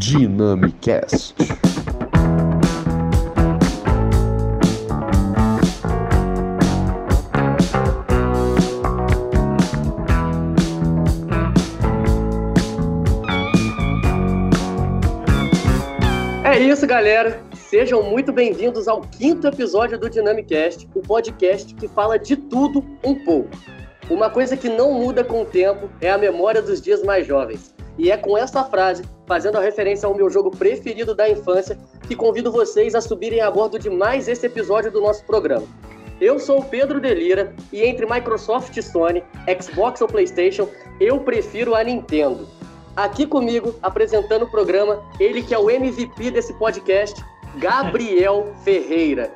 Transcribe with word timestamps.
Dynamicast. 0.00 1.34
É 16.44 16.58
isso, 16.58 16.86
galera. 16.86 17.42
Sejam 17.52 18.02
muito 18.02 18.32
bem-vindos 18.32 18.88
ao 18.88 19.02
quinto 19.02 19.46
episódio 19.46 19.98
do 19.98 20.08
Dynamicast, 20.08 20.88
o 20.94 21.02
podcast 21.02 21.74
que 21.74 21.86
fala 21.86 22.18
de 22.18 22.36
tudo 22.36 22.82
um 23.04 23.22
pouco. 23.22 23.50
Uma 24.08 24.30
coisa 24.30 24.56
que 24.56 24.70
não 24.70 24.94
muda 24.94 25.22
com 25.22 25.42
o 25.42 25.44
tempo 25.44 25.90
é 26.00 26.10
a 26.10 26.16
memória 26.16 26.62
dos 26.62 26.80
dias 26.80 27.02
mais 27.02 27.26
jovens. 27.26 27.74
E 27.98 28.10
é 28.10 28.16
com 28.16 28.36
essa 28.36 28.64
frase, 28.64 29.04
fazendo 29.26 29.58
a 29.58 29.60
referência 29.60 30.06
ao 30.06 30.14
meu 30.14 30.30
jogo 30.30 30.50
preferido 30.50 31.14
da 31.14 31.28
infância, 31.28 31.78
que 32.06 32.16
convido 32.16 32.50
vocês 32.50 32.94
a 32.94 33.00
subirem 33.00 33.40
a 33.40 33.50
bordo 33.50 33.78
de 33.78 33.90
mais 33.90 34.28
esse 34.28 34.46
episódio 34.46 34.90
do 34.90 35.00
nosso 35.00 35.24
programa. 35.24 35.66
Eu 36.20 36.38
sou 36.38 36.60
o 36.60 36.64
Pedro 36.64 37.00
Delira 37.00 37.54
e 37.72 37.82
entre 37.82 38.04
Microsoft 38.04 38.76
e 38.76 38.82
Sony, 38.82 39.24
Xbox 39.60 40.02
ou 40.02 40.08
PlayStation, 40.08 40.68
eu 41.00 41.20
prefiro 41.20 41.74
a 41.74 41.82
Nintendo. 41.82 42.46
Aqui 42.94 43.26
comigo, 43.26 43.74
apresentando 43.82 44.44
o 44.44 44.50
programa, 44.50 45.02
ele 45.18 45.42
que 45.42 45.54
é 45.54 45.58
o 45.58 45.70
MVP 45.70 46.30
desse 46.30 46.52
podcast, 46.54 47.24
Gabriel 47.56 48.52
Ferreira. 48.62 49.32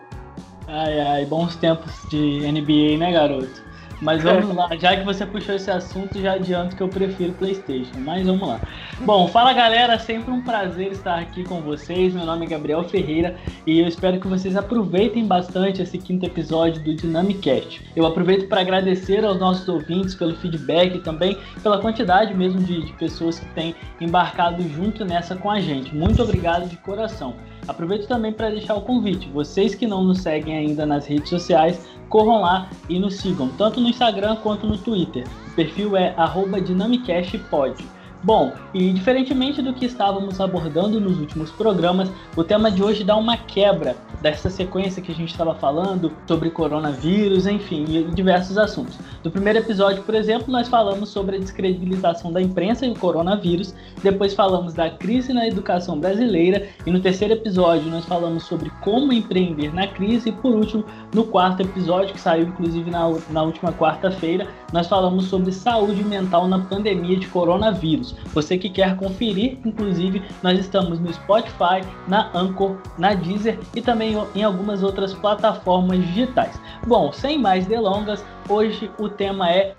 Ai, 0.66 1.00
ai, 1.00 1.24
bons 1.24 1.56
tempos 1.56 1.92
de 2.10 2.40
NBA, 2.50 2.98
né, 2.98 3.12
garoto? 3.12 3.63
Mas 4.04 4.22
vamos 4.22 4.54
lá, 4.54 4.68
já 4.76 4.94
que 4.94 5.02
você 5.02 5.24
puxou 5.24 5.54
esse 5.54 5.70
assunto, 5.70 6.20
já 6.20 6.34
adianto 6.34 6.76
que 6.76 6.82
eu 6.82 6.88
prefiro 6.90 7.32
PlayStation. 7.32 7.98
Mas 8.00 8.26
vamos 8.26 8.46
lá. 8.46 8.60
Bom, 9.00 9.26
fala 9.28 9.54
galera, 9.54 9.98
sempre 9.98 10.30
um 10.30 10.42
prazer 10.42 10.92
estar 10.92 11.18
aqui 11.18 11.42
com 11.42 11.62
vocês. 11.62 12.12
Meu 12.12 12.26
nome 12.26 12.44
é 12.44 12.48
Gabriel 12.50 12.84
Ferreira 12.84 13.34
e 13.66 13.80
eu 13.80 13.88
espero 13.88 14.20
que 14.20 14.28
vocês 14.28 14.56
aproveitem 14.56 15.26
bastante 15.26 15.80
esse 15.80 15.96
quinto 15.96 16.26
episódio 16.26 16.82
do 16.82 16.94
Dynamicast. 16.94 17.80
Eu 17.96 18.04
aproveito 18.04 18.46
para 18.46 18.60
agradecer 18.60 19.24
aos 19.24 19.40
nossos 19.40 19.66
ouvintes 19.68 20.14
pelo 20.14 20.36
feedback 20.36 20.96
e 20.96 21.00
também 21.00 21.38
pela 21.62 21.78
quantidade 21.78 22.34
mesmo 22.34 22.60
de, 22.60 22.84
de 22.84 22.92
pessoas 22.92 23.38
que 23.38 23.46
têm 23.54 23.74
embarcado 23.98 24.62
junto 24.68 25.02
nessa 25.06 25.34
com 25.34 25.50
a 25.50 25.60
gente. 25.60 25.94
Muito 25.94 26.22
obrigado 26.22 26.68
de 26.68 26.76
coração. 26.76 27.36
Aproveito 27.66 28.06
também 28.06 28.32
para 28.32 28.50
deixar 28.50 28.74
o 28.74 28.82
convite. 28.82 29.28
Vocês 29.28 29.74
que 29.74 29.86
não 29.86 30.04
nos 30.04 30.18
seguem 30.18 30.56
ainda 30.56 30.84
nas 30.84 31.06
redes 31.06 31.28
sociais, 31.28 31.88
corram 32.08 32.40
lá 32.40 32.68
e 32.88 32.98
nos 32.98 33.16
sigam, 33.16 33.48
tanto 33.48 33.80
no 33.80 33.88
Instagram 33.88 34.36
quanto 34.36 34.66
no 34.66 34.78
Twitter. 34.78 35.26
O 35.48 35.54
perfil 35.54 35.96
é 35.96 36.14
DynamicastPod. 36.60 37.84
Bom, 38.22 38.52
e 38.72 38.90
diferentemente 38.92 39.60
do 39.60 39.74
que 39.74 39.84
estávamos 39.84 40.40
abordando 40.40 40.98
nos 40.98 41.18
últimos 41.18 41.50
programas, 41.50 42.10
o 42.34 42.42
tema 42.42 42.70
de 42.70 42.82
hoje 42.82 43.04
dá 43.04 43.16
uma 43.16 43.36
quebra 43.36 43.96
dessa 44.24 44.48
sequência 44.48 45.02
que 45.02 45.12
a 45.12 45.14
gente 45.14 45.30
estava 45.30 45.54
falando 45.54 46.10
sobre 46.26 46.48
coronavírus, 46.48 47.46
enfim, 47.46 47.84
e 47.86 48.04
diversos 48.14 48.56
assuntos. 48.56 48.98
No 49.22 49.30
primeiro 49.30 49.58
episódio, 49.58 50.02
por 50.02 50.14
exemplo, 50.14 50.50
nós 50.50 50.66
falamos 50.66 51.10
sobre 51.10 51.36
a 51.36 51.38
descredibilização 51.38 52.32
da 52.32 52.40
imprensa 52.40 52.86
e 52.86 52.90
o 52.90 52.98
coronavírus, 52.98 53.74
depois 54.02 54.32
falamos 54.32 54.72
da 54.72 54.88
crise 54.88 55.34
na 55.34 55.46
educação 55.46 56.00
brasileira, 56.00 56.66
e 56.86 56.90
no 56.90 57.00
terceiro 57.00 57.34
episódio 57.34 57.90
nós 57.90 58.06
falamos 58.06 58.44
sobre 58.44 58.70
como 58.80 59.12
empreender 59.12 59.74
na 59.74 59.86
crise, 59.86 60.30
e 60.30 60.32
por 60.32 60.54
último, 60.54 60.86
no 61.14 61.24
quarto 61.24 61.60
episódio, 61.60 62.14
que 62.14 62.20
saiu 62.20 62.48
inclusive 62.48 62.90
na, 62.90 63.06
na 63.28 63.42
última 63.42 63.74
quarta-feira, 63.74 64.48
nós 64.72 64.88
falamos 64.88 65.26
sobre 65.26 65.52
saúde 65.52 66.02
mental 66.02 66.48
na 66.48 66.60
pandemia 66.60 67.16
de 67.18 67.26
coronavírus. 67.26 68.16
Você 68.32 68.56
que 68.56 68.70
quer 68.70 68.96
conferir, 68.96 69.58
inclusive, 69.66 70.22
nós 70.42 70.58
estamos 70.58 70.98
no 70.98 71.12
Spotify, 71.12 71.84
na 72.08 72.30
Anchor, 72.34 72.76
na 72.98 73.12
Deezer 73.12 73.58
e 73.76 73.82
também 73.82 74.13
em 74.34 74.42
algumas 74.42 74.82
outras 74.82 75.14
plataformas 75.14 75.98
digitais. 75.98 76.58
Bom, 76.86 77.12
sem 77.12 77.38
mais 77.38 77.66
delongas, 77.66 78.24
hoje 78.48 78.90
o 78.98 79.08
tema 79.08 79.50
é 79.50 79.74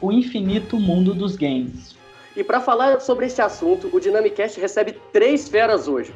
o 0.00 0.12
infinito 0.12 0.78
mundo 0.78 1.14
dos 1.14 1.36
games. 1.36 1.96
E 2.36 2.44
para 2.44 2.60
falar 2.60 3.00
sobre 3.00 3.26
esse 3.26 3.40
assunto, 3.40 3.88
o 3.92 3.98
Dynamicast 3.98 4.60
recebe 4.60 5.00
três 5.12 5.48
feras 5.48 5.88
hoje. 5.88 6.14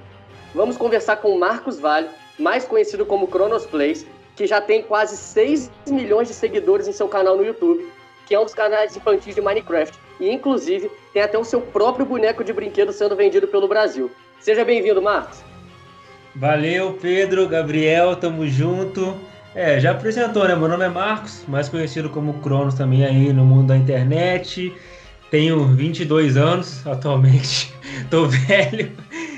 Vamos 0.55 0.77
conversar 0.77 1.17
com 1.17 1.39
Marcos 1.39 1.79
Vale, 1.79 2.09
mais 2.39 2.65
conhecido 2.65 3.07
como 3.07 3.27
Cronos 3.27 3.65
Plays, 3.67 4.07
que 4.37 4.47
já 4.47 4.61
tem 4.61 4.83
quase 4.83 5.17
6 5.17 5.71
milhões 5.89 6.29
de 6.29 6.35
seguidores 6.35 6.87
em 6.87 6.93
seu 6.93 7.09
canal 7.09 7.37
no 7.37 7.45
YouTube, 7.45 7.91
que 8.27 8.35
é 8.35 8.41
um 8.41 8.45
dos 8.45 8.55
canais 8.55 8.97
infantis 8.97 9.35
de 9.35 9.41
Minecraft. 9.41 9.99
E, 10.21 10.31
inclusive, 10.31 10.91
tem 11.13 11.23
até 11.23 11.39
o 11.39 11.45
seu 11.45 11.61
próprio 11.61 12.05
boneco 12.05 12.45
de 12.45 12.53
brinquedo 12.53 12.93
sendo 12.93 13.17
vendido 13.17 13.49
pelo 13.49 13.67
Brasil. 13.67 14.11
Seja 14.39 14.65
bem-vindo, 14.65 15.01
Marcos. 15.01 15.43
Valeu, 16.35 16.93
Pedro, 17.01 17.49
Gabriel, 17.49 18.15
tamo 18.15 18.47
junto. 18.47 19.17
É, 19.55 19.81
já 19.81 19.91
apresentou, 19.91 20.47
né? 20.47 20.55
Meu 20.55 20.69
nome 20.69 20.85
é 20.85 20.89
Marcos, 20.89 21.45
mais 21.49 21.69
conhecido 21.69 22.09
como 22.09 22.35
Cronos 22.35 22.75
também 22.75 23.05
aí 23.05 23.33
no 23.33 23.45
mundo 23.45 23.69
da 23.69 23.77
internet. 23.77 24.73
Tenho 25.31 25.65
22 25.75 26.37
anos 26.37 26.85
atualmente. 26.87 27.75
Tô 28.11 28.27
velho, 28.27 28.93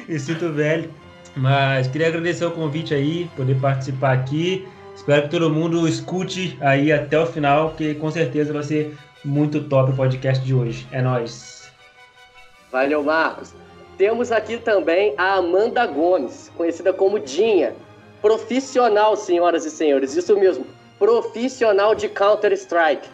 me 0.07 0.19
sinto 0.19 0.53
velho. 0.53 0.91
Mas 1.35 1.87
queria 1.87 2.09
agradecer 2.09 2.45
o 2.45 2.51
convite 2.51 2.93
aí, 2.93 3.31
poder 3.37 3.59
participar 3.59 4.13
aqui. 4.13 4.69
Espero 4.95 5.23
que 5.23 5.29
todo 5.31 5.49
mundo 5.49 5.89
escute 5.89 6.59
aí 6.61 6.93
até 6.93 7.19
o 7.19 7.25
final, 7.25 7.71
porque 7.71 7.95
com 7.95 8.11
certeza 8.11 8.53
vai 8.53 8.63
ser 8.63 8.95
muito 9.25 9.63
top 9.65 9.93
o 9.93 9.97
podcast 9.97 10.45
de 10.45 10.55
hoje. 10.55 10.87
É 10.93 11.01
nóis. 11.01 11.71
Valeu, 12.71 13.03
Marcos. 13.03 13.55
Temos 13.99 14.33
aqui 14.33 14.59
também 14.59 15.15
a 15.17 15.35
Amanda 15.35 15.87
Gomes, 15.87 16.51
conhecida 16.57 16.93
como 16.93 17.21
Dinha. 17.21 17.75
Profissional, 18.21 19.17
senhoras 19.17 19.65
e 19.65 19.71
senhores, 19.71 20.17
isso 20.17 20.39
mesmo, 20.39 20.65
profissional 20.99 21.95
de 21.95 22.09
Counter-Strike. 22.09 23.09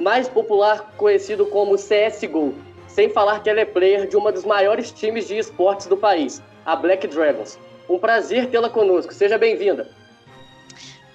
Mais 0.00 0.28
popular 0.28 0.92
conhecido 0.96 1.46
como 1.46 1.76
CSGO. 1.76 2.54
Sem 2.88 3.08
falar 3.08 3.40
que 3.40 3.48
ela 3.48 3.60
é 3.60 3.64
player 3.64 4.08
de 4.08 4.16
uma 4.16 4.32
dos 4.32 4.44
maiores 4.44 4.90
times 4.90 5.28
de 5.28 5.38
esportes 5.38 5.86
do 5.86 5.96
país, 5.96 6.42
a 6.66 6.74
Black 6.74 7.06
Dragons. 7.06 7.58
Um 7.88 7.98
prazer 7.98 8.50
tê-la 8.50 8.68
conosco. 8.68 9.14
Seja 9.14 9.38
bem-vinda. 9.38 9.88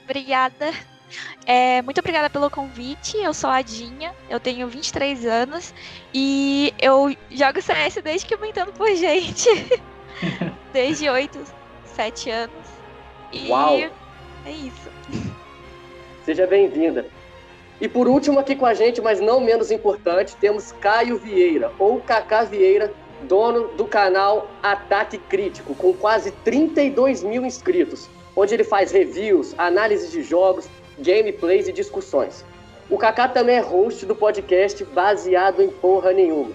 Obrigada. 0.03 0.71
É, 1.45 1.81
muito 1.81 1.99
obrigada 1.99 2.29
pelo 2.29 2.49
convite. 2.49 3.17
Eu 3.17 3.33
sou 3.33 3.49
a 3.49 3.61
Dinha, 3.61 4.13
eu 4.29 4.39
tenho 4.39 4.67
23 4.67 5.25
anos 5.25 5.73
e 6.13 6.73
eu 6.81 7.15
jogo 7.31 7.61
CS 7.61 7.95
desde 8.03 8.25
que 8.25 8.33
eu 8.33 8.39
me 8.39 8.49
entendo 8.49 8.71
por 8.73 8.87
gente. 8.95 9.49
desde 10.71 11.09
8, 11.09 11.39
7 11.85 12.29
anos. 12.29 12.67
E 13.31 13.49
Uau! 13.49 13.77
é 14.45 14.51
isso. 14.51 14.89
Seja 16.25 16.47
bem-vinda. 16.47 17.05
E 17.81 17.87
por 17.87 18.07
último 18.07 18.39
aqui 18.39 18.55
com 18.55 18.65
a 18.65 18.73
gente, 18.73 19.01
mas 19.01 19.19
não 19.19 19.41
menos 19.41 19.71
importante, 19.71 20.35
temos 20.37 20.71
Caio 20.73 21.17
Vieira, 21.17 21.71
ou 21.77 21.99
Kaká 21.99 22.43
Vieira, 22.43 22.93
dono 23.23 23.69
do 23.69 23.85
canal 23.85 24.49
Ataque 24.61 25.17
Crítico, 25.17 25.75
com 25.75 25.93
quase 25.93 26.31
32 26.43 27.23
mil 27.23 27.45
inscritos 27.45 28.09
onde 28.35 28.53
ele 28.53 28.63
faz 28.63 28.91
reviews, 28.91 29.53
análises 29.57 30.11
de 30.11 30.23
jogos, 30.23 30.67
gameplays 30.99 31.67
e 31.67 31.73
discussões. 31.73 32.43
O 32.89 32.97
Kaká 32.97 33.27
também 33.27 33.57
é 33.57 33.61
host 33.61 34.05
do 34.05 34.15
podcast 34.15 34.83
Baseado 34.85 35.61
em 35.61 35.69
Porra 35.69 36.11
Nenhuma. 36.11 36.51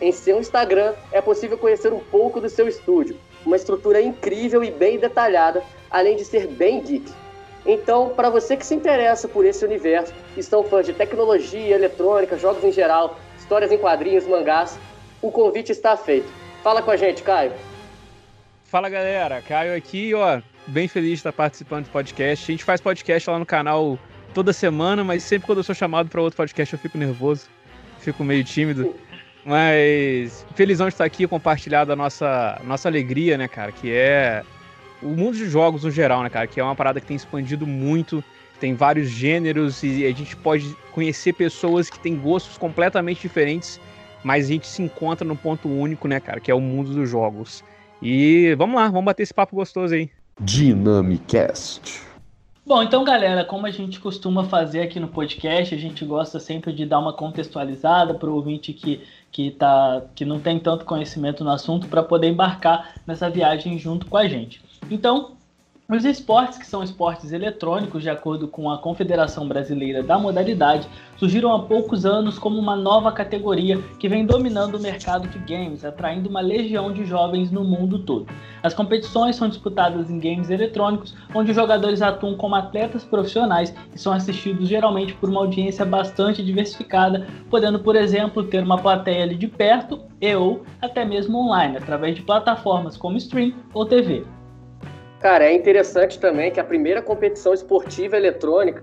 Em 0.00 0.12
seu 0.12 0.38
Instagram 0.38 0.94
é 1.12 1.20
possível 1.20 1.56
conhecer 1.56 1.92
um 1.92 2.00
pouco 2.00 2.40
do 2.40 2.48
seu 2.48 2.68
estúdio, 2.68 3.16
uma 3.44 3.56
estrutura 3.56 4.00
incrível 4.00 4.62
e 4.64 4.70
bem 4.70 4.98
detalhada, 4.98 5.62
além 5.90 6.16
de 6.16 6.24
ser 6.24 6.46
bem 6.46 6.82
geek. 6.82 7.12
Então, 7.64 8.10
para 8.10 8.30
você 8.30 8.56
que 8.56 8.64
se 8.64 8.74
interessa 8.74 9.26
por 9.26 9.44
esse 9.44 9.64
universo, 9.64 10.12
estão 10.36 10.62
fãs 10.62 10.86
de 10.86 10.92
tecnologia, 10.92 11.74
eletrônica, 11.74 12.38
jogos 12.38 12.62
em 12.62 12.72
geral, 12.72 13.18
histórias 13.38 13.72
em 13.72 13.78
quadrinhos, 13.78 14.26
mangás, 14.26 14.78
o 15.20 15.30
convite 15.30 15.72
está 15.72 15.96
feito. 15.96 16.28
Fala 16.62 16.82
com 16.82 16.90
a 16.90 16.96
gente, 16.96 17.22
Caio. 17.22 17.52
Fala 18.64 18.88
galera, 18.88 19.42
Caio 19.42 19.76
aqui, 19.76 20.12
ó, 20.14 20.40
bem 20.66 20.88
feliz 20.88 21.10
de 21.10 21.16
estar 21.16 21.32
participando 21.32 21.84
do 21.84 21.90
podcast. 21.90 22.50
A 22.50 22.52
gente 22.52 22.64
faz 22.64 22.80
podcast 22.80 23.28
lá 23.30 23.38
no 23.38 23.46
canal 23.46 23.98
toda 24.34 24.52
semana, 24.52 25.02
mas 25.02 25.22
sempre 25.22 25.46
quando 25.46 25.58
eu 25.58 25.64
sou 25.64 25.74
chamado 25.74 26.08
para 26.08 26.20
outro 26.20 26.36
podcast 26.36 26.74
eu 26.74 26.78
fico 26.78 26.98
nervoso, 26.98 27.46
fico 27.98 28.24
meio 28.24 28.44
tímido. 28.44 28.94
Mas 29.44 30.44
felizão 30.54 30.88
de 30.88 30.94
estar 30.94 31.04
aqui 31.04 31.26
compartilhar 31.26 31.84
da 31.84 31.94
nossa, 31.94 32.60
nossa 32.64 32.88
alegria, 32.88 33.38
né, 33.38 33.46
cara, 33.46 33.70
que 33.70 33.92
é 33.92 34.42
o 35.00 35.08
mundo 35.08 35.36
de 35.36 35.48
jogos 35.48 35.84
no 35.84 35.90
geral, 35.90 36.22
né, 36.22 36.28
cara, 36.28 36.46
que 36.46 36.58
é 36.58 36.64
uma 36.64 36.74
parada 36.74 37.00
que 37.00 37.06
tem 37.06 37.16
expandido 37.16 37.66
muito, 37.66 38.24
tem 38.58 38.74
vários 38.74 39.08
gêneros 39.08 39.82
e 39.84 40.04
a 40.04 40.12
gente 40.12 40.34
pode 40.36 40.76
conhecer 40.90 41.32
pessoas 41.32 41.88
que 41.88 41.98
têm 41.98 42.16
gostos 42.16 42.58
completamente 42.58 43.20
diferentes, 43.20 43.80
mas 44.24 44.46
a 44.46 44.48
gente 44.48 44.66
se 44.66 44.82
encontra 44.82 45.26
no 45.26 45.36
ponto 45.36 45.68
único, 45.68 46.08
né, 46.08 46.18
cara, 46.18 46.40
que 46.40 46.50
é 46.50 46.54
o 46.54 46.60
mundo 46.60 46.92
dos 46.92 47.08
jogos. 47.08 47.62
E 48.02 48.54
vamos 48.58 48.74
lá, 48.74 48.88
vamos 48.88 49.04
bater 49.04 49.22
esse 49.22 49.32
papo 49.32 49.54
gostoso 49.54 49.94
aí. 49.94 50.10
Dynamicast. 50.38 52.02
Bom, 52.66 52.82
então, 52.82 53.04
galera, 53.04 53.44
como 53.44 53.64
a 53.64 53.70
gente 53.70 53.98
costuma 53.98 54.44
fazer 54.44 54.82
aqui 54.82 55.00
no 55.00 55.08
podcast, 55.08 55.74
a 55.74 55.78
gente 55.78 56.04
gosta 56.04 56.38
sempre 56.38 56.72
de 56.72 56.84
dar 56.84 56.98
uma 56.98 57.12
contextualizada 57.12 58.12
para 58.12 58.28
o 58.28 58.34
ouvinte 58.34 58.72
que, 58.72 59.02
que, 59.30 59.52
tá, 59.52 60.02
que 60.14 60.24
não 60.24 60.38
tem 60.38 60.58
tanto 60.58 60.84
conhecimento 60.84 61.42
no 61.42 61.50
assunto 61.50 61.86
para 61.86 62.02
poder 62.02 62.28
embarcar 62.28 62.96
nessa 63.06 63.30
viagem 63.30 63.78
junto 63.78 64.06
com 64.06 64.16
a 64.16 64.28
gente. 64.28 64.60
Então, 64.90 65.35
os 65.88 66.04
esportes, 66.04 66.58
que 66.58 66.66
são 66.66 66.82
esportes 66.82 67.30
eletrônicos, 67.30 68.02
de 68.02 68.10
acordo 68.10 68.48
com 68.48 68.68
a 68.68 68.78
Confederação 68.78 69.46
Brasileira 69.46 70.02
da 70.02 70.18
Modalidade, 70.18 70.88
surgiram 71.16 71.54
há 71.54 71.62
poucos 71.62 72.04
anos 72.04 72.40
como 72.40 72.58
uma 72.58 72.74
nova 72.74 73.12
categoria 73.12 73.80
que 73.96 74.08
vem 74.08 74.26
dominando 74.26 74.74
o 74.74 74.80
mercado 74.80 75.28
de 75.28 75.38
games, 75.38 75.84
atraindo 75.84 76.28
uma 76.28 76.40
legião 76.40 76.92
de 76.92 77.04
jovens 77.04 77.52
no 77.52 77.62
mundo 77.62 78.00
todo. 78.00 78.26
As 78.64 78.74
competições 78.74 79.36
são 79.36 79.48
disputadas 79.48 80.10
em 80.10 80.18
games 80.18 80.50
eletrônicos, 80.50 81.14
onde 81.32 81.52
os 81.52 81.56
jogadores 81.56 82.02
atuam 82.02 82.34
como 82.34 82.56
atletas 82.56 83.04
profissionais 83.04 83.72
e 83.94 83.98
são 83.98 84.12
assistidos 84.12 84.68
geralmente 84.68 85.14
por 85.14 85.30
uma 85.30 85.40
audiência 85.40 85.84
bastante 85.84 86.44
diversificada, 86.44 87.28
podendo, 87.48 87.78
por 87.78 87.94
exemplo, 87.94 88.42
ter 88.42 88.64
uma 88.64 88.78
plateia 88.78 89.22
ali 89.22 89.36
de 89.36 89.46
perto 89.46 90.00
e 90.20 90.34
ou 90.34 90.64
até 90.82 91.04
mesmo 91.04 91.38
online, 91.38 91.76
através 91.76 92.16
de 92.16 92.22
plataformas 92.22 92.96
como 92.96 93.16
stream 93.16 93.52
ou 93.72 93.86
TV. 93.86 94.24
Cara, 95.20 95.46
é 95.46 95.52
interessante 95.52 96.20
também 96.20 96.50
que 96.50 96.60
a 96.60 96.64
primeira 96.64 97.00
competição 97.00 97.54
esportiva 97.54 98.16
eletrônica 98.16 98.82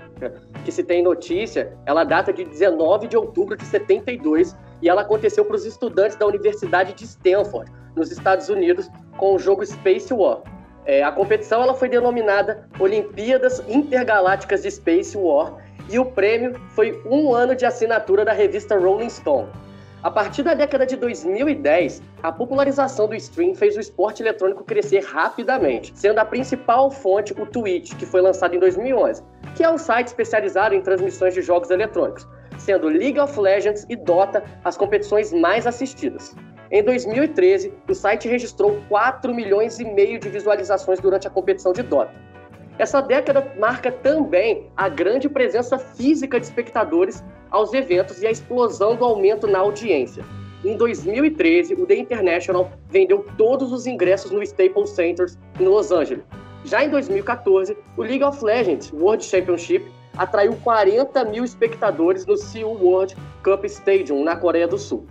que 0.65 0.71
se 0.71 0.83
tem 0.83 1.03
notícia, 1.03 1.73
ela 1.85 2.03
data 2.03 2.33
de 2.33 2.43
19 2.43 3.07
de 3.07 3.15
outubro 3.15 3.55
de 3.55 3.65
72 3.65 4.55
e 4.81 4.89
ela 4.89 5.01
aconteceu 5.01 5.45
para 5.45 5.55
os 5.55 5.65
estudantes 5.65 6.17
da 6.17 6.25
Universidade 6.25 6.93
de 6.93 7.03
Stanford, 7.05 7.71
nos 7.95 8.11
Estados 8.11 8.49
Unidos, 8.49 8.89
com 9.17 9.35
o 9.35 9.39
jogo 9.39 9.65
Space 9.65 10.13
War. 10.13 10.41
É, 10.85 11.03
a 11.03 11.11
competição 11.11 11.61
ela 11.61 11.73
foi 11.73 11.87
denominada 11.87 12.67
Olimpíadas 12.79 13.63
Intergalácticas 13.69 14.63
de 14.63 14.71
Space 14.71 15.15
War 15.17 15.55
e 15.89 15.99
o 15.99 16.05
prêmio 16.05 16.59
foi 16.69 17.01
um 17.05 17.33
ano 17.33 17.55
de 17.55 17.65
assinatura 17.65 18.25
da 18.25 18.33
revista 18.33 18.77
Rolling 18.77 19.09
Stone. 19.09 19.49
A 20.03 20.11
partir 20.11 20.43
da 20.43 20.53
década 20.53 20.85
de 20.85 20.97
2010, 20.97 22.01
a 22.21 22.29
popularização 22.29 23.07
do 23.07 23.15
stream 23.15 23.55
fez 23.55 23.77
o 23.77 23.79
esporte 23.79 24.21
eletrônico 24.21 24.61
crescer 24.65 24.99
rapidamente, 24.99 25.93
sendo 25.95 26.19
a 26.19 26.25
principal 26.25 26.91
fonte 26.91 27.31
o 27.39 27.45
Twitch, 27.45 27.95
que 27.95 28.05
foi 28.05 28.19
lançado 28.19 28.53
em 28.53 28.59
2011, 28.59 29.23
que 29.55 29.63
é 29.63 29.69
um 29.69 29.77
site 29.77 30.07
especializado 30.07 30.75
em 30.75 30.81
transmissões 30.81 31.33
de 31.33 31.41
jogos 31.41 31.71
eletrônicos, 31.71 32.27
sendo 32.57 32.89
League 32.89 33.17
of 33.17 33.39
Legends 33.39 33.85
e 33.87 33.95
Dota 33.95 34.43
as 34.61 34.75
competições 34.75 35.31
mais 35.31 35.65
assistidas. 35.65 36.35
Em 36.69 36.83
2013, 36.83 37.73
o 37.87 37.93
site 37.95 38.27
registrou 38.27 38.81
4 38.89 39.33
milhões 39.33 39.79
e 39.79 39.85
meio 39.85 40.19
de 40.19 40.27
visualizações 40.27 40.99
durante 40.99 41.27
a 41.27 41.31
competição 41.31 41.71
de 41.71 41.81
Dota. 41.81 42.11
Essa 42.77 42.99
década 42.99 43.53
marca 43.57 43.89
também 43.89 44.69
a 44.75 44.89
grande 44.89 45.29
presença 45.29 45.77
física 45.77 46.41
de 46.41 46.47
espectadores 46.47 47.23
aos 47.53 47.71
eventos 47.71 48.21
e 48.21 48.27
a 48.27 48.31
explosão 48.31 48.95
do 48.95 49.05
aumento 49.05 49.47
na 49.47 49.59
audiência. 49.59 50.25
Em 50.65 50.75
2013, 50.75 51.75
o 51.75 51.85
The 51.85 51.95
International 51.95 52.71
vendeu 52.89 53.25
todos 53.37 53.71
os 53.71 53.85
ingressos 53.85 54.31
no 54.31 54.41
Staples 54.41 54.89
Center 54.89 55.27
em 55.59 55.65
Los 55.65 55.91
Angeles. 55.91 56.23
Já 56.65 56.83
em 56.83 56.89
2014, 56.89 57.77
o 57.95 58.01
League 58.01 58.23
of 58.23 58.43
Legends 58.43 58.91
World 58.91 59.23
Championship 59.23 59.85
atraiu 60.17 60.57
40 60.63 61.25
mil 61.25 61.43
espectadores 61.43 62.25
no 62.25 62.35
Seoul 62.37 62.77
World 62.81 63.15
Cup 63.43 63.63
Stadium, 63.65 64.23
na 64.23 64.35
Coreia 64.35 64.67
do 64.67 64.77
Sul. 64.77 65.05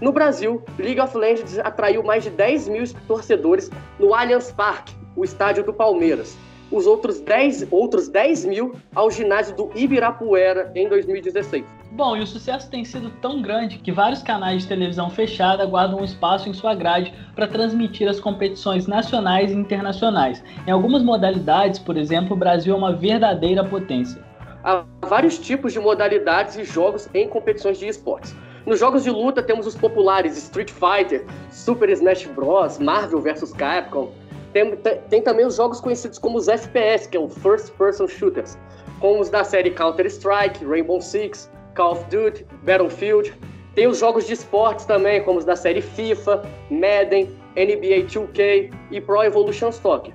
No 0.00 0.12
Brasil, 0.12 0.62
League 0.78 1.00
of 1.00 1.16
Legends 1.16 1.58
atraiu 1.60 2.02
mais 2.02 2.24
de 2.24 2.30
10 2.30 2.68
mil 2.68 2.84
torcedores 3.06 3.70
no 3.98 4.12
Allianz 4.12 4.52
Parque, 4.52 4.94
o 5.14 5.24
estádio 5.24 5.64
do 5.64 5.72
Palmeiras 5.72 6.36
os 6.70 6.86
outros 6.86 7.20
10, 7.20 7.68
outros 7.70 8.08
10 8.08 8.44
mil 8.44 8.74
ao 8.94 9.10
ginásio 9.10 9.54
do 9.54 9.70
Ibirapuera 9.74 10.70
em 10.74 10.88
2016. 10.88 11.64
Bom, 11.96 12.14
e 12.14 12.20
o 12.20 12.26
sucesso 12.26 12.68
tem 12.68 12.84
sido 12.84 13.08
tão 13.22 13.40
grande 13.40 13.78
que 13.78 13.90
vários 13.90 14.22
canais 14.22 14.60
de 14.60 14.68
televisão 14.68 15.08
fechada 15.08 15.64
guardam 15.64 16.00
um 16.00 16.04
espaço 16.04 16.46
em 16.46 16.52
sua 16.52 16.74
grade 16.74 17.14
para 17.34 17.48
transmitir 17.48 18.06
as 18.06 18.20
competições 18.20 18.86
nacionais 18.86 19.50
e 19.50 19.54
internacionais. 19.54 20.44
Em 20.66 20.70
algumas 20.70 21.02
modalidades, 21.02 21.78
por 21.78 21.96
exemplo, 21.96 22.36
o 22.36 22.38
Brasil 22.38 22.74
é 22.74 22.76
uma 22.76 22.92
verdadeira 22.92 23.64
potência. 23.64 24.22
Há 24.62 24.84
vários 25.06 25.38
tipos 25.38 25.72
de 25.72 25.80
modalidades 25.80 26.58
e 26.58 26.64
jogos 26.64 27.08
em 27.14 27.26
competições 27.30 27.78
de 27.78 27.88
esportes. 27.88 28.36
Nos 28.66 28.78
jogos 28.78 29.02
de 29.02 29.08
luta 29.08 29.42
temos 29.42 29.66
os 29.66 29.74
populares 29.74 30.36
Street 30.36 30.70
Fighter, 30.70 31.24
Super 31.50 31.88
Smash 31.88 32.26
Bros, 32.26 32.78
Marvel 32.78 33.22
vs 33.22 33.54
Capcom, 33.54 34.12
tem, 34.52 34.76
tem, 35.08 35.22
também 35.22 35.46
os 35.46 35.56
jogos 35.56 35.80
conhecidos 35.80 36.18
como 36.18 36.36
os 36.36 36.46
FPS, 36.46 37.08
que 37.08 37.16
é 37.16 37.20
o 37.20 37.30
First 37.30 37.72
Person 37.78 38.06
Shooters, 38.06 38.58
como 39.00 39.22
os 39.22 39.30
da 39.30 39.44
série 39.44 39.70
Counter-Strike, 39.70 40.62
Rainbow 40.62 41.00
Six, 41.00 41.50
Call 41.76 41.92
of 41.92 42.04
Duty, 42.10 42.46
Battlefield. 42.64 43.32
Tem 43.74 43.86
os 43.86 43.98
jogos 43.98 44.26
de 44.26 44.32
esportes 44.32 44.86
também, 44.86 45.22
como 45.22 45.38
os 45.38 45.44
da 45.44 45.54
série 45.54 45.82
FIFA, 45.82 46.42
Madden, 46.70 47.26
NBA 47.54 48.06
2K 48.06 48.72
e 48.90 49.00
Pro 49.00 49.22
Evolution 49.22 49.70
Soccer. 49.70 50.14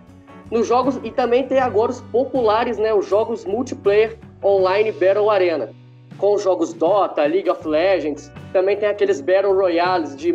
Nos 0.49 0.67
jogos, 0.67 0.99
e 1.03 1.11
também 1.11 1.47
tem 1.47 1.59
agora 1.59 1.91
os 1.91 2.01
populares, 2.01 2.77
né, 2.77 2.93
os 2.93 3.07
jogos 3.07 3.45
multiplayer 3.45 4.17
online 4.43 4.91
Battle 4.91 5.29
Arena, 5.29 5.69
com 6.17 6.33
os 6.33 6.43
jogos 6.43 6.73
Dota, 6.73 7.23
League 7.23 7.49
of 7.49 7.65
Legends. 7.65 8.31
Também 8.51 8.75
tem 8.75 8.89
aqueles 8.89 9.21
Battle 9.21 9.53
Royales 9.53 10.15
de, 10.15 10.33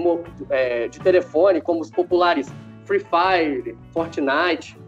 é, 0.49 0.89
de 0.89 0.99
telefone, 1.01 1.61
como 1.61 1.81
os 1.81 1.91
populares 1.91 2.49
Free 2.85 3.01
Fire, 3.01 3.77
Fortnite. 3.93 4.79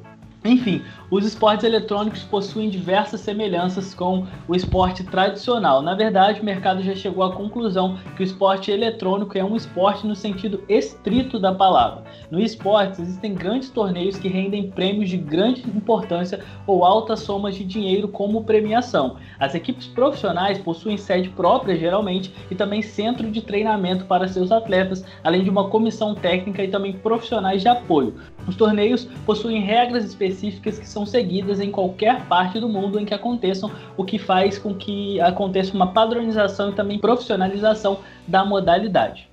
Enfim, 0.44 0.82
os 1.10 1.24
esportes 1.24 1.64
eletrônicos 1.64 2.22
possuem 2.22 2.68
diversas 2.68 3.20
semelhanças 3.22 3.94
com 3.94 4.26
o 4.46 4.54
esporte 4.54 5.02
tradicional. 5.04 5.80
Na 5.80 5.94
verdade, 5.94 6.40
o 6.40 6.44
mercado 6.44 6.82
já 6.82 6.94
chegou 6.94 7.24
à 7.24 7.32
conclusão 7.32 7.98
que 8.14 8.22
o 8.22 8.24
esporte 8.24 8.70
eletrônico 8.70 9.38
é 9.38 9.42
um 9.42 9.56
esporte 9.56 10.06
no 10.06 10.14
sentido 10.14 10.62
estrito 10.68 11.38
da 11.38 11.54
palavra. 11.54 12.04
No 12.30 12.38
esporte, 12.38 13.00
existem 13.00 13.34
grandes 13.34 13.70
torneios 13.70 14.18
que 14.18 14.28
rendem 14.28 14.70
prêmios 14.70 15.08
de 15.08 15.16
grande 15.16 15.62
importância 15.62 16.44
ou 16.66 16.84
altas 16.84 17.20
somas 17.20 17.54
de 17.54 17.64
dinheiro 17.64 18.08
como 18.08 18.44
premiação. 18.44 19.16
As 19.40 19.54
equipes 19.54 19.86
profissionais 19.86 20.58
possuem 20.58 20.98
sede 20.98 21.30
própria, 21.30 21.74
geralmente, 21.74 22.34
e 22.50 22.54
também 22.54 22.82
centro 22.82 23.30
de 23.30 23.40
treinamento 23.40 24.04
para 24.04 24.28
seus 24.28 24.52
atletas, 24.52 25.02
além 25.24 25.42
de 25.42 25.48
uma 25.48 25.70
comissão 25.70 26.14
técnica 26.14 26.62
e 26.62 26.68
também 26.68 26.92
profissionais 26.92 27.62
de 27.62 27.68
apoio. 27.68 28.14
Os 28.46 28.56
torneios 28.56 29.04
possuem 29.24 29.60
regras 29.60 30.04
específicas 30.04 30.78
que 30.78 30.88
são 30.88 30.97
são 30.98 31.06
seguidas 31.06 31.60
em 31.60 31.70
qualquer 31.70 32.26
parte 32.26 32.58
do 32.58 32.68
mundo 32.68 32.98
em 32.98 33.04
que 33.04 33.14
aconteçam, 33.14 33.70
o 33.96 34.04
que 34.04 34.18
faz 34.18 34.58
com 34.58 34.74
que 34.74 35.20
aconteça 35.20 35.72
uma 35.72 35.92
padronização 35.92 36.70
e 36.70 36.74
também 36.74 36.98
profissionalização 36.98 38.00
da 38.26 38.44
modalidade. 38.44 39.30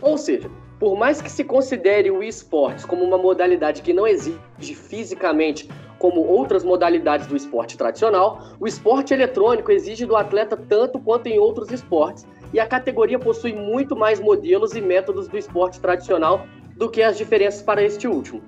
Ou 0.00 0.16
seja, 0.16 0.48
por 0.78 0.96
mais 0.96 1.20
que 1.20 1.30
se 1.30 1.42
considere 1.42 2.12
o 2.12 2.22
esportes 2.22 2.84
como 2.84 3.02
uma 3.02 3.18
modalidade 3.18 3.82
que 3.82 3.92
não 3.92 4.06
exige 4.06 4.38
fisicamente 4.60 5.68
como 5.98 6.20
outras 6.20 6.62
modalidades 6.62 7.26
do 7.26 7.36
esporte 7.36 7.76
tradicional, 7.76 8.52
o 8.60 8.66
esporte 8.68 9.12
eletrônico 9.12 9.72
exige 9.72 10.06
do 10.06 10.14
atleta 10.14 10.56
tanto 10.56 11.00
quanto 11.00 11.26
em 11.26 11.38
outros 11.38 11.72
esportes, 11.72 12.24
e 12.52 12.60
a 12.60 12.66
categoria 12.66 13.18
possui 13.18 13.52
muito 13.52 13.96
mais 13.96 14.20
modelos 14.20 14.74
e 14.74 14.80
métodos 14.80 15.26
do 15.26 15.36
esporte 15.36 15.80
tradicional 15.80 16.46
do 16.76 16.88
que 16.88 17.02
as 17.02 17.16
diferenças 17.16 17.62
para 17.62 17.82
este 17.82 18.06
último. 18.06 18.42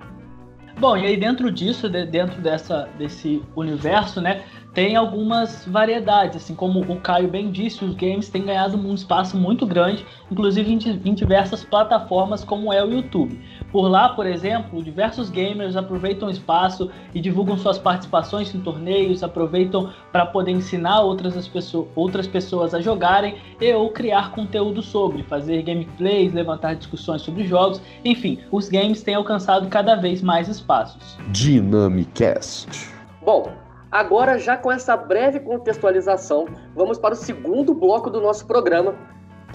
Bom, 0.78 0.95
e 0.95 1.06
aí 1.06 1.16
dentro 1.16 1.50
disso, 1.50 1.88
dentro 1.88 2.40
dessa, 2.42 2.87
desse 2.99 3.42
universo, 3.56 4.21
né, 4.21 4.45
tem 4.75 4.95
algumas 4.95 5.64
variedades, 5.66 6.37
assim 6.37 6.54
como 6.54 6.80
o 6.80 7.00
Caio 7.00 7.28
bem 7.28 7.50
disse, 7.50 7.83
os 7.83 7.95
games 7.95 8.28
têm 8.28 8.45
ganhado 8.45 8.76
um 8.76 8.95
espaço 8.95 9.35
muito 9.38 9.64
grande, 9.64 10.04
inclusive 10.30 10.71
em, 10.71 11.14
diversas 11.14 11.64
plataformas 11.64 12.45
como 12.45 12.71
é 12.71 12.85
o 12.85 12.90
YouTube. 12.90 13.40
Por 13.76 13.88
lá, 13.88 14.09
por 14.09 14.26
exemplo, 14.26 14.83
diversos 14.83 15.28
gamers 15.28 15.76
aproveitam 15.76 16.28
o 16.28 16.30
espaço 16.30 16.90
e 17.12 17.21
divulgam 17.21 17.59
suas 17.59 17.78
participações 17.78 18.54
em 18.54 18.61
torneios, 18.62 19.23
aproveitam 19.23 19.92
para 20.11 20.25
poder 20.25 20.52
ensinar 20.52 21.02
outras, 21.02 21.47
pessoas, 21.47 21.87
outras 21.95 22.26
pessoas 22.26 22.73
a 22.73 22.80
jogarem 22.80 23.37
e 23.61 23.71
ou 23.75 23.90
criar 23.90 24.30
conteúdo 24.30 24.80
sobre, 24.80 25.23
fazer 25.25 25.61
gameplays, 25.61 26.33
levantar 26.33 26.75
discussões 26.75 27.21
sobre 27.21 27.47
jogos, 27.47 27.83
enfim, 28.02 28.38
os 28.50 28.71
games 28.71 29.02
têm 29.02 29.14
alcançado 29.14 29.68
cada 29.68 29.95
vez 29.95 30.23
mais 30.23 30.49
espaços. 30.49 31.18
Dynamicast. 31.28 32.95
Bom, 33.23 33.52
Agora, 33.92 34.38
já 34.38 34.56
com 34.56 34.73
essa 34.73 34.97
breve 34.97 35.38
contextualização, 35.40 36.47
vamos 36.75 36.99
para 36.99 37.14
o 37.14 37.16
segundo 37.16 37.73
bloco 37.73 38.11
do 38.11 38.21
nosso 38.21 38.47
programa, 38.47 38.95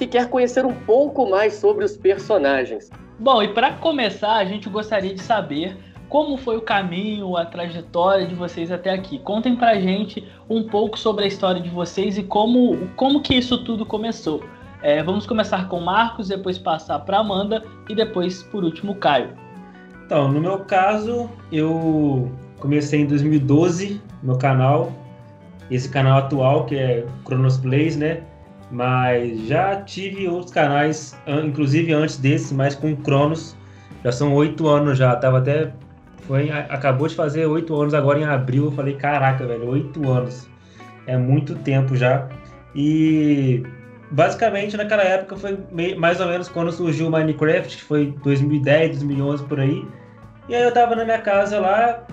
que 0.02 0.08
quer 0.08 0.30
conhecer 0.30 0.66
um 0.66 0.74
pouco 0.74 1.30
mais 1.30 1.54
sobre 1.54 1.86
os 1.86 1.96
personagens. 1.96 2.90
Bom, 3.20 3.44
e 3.44 3.50
para 3.50 3.74
começar, 3.74 4.38
a 4.38 4.46
gente 4.46 4.68
gostaria 4.68 5.14
de 5.14 5.22
saber 5.22 5.78
como 6.10 6.38
foi 6.38 6.58
o 6.58 6.62
caminho, 6.62 7.38
a 7.38 7.46
trajetória 7.46 8.26
de 8.26 8.34
vocês 8.34 8.72
até 8.72 8.90
aqui. 8.90 9.20
Contem 9.20 9.56
pra 9.56 9.80
gente 9.80 10.28
um 10.50 10.64
pouco 10.64 10.98
sobre 10.98 11.26
a 11.26 11.28
história 11.28 11.62
de 11.62 11.70
vocês 11.70 12.18
e 12.18 12.24
como, 12.24 12.90
como 12.96 13.22
que 13.22 13.36
isso 13.36 13.64
tudo 13.64 13.86
começou. 13.86 14.44
É, 14.82 15.04
vamos 15.04 15.28
começar 15.28 15.70
com 15.70 15.80
Marcos, 15.80 16.30
depois 16.30 16.58
passar 16.58 16.98
para 17.02 17.20
Amanda 17.20 17.64
e 17.88 17.94
depois, 17.94 18.42
por 18.42 18.64
último, 18.64 18.96
Caio. 18.96 19.30
Então, 20.04 20.32
no 20.32 20.42
meu 20.42 20.62
caso, 20.62 21.30
eu 21.52 22.32
comecei 22.60 23.02
em 23.02 23.06
2012 23.06 24.02
no 24.24 24.36
canal, 24.40 24.92
esse 25.70 25.88
canal 25.88 26.18
atual 26.18 26.66
que 26.66 26.76
é 26.76 27.06
Chronos 27.24 27.58
Plays, 27.58 27.96
né? 27.96 28.24
Mas 28.72 29.48
já 29.48 29.82
tive 29.82 30.28
outros 30.28 30.54
canais, 30.54 31.18
inclusive 31.28 31.92
antes 31.94 32.18
desse, 32.18 32.54
mas 32.54 32.74
com 32.74 32.96
Cronos. 32.96 33.56
Já 34.04 34.12
são 34.12 34.34
oito 34.34 34.68
anos 34.68 34.98
já, 34.98 35.16
tava 35.16 35.40
até. 35.40 35.72
Foi, 36.22 36.50
acabou 36.50 37.08
de 37.08 37.16
fazer 37.16 37.46
oito 37.46 37.76
anos 37.80 37.94
agora 37.94 38.20
em 38.20 38.24
abril. 38.24 38.66
Eu 38.66 38.72
falei, 38.72 38.96
caraca, 38.96 39.46
velho, 39.46 39.68
oito 39.70 40.10
anos. 40.10 40.48
É 41.06 41.18
muito 41.18 41.56
tempo 41.56 41.96
já. 41.96 42.30
E 42.74 43.64
basicamente 44.12 44.78
naquela 44.78 45.04
época 45.04 45.36
foi 45.36 45.58
mais 45.98 46.20
ou 46.20 46.28
menos 46.28 46.48
quando 46.48 46.72
surgiu 46.72 47.08
o 47.08 47.12
Minecraft, 47.12 47.76
que 47.78 47.84
foi 47.84 48.14
2010, 48.24 49.00
2011 49.00 49.44
por 49.46 49.60
aí. 49.60 49.86
E 50.48 50.56
aí 50.56 50.64
eu 50.64 50.74
tava 50.74 50.96
na 50.96 51.06
minha 51.06 51.20
casa 51.20 51.60
lá, 51.60 52.06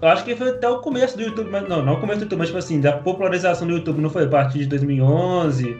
eu 0.00 0.08
acho 0.08 0.24
que 0.24 0.34
foi 0.34 0.50
até 0.50 0.68
o 0.68 0.78
começo 0.78 1.16
do 1.16 1.22
YouTube, 1.22 1.50
mas 1.50 1.68
não, 1.68 1.84
não 1.84 1.94
o 1.94 2.00
começo 2.00 2.20
do 2.20 2.22
YouTube, 2.24 2.38
mas 2.38 2.48
tipo 2.48 2.58
assim, 2.58 2.80
da 2.80 2.92
popularização 2.92 3.66
do 3.66 3.74
YouTube, 3.74 4.00
não 4.00 4.10
foi 4.10 4.24
a 4.24 4.28
partir 4.28 4.60
de 4.60 4.66
2011, 4.66 5.76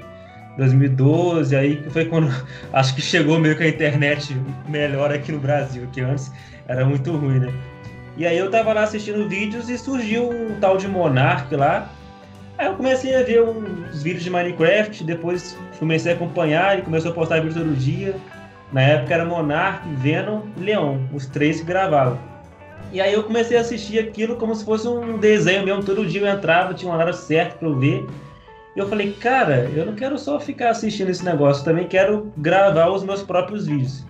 2012, 0.56 1.56
aí 1.56 1.82
foi 1.90 2.04
quando 2.04 2.28
acho 2.72 2.94
que 2.94 3.00
chegou 3.00 3.38
meio 3.38 3.56
que 3.56 3.62
a 3.62 3.68
internet 3.68 4.36
melhor 4.68 5.12
aqui 5.12 5.32
no 5.32 5.38
Brasil, 5.38 5.88
que 5.92 6.00
antes 6.00 6.30
era 6.68 6.84
muito 6.84 7.12
ruim, 7.12 7.40
né? 7.40 7.52
E 8.16 8.26
aí 8.26 8.36
eu 8.36 8.50
tava 8.50 8.72
lá 8.72 8.82
assistindo 8.82 9.28
vídeos 9.28 9.68
e 9.70 9.78
surgiu 9.78 10.30
um 10.30 10.58
tal 10.60 10.76
de 10.76 10.86
Monark 10.86 11.54
lá, 11.54 11.90
Aí 12.60 12.66
eu 12.66 12.74
comecei 12.74 13.16
a 13.16 13.22
ver 13.22 13.42
uns 13.42 14.02
vídeos 14.02 14.22
de 14.22 14.28
Minecraft, 14.28 15.02
depois 15.02 15.56
comecei 15.78 16.12
a 16.12 16.14
acompanhar, 16.14 16.74
ele 16.74 16.82
começou 16.82 17.10
a 17.10 17.14
postar 17.14 17.36
vídeos 17.36 17.54
todo 17.54 17.74
dia. 17.74 18.14
Na 18.70 18.82
época 18.82 19.14
era 19.14 19.24
Monark, 19.24 19.88
Venom 19.94 20.42
e 20.58 20.60
Leon, 20.60 20.98
os 21.10 21.24
três 21.24 21.60
que 21.60 21.64
gravavam. 21.64 22.18
E 22.92 23.00
aí 23.00 23.12
eu 23.12 23.22
comecei 23.22 23.56
a 23.56 23.60
assistir 23.60 23.98
aquilo 23.98 24.36
como 24.36 24.54
se 24.54 24.64
fosse 24.64 24.88
um 24.88 25.18
desenho 25.18 25.64
mesmo, 25.64 25.84
todo 25.84 26.06
dia 26.06 26.22
eu 26.22 26.26
entrava, 26.26 26.74
tinha 26.74 26.90
uma 26.90 26.98
hora 26.98 27.12
certa 27.12 27.56
para 27.56 27.68
eu 27.68 27.78
ver. 27.78 28.06
E 28.74 28.78
eu 28.78 28.88
falei, 28.88 29.12
cara, 29.12 29.70
eu 29.74 29.86
não 29.86 29.94
quero 29.94 30.18
só 30.18 30.40
ficar 30.40 30.70
assistindo 30.70 31.10
esse 31.10 31.24
negócio, 31.24 31.64
também 31.64 31.86
quero 31.86 32.32
gravar 32.36 32.88
os 32.90 33.04
meus 33.04 33.22
próprios 33.22 33.66
vídeos. 33.66 34.04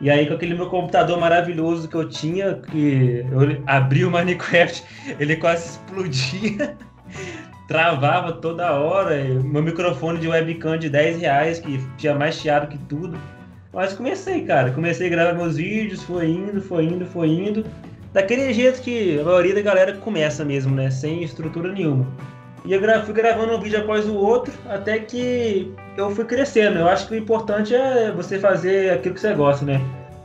E 0.00 0.10
aí 0.10 0.26
com 0.26 0.34
aquele 0.34 0.54
meu 0.54 0.68
computador 0.68 1.18
maravilhoso 1.18 1.88
que 1.88 1.94
eu 1.94 2.08
tinha, 2.08 2.54
que 2.54 3.24
eu 3.30 3.62
abri 3.66 4.04
o 4.04 4.10
Minecraft, 4.10 4.84
ele 5.18 5.36
quase 5.36 5.70
explodia 5.70 6.76
travava 7.68 8.32
toda 8.32 8.72
hora. 8.72 9.22
Meu 9.24 9.62
microfone 9.62 10.18
de 10.18 10.28
webcam 10.28 10.76
de 10.76 10.88
10 10.88 11.20
reais, 11.20 11.58
que 11.58 11.78
tinha 11.96 12.14
mais 12.14 12.34
chiado 12.34 12.68
que 12.68 12.78
tudo. 12.78 13.16
Mas 13.72 13.92
comecei, 13.92 14.44
cara. 14.44 14.70
Comecei 14.70 15.06
a 15.06 15.10
gravar 15.10 15.34
meus 15.34 15.56
vídeos, 15.56 16.02
foi 16.02 16.28
indo, 16.28 16.60
foi 16.60 16.84
indo, 16.84 17.06
foi 17.06 17.28
indo. 17.28 17.64
Daquele 18.14 18.52
jeito 18.52 18.80
que 18.80 19.18
a 19.18 19.24
maioria 19.24 19.56
da 19.56 19.60
galera 19.60 19.92
começa 19.96 20.44
mesmo, 20.44 20.72
né? 20.72 20.88
Sem 20.88 21.24
estrutura 21.24 21.72
nenhuma. 21.72 22.06
E 22.64 22.72
eu 22.72 22.80
fui 23.04 23.12
gravando 23.12 23.56
um 23.56 23.60
vídeo 23.60 23.80
após 23.80 24.08
o 24.08 24.14
outro, 24.14 24.54
até 24.66 25.00
que 25.00 25.74
eu 25.96 26.10
fui 26.12 26.24
crescendo. 26.24 26.78
Eu 26.78 26.88
acho 26.88 27.08
que 27.08 27.14
o 27.14 27.18
importante 27.18 27.74
é 27.74 28.12
você 28.12 28.38
fazer 28.38 28.92
aquilo 28.92 29.16
que 29.16 29.20
você 29.20 29.34
gosta, 29.34 29.66
né? 29.66 29.80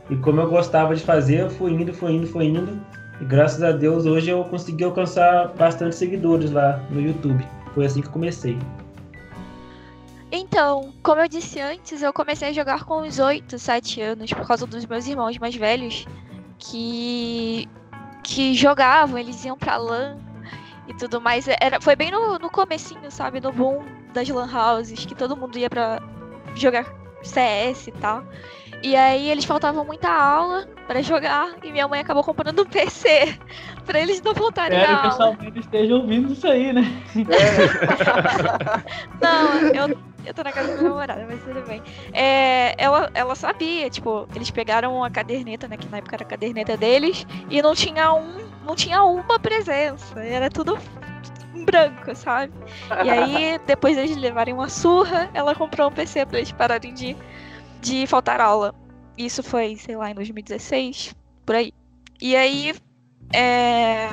E 0.08 0.14
como 0.16 0.40
eu 0.40 0.48
gostava 0.48 0.94
de 0.94 1.02
fazer, 1.02 1.40
eu 1.40 1.50
fui 1.50 1.72
indo, 1.72 1.92
fui 1.92 2.12
indo, 2.12 2.28
fui 2.28 2.44
indo. 2.44 2.80
E 3.20 3.24
graças 3.24 3.60
a 3.60 3.72
Deus 3.72 4.06
hoje 4.06 4.30
eu 4.30 4.44
consegui 4.44 4.84
alcançar 4.84 5.48
bastante 5.48 5.96
seguidores 5.96 6.52
lá 6.52 6.80
no 6.90 7.00
YouTube. 7.00 7.44
Foi 7.74 7.86
assim 7.86 8.02
que 8.02 8.08
comecei. 8.08 8.56
Então, 10.30 10.94
como 11.02 11.20
eu 11.20 11.28
disse 11.28 11.60
antes, 11.60 12.02
eu 12.02 12.12
comecei 12.12 12.50
a 12.50 12.52
jogar 12.52 12.84
com 12.84 13.02
uns 13.02 13.18
8, 13.18 13.58
7 13.58 14.00
anos 14.00 14.32
por 14.32 14.46
causa 14.46 14.64
dos 14.64 14.86
meus 14.86 15.08
irmãos 15.08 15.36
mais 15.38 15.56
velhos 15.56 16.06
que 16.56 17.68
que 18.22 18.54
jogavam, 18.54 19.18
eles 19.18 19.44
iam 19.44 19.56
pra 19.56 19.76
LAN 19.76 20.18
e 20.88 20.94
tudo 20.94 21.20
mais. 21.20 21.46
Era, 21.60 21.80
foi 21.80 21.96
bem 21.96 22.10
no, 22.10 22.38
no 22.38 22.50
comecinho, 22.50 23.10
sabe? 23.10 23.40
No 23.40 23.52
boom 23.52 23.84
das 24.12 24.28
LAN 24.28 24.48
houses, 24.52 25.04
que 25.04 25.14
todo 25.14 25.36
mundo 25.36 25.58
ia 25.58 25.70
pra 25.70 26.00
jogar 26.54 26.86
CS 27.22 27.88
e 27.88 27.92
tal. 27.92 28.24
E 28.82 28.96
aí 28.96 29.28
eles 29.28 29.44
faltavam 29.44 29.84
muita 29.84 30.08
aula 30.10 30.66
para 30.86 31.02
jogar 31.02 31.50
e 31.62 31.70
minha 31.70 31.86
mãe 31.86 32.00
acabou 32.00 32.24
comprando 32.24 32.62
um 32.62 32.66
PC 32.66 33.38
para 33.84 34.00
eles 34.00 34.22
não 34.22 34.32
voltarem 34.32 34.78
Espero 34.78 34.96
a 34.96 35.00
que 35.00 35.06
aula. 35.06 35.16
sua 35.16 35.32
mãe 35.32 35.52
esteja 35.54 35.94
ouvindo 35.96 36.32
isso 36.32 36.48
aí, 36.48 36.72
né? 36.72 36.82
Não, 39.20 39.58
eu, 39.74 39.98
eu 40.24 40.34
tô 40.34 40.42
na 40.42 40.52
casa 40.52 40.68
da 40.68 40.74
minha 40.74 40.88
namorada, 40.88 41.26
mas 41.28 41.42
tudo 41.42 41.66
bem. 41.66 41.82
É, 42.12 42.74
ela, 42.82 43.10
ela 43.14 43.34
sabia, 43.34 43.88
tipo, 43.90 44.28
eles 44.34 44.50
pegaram 44.50 45.02
a 45.02 45.10
caderneta, 45.10 45.68
né? 45.68 45.76
Que 45.76 45.88
na 45.88 45.98
época 45.98 46.16
era 46.16 46.24
a 46.24 46.26
caderneta 46.26 46.76
deles, 46.76 47.26
e 47.48 47.60
não 47.62 47.74
tinha 47.74 48.12
um. 48.12 48.50
Não 48.64 48.74
tinha 48.76 49.02
uma 49.02 49.38
presença. 49.38 50.20
Era 50.20 50.50
tudo 50.50 50.78
branco, 51.64 52.14
sabe? 52.14 52.52
E 53.04 53.10
aí, 53.10 53.58
depois 53.66 53.96
deles 53.96 54.16
levarem 54.16 54.54
uma 54.54 54.68
surra, 54.68 55.30
ela 55.34 55.54
comprou 55.54 55.88
um 55.88 55.92
PC 55.92 56.26
pra 56.26 56.38
eles 56.38 56.52
pararem 56.52 56.92
de, 56.92 57.16
de 57.80 58.06
faltar 58.06 58.40
aula. 58.40 58.74
Isso 59.16 59.42
foi, 59.42 59.76
sei 59.76 59.96
lá, 59.96 60.10
em 60.10 60.14
2016, 60.14 61.14
por 61.44 61.54
aí. 61.54 61.72
E 62.20 62.36
aí, 62.36 62.74
é, 63.32 64.10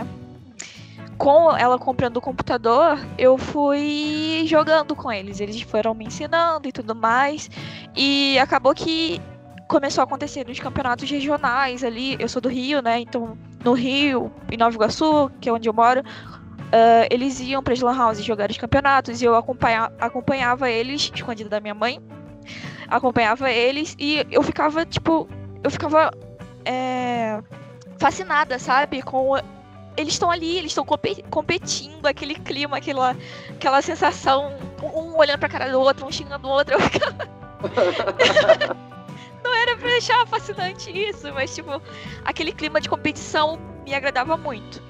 com 1.17 1.55
ela 1.57 1.79
comprando 1.79 2.17
o 2.17 2.21
computador, 2.21 3.00
eu 3.17 3.38
fui 3.38 4.43
jogando 4.45 4.95
com 4.95 5.12
eles. 5.12 5.39
Eles 5.39 5.62
foram 5.62 5.93
me 5.93 6.05
ensinando 6.05 6.67
e 6.67 6.71
tudo 6.71 6.95
mais. 6.95 7.50
E 7.95 8.38
acabou 8.39 8.74
que 8.74 9.19
começou 9.67 10.01
a 10.01 10.05
acontecer 10.05 10.47
nos 10.47 10.59
campeonatos 10.59 11.09
regionais 11.09 11.83
ali. 11.83 12.15
Eu 12.19 12.29
sou 12.29 12.41
do 12.41 12.50
Rio, 12.50 12.81
né? 12.81 13.00
Então, 13.00 13.38
no 13.63 13.74
Rio, 13.74 14.31
em 14.51 14.57
Nova 14.57 14.75
Iguaçu, 14.75 15.31
que 15.41 15.50
é 15.50 15.53
onde 15.53 15.67
eu 15.67 15.74
moro, 15.74 16.01
uh, 16.01 17.07
eles 17.09 17.39
iam 17.39 17.63
para 17.63 17.74
as 17.74 17.81
Lan 17.81 17.97
House 17.97 18.24
jogar 18.24 18.50
os 18.50 18.57
campeonatos 18.57 19.21
e 19.21 19.25
eu 19.25 19.36
acompanha, 19.36 19.91
acompanhava 20.00 20.69
eles, 20.69 21.12
escondido 21.13 21.50
da 21.50 21.59
minha 21.59 21.74
mãe. 21.74 22.00
Acompanhava 22.88 23.51
eles 23.51 23.95
e 24.00 24.25
eu 24.31 24.41
ficava, 24.41 24.86
tipo, 24.86 25.27
eu 25.62 25.69
ficava 25.69 26.12
é, 26.63 27.41
fascinada, 27.97 28.57
sabe? 28.59 29.01
Com 29.01 29.36
eles 29.97 30.13
estão 30.13 30.29
ali, 30.29 30.57
eles 30.57 30.71
estão 30.71 30.85
competindo, 30.85 32.05
aquele 32.05 32.35
clima, 32.35 32.77
aquela, 32.77 33.17
aquela 33.49 33.81
sensação, 33.81 34.55
um 34.81 35.17
olhando 35.17 35.39
pra 35.39 35.49
cara 35.49 35.71
do 35.71 35.81
outro, 35.81 36.05
um 36.05 36.11
xingando 36.11 36.47
o 36.47 36.51
outro. 36.51 36.75
Eu 36.75 36.79
ficava... 36.79 37.27
Não 39.43 39.53
era 39.53 39.75
pra 39.77 39.87
deixar 39.87 40.27
fascinante 40.27 40.91
isso, 40.91 41.33
mas 41.33 41.55
tipo, 41.55 41.81
aquele 42.23 42.51
clima 42.51 42.79
de 42.79 42.89
competição 42.89 43.57
me 43.83 43.93
agradava 43.95 44.37
muito. 44.37 44.81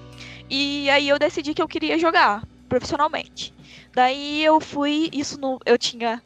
E 0.49 0.89
aí 0.89 1.07
eu 1.07 1.17
decidi 1.19 1.53
que 1.53 1.61
eu 1.61 1.67
queria 1.67 1.97
jogar 1.97 2.43
profissionalmente. 2.67 3.53
Daí 3.93 4.43
eu 4.43 4.59
fui, 4.59 5.09
isso 5.13 5.39
no, 5.39 5.59
eu 5.65 5.77
tinha 5.77 6.21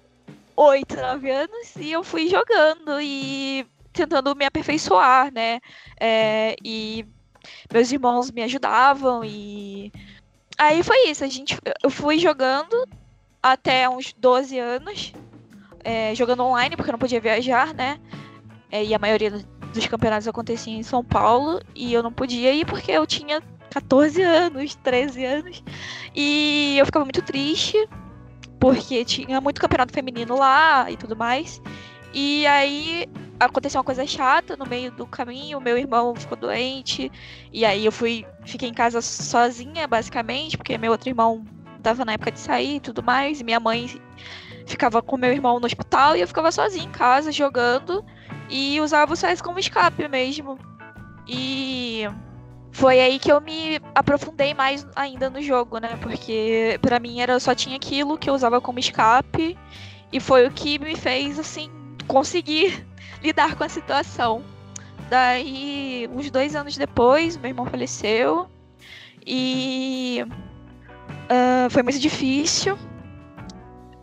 8, 0.55 0.95
9 0.95 1.29
anos, 1.29 1.75
e 1.75 1.91
eu 1.91 2.03
fui 2.03 2.27
jogando 2.27 2.99
e 3.01 3.65
tentando 3.93 4.35
me 4.35 4.45
aperfeiçoar, 4.45 5.31
né? 5.33 5.59
É, 5.99 6.55
e 6.63 7.05
meus 7.71 7.91
irmãos 7.91 8.31
me 8.31 8.43
ajudavam 8.43 9.23
e 9.23 9.91
aí 10.57 10.83
foi 10.83 11.09
isso. 11.09 11.23
A 11.23 11.27
gente, 11.27 11.57
eu 11.83 11.89
fui 11.89 12.19
jogando 12.19 12.87
até 13.41 13.89
uns 13.89 14.13
12 14.13 14.59
anos, 14.59 15.13
é, 15.83 16.13
jogando 16.15 16.43
online 16.43 16.75
porque 16.75 16.89
eu 16.89 16.93
não 16.93 16.99
podia 16.99 17.19
viajar, 17.19 17.73
né? 17.73 17.99
É, 18.71 18.83
e 18.83 18.93
a 18.93 18.99
maioria 18.99 19.31
dos 19.73 19.87
campeonatos 19.87 20.27
acontecia 20.27 20.73
em 20.73 20.83
São 20.83 21.03
Paulo 21.03 21.61
e 21.75 21.93
eu 21.93 22.03
não 22.03 22.11
podia 22.11 22.53
ir 22.53 22.65
porque 22.65 22.91
eu 22.91 23.05
tinha 23.07 23.41
14 23.71 24.21
anos, 24.21 24.75
13 24.75 25.25
anos 25.25 25.63
e 26.15 26.75
eu 26.77 26.85
ficava 26.85 27.05
muito 27.05 27.21
triste 27.21 27.77
porque 28.59 29.03
tinha 29.03 29.41
muito 29.41 29.59
campeonato 29.59 29.91
feminino 29.91 30.37
lá 30.37 30.89
e 30.91 30.95
tudo 30.95 31.15
mais. 31.15 31.61
E 32.13 32.45
aí 32.45 33.07
aconteceu 33.39 33.79
uma 33.79 33.85
coisa 33.85 34.05
chata 34.05 34.55
no 34.55 34.65
meio 34.65 34.91
do 34.91 35.05
caminho, 35.07 35.59
meu 35.59 35.77
irmão 35.77 36.13
ficou 36.15 36.37
doente, 36.37 37.11
e 37.51 37.65
aí 37.65 37.85
eu 37.85 37.91
fui, 37.91 38.25
fiquei 38.45 38.69
em 38.69 38.73
casa 38.73 39.01
sozinha, 39.01 39.87
basicamente, 39.87 40.57
porque 40.57 40.77
meu 40.77 40.91
outro 40.91 41.09
irmão 41.09 41.43
tava 41.81 42.05
na 42.05 42.13
época 42.13 42.31
de 42.31 42.39
sair 42.39 42.75
e 42.75 42.79
tudo 42.79 43.01
mais, 43.01 43.41
e 43.41 43.43
minha 43.43 43.59
mãe 43.59 43.99
ficava 44.65 45.01
com 45.01 45.17
meu 45.17 45.31
irmão 45.31 45.59
no 45.59 45.65
hospital 45.65 46.15
e 46.15 46.21
eu 46.21 46.27
ficava 46.27 46.51
sozinha 46.51 46.85
em 46.85 46.91
casa 46.91 47.31
jogando 47.31 48.05
e 48.49 48.79
usava 48.79 49.13
o 49.13 49.15
CS 49.15 49.41
como 49.41 49.57
escape 49.57 50.07
mesmo. 50.07 50.59
E 51.27 52.03
foi 52.71 52.99
aí 52.99 53.17
que 53.17 53.31
eu 53.31 53.41
me 53.41 53.81
aprofundei 53.95 54.53
mais 54.53 54.85
ainda 54.95 55.29
no 55.29 55.41
jogo, 55.41 55.79
né? 55.79 55.97
Porque 56.01 56.77
para 56.81 56.99
mim 56.99 57.21
era 57.21 57.39
só 57.39 57.55
tinha 57.55 57.77
aquilo 57.77 58.17
que 58.17 58.29
eu 58.29 58.33
usava 58.33 58.61
como 58.61 58.79
escape 58.79 59.57
e 60.11 60.19
foi 60.19 60.45
o 60.45 60.51
que 60.51 60.77
me 60.77 60.95
fez 60.95 61.39
assim 61.39 61.80
conseguir 62.11 62.85
lidar 63.23 63.55
com 63.55 63.63
a 63.63 63.69
situação. 63.69 64.43
Daí, 65.09 66.09
uns 66.11 66.29
dois 66.29 66.55
anos 66.55 66.77
depois, 66.77 67.37
meu 67.37 67.49
irmão 67.49 67.65
faleceu 67.65 68.47
e 69.25 70.23
uh, 70.25 71.69
foi 71.69 71.83
muito 71.83 71.99
difícil. 71.99 72.77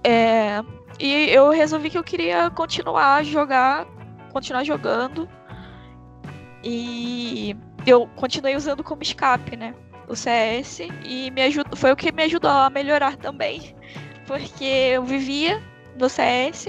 É, 0.05 0.63
e 0.99 1.31
eu 1.31 1.51
resolvi 1.51 1.91
que 1.91 1.99
eu 1.99 2.05
queria 2.05 2.51
continuar 2.51 3.17
a 3.17 3.23
jogar, 3.23 3.87
continuar 4.33 4.65
jogando. 4.65 5.29
E 6.65 7.57
eu 7.87 8.07
continuei 8.17 8.57
usando 8.57 8.83
como 8.83 9.03
escape, 9.03 9.57
né? 9.57 9.75
o 10.09 10.17
CS 10.17 10.81
e 11.05 11.31
me 11.31 11.43
ajudou, 11.43 11.77
foi 11.77 11.93
o 11.93 11.97
que 11.97 12.11
me 12.11 12.23
ajudou 12.25 12.51
a 12.51 12.71
melhorar 12.71 13.17
também. 13.17 13.77
Porque 14.27 14.65
eu 14.65 15.05
vivia 15.05 15.63
no 15.99 16.09
CS 16.09 16.69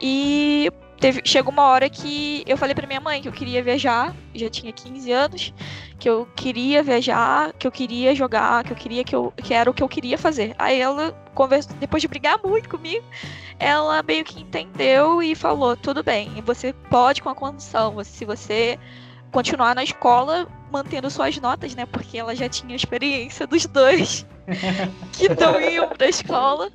e 0.00 0.70
teve, 1.00 1.22
chegou 1.24 1.52
uma 1.52 1.64
hora 1.64 1.88
que 1.88 2.44
eu 2.46 2.56
falei 2.56 2.74
para 2.74 2.86
minha 2.86 3.00
mãe 3.00 3.22
que 3.22 3.28
eu 3.28 3.32
queria 3.32 3.62
viajar, 3.62 4.14
já 4.34 4.48
tinha 4.48 4.72
15 4.72 5.10
anos, 5.10 5.54
que 5.98 6.08
eu 6.08 6.28
queria 6.36 6.82
viajar, 6.82 7.52
que 7.54 7.66
eu 7.66 7.72
queria 7.72 8.14
jogar, 8.14 8.62
que 8.64 8.72
eu 8.72 8.76
queria 8.76 9.02
que 9.02 9.14
eu 9.14 9.32
que 9.36 9.54
era 9.54 9.70
o 9.70 9.74
que 9.74 9.82
eu 9.82 9.88
queria 9.88 10.18
fazer. 10.18 10.54
Aí 10.58 10.80
ela 10.80 11.12
conversou, 11.34 11.74
depois 11.76 12.00
de 12.02 12.08
brigar 12.08 12.38
muito 12.44 12.68
comigo, 12.68 13.04
ela 13.58 14.02
meio 14.02 14.24
que 14.24 14.40
entendeu 14.40 15.22
e 15.22 15.34
falou: 15.34 15.76
"Tudo 15.76 16.02
bem, 16.02 16.30
você 16.44 16.72
pode 16.90 17.22
com 17.22 17.28
a 17.28 17.34
condição, 17.34 18.02
se 18.04 18.24
você 18.24 18.78
continuar 19.32 19.74
na 19.74 19.84
escola 19.84 20.46
mantendo 20.70 21.10
suas 21.10 21.36
notas, 21.38 21.74
né? 21.74 21.86
Porque 21.86 22.18
ela 22.18 22.34
já 22.34 22.48
tinha 22.48 22.76
experiência 22.76 23.46
dos 23.46 23.66
dois 23.66 24.26
que 25.12 25.28
não 25.28 25.60
iam 25.60 25.88
pra 25.88 26.08
escola. 26.08 26.70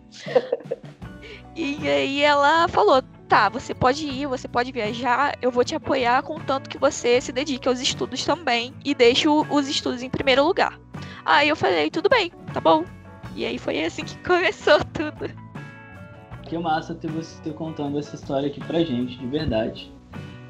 E 1.55 1.88
aí 1.88 2.22
ela 2.22 2.67
falou: 2.67 3.01
tá, 3.27 3.50
você 3.50 3.74
pode 3.74 4.05
ir, 4.05 4.27
você 4.27 4.48
pode 4.48 4.72
viajar, 4.72 5.36
eu 5.41 5.51
vou 5.51 5.63
te 5.63 5.75
apoiar 5.75 6.24
contanto 6.24 6.70
que 6.70 6.77
você 6.77 7.20
se 7.20 7.32
dedique 7.32 7.67
aos 7.67 7.79
estudos 7.79 8.24
também 8.24 8.74
e 8.84 8.94
deixe 8.94 9.27
os 9.27 9.67
estudos 9.67 10.01
em 10.03 10.10
primeiro 10.10 10.46
lugar. 10.46 10.79
Aí 11.25 11.50
eu 11.50 11.55
falei: 11.55 11.89
tudo 11.89 12.10
bem, 12.10 12.32
tá 12.53 12.62
bom. 12.62 12.86
E 13.36 13.46
aí 13.46 13.58
foi 13.58 13.84
assim 13.84 14.05
que 14.05 14.17
começou 14.24 14.79
tudo. 14.94 15.29
Que 16.44 16.58
massa 16.58 16.94
ter 16.94 17.10
você 17.10 17.51
contando 17.51 17.98
essa 17.98 18.15
história 18.15 18.48
aqui 18.48 18.62
pra 18.62 18.79
gente, 18.84 19.17
de 19.17 19.27
verdade. 19.27 19.91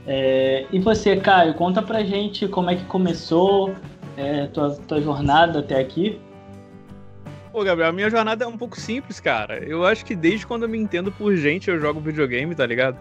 É, 0.05 0.67
e 0.71 0.79
você, 0.79 1.15
Caio, 1.17 1.53
conta 1.55 1.81
pra 1.81 2.03
gente 2.03 2.47
como 2.47 2.69
é 2.69 2.75
que 2.75 2.83
começou 2.85 3.73
é, 4.17 4.47
tua, 4.47 4.75
tua 4.75 5.01
jornada 5.01 5.59
até 5.59 5.79
aqui. 5.79 6.19
Pô, 7.55 7.63
Gabriel, 7.63 7.87
a 7.87 7.93
minha 7.93 8.09
jornada 8.09 8.43
é 8.43 8.47
um 8.49 8.57
pouco 8.57 8.77
simples, 8.77 9.21
cara. 9.21 9.63
Eu 9.63 9.85
acho 9.85 10.03
que 10.03 10.13
desde 10.13 10.45
quando 10.45 10.63
eu 10.63 10.69
me 10.69 10.77
entendo 10.77 11.09
por 11.09 11.33
gente, 11.37 11.69
eu 11.69 11.79
jogo 11.79 12.01
videogame, 12.01 12.53
tá 12.53 12.65
ligado? 12.65 12.97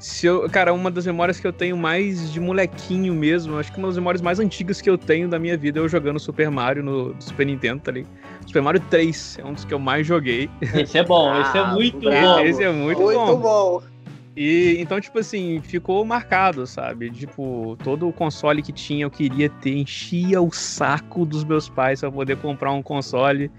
Se 0.00 0.26
eu, 0.26 0.50
cara, 0.50 0.74
uma 0.74 0.90
das 0.90 1.06
memórias 1.06 1.38
que 1.38 1.46
eu 1.46 1.52
tenho 1.52 1.76
mais 1.76 2.32
de 2.32 2.40
molequinho 2.40 3.14
mesmo, 3.14 3.56
acho 3.56 3.70
que 3.70 3.78
uma 3.78 3.86
das 3.86 3.96
memórias 3.96 4.20
mais 4.20 4.40
antigas 4.40 4.80
que 4.80 4.90
eu 4.90 4.98
tenho 4.98 5.28
da 5.28 5.38
minha 5.38 5.56
vida 5.56 5.78
é 5.78 5.80
eu 5.80 5.88
jogando 5.88 6.18
Super 6.18 6.50
Mario 6.50 6.82
no 6.82 7.14
Super 7.20 7.46
Nintendo, 7.46 7.82
tá 7.82 7.92
ligado? 7.92 8.10
Super 8.44 8.62
Mario 8.62 8.80
3 8.90 9.38
é 9.38 9.44
um 9.44 9.52
dos 9.52 9.64
que 9.64 9.72
eu 9.72 9.78
mais 9.78 10.04
joguei. 10.04 10.50
Esse 10.60 10.98
é 10.98 11.04
bom, 11.04 11.40
esse 11.40 11.56
é 11.56 11.64
muito 11.64 12.00
bom. 12.00 12.40
Esse 12.40 12.64
é 12.64 12.72
muito, 12.72 13.00
Muito 13.00 13.36
bom. 13.36 13.80
bom. 13.80 13.93
E 14.36 14.76
então, 14.80 15.00
tipo 15.00 15.18
assim, 15.18 15.60
ficou 15.62 16.04
marcado, 16.04 16.66
sabe? 16.66 17.10
Tipo, 17.10 17.76
todo 17.84 18.08
o 18.08 18.12
console 18.12 18.62
que 18.62 18.72
tinha 18.72 19.04
eu 19.04 19.10
queria 19.10 19.48
ter, 19.48 19.76
enchia 19.76 20.40
o 20.42 20.50
saco 20.50 21.24
dos 21.24 21.44
meus 21.44 21.68
pais 21.68 22.00
pra 22.00 22.10
poder 22.10 22.36
comprar 22.38 22.72
um 22.72 22.82
console. 22.82 23.50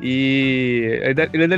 E 0.00 1.00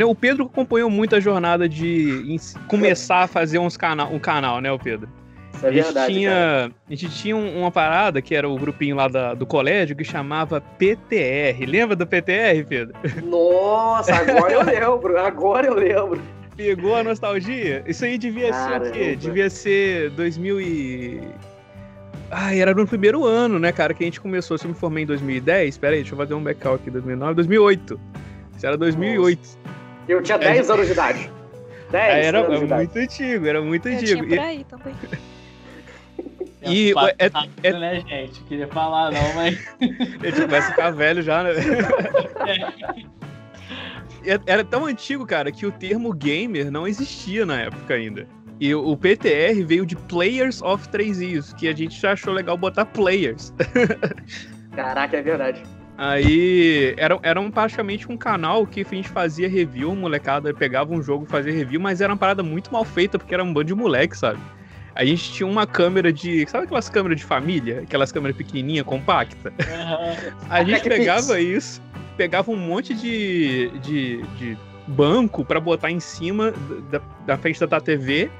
o 0.07 0.15
Pedro 0.15 0.45
acompanhou 0.45 0.91
muito 0.91 1.17
a 1.17 1.21
jornada 1.21 1.69
de 1.69 2.37
começar 2.69 3.23
a 3.23 3.27
fazer 3.27 3.59
uns 3.59 3.77
cana 3.77 4.05
um 4.05 4.19
canal, 4.19 4.61
né, 4.61 4.71
o 4.71 4.79
Pedro? 4.79 5.09
Isso 5.55 5.65
é 5.67 5.69
a, 5.69 5.73
gente 5.73 5.85
verdade. 5.85 6.13
tinha, 6.15 6.71
a 6.89 6.95
gente 6.95 7.09
tinha 7.11 7.37
um- 7.37 7.61
uma 7.61 7.71
parada 7.71 8.21
que 8.21 8.35
era 8.35 8.49
o 8.49 8.57
grupinho 8.59 8.97
lá 8.97 9.09
da- 9.09 9.35
do 9.35 9.47
colégio 9.47 9.95
que 9.97 10.05
chamava 10.05 10.61
PTR. 10.61 11.65
Lembra 11.65 11.95
do 11.97 12.07
PTR, 12.07 12.65
Pedro? 12.69 12.95
Nossa, 13.25 14.15
agora 14.15 14.53
eu 14.53 14.63
lembro. 14.65 15.19
Agora 15.19 15.67
eu 15.67 15.75
lembro. 15.75 16.21
Pegou 16.57 16.95
a 16.95 17.03
nostalgia? 17.03 17.83
Isso 17.87 18.05
aí 18.05 18.17
devia 18.17 18.53
ser 18.53 18.77
o 18.77 18.81
quê? 18.93 18.99
Caramba. 19.01 19.17
Devia 19.17 19.51
ser 19.51 20.11
2000 20.11 20.61
e... 20.61 21.21
Ai, 22.31 22.61
era 22.61 22.73
no 22.75 22.87
primeiro 22.87 23.25
ano, 23.25 23.59
né, 23.59 23.71
cara, 23.73 23.93
que 23.95 24.03
a 24.03 24.07
gente 24.07 24.21
começou. 24.21 24.57
Se 24.59 24.65
eu 24.65 24.69
me 24.71 24.75
formei 24.75 25.05
em 25.05 25.07
2010, 25.07 25.79
pera 25.79 25.95
aí, 25.95 26.01
deixa 26.01 26.15
eu 26.15 26.19
fazer 26.19 26.35
um 26.35 26.43
backup 26.43 26.77
aqui, 26.77 26.91
2009, 26.91 27.35
2008. 27.35 28.01
Isso 28.57 28.67
era 28.67 28.77
2008. 28.77 29.41
Eu 30.09 30.23
tinha 30.23 30.39
10 30.39 30.71
anos 30.71 30.87
de 30.87 30.93
idade. 30.93 31.31
10 31.91 32.15
Aí 32.15 32.25
era 32.25 32.39
anos 32.41 32.59
de 32.61 32.65
idade. 32.65 32.83
muito 32.87 32.99
antigo, 32.99 33.47
era 33.47 33.61
muito 33.63 33.89
Eu 33.89 33.95
antigo. 33.95 34.27
tinha 34.27 34.39
por 34.41 34.45
aí 34.47 34.65
também. 34.65 34.95
E- 36.67 36.95
É, 37.19 37.27
é- 37.27 37.31
rápido, 37.31 37.53
é- 37.63 37.73
né, 37.79 38.01
gente? 38.09 38.41
Queria 38.45 38.67
falar 38.69 39.11
não, 39.13 39.35
mas 39.35 39.55
E 39.83 39.85
a 40.27 40.31
gente 40.31 40.41
começa 40.47 40.69
a 40.69 40.71
ficar 40.71 40.91
velho 40.93 41.21
já, 41.21 41.43
né? 41.43 41.51
É- 44.25 44.41
Era 44.47 44.65
tão 44.65 44.87
antigo, 44.87 45.27
cara, 45.27 45.51
que 45.53 45.67
o 45.67 45.73
termo 45.73 46.13
gamer 46.13 46.71
não 46.71 46.87
existia 46.87 47.45
na 47.45 47.61
época 47.63 47.95
ainda. 47.95 48.27
E 48.61 48.73
o 48.75 48.97
PTR 48.97 49.63
veio 49.65 49.85
de 49.85 49.97
Players 49.97 50.63
of 50.63 50.89
3 50.89 51.21
I's, 51.21 51.53
que 51.55 51.67
a 51.69 51.75
gente 51.75 52.01
já 52.01 52.13
achou 52.13 52.33
legal 52.33 52.57
botar 52.57 52.85
Players. 52.85 53.53
Caraca, 54.75 55.17
é 55.17 55.23
verdade. 55.23 55.63
Aí 55.97 56.95
era, 56.97 57.19
era 57.23 57.41
um, 57.41 57.51
praticamente 57.51 58.11
um 58.11 58.17
canal 58.17 58.67
que 58.67 58.81
a 58.81 58.85
gente 58.85 59.09
fazia 59.09 59.49
review, 59.49 59.95
molecada 59.95 60.53
pegava 60.53 60.93
um 60.93 61.01
jogo 61.03 61.25
e 61.25 61.31
fazia 61.31 61.53
review, 61.53 61.81
mas 61.81 62.01
era 62.01 62.13
uma 62.13 62.19
parada 62.19 62.43
muito 62.43 62.73
mal 62.73 62.85
feita, 62.85 63.19
porque 63.19 63.33
era 63.33 63.45
um 63.45 63.53
bando 63.53 63.67
de 63.67 63.75
moleque, 63.75 64.17
sabe? 64.17 64.41
A 64.95 65.05
gente 65.05 65.33
tinha 65.33 65.47
uma 65.47 65.67
câmera 65.67 66.13
de. 66.13 66.49
Sabe 66.49 66.65
aquelas 66.65 66.89
câmeras 66.89 67.19
de 67.19 67.25
família? 67.25 67.81
Aquelas 67.81 68.13
câmeras 68.13 68.37
pequenininha, 68.37 68.85
compacta? 68.85 69.53
A 70.49 70.63
gente 70.63 70.89
pegava 70.89 71.41
isso, 71.41 71.83
pegava 72.17 72.51
um 72.51 72.57
monte 72.57 72.95
de, 72.95 73.71
de, 73.81 74.23
de 74.39 74.59
banco 74.87 75.45
pra 75.45 75.61
botar 75.61 75.91
em 75.91 76.01
cima 76.01 76.53
da, 76.91 77.01
da 77.27 77.37
frente 77.37 77.65
da 77.67 77.81
TV 77.81 78.31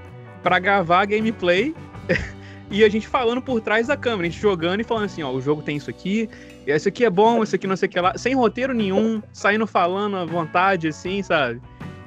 pra 0.43 0.59
gravar 0.59 1.03
a 1.03 1.05
gameplay 1.05 1.75
e 2.71 2.85
a 2.85 2.89
gente 2.89 3.09
falando 3.09 3.41
por 3.41 3.61
trás 3.61 3.87
da 3.87 3.97
câmera, 3.97 4.29
a 4.29 4.31
gente 4.31 4.41
jogando 4.41 4.81
e 4.81 4.85
falando 4.85 5.05
assim, 5.05 5.23
ó, 5.23 5.31
o 5.31 5.41
jogo 5.41 5.63
tem 5.63 5.77
isso 5.77 5.89
aqui, 5.89 6.29
esse 6.67 6.89
aqui 6.89 7.05
é 7.05 7.11
bom, 7.11 7.43
esse 7.43 7.57
aqui 7.57 7.67
não 7.67 7.77
sei 7.77 7.89
o 7.89 7.91
que 7.91 8.01
lá, 8.01 8.17
sem 8.17 8.35
roteiro 8.35 8.75
nenhum, 8.75 9.23
saindo 9.33 9.67
falando 9.67 10.17
à 10.17 10.25
vontade, 10.25 10.89
assim, 10.89 11.23
sabe? 11.23 11.61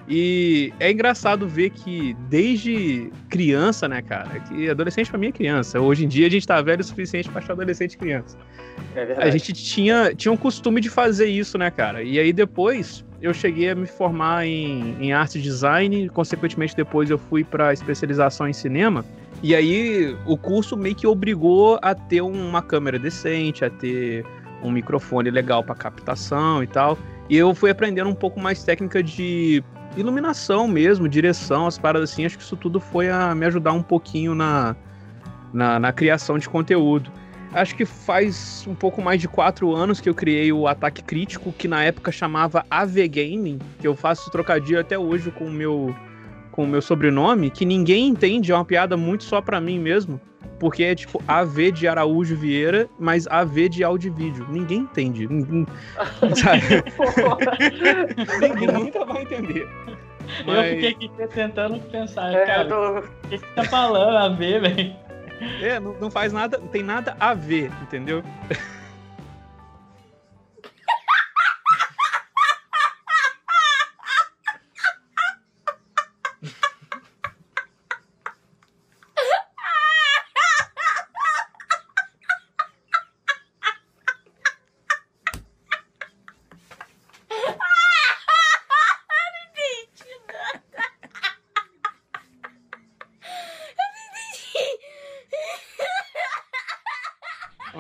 E 0.08 0.74
é 0.80 0.90
engraçado 0.90 1.48
ver 1.48 1.72
que 1.72 2.16
desde 2.30 3.12
criança, 3.30 3.90
né, 3.90 4.02
cara, 4.02 4.40
que 4.40 4.70
adolescente 4.70 5.10
pra 5.10 5.20
mim 5.20 5.28
é 5.28 5.32
criança. 5.34 5.82
Hoje 5.82 6.06
em 6.06 6.08
dia 6.08 6.28
a 6.28 6.30
gente 6.30 6.48
tá 6.48 6.62
velho 6.62 6.80
o 6.80 6.84
suficiente 6.84 7.30
pra 7.30 7.42
achar 7.42 7.54
adolescente 7.54 7.94
e 7.94 7.98
criança. 7.98 8.38
É 8.96 9.06
verdade. 9.06 9.28
A 9.28 9.32
gente 9.32 9.52
tinha, 9.54 10.16
tinha 10.16 10.32
um 10.32 10.38
costume 10.38 10.80
de 10.80 10.90
fazer 10.90 11.26
isso, 11.26 11.58
né, 11.58 11.70
cara? 11.70 12.04
E 12.04 12.18
aí 12.20 12.32
depois 12.32 13.04
eu 13.22 13.34
cheguei 13.34 13.70
a 13.70 13.76
me 13.76 13.86
formar 13.86 14.46
em, 14.46 14.96
em 15.02 15.12
arte 15.12 15.40
e 15.40 15.42
design, 15.42 16.08
consequentemente 16.10 16.76
depois 16.76 17.10
eu 17.10 17.18
fui 17.18 17.44
para 17.44 17.74
especialização 17.74 18.48
em 18.48 18.54
cinema. 18.54 19.04
E 19.44 19.54
aí 19.54 20.16
o 20.26 20.38
curso 20.38 20.78
meio 20.78 20.96
que 20.96 21.06
obrigou 21.06 21.78
a 21.82 21.94
ter 21.94 22.22
uma 22.22 22.62
câmera 22.62 22.98
decente, 22.98 23.66
a 23.66 23.70
ter 23.70 24.26
um 24.64 24.72
microfone 24.72 25.30
legal 25.30 25.64
para 25.64 25.76
captação 25.76 26.64
e 26.64 26.68
tal. 26.68 26.98
E 27.30 27.36
eu 27.36 27.54
fui 27.54 27.70
aprendendo 27.70 28.10
um 28.10 28.16
pouco 28.16 28.40
mais 28.40 28.64
técnica 28.64 29.04
de 29.04 29.64
iluminação 29.98 30.68
mesmo, 30.68 31.10
direção, 31.10 31.68
as 31.68 31.78
paradas 31.78 32.12
assim. 32.12 32.26
Acho 32.26 32.38
que 32.38 32.44
isso 32.44 32.56
tudo 32.56 32.80
foi 32.80 33.10
a 33.10 33.34
me 33.34 33.46
ajudar 33.46 33.74
um 33.74 33.82
pouquinho 33.82 34.36
na, 34.36 34.76
na, 35.54 35.80
na 35.80 35.92
criação 35.92 36.38
de 36.38 36.48
conteúdo. 36.48 37.12
Acho 37.54 37.76
que 37.76 37.86
faz 37.86 38.66
um 38.68 38.76
pouco 38.76 39.02
mais 39.02 39.20
de 39.22 39.28
quatro 39.28 39.74
anos 39.74 40.02
que 40.02 40.10
eu 40.10 40.14
criei 40.14 40.52
o 40.52 40.68
Ataque 40.68 41.02
Crítico, 41.02 41.52
que 41.54 41.68
na 41.68 41.84
época 41.84 42.12
chamava 42.12 42.66
AV 42.70 43.08
Gaming, 43.08 43.60
que 43.80 43.88
eu 43.88 43.96
faço 43.96 44.30
trocadilho 44.30 44.80
até 44.80 45.00
hoje 45.00 45.32
com 45.32 45.46
o 45.46 45.52
meu, 45.52 45.96
com 46.52 46.66
o 46.66 46.68
meu 46.68 46.82
sobrenome, 46.82 47.50
que 47.50 47.66
ninguém 47.66 48.08
entende, 48.08 48.52
é 48.52 48.56
uma 48.56 48.66
piada 48.66 48.98
muito 48.98 49.24
só 49.24 49.42
pra 49.42 49.62
mim 49.62 49.80
mesmo, 49.80 50.20
porque 50.60 50.84
é 50.84 50.96
tipo 50.96 51.22
AV 51.28 51.72
de 51.72 51.88
Araújo 51.88 52.36
Vieira, 52.36 52.88
mas 53.00 53.28
AV 53.28 53.70
de 53.70 53.84
áudio 53.84 54.08
e 54.08 54.12
vídeo. 54.12 54.46
Ninguém 54.50 54.80
entende. 54.80 55.28
Ninguém, 55.28 55.66
sabe? 56.36 56.62
ninguém 58.42 58.68
nunca 58.68 59.06
vai 59.06 59.22
entender. 59.24 59.68
Eu 60.46 60.54
Mas- 60.54 60.70
fiquei 60.72 60.90
aqui 60.90 61.12
tentando 61.34 61.80
pensar, 61.90 62.34
É, 62.34 62.46
cara, 62.46 62.64
eu 62.64 62.68
tô- 62.68 63.00
o 63.00 63.30
que 63.30 63.38
você 63.38 63.46
tá 63.56 63.64
falando 63.64 64.18
a 64.18 64.30
ver, 64.30 64.62
velho? 64.62 64.96
É, 65.62 65.80
não, 65.80 65.94
não 66.02 66.12
faz 66.12 66.34
nada, 66.34 66.58
não 66.58 66.68
tem 66.68 66.84
nada 66.84 67.16
a 67.20 67.34
ver, 67.34 67.72
entendeu? 67.84 68.24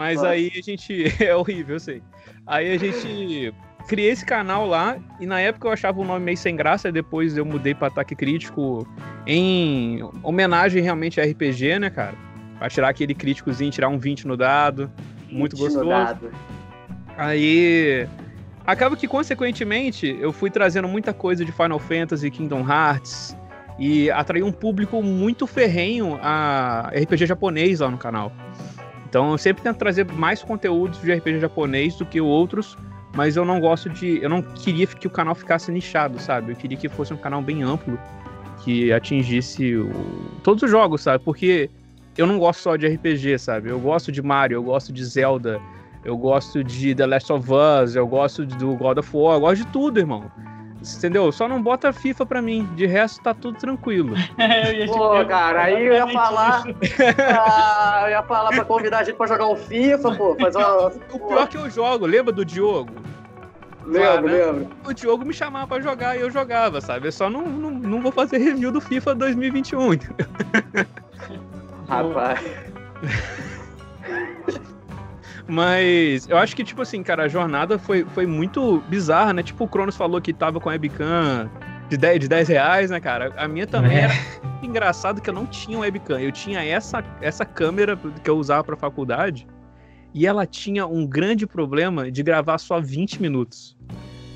Mas 0.07 0.15
Nossa. 0.15 0.29
aí 0.29 0.51
a 0.55 0.61
gente. 0.61 1.03
É 1.19 1.35
horrível, 1.35 1.75
eu 1.75 1.79
sei. 1.79 2.01
Aí 2.45 2.73
a 2.73 2.77
gente 2.77 3.53
criei 3.87 4.09
esse 4.09 4.25
canal 4.25 4.65
lá 4.65 4.97
e 5.19 5.25
na 5.25 5.39
época 5.39 5.67
eu 5.67 5.71
achava 5.71 5.99
o 5.99 6.05
nome 6.05 6.23
meio 6.23 6.37
sem 6.37 6.55
graça, 6.55 6.89
e 6.89 6.91
depois 6.91 7.35
eu 7.37 7.45
mudei 7.45 7.73
para 7.73 7.87
Ataque 7.87 8.15
Crítico 8.15 8.87
em 9.25 10.01
homenagem 10.23 10.81
realmente 10.81 11.19
a 11.19 11.25
RPG, 11.25 11.79
né, 11.79 11.89
cara? 11.89 12.15
Pra 12.57 12.69
tirar 12.69 12.89
aquele 12.89 13.13
críticozinho, 13.13 13.71
tirar 13.71 13.89
um 13.89 13.97
20 13.97 14.27
no 14.27 14.37
dado. 14.37 14.89
Muito 15.29 15.55
Hit 15.55 15.63
no 15.63 15.65
gostoso. 15.65 15.89
dado. 15.89 16.31
Aí. 17.17 18.07
Acaba 18.65 18.97
que, 18.97 19.07
consequentemente, 19.07 20.17
eu 20.19 20.33
fui 20.33 20.49
trazendo 20.49 20.89
muita 20.89 21.13
coisa 21.13 21.45
de 21.45 21.53
Final 21.53 21.79
Fantasy, 21.79 22.29
Kingdom 22.29 22.69
Hearts, 22.69 23.33
e 23.79 24.11
atraí 24.11 24.43
um 24.43 24.51
público 24.51 25.01
muito 25.01 25.47
ferrenho 25.47 26.19
a 26.21 26.91
RPG 26.93 27.27
japonês 27.27 27.79
lá 27.79 27.89
no 27.89 27.97
canal. 27.97 28.29
Então 29.07 29.31
eu 29.31 29.37
sempre 29.37 29.63
tento 29.63 29.77
trazer 29.77 30.05
mais 30.11 30.43
conteúdos 30.43 30.99
de 31.01 31.13
RPG 31.13 31.39
japonês 31.39 31.95
do 31.95 32.05
que 32.05 32.19
outros, 32.19 32.77
mas 33.15 33.37
eu 33.37 33.45
não 33.45 33.59
gosto 33.59 33.89
de. 33.89 34.21
Eu 34.21 34.29
não 34.29 34.41
queria 34.41 34.85
que 34.85 35.07
o 35.07 35.09
canal 35.09 35.33
ficasse 35.33 35.71
nichado, 35.71 36.19
sabe? 36.19 36.51
Eu 36.51 36.55
queria 36.55 36.77
que 36.77 36.89
fosse 36.89 37.13
um 37.13 37.17
canal 37.17 37.41
bem 37.41 37.63
amplo, 37.63 37.97
que 38.63 38.91
atingisse 38.91 39.75
o... 39.77 39.89
todos 40.43 40.63
os 40.63 40.69
jogos, 40.69 41.01
sabe? 41.01 41.23
Porque 41.23 41.69
eu 42.17 42.27
não 42.27 42.37
gosto 42.37 42.59
só 42.59 42.75
de 42.75 42.85
RPG, 42.85 43.39
sabe? 43.39 43.69
Eu 43.69 43.79
gosto 43.79 44.11
de 44.11 44.21
Mario, 44.21 44.55
eu 44.55 44.63
gosto 44.63 44.91
de 44.91 45.05
Zelda, 45.05 45.59
eu 46.03 46.17
gosto 46.17 46.61
de 46.63 46.93
The 46.93 47.05
Last 47.05 47.31
of 47.31 47.47
Us, 47.49 47.95
eu 47.95 48.05
gosto 48.05 48.45
do 48.45 48.75
God 48.75 48.97
of 48.97 49.09
War, 49.15 49.37
eu 49.37 49.39
gosto 49.39 49.65
de 49.65 49.71
tudo, 49.71 49.99
irmão. 49.99 50.29
Entendeu? 50.95 51.31
Só 51.31 51.47
não 51.47 51.61
bota 51.61 51.91
FIFA 51.91 52.25
pra 52.25 52.41
mim. 52.41 52.67
De 52.75 52.85
resto, 52.85 53.21
tá 53.21 53.33
tudo 53.33 53.57
tranquilo. 53.57 54.15
É, 54.37 54.85
Pô, 54.85 55.25
cara, 55.25 55.63
aí 55.63 55.85
eu 55.85 55.93
ia 55.93 56.07
falar. 56.07 56.63
ah, 57.39 58.01
eu 58.03 58.09
ia 58.11 58.23
falar 58.23 58.49
pra 58.49 58.63
convidar 58.63 58.99
a 58.99 59.03
gente 59.03 59.15
pra 59.15 59.27
jogar 59.27 59.47
um 59.47 59.55
FIFA, 59.55 60.15
pô. 60.15 60.35
Fazer 60.39 60.57
uma... 60.57 60.87
O 60.87 61.19
pior 61.19 61.43
é 61.43 61.47
que 61.47 61.57
eu 61.57 61.69
jogo, 61.69 62.05
lembra 62.05 62.31
do 62.31 62.45
Diogo? 62.45 62.93
Lembro, 63.85 64.31
lembro. 64.31 64.67
O 64.85 64.93
Diogo 64.93 65.25
me 65.25 65.33
chamava 65.33 65.67
pra 65.67 65.81
jogar 65.81 66.15
e 66.17 66.21
eu 66.21 66.29
jogava, 66.29 66.79
sabe? 66.81 67.07
Eu 67.07 67.11
só 67.11 67.29
não, 67.29 67.43
não, 67.45 67.71
não 67.71 68.01
vou 68.01 68.11
fazer 68.11 68.37
review 68.37 68.71
do 68.71 68.81
FIFA 68.81 69.15
2021. 69.15 69.97
Rapaz. 71.87 72.39
Mas 75.47 76.27
eu 76.27 76.37
acho 76.37 76.55
que, 76.55 76.63
tipo 76.63 76.81
assim, 76.81 77.01
cara, 77.01 77.23
a 77.23 77.27
jornada 77.27 77.79
foi, 77.79 78.05
foi 78.13 78.25
muito 78.25 78.83
bizarra, 78.89 79.31
né? 79.33 79.41
Tipo, 79.41 79.63
o 79.63 79.67
Cronos 79.67 79.95
falou 79.95 80.21
que 80.21 80.33
tava 80.33 80.59
com 80.59 80.69
a 80.69 80.73
webcam 80.73 81.49
de 81.89 81.95
10, 81.95 82.19
de 82.19 82.27
10 82.27 82.47
reais, 82.49 82.91
né, 82.91 82.99
cara? 82.99 83.33
A 83.37 83.47
minha 83.47 83.65
também 83.65 83.97
é. 83.97 84.01
era 84.01 84.13
engraçado 84.61 85.21
que 85.21 85.29
eu 85.29 85.33
não 85.33 85.45
tinha 85.45 85.79
webcam. 85.79 86.19
Eu 86.19 86.31
tinha 86.31 86.63
essa, 86.63 87.03
essa 87.21 87.45
câmera 87.45 87.97
que 88.21 88.29
eu 88.29 88.37
usava 88.37 88.63
pra 88.63 88.75
faculdade 88.75 89.47
e 90.13 90.27
ela 90.27 90.45
tinha 90.45 90.85
um 90.85 91.05
grande 91.07 91.47
problema 91.47 92.11
de 92.11 92.23
gravar 92.23 92.57
só 92.57 92.81
20 92.81 93.21
minutos. 93.21 93.77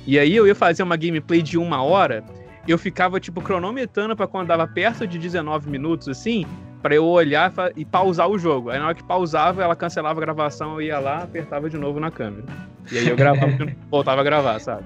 E 0.06 0.18
aí 0.18 0.34
eu 0.34 0.46
ia 0.46 0.54
fazer 0.54 0.82
uma 0.82 0.96
gameplay 0.96 1.42
de 1.42 1.58
uma 1.58 1.82
hora, 1.82 2.24
eu 2.66 2.78
ficava, 2.78 3.20
tipo, 3.20 3.40
cronometrando 3.40 4.16
para 4.16 4.26
quando 4.26 4.48
dava 4.48 4.66
perto 4.66 5.06
de 5.06 5.18
19 5.18 5.68
minutos, 5.68 6.08
assim, 6.08 6.46
para 6.82 6.94
eu 6.94 7.04
olhar 7.06 7.52
e 7.76 7.84
pausar 7.84 8.28
o 8.28 8.38
jogo. 8.38 8.70
Aí 8.70 8.78
na 8.78 8.86
hora 8.86 8.94
que 8.94 9.04
pausava, 9.04 9.62
ela 9.62 9.76
cancelava 9.76 10.18
a 10.18 10.24
gravação, 10.24 10.74
eu 10.74 10.82
ia 10.82 10.98
lá, 10.98 11.22
apertava 11.22 11.70
de 11.70 11.78
novo 11.78 12.00
na 12.00 12.10
câmera. 12.10 12.44
E 12.90 12.98
aí 12.98 13.08
eu 13.08 13.16
gravava, 13.16 13.52
voltava 13.88 14.20
a 14.20 14.24
gravar, 14.24 14.58
sabe? 14.58 14.84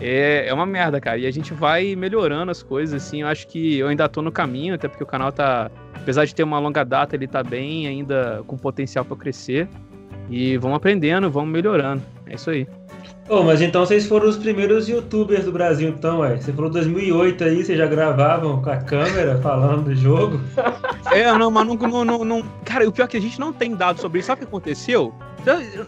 É, 0.00 0.46
é 0.46 0.54
uma 0.54 0.66
merda, 0.66 1.00
cara. 1.00 1.18
E 1.18 1.26
a 1.26 1.30
gente 1.30 1.52
vai 1.54 1.96
melhorando 1.96 2.50
as 2.50 2.62
coisas, 2.62 3.02
assim. 3.02 3.22
Eu 3.22 3.28
acho 3.28 3.46
que 3.48 3.78
eu 3.78 3.88
ainda 3.88 4.08
tô 4.08 4.22
no 4.22 4.30
caminho, 4.30 4.74
até 4.74 4.88
porque 4.88 5.02
o 5.02 5.06
canal 5.06 5.32
tá. 5.32 5.70
Apesar 5.94 6.24
de 6.24 6.34
ter 6.34 6.42
uma 6.42 6.58
longa 6.58 6.84
data, 6.84 7.16
ele 7.16 7.26
tá 7.26 7.42
bem 7.42 7.86
ainda 7.86 8.42
com 8.46 8.56
potencial 8.56 9.04
para 9.04 9.16
crescer. 9.16 9.68
E 10.28 10.56
vamos 10.58 10.76
aprendendo, 10.76 11.30
vamos 11.30 11.50
melhorando. 11.50 12.02
É 12.26 12.34
isso 12.34 12.50
aí. 12.50 12.66
Oh, 13.28 13.42
mas 13.42 13.60
então 13.60 13.84
vocês 13.84 14.06
foram 14.06 14.28
os 14.28 14.36
primeiros 14.36 14.88
youtubers 14.88 15.44
do 15.44 15.52
Brasil, 15.52 15.88
então, 15.88 16.20
ué. 16.20 16.36
Você 16.36 16.52
falou 16.52 16.70
2008 16.70 17.44
aí, 17.44 17.64
vocês 17.64 17.76
já 17.76 17.86
gravavam 17.86 18.62
com 18.62 18.70
a 18.70 18.76
câmera 18.76 19.38
falando 19.38 19.84
do 19.84 19.94
jogo? 19.94 20.40
É, 21.12 21.32
não, 21.32 21.50
mas 21.50 21.66
não, 21.66 22.04
não, 22.04 22.24
não, 22.24 22.42
Cara, 22.64 22.86
o 22.86 22.92
pior 22.92 23.04
é 23.04 23.08
que 23.08 23.16
a 23.16 23.20
gente 23.20 23.38
não 23.38 23.52
tem 23.52 23.74
dados 23.74 24.02
sobre 24.02 24.18
isso. 24.18 24.26
Sabe 24.26 24.42
o 24.42 24.44
que 24.44 24.48
aconteceu? 24.48 25.14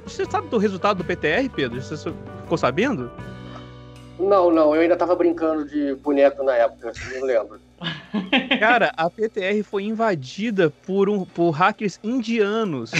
Você 0.06 0.24
sabe 0.24 0.48
do 0.48 0.56
resultado 0.56 0.98
do 0.98 1.04
PTR, 1.04 1.50
Pedro? 1.54 1.82
Você 1.82 1.96
ficou 2.42 2.56
sabendo? 2.56 3.10
Não, 4.18 4.50
não, 4.50 4.74
eu 4.74 4.80
ainda 4.80 4.96
tava 4.96 5.14
brincando 5.16 5.68
de 5.68 5.94
boneco 5.96 6.42
na 6.44 6.54
época, 6.54 6.92
não 7.14 7.26
lembro. 7.26 7.60
Cara, 8.60 8.92
a 8.96 9.10
PTR 9.10 9.62
foi 9.62 9.84
invadida 9.84 10.70
por, 10.86 11.08
um, 11.08 11.24
por 11.24 11.50
hackers 11.50 11.98
indianos. 12.02 12.90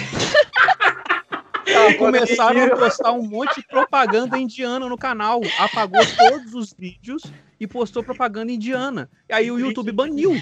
Começaram 1.98 2.64
a 2.64 2.76
postar 2.76 3.12
um 3.12 3.22
monte 3.22 3.60
de 3.60 3.66
propaganda 3.66 4.38
indiana 4.38 4.88
no 4.88 4.96
canal. 4.96 5.40
Apagou 5.58 6.00
todos 6.16 6.54
os 6.54 6.72
vídeos 6.72 7.22
e 7.60 7.66
postou 7.66 8.02
propaganda 8.02 8.52
indiana. 8.52 9.10
E 9.28 9.32
aí 9.32 9.50
o 9.50 9.58
YouTube 9.58 9.92
baniu. 9.92 10.40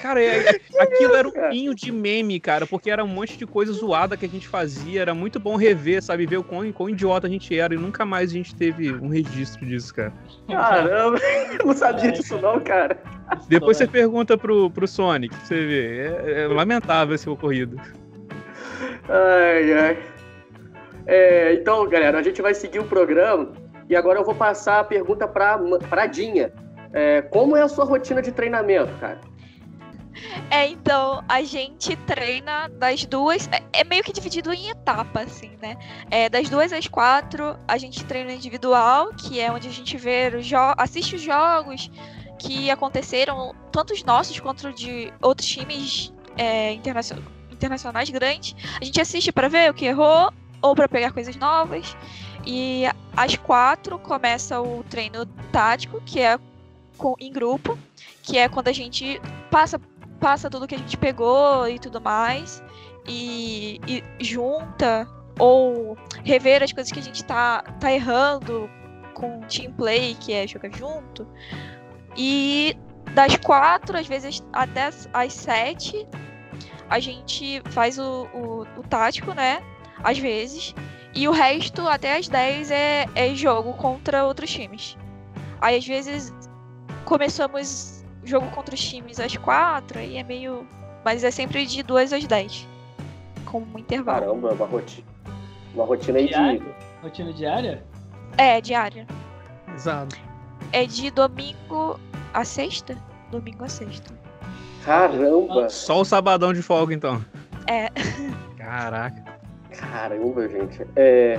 Cara, 0.00 0.22
é, 0.22 0.60
é, 0.74 0.82
aquilo 0.82 1.14
era 1.14 1.28
um 1.28 1.50
pinho 1.50 1.74
de 1.74 1.92
meme, 1.92 2.40
cara, 2.40 2.66
porque 2.66 2.90
era 2.90 3.04
um 3.04 3.06
monte 3.06 3.36
de 3.36 3.46
coisa 3.46 3.70
zoada 3.70 4.16
que 4.16 4.24
a 4.24 4.28
gente 4.28 4.48
fazia. 4.48 5.02
Era 5.02 5.14
muito 5.14 5.38
bom 5.38 5.56
rever, 5.56 6.02
sabe? 6.02 6.24
Ver 6.24 6.38
o 6.38 6.42
quão, 6.42 6.72
quão 6.72 6.88
idiota 6.88 7.26
a 7.26 7.30
gente 7.30 7.56
era. 7.56 7.74
E 7.74 7.76
nunca 7.76 8.06
mais 8.06 8.30
a 8.30 8.32
gente 8.32 8.54
teve 8.54 8.92
um 8.94 9.08
registro 9.08 9.66
disso, 9.66 9.94
cara. 9.94 10.12
Caramba, 10.48 11.18
eu 11.52 11.66
não 11.66 11.74
sabia 11.74 12.12
disso, 12.12 12.38
não, 12.40 12.58
cara. 12.60 12.98
Depois 13.46 13.76
você 13.76 13.86
pergunta 13.86 14.38
pro, 14.38 14.70
pro 14.70 14.88
Sonic, 14.88 15.36
você 15.36 15.66
vê. 15.66 15.98
É, 15.98 16.42
é 16.44 16.48
lamentável 16.48 17.14
esse 17.14 17.28
ocorrido. 17.28 17.78
Ai, 19.08 19.72
ai. 19.72 19.98
É, 21.06 21.54
então, 21.54 21.88
galera, 21.88 22.18
a 22.18 22.22
gente 22.22 22.40
vai 22.40 22.54
seguir 22.54 22.78
o 22.78 22.84
programa 22.84 23.52
e 23.88 23.96
agora 23.96 24.20
eu 24.20 24.24
vou 24.24 24.34
passar 24.34 24.80
a 24.80 24.84
pergunta 24.84 25.26
para 25.26 25.58
pra 25.88 26.06
Dinha. 26.06 26.52
É, 26.92 27.22
como 27.22 27.56
é 27.56 27.62
a 27.62 27.68
sua 27.68 27.84
rotina 27.84 28.20
de 28.20 28.32
treinamento, 28.32 28.92
cara? 28.98 29.20
É, 30.50 30.66
então, 30.66 31.24
a 31.28 31.42
gente 31.42 31.96
treina 31.96 32.68
das 32.68 33.04
duas. 33.04 33.48
É, 33.48 33.80
é 33.80 33.84
meio 33.84 34.02
que 34.02 34.12
dividido 34.12 34.52
em 34.52 34.70
etapas, 34.70 35.26
assim, 35.26 35.52
né? 35.62 35.76
É, 36.10 36.28
das 36.28 36.48
duas 36.48 36.72
às 36.72 36.86
quatro, 36.86 37.56
a 37.66 37.78
gente 37.78 38.04
treina 38.04 38.32
individual, 38.32 39.12
que 39.14 39.40
é 39.40 39.50
onde 39.50 39.68
a 39.68 39.72
gente 39.72 39.96
vê 39.96 40.32
os 40.36 40.50
assiste 40.76 41.16
os 41.16 41.22
jogos 41.22 41.90
que 42.38 42.70
aconteceram, 42.70 43.54
tanto 43.70 43.92
os 43.92 44.02
nossos 44.02 44.38
quanto 44.40 44.72
de 44.72 45.12
outros 45.20 45.48
times 45.48 46.12
é, 46.36 46.72
internacionais 46.72 47.39
internacionais 47.60 48.08
grandes, 48.08 48.56
a 48.80 48.84
gente 48.84 49.00
assiste 49.00 49.30
para 49.30 49.48
ver 49.48 49.70
o 49.70 49.74
que 49.74 49.84
errou 49.84 50.32
ou 50.62 50.74
para 50.74 50.88
pegar 50.88 51.12
coisas 51.12 51.36
novas. 51.36 51.94
E 52.46 52.84
às 53.14 53.36
quatro 53.36 53.98
começa 53.98 54.60
o 54.60 54.82
treino 54.84 55.26
tático, 55.52 56.00
que 56.00 56.20
é 56.20 56.38
com, 56.96 57.14
em 57.20 57.30
grupo, 57.30 57.78
que 58.22 58.38
é 58.38 58.48
quando 58.48 58.68
a 58.68 58.72
gente 58.72 59.20
passa, 59.50 59.78
passa 60.18 60.48
tudo 60.48 60.66
que 60.66 60.74
a 60.74 60.78
gente 60.78 60.96
pegou 60.96 61.68
e 61.68 61.78
tudo 61.78 62.00
mais, 62.00 62.62
e, 63.06 63.80
e 63.86 64.24
junta 64.24 65.06
ou 65.38 65.96
rever 66.24 66.62
as 66.62 66.72
coisas 66.72 66.90
que 66.90 66.98
a 66.98 67.02
gente 67.02 67.24
tá, 67.24 67.62
tá 67.78 67.92
errando 67.92 68.70
com 69.14 69.40
team 69.42 69.72
play, 69.72 70.14
que 70.14 70.32
é 70.32 70.46
jogar 70.46 70.74
junto. 70.74 71.26
E 72.16 72.76
das 73.14 73.36
quatro, 73.36 73.98
às 73.98 74.06
vezes 74.06 74.42
até 74.52 74.90
as 75.12 75.32
sete, 75.32 76.06
a 76.90 76.98
gente 76.98 77.62
faz 77.70 77.98
o, 77.98 78.26
o, 78.34 78.62
o 78.76 78.82
tático, 78.82 79.32
né? 79.32 79.62
Às 80.02 80.18
vezes. 80.18 80.74
E 81.14 81.28
o 81.28 81.30
resto, 81.30 81.88
até 81.88 82.16
as 82.16 82.28
10, 82.28 82.70
é, 82.70 83.06
é 83.14 83.34
jogo 83.34 83.72
contra 83.74 84.24
outros 84.24 84.50
times. 84.50 84.98
Aí, 85.60 85.76
às 85.76 85.86
vezes, 85.86 86.34
começamos 87.04 88.04
jogo 88.24 88.50
contra 88.50 88.74
os 88.74 88.80
times 88.80 89.20
às 89.20 89.36
4, 89.36 90.00
aí 90.00 90.18
é 90.18 90.22
meio. 90.24 90.66
Mas 91.04 91.22
é 91.24 91.30
sempre 91.30 91.64
de 91.64 91.82
2 91.82 92.12
às 92.12 92.26
10. 92.26 92.66
Com 93.46 93.60
um 93.62 93.78
intervalo. 93.78 94.26
Caramba, 94.26 94.52
uma 94.52 94.66
rotina. 94.66 95.06
Uma 95.74 95.84
rotina 95.84 96.18
aí 96.18 96.28
de. 96.28 96.62
Rotina 97.02 97.32
diária? 97.32 97.84
É, 98.36 98.60
diária. 98.60 99.06
Exato. 99.74 100.16
É 100.72 100.84
de 100.84 101.10
domingo 101.10 101.98
a 102.34 102.44
sexta? 102.44 102.96
Domingo 103.30 103.64
a 103.64 103.68
sexta. 103.68 104.19
Caramba! 104.84 105.68
Só 105.68 106.00
o 106.00 106.04
sabadão 106.04 106.52
de 106.52 106.62
folga, 106.62 106.94
então. 106.94 107.24
É. 107.66 107.88
Caraca. 108.56 109.22
Caramba, 109.76 110.48
gente. 110.48 110.86
É... 110.96 111.38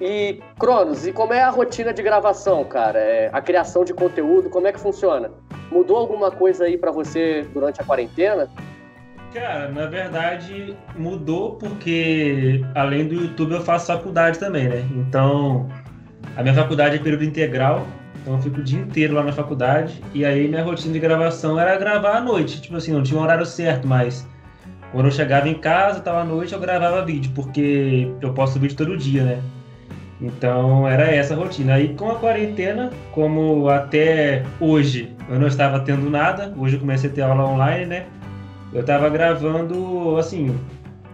E, 0.00 0.40
Cronos, 0.58 1.06
e 1.06 1.12
como 1.12 1.32
é 1.32 1.42
a 1.42 1.48
rotina 1.48 1.92
de 1.92 2.02
gravação, 2.02 2.64
cara? 2.64 2.98
É, 2.98 3.30
a 3.32 3.40
criação 3.40 3.82
de 3.82 3.94
conteúdo, 3.94 4.50
como 4.50 4.66
é 4.66 4.72
que 4.72 4.78
funciona? 4.78 5.30
Mudou 5.70 5.96
alguma 5.96 6.30
coisa 6.30 6.64
aí 6.64 6.76
para 6.76 6.90
você 6.90 7.46
durante 7.54 7.80
a 7.80 7.84
quarentena? 7.84 8.48
Cara, 9.32 9.68
na 9.68 9.86
verdade 9.86 10.76
mudou 10.96 11.56
porque 11.56 12.62
além 12.74 13.06
do 13.08 13.14
YouTube 13.14 13.52
eu 13.52 13.62
faço 13.62 13.86
faculdade 13.86 14.38
também, 14.38 14.68
né? 14.68 14.86
Então, 14.92 15.68
a 16.36 16.42
minha 16.42 16.54
faculdade 16.54 16.96
é 16.96 16.98
período 16.98 17.24
integral, 17.24 17.86
então 18.26 18.34
eu 18.34 18.42
fico 18.42 18.58
o 18.58 18.64
dia 18.64 18.80
inteiro 18.80 19.14
lá 19.14 19.22
na 19.22 19.30
faculdade 19.30 20.02
e 20.12 20.24
aí 20.24 20.48
minha 20.48 20.64
rotina 20.64 20.92
de 20.92 20.98
gravação 20.98 21.60
era 21.60 21.78
gravar 21.78 22.16
à 22.16 22.20
noite. 22.20 22.60
Tipo 22.60 22.74
assim, 22.74 22.92
não 22.92 23.00
tinha 23.00 23.20
um 23.20 23.22
horário 23.22 23.46
certo, 23.46 23.86
mas 23.86 24.26
quando 24.90 25.06
eu 25.06 25.12
chegava 25.12 25.48
em 25.48 25.54
casa, 25.54 26.00
tava 26.00 26.22
à 26.22 26.24
noite, 26.24 26.52
eu 26.52 26.58
gravava 26.58 27.04
vídeo, 27.04 27.30
porque 27.36 28.10
eu 28.20 28.32
posto 28.32 28.58
vídeo 28.58 28.76
todo 28.76 28.96
dia, 28.96 29.22
né? 29.22 29.40
Então 30.20 30.88
era 30.88 31.04
essa 31.04 31.34
a 31.34 31.36
rotina. 31.36 31.74
Aí 31.74 31.94
com 31.94 32.10
a 32.10 32.16
quarentena, 32.16 32.90
como 33.12 33.68
até 33.68 34.42
hoje 34.58 35.14
eu 35.30 35.38
não 35.38 35.46
estava 35.46 35.78
tendo 35.78 36.10
nada, 36.10 36.52
hoje 36.56 36.74
eu 36.74 36.80
comecei 36.80 37.08
a 37.08 37.12
ter 37.12 37.22
aula 37.22 37.44
online, 37.44 37.86
né? 37.86 38.06
Eu 38.72 38.80
estava 38.80 39.08
gravando, 39.08 40.16
assim, 40.18 40.52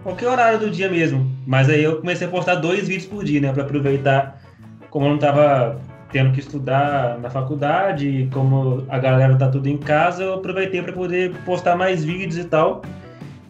qualquer 0.01 0.29
horário 0.29 0.57
do 0.57 0.71
dia 0.71 0.89
mesmo. 0.89 1.31
Mas 1.45 1.69
aí 1.69 1.83
eu 1.83 1.97
comecei 1.97 2.25
a 2.25 2.29
postar 2.31 2.55
dois 2.55 2.87
vídeos 2.87 3.05
por 3.05 3.23
dia, 3.23 3.39
né? 3.39 3.53
Pra 3.53 3.61
aproveitar, 3.61 4.41
como 4.89 5.05
eu 5.05 5.11
não 5.11 5.19
tava 5.19 5.79
tendo 6.13 6.31
que 6.31 6.39
estudar 6.39 7.17
na 7.17 7.29
faculdade, 7.29 8.29
como 8.31 8.85
a 8.87 8.99
galera 8.99 9.35
tá 9.35 9.49
tudo 9.49 9.67
em 9.67 9.77
casa, 9.77 10.23
eu 10.23 10.35
aproveitei 10.35 10.79
para 10.81 10.93
poder 10.93 11.33
postar 11.43 11.75
mais 11.75 12.05
vídeos 12.05 12.37
e 12.37 12.43
tal. 12.43 12.83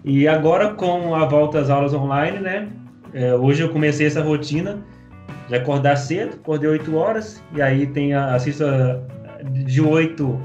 E 0.04 0.28
agora 0.30 0.74
com 0.74 1.14
a 1.14 1.26
volta 1.26 1.60
às 1.60 1.70
aulas 1.70 1.94
online, 1.94 2.40
né? 2.40 2.70
É, 3.14 3.36
hoje 3.36 3.62
eu 3.62 3.70
comecei 3.70 4.08
essa 4.08 4.24
rotina 4.24 4.80
de 5.50 5.56
acordar 5.56 5.98
cedo, 5.98 6.36
acordei 6.42 6.70
8 6.70 6.96
horas, 6.96 7.44
e 7.54 7.62
aí 7.62 7.86
tem 7.86 8.14
a, 8.14 8.34
assisto 8.34 8.64
a, 8.64 9.00
de 9.44 9.82
8 9.82 10.42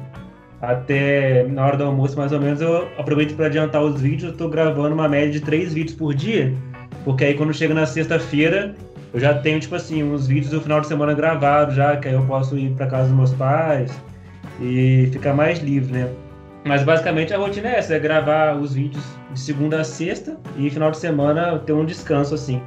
até 0.61 1.45
na 1.45 1.65
hora 1.65 1.77
do 1.77 1.85
almoço, 1.85 2.19
mais 2.19 2.33
ou 2.33 2.41
menos, 2.41 2.61
eu 2.61 2.89
aproveito 2.99 3.37
para 3.37 3.47
adiantar 3.47 3.81
os 3.81 4.01
vídeos. 4.01 4.33
Eu 4.33 4.37
tô 4.37 4.49
gravando 4.49 4.93
uma 4.93 5.09
média 5.09 5.31
de 5.31 5.41
3 5.41 5.73
vídeos 5.73 5.97
por 5.97 6.13
dia, 6.13 6.53
porque 7.05 7.25
aí 7.25 7.35
quando 7.35 7.55
chega 7.55 7.73
na 7.73 7.87
sexta-feira, 7.87 8.75
eu 9.13 9.21
já 9.21 9.35
tenho, 9.35 9.59
tipo 9.59 9.75
assim, 9.75 10.03
uns 10.03 10.27
vídeos 10.27 10.51
do 10.51 10.61
final 10.61 10.81
de 10.81 10.87
semana 10.87 11.15
gravados 11.15 11.75
já, 11.75 11.97
que 11.97 12.09
aí 12.09 12.15
eu 12.15 12.27
posso 12.27 12.57
ir 12.59 12.75
para 12.75 12.87
casa 12.87 13.09
dos 13.09 13.17
meus 13.17 13.33
pais 13.35 13.91
e 14.61 15.09
ficar 15.13 15.35
mais 15.35 15.61
livre, 15.61 15.93
né? 15.93 16.13
Mas 16.65 16.83
basicamente 16.83 17.33
a 17.33 17.39
rotina 17.39 17.69
é 17.69 17.79
essa, 17.79 17.95
é 17.95 17.99
gravar 17.99 18.57
os 18.57 18.75
vídeos 18.75 19.05
de 19.33 19.41
segunda 19.41 19.81
a 19.81 19.85
sexta 19.85 20.37
e 20.57 20.69
final 20.69 20.91
de 20.91 20.99
semana 20.99 21.59
ter 21.61 21.73
um 21.73 21.85
descanso 21.85 22.35
assim. 22.35 22.63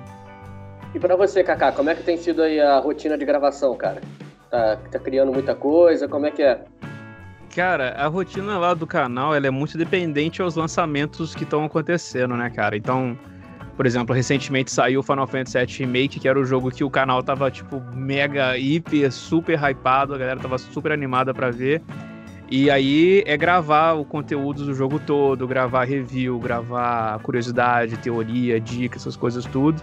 E 0.93 0.99
para 0.99 1.15
você, 1.15 1.43
Kaká, 1.43 1.71
como 1.71 1.89
é 1.89 1.95
que 1.95 2.03
tem 2.03 2.17
sido 2.17 2.41
aí 2.41 2.59
a 2.59 2.79
rotina 2.79 3.17
de 3.17 3.25
gravação, 3.25 3.75
cara? 3.75 4.01
Tá, 4.49 4.77
tá 4.91 4.99
criando 4.99 5.31
muita 5.31 5.53
coisa? 5.55 6.07
Como 6.07 6.25
é 6.25 6.31
que 6.31 6.41
é? 6.41 6.61
Cara, 7.55 7.91
a 7.91 8.07
rotina 8.07 8.57
lá 8.57 8.73
do 8.73 8.87
canal 8.87 9.35
ela 9.35 9.45
é 9.45 9.51
muito 9.51 9.77
dependente 9.77 10.41
aos 10.41 10.55
lançamentos 10.55 11.35
que 11.35 11.43
estão 11.43 11.65
acontecendo, 11.65 12.35
né, 12.35 12.49
cara? 12.49 12.75
Então, 12.75 13.17
por 13.75 13.85
exemplo, 13.85 14.15
recentemente 14.15 14.71
saiu 14.71 14.99
o 14.99 15.03
Final 15.03 15.27
Fantasy 15.27 15.57
VII 15.57 15.85
Remake, 15.85 16.19
que 16.19 16.27
era 16.27 16.39
o 16.39 16.45
jogo 16.45 16.69
que 16.71 16.83
o 16.83 16.89
canal 16.89 17.23
tava, 17.23 17.49
tipo, 17.49 17.81
mega, 17.93 18.57
hiper, 18.57 19.11
super 19.11 19.57
hypado, 19.57 20.13
a 20.13 20.17
galera 20.17 20.39
tava 20.39 20.57
super 20.57 20.91
animada 20.91 21.33
para 21.33 21.49
ver. 21.51 21.81
E 22.49 22.69
aí 22.69 23.23
é 23.25 23.37
gravar 23.37 23.93
o 23.93 24.03
conteúdo 24.03 24.65
do 24.65 24.73
jogo 24.73 24.99
todo, 24.99 25.47
gravar 25.47 25.85
review, 25.85 26.37
gravar 26.37 27.19
curiosidade, 27.19 27.97
teoria, 27.97 28.59
dicas, 28.59 29.03
essas 29.03 29.15
coisas 29.15 29.45
tudo. 29.45 29.81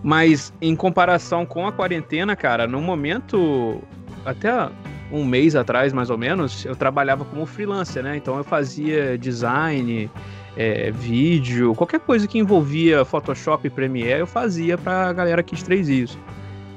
Mas 0.00 0.54
em 0.62 0.76
comparação 0.76 1.44
com 1.44 1.66
a 1.66 1.72
quarentena, 1.72 2.36
cara, 2.36 2.68
no 2.68 2.80
momento, 2.80 3.82
até 4.24 4.70
um 5.10 5.24
mês 5.24 5.56
atrás, 5.56 5.92
mais 5.92 6.08
ou 6.08 6.16
menos, 6.16 6.64
eu 6.64 6.76
trabalhava 6.76 7.24
como 7.24 7.44
freelancer, 7.44 8.02
né? 8.02 8.16
Então 8.16 8.36
eu 8.36 8.44
fazia 8.44 9.18
design, 9.18 10.08
é, 10.56 10.90
vídeo, 10.90 11.74
qualquer 11.74 12.00
coisa 12.00 12.26
que 12.26 12.38
envolvia 12.38 13.04
Photoshop 13.04 13.66
e 13.66 13.70
Premiere, 13.70 14.20
eu 14.20 14.26
fazia 14.26 14.76
pra 14.76 15.12
galera 15.12 15.40
aqui 15.40 15.56
de 15.56 15.64
Três 15.64 15.88
Rios. 15.88 16.18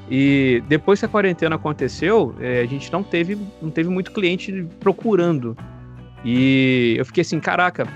E 0.09 0.63
depois 0.67 0.99
que 0.99 1.05
a 1.05 1.09
quarentena 1.09 1.55
aconteceu, 1.55 2.35
é, 2.39 2.61
a 2.61 2.65
gente 2.65 2.91
não 2.91 3.03
teve, 3.03 3.38
não 3.61 3.71
teve 3.71 3.89
muito 3.89 4.11
cliente 4.11 4.67
procurando. 4.79 5.57
E 6.23 6.95
eu 6.97 7.05
fiquei 7.05 7.21
assim, 7.21 7.39
caraca, 7.39 7.88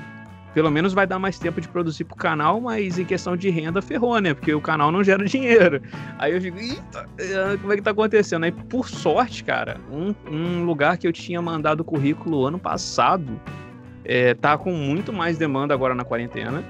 pelo 0.53 0.71
menos 0.71 0.93
vai 0.93 1.05
dar 1.05 1.19
mais 1.19 1.37
tempo 1.37 1.61
de 1.61 1.67
produzir 1.67 2.03
pro 2.03 2.15
canal, 2.15 2.59
mas 2.59 2.97
em 2.97 3.05
questão 3.05 3.37
de 3.37 3.49
renda 3.49 3.81
ferrou, 3.81 4.19
né? 4.19 4.33
Porque 4.33 4.53
o 4.53 4.61
canal 4.61 4.91
não 4.91 5.03
gera 5.03 5.23
dinheiro. 5.25 5.81
Aí 6.17 6.33
eu 6.33 6.41
fico, 6.41 6.57
eita, 6.57 7.07
é, 7.19 7.57
como 7.57 7.71
é 7.71 7.75
que 7.75 7.81
tá 7.81 7.91
acontecendo? 7.91 8.43
Aí, 8.43 8.51
por 8.51 8.89
sorte, 8.89 9.43
cara, 9.43 9.79
um, 9.91 10.13
um 10.29 10.63
lugar 10.65 10.97
que 10.97 11.07
eu 11.07 11.13
tinha 11.13 11.41
mandado 11.41 11.83
currículo 11.83 12.45
ano 12.45 12.57
passado 12.57 13.39
é, 14.09 14.33
tá 14.33 14.57
com 14.57 14.71
muito 14.71 15.13
mais 15.13 15.37
demanda 15.37 15.71
agora 15.71 15.93
na 15.93 16.03
quarentena 16.03 16.63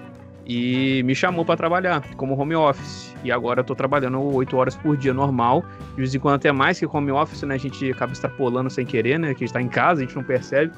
e 0.45 1.01
me 1.05 1.15
chamou 1.15 1.45
para 1.45 1.55
trabalhar 1.55 2.03
como 2.17 2.37
home 2.37 2.53
office. 2.53 3.15
E 3.23 3.31
agora 3.31 3.61
eu 3.61 3.63
tô 3.63 3.73
trabalhando 3.73 4.21
8 4.21 4.57
horas 4.57 4.75
por 4.75 4.97
dia 4.97 5.13
normal, 5.13 5.63
de 5.91 5.95
vez 5.95 6.13
em 6.13 6.19
quando 6.19 6.35
até 6.35 6.51
mais 6.51 6.77
que 6.77 6.85
home 6.85 7.11
office, 7.11 7.43
né? 7.43 7.55
A 7.55 7.57
gente 7.57 7.91
acaba 7.91 8.11
extrapolando 8.11 8.69
sem 8.69 8.85
querer, 8.85 9.17
né? 9.17 9.33
Que 9.33 9.45
a 9.45 9.47
gente 9.47 9.53
tá 9.53 9.61
em 9.61 9.69
casa, 9.69 10.01
a 10.01 10.03
gente 10.03 10.17
não 10.17 10.23
percebe. 10.23 10.73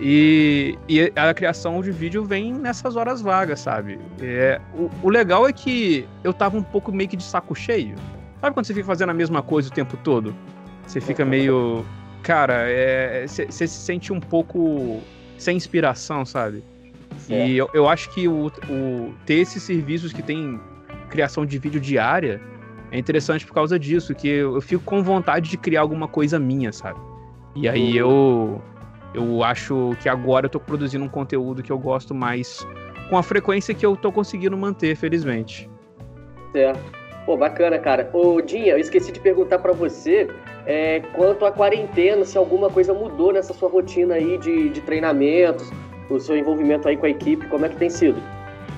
E, 0.00 0.78
e 0.88 1.12
a 1.14 1.34
criação 1.34 1.82
de 1.82 1.90
vídeo 1.90 2.24
vem 2.24 2.54
nessas 2.54 2.96
horas 2.96 3.20
vagas, 3.20 3.60
sabe? 3.60 4.00
É, 4.18 4.58
o, 4.74 4.88
o, 5.02 5.10
legal 5.10 5.46
é 5.46 5.52
que 5.52 6.08
eu 6.24 6.32
tava 6.32 6.56
um 6.56 6.62
pouco 6.62 6.90
meio 6.90 7.10
que 7.10 7.18
de 7.18 7.22
saco 7.22 7.54
cheio. 7.54 7.96
Sabe 8.40 8.54
quando 8.54 8.64
você 8.64 8.72
fica 8.72 8.86
fazendo 8.86 9.10
a 9.10 9.14
mesma 9.14 9.42
coisa 9.42 9.68
o 9.68 9.72
tempo 9.72 9.98
todo? 9.98 10.34
Você 10.86 11.02
fica 11.02 11.22
meio. 11.22 11.84
Cara, 12.22 12.64
você 13.26 13.42
é, 13.42 13.46
se 13.50 13.68
sente 13.68 14.10
um 14.10 14.20
pouco 14.20 15.02
sem 15.42 15.56
inspiração, 15.56 16.24
sabe? 16.24 16.62
É. 17.28 17.48
E 17.48 17.56
eu, 17.56 17.68
eu 17.74 17.88
acho 17.88 18.10
que 18.10 18.26
o, 18.28 18.46
o, 18.68 19.14
ter 19.26 19.34
esses 19.34 19.62
serviços 19.62 20.12
que 20.12 20.22
tem 20.22 20.60
criação 21.10 21.44
de 21.44 21.58
vídeo 21.58 21.80
diária 21.80 22.40
é 22.90 22.98
interessante 22.98 23.46
por 23.46 23.54
causa 23.54 23.78
disso, 23.78 24.14
que 24.14 24.28
eu, 24.28 24.54
eu 24.54 24.60
fico 24.60 24.82
com 24.84 25.02
vontade 25.02 25.50
de 25.50 25.56
criar 25.56 25.80
alguma 25.80 26.08
coisa 26.08 26.38
minha, 26.38 26.72
sabe? 26.72 27.00
E 27.54 27.68
aí 27.68 27.96
eu 27.96 28.62
eu 29.14 29.44
acho 29.44 29.94
que 30.00 30.08
agora 30.08 30.46
eu 30.46 30.50
tô 30.50 30.58
produzindo 30.58 31.04
um 31.04 31.08
conteúdo 31.08 31.62
que 31.62 31.70
eu 31.70 31.78
gosto 31.78 32.14
mais 32.14 32.66
com 33.10 33.18
a 33.18 33.22
frequência 33.22 33.74
que 33.74 33.84
eu 33.84 33.94
tô 33.94 34.10
conseguindo 34.10 34.56
manter, 34.56 34.96
felizmente. 34.96 35.68
É. 36.54 36.72
Pô, 37.32 37.36
bacana, 37.38 37.78
cara. 37.78 38.10
Ô, 38.12 38.42
Dinha, 38.42 38.72
eu 38.72 38.78
esqueci 38.78 39.10
de 39.10 39.18
perguntar 39.18 39.58
para 39.58 39.72
você 39.72 40.28
é, 40.66 41.00
quanto 41.14 41.46
à 41.46 41.50
quarentena, 41.50 42.26
se 42.26 42.36
alguma 42.36 42.68
coisa 42.68 42.92
mudou 42.92 43.32
nessa 43.32 43.54
sua 43.54 43.70
rotina 43.70 44.16
aí 44.16 44.36
de, 44.36 44.68
de 44.68 44.82
treinamentos, 44.82 45.70
o 46.10 46.20
seu 46.20 46.36
envolvimento 46.36 46.86
aí 46.86 46.94
com 46.94 47.06
a 47.06 47.08
equipe, 47.08 47.48
como 47.48 47.64
é 47.64 47.70
que 47.70 47.76
tem 47.76 47.88
sido? 47.88 48.22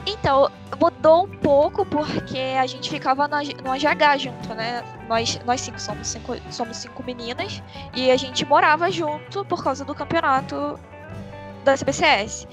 Então, 0.06 0.48
mudou 0.80 1.24
um 1.24 1.28
pouco 1.28 1.84
porque 1.84 2.38
a 2.56 2.64
gente 2.64 2.88
ficava 2.88 3.26
no, 3.26 3.38
no 3.64 3.72
AGH 3.72 4.18
junto, 4.18 4.54
né? 4.54 4.84
Nós, 5.08 5.40
nós 5.44 5.60
cinco 5.60 5.80
somos, 5.80 6.06
cinco 6.06 6.36
somos 6.52 6.76
cinco 6.76 7.02
meninas 7.02 7.60
e 7.92 8.08
a 8.08 8.16
gente 8.16 8.46
morava 8.46 8.88
junto 8.88 9.44
por 9.46 9.64
causa 9.64 9.84
do 9.84 9.96
campeonato 9.96 10.78
da 11.64 11.74
CBCS. 11.76 12.46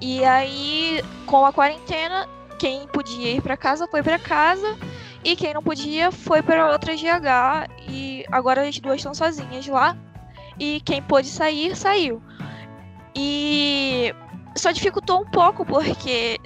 E 0.00 0.24
aí, 0.24 1.00
com 1.26 1.46
a 1.46 1.52
quarentena, 1.52 2.28
quem 2.58 2.88
podia 2.88 3.34
ir 3.34 3.40
para 3.40 3.56
casa 3.56 3.86
foi 3.86 4.02
para 4.02 4.18
casa 4.18 4.76
e 5.24 5.34
quem 5.36 5.52
não 5.52 5.62
podia 5.62 6.10
foi 6.12 6.42
para 6.42 6.70
outra 6.70 6.94
GH 6.94 7.70
e 7.88 8.24
agora 8.30 8.68
as 8.68 8.78
duas 8.78 8.96
estão 8.96 9.14
sozinhas 9.14 9.66
lá. 9.66 9.96
E 10.58 10.80
quem 10.80 11.02
pôde 11.02 11.28
sair, 11.28 11.76
saiu. 11.76 12.22
E 13.14 14.14
só 14.56 14.70
dificultou 14.70 15.22
um 15.22 15.26
pouco 15.30 15.64
porque 15.64 16.38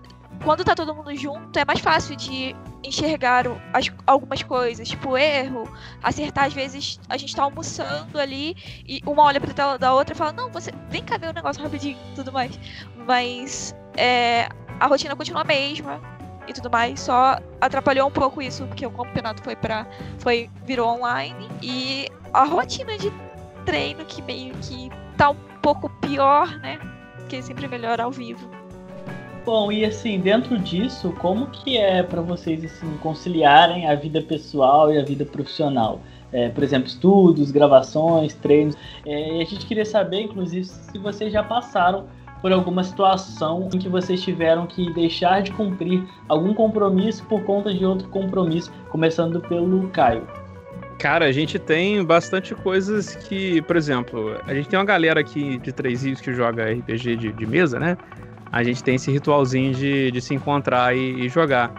quando 0.45 0.65
tá 0.65 0.75
todo 0.75 0.95
mundo 0.95 1.15
junto 1.15 1.57
é 1.59 1.65
mais 1.65 1.81
fácil 1.81 2.17
de 2.17 2.55
enxergar 2.85 3.45
as, 3.73 3.91
algumas 4.07 4.43
coisas, 4.43 4.89
tipo 4.89 5.17
erro, 5.17 5.71
acertar 6.03 6.47
às 6.47 6.53
vezes 6.53 6.99
a 7.09 7.17
gente 7.17 7.35
tá 7.35 7.45
almoçando 7.45 8.19
ali 8.19 8.57
e 8.87 9.01
uma 9.07 9.23
olha 9.23 9.41
pra 9.41 9.55
tela 9.55 9.79
da 9.79 9.95
outra 9.95 10.15
e 10.15 10.19
fala, 10.19 10.33
não, 10.33 10.51
você 10.51 10.73
vem 10.91 11.03
cá 11.05 11.17
ver 11.17 11.29
o 11.29 11.33
negócio 11.33 11.63
rapidinho 11.63 11.97
tudo 12.15 12.33
mais. 12.33 12.59
Mas 13.07 13.75
é, 13.97 14.49
a 14.81 14.87
rotina 14.87 15.15
continua 15.15 15.43
a 15.43 15.45
mesma 15.45 16.01
e 16.47 16.53
tudo 16.53 16.71
mais, 16.71 17.01
só 17.01 17.39
atrapalhou 17.61 18.09
um 18.09 18.11
pouco 18.11 18.43
isso, 18.43 18.67
porque 18.67 18.87
o 18.87 18.91
campeonato 18.91 19.43
foi 19.43 19.57
para 19.57 19.87
foi 20.19 20.51
virou 20.65 20.89
online 20.89 21.49
e 21.63 22.09
a 22.33 22.45
rotina 22.45 22.97
de 22.99 23.13
treino 23.65 24.05
que 24.05 24.21
meio 24.23 24.55
que 24.57 24.91
tá 25.17 25.31
um 25.31 25.37
pouco 25.61 25.89
pior, 26.01 26.49
né? 26.59 26.79
Porque 27.17 27.41
sempre 27.43 27.69
melhor 27.69 28.01
ao 28.01 28.11
vivo. 28.11 28.51
Bom, 29.45 29.73
e 29.73 29.85
assim, 29.85 30.21
dentro 30.21 30.57
disso, 30.57 31.13
como 31.19 31.49
que 31.49 31.77
é 31.77 32.03
para 32.03 32.23
vocês 32.23 32.65
assim, 32.65 32.97
conciliarem 32.99 33.89
a 33.89 33.95
vida 33.95 34.23
pessoal 34.23 34.93
e 34.93 34.99
a 34.99 35.05
vida 35.05 35.25
profissional? 35.25 36.01
É, 36.33 36.49
por 36.49 36.63
exemplo, 36.63 36.87
estudos, 36.87 37.51
gravações, 37.51 38.35
treinos. 38.35 38.77
É, 39.05 39.39
e 39.39 39.43
a 39.43 39.45
gente 39.45 39.67
queria 39.67 39.85
saber, 39.85 40.23
inclusive, 40.23 40.65
se 40.65 40.97
vocês 40.97 41.33
já 41.33 41.43
passaram 41.43 42.07
por 42.43 42.53
alguma 42.53 42.83
situação 42.83 43.69
em 43.73 43.79
que 43.79 43.89
vocês 43.89 44.21
tiveram 44.21 44.67
que 44.67 44.93
deixar 44.93 45.41
de 45.43 45.53
cumprir 45.53 46.05
algum 46.29 46.53
compromisso 46.53 47.25
por 47.25 47.43
conta 47.45 47.73
de 47.73 47.87
outro 47.87 48.09
compromisso, 48.09 48.71
começando 48.91 49.41
pelo 49.41 49.89
Caio. 49.89 50.27
Cara, 50.99 51.25
a 51.25 51.33
gente 51.33 51.59
tem 51.59 52.05
bastante 52.05 52.55
coisas 52.55 53.17
que, 53.17 53.63
por 53.63 53.77
exemplo, 53.77 54.37
a 54.47 54.53
gente 54.55 54.69
tem 54.69 54.79
uma 54.79 54.85
galera 54.85 55.21
aqui 55.21 55.59
de 55.59 55.73
Três 55.73 56.05
Rios 56.05 56.21
que 56.21 56.33
joga 56.33 56.71
RPG 56.71 57.17
de, 57.17 57.33
de 57.33 57.47
mesa, 57.47 57.79
né? 57.79 57.97
A 58.53 58.63
gente 58.63 58.85
tem 58.85 58.97
esse 58.97 59.11
ritualzinho 59.11 59.75
de, 59.75 60.11
de 60.11 60.21
se 60.21 60.35
encontrar 60.35 60.95
e, 60.95 61.25
e 61.25 61.29
jogar. 61.29 61.73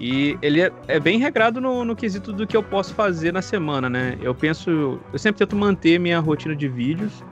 E 0.00 0.38
ele 0.40 0.60
é, 0.60 0.72
é 0.88 0.98
bem 0.98 1.18
regrado 1.18 1.60
no, 1.60 1.84
no, 1.84 1.94
quesito 1.94 2.32
do 2.32 2.46
que 2.46 2.56
eu 2.56 2.62
posso 2.62 2.94
fazer 2.94 3.32
na 3.32 3.42
semana, 3.42 3.90
né? 3.90 4.18
Eu 4.20 4.34
penso, 4.34 4.98
eu 5.12 5.18
sempre 5.18 5.38
tento 5.38 5.54
manter 5.54 5.98
minha 5.98 6.18
rotina 6.18 6.56
de 6.56 6.68
vídeos. 6.68 7.22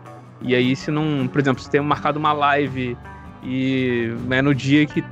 E 0.43 0.55
aí, 0.55 0.75
se 0.75 0.91
não, 0.91 1.29
por 1.29 1.41
exemplo, 1.41 1.63
se 1.63 1.71
tem 1.71 1.81
marcado 1.81 2.19
uma 2.19 2.33
live 2.33 2.97
e 3.43 4.11
é 4.31 4.43
no 4.43 4.55
dia 4.55 4.87
que 4.87 5.05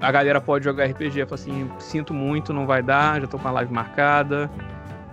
a 0.00 0.10
galera 0.10 0.40
pode 0.40 0.64
jogar 0.64 0.86
RPG, 0.86 1.20
eu 1.20 1.26
falo 1.26 1.34
assim, 1.34 1.70
sinto 1.78 2.12
muito, 2.12 2.52
não 2.52 2.66
vai 2.66 2.82
dar, 2.82 3.20
já 3.20 3.26
tô 3.26 3.38
com 3.38 3.48
a 3.48 3.52
live 3.52 3.72
marcada. 3.72 4.50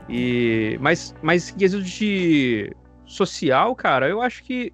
E, 0.09 0.77
mas, 0.81 1.15
mas 1.21 1.51
quesito 1.51 1.83
de 1.83 2.75
social, 3.05 3.73
cara, 3.75 4.09
eu 4.09 4.21
acho 4.21 4.43
que 4.43 4.73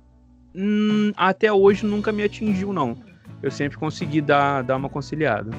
hum, 0.56 1.12
até 1.16 1.52
hoje 1.52 1.86
nunca 1.86 2.12
me 2.12 2.24
atingiu, 2.24 2.74
não. 2.74 2.98
Eu 3.42 3.52
sempre 3.52 3.78
consegui 3.78 4.22
dar, 4.22 4.64
dar 4.64 4.76
uma 4.76 4.90
conciliada. 4.90 5.52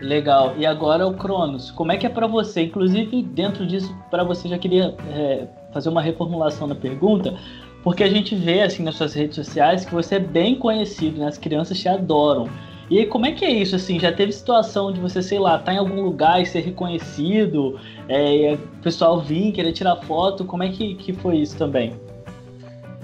Legal. 0.00 0.54
E 0.58 0.66
agora 0.66 1.06
o 1.06 1.14
Cronos, 1.14 1.70
como 1.70 1.92
é 1.92 1.96
que 1.96 2.06
é 2.06 2.08
para 2.08 2.26
você? 2.26 2.62
Inclusive, 2.62 3.22
dentro 3.22 3.66
disso, 3.66 3.96
para 4.10 4.24
você, 4.24 4.48
já 4.48 4.58
queria 4.58 4.94
é, 5.10 5.46
fazer 5.72 5.88
uma 5.88 6.02
reformulação 6.02 6.68
da 6.68 6.74
pergunta, 6.74 7.38
porque 7.86 8.02
a 8.02 8.08
gente 8.08 8.34
vê 8.34 8.62
assim 8.62 8.82
nas 8.82 8.96
suas 8.96 9.14
redes 9.14 9.36
sociais 9.36 9.84
que 9.84 9.94
você 9.94 10.16
é 10.16 10.18
bem 10.18 10.56
conhecido, 10.56 11.20
né? 11.20 11.28
as 11.28 11.38
crianças 11.38 11.78
te 11.78 11.88
adoram. 11.88 12.48
E 12.90 12.98
aí, 12.98 13.06
como 13.06 13.26
é 13.26 13.30
que 13.30 13.44
é 13.44 13.48
isso? 13.48 13.76
Assim, 13.76 13.96
já 14.00 14.10
teve 14.10 14.32
situação 14.32 14.92
de 14.92 14.98
você, 14.98 15.22
sei 15.22 15.38
lá, 15.38 15.52
estar 15.52 15.66
tá 15.66 15.74
em 15.74 15.78
algum 15.78 16.02
lugar 16.02 16.42
e 16.42 16.46
ser 16.46 16.62
reconhecido, 16.62 17.78
é, 18.08 18.54
o 18.54 18.82
pessoal 18.82 19.20
vir 19.20 19.52
querer 19.52 19.70
tirar 19.70 19.94
foto? 19.98 20.44
Como 20.44 20.64
é 20.64 20.68
que, 20.68 20.96
que 20.96 21.12
foi 21.12 21.36
isso 21.36 21.56
também? 21.56 21.94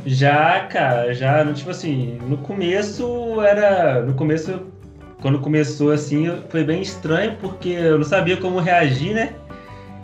Já, 0.04 0.58
cara, 0.62 1.14
já, 1.14 1.44
tipo 1.52 1.70
assim, 1.70 2.18
no 2.26 2.38
começo 2.38 3.40
era. 3.40 4.02
No 4.02 4.14
começo, 4.14 4.66
quando 5.20 5.38
começou 5.38 5.92
assim, 5.92 6.28
foi 6.48 6.64
bem 6.64 6.82
estranho, 6.82 7.36
porque 7.40 7.68
eu 7.68 7.98
não 7.98 8.04
sabia 8.04 8.36
como 8.36 8.58
reagir, 8.58 9.14
né? 9.14 9.32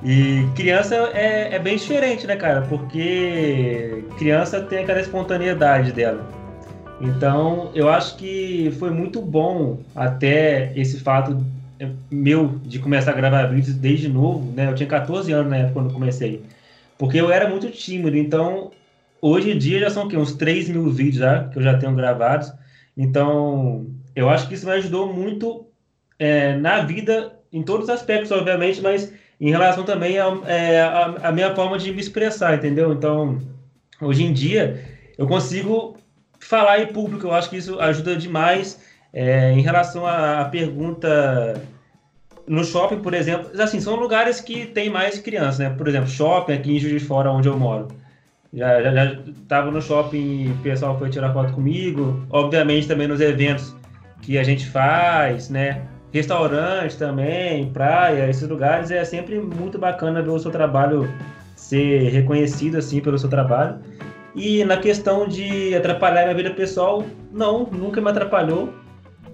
E 0.04 0.44
criança 0.54 0.94
é, 1.12 1.54
é 1.54 1.58
bem 1.58 1.76
diferente, 1.76 2.26
né, 2.26 2.36
cara? 2.36 2.62
Porque 2.62 4.04
criança 4.16 4.60
tem 4.60 4.80
aquela 4.80 5.00
espontaneidade 5.00 5.92
dela. 5.92 6.24
Então, 7.00 7.70
eu 7.74 7.88
acho 7.88 8.16
que 8.16 8.72
foi 8.78 8.90
muito 8.90 9.20
bom 9.20 9.80
até 9.94 10.72
esse 10.76 11.00
fato 11.00 11.44
meu 12.10 12.58
de 12.64 12.78
começar 12.78 13.12
a 13.12 13.14
gravar 13.14 13.46
vídeos 13.46 13.76
desde 13.76 14.08
novo, 14.08 14.52
né? 14.52 14.68
Eu 14.68 14.74
tinha 14.74 14.88
14 14.88 15.32
anos 15.32 15.50
na 15.50 15.58
época 15.58 15.74
quando 15.74 15.92
comecei. 15.92 16.42
Porque 16.96 17.20
eu 17.20 17.30
era 17.30 17.48
muito 17.48 17.70
tímido, 17.70 18.16
então 18.16 18.72
hoje 19.20 19.52
em 19.52 19.58
dia 19.58 19.80
já 19.80 19.90
são 19.90 20.06
o 20.06 20.08
quê? 20.08 20.16
uns 20.16 20.34
3 20.34 20.68
mil 20.68 20.90
vídeos 20.90 21.16
já 21.16 21.44
que 21.44 21.58
eu 21.58 21.62
já 21.62 21.78
tenho 21.78 21.94
gravados. 21.94 22.52
Então, 22.96 23.86
eu 24.14 24.28
acho 24.28 24.48
que 24.48 24.54
isso 24.54 24.66
me 24.66 24.72
ajudou 24.72 25.12
muito 25.12 25.66
é, 26.18 26.56
na 26.56 26.80
vida, 26.80 27.32
em 27.52 27.62
todos 27.62 27.84
os 27.84 27.90
aspectos, 27.90 28.32
obviamente, 28.32 28.80
mas 28.80 29.12
em 29.40 29.50
relação 29.50 29.84
também 29.84 30.18
à 30.18 30.26
é, 30.46 30.80
a, 30.80 31.28
a, 31.28 31.32
minha 31.32 31.54
forma 31.54 31.78
de 31.78 31.92
me 31.92 32.00
expressar, 32.00 32.54
entendeu? 32.54 32.92
Então, 32.92 33.38
hoje 34.00 34.24
em 34.24 34.32
dia, 34.32 34.84
eu 35.16 35.26
consigo 35.26 35.96
falar 36.40 36.80
em 36.80 36.86
público, 36.86 37.26
eu 37.26 37.32
acho 37.32 37.48
que 37.50 37.56
isso 37.56 37.78
ajuda 37.78 38.16
demais. 38.16 38.80
É, 39.12 39.52
em 39.52 39.62
relação 39.62 40.06
à, 40.06 40.42
à 40.42 40.50
estava 40.50 41.62
no 42.46 42.64
shopping, 42.64 43.00
por 43.00 43.14
exemplo, 43.14 43.50
assim, 43.60 43.80
são 43.80 43.94
lugares 43.96 44.40
que 44.40 44.66
tem 44.66 44.90
mais 44.90 45.18
crianças, 45.18 45.58
né? 45.58 45.70
Por 45.70 45.86
exemplo, 45.86 46.08
shopping 46.08 46.52
aqui 46.54 46.76
em 46.76 46.78
Juiz 46.78 47.00
de 47.00 47.06
Fora, 47.06 47.30
onde 47.30 47.48
eu 47.48 47.56
moro. 47.56 47.88
Já, 48.52 48.82
já, 48.82 48.94
já 48.94 49.18
tava 49.46 49.70
no 49.70 49.82
shopping, 49.82 50.50
o 50.50 50.62
pessoal 50.62 50.98
foi 50.98 51.10
tirar 51.10 51.32
foto 51.32 51.52
comigo. 51.52 52.26
Obviamente 52.30 52.88
também 52.88 53.06
nos 53.06 53.20
eventos 53.20 53.74
que 54.22 54.38
a 54.38 54.42
gente 54.42 54.66
faz, 54.66 55.50
né? 55.50 55.82
Restaurante 56.12 56.96
também, 56.96 57.70
praia, 57.70 58.28
esses 58.30 58.48
lugares 58.48 58.90
é 58.90 59.04
sempre 59.04 59.38
muito 59.38 59.78
bacana 59.78 60.22
ver 60.22 60.30
o 60.30 60.38
seu 60.38 60.50
trabalho 60.50 61.08
ser 61.54 62.08
reconhecido 62.10 62.78
assim 62.78 63.00
pelo 63.00 63.18
seu 63.18 63.28
trabalho. 63.28 63.78
E 64.34 64.64
na 64.64 64.76
questão 64.76 65.26
de 65.26 65.74
atrapalhar 65.74 66.22
minha 66.22 66.34
vida 66.34 66.50
pessoal, 66.50 67.04
não, 67.32 67.64
nunca 67.64 68.00
me 68.00 68.08
atrapalhou. 68.08 68.72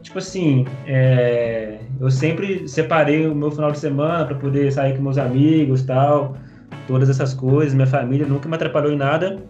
Tipo 0.02 0.18
assim, 0.18 0.66
é, 0.86 1.78
eu 2.00 2.10
sempre 2.10 2.66
separei 2.66 3.26
o 3.26 3.34
meu 3.34 3.50
final 3.50 3.70
de 3.70 3.78
semana 3.78 4.24
para 4.24 4.34
poder 4.34 4.72
sair 4.72 4.96
com 4.96 5.02
meus 5.02 5.16
amigos 5.16 5.82
tal, 5.84 6.36
todas 6.86 7.08
essas 7.08 7.32
coisas, 7.32 7.72
minha 7.72 7.86
família 7.86 8.26
nunca 8.26 8.48
me 8.48 8.54
atrapalhou 8.56 8.92
em 8.92 8.96
nada. 8.96 9.42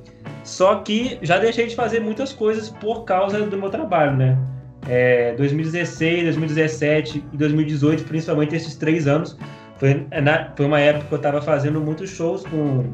Só 0.45 0.77
que 0.77 1.19
já 1.23 1.39
deixei 1.39 1.67
de 1.67 1.75
fazer 1.75 2.01
muitas 2.01 2.33
coisas 2.33 2.69
por 2.69 3.05
causa 3.05 3.41
do 3.47 3.57
meu 3.57 3.71
trabalho, 3.71 4.17
né? 4.17 4.39
É, 4.88 5.35
2016, 5.37 6.25
2017 6.25 7.25
e 7.33 7.37
2018, 7.37 8.05
principalmente 8.05 8.55
esses 8.55 8.77
três 8.77 9.07
anos, 9.07 9.37
foi, 9.79 10.07
na, 10.23 10.53
foi 10.57 10.66
uma 10.66 10.81
época 10.81 11.07
que 11.07 11.14
eu 11.14 11.16
estava 11.16 11.40
fazendo 11.40 11.81
muitos 11.81 12.11
shows 12.11 12.44
com 12.44 12.85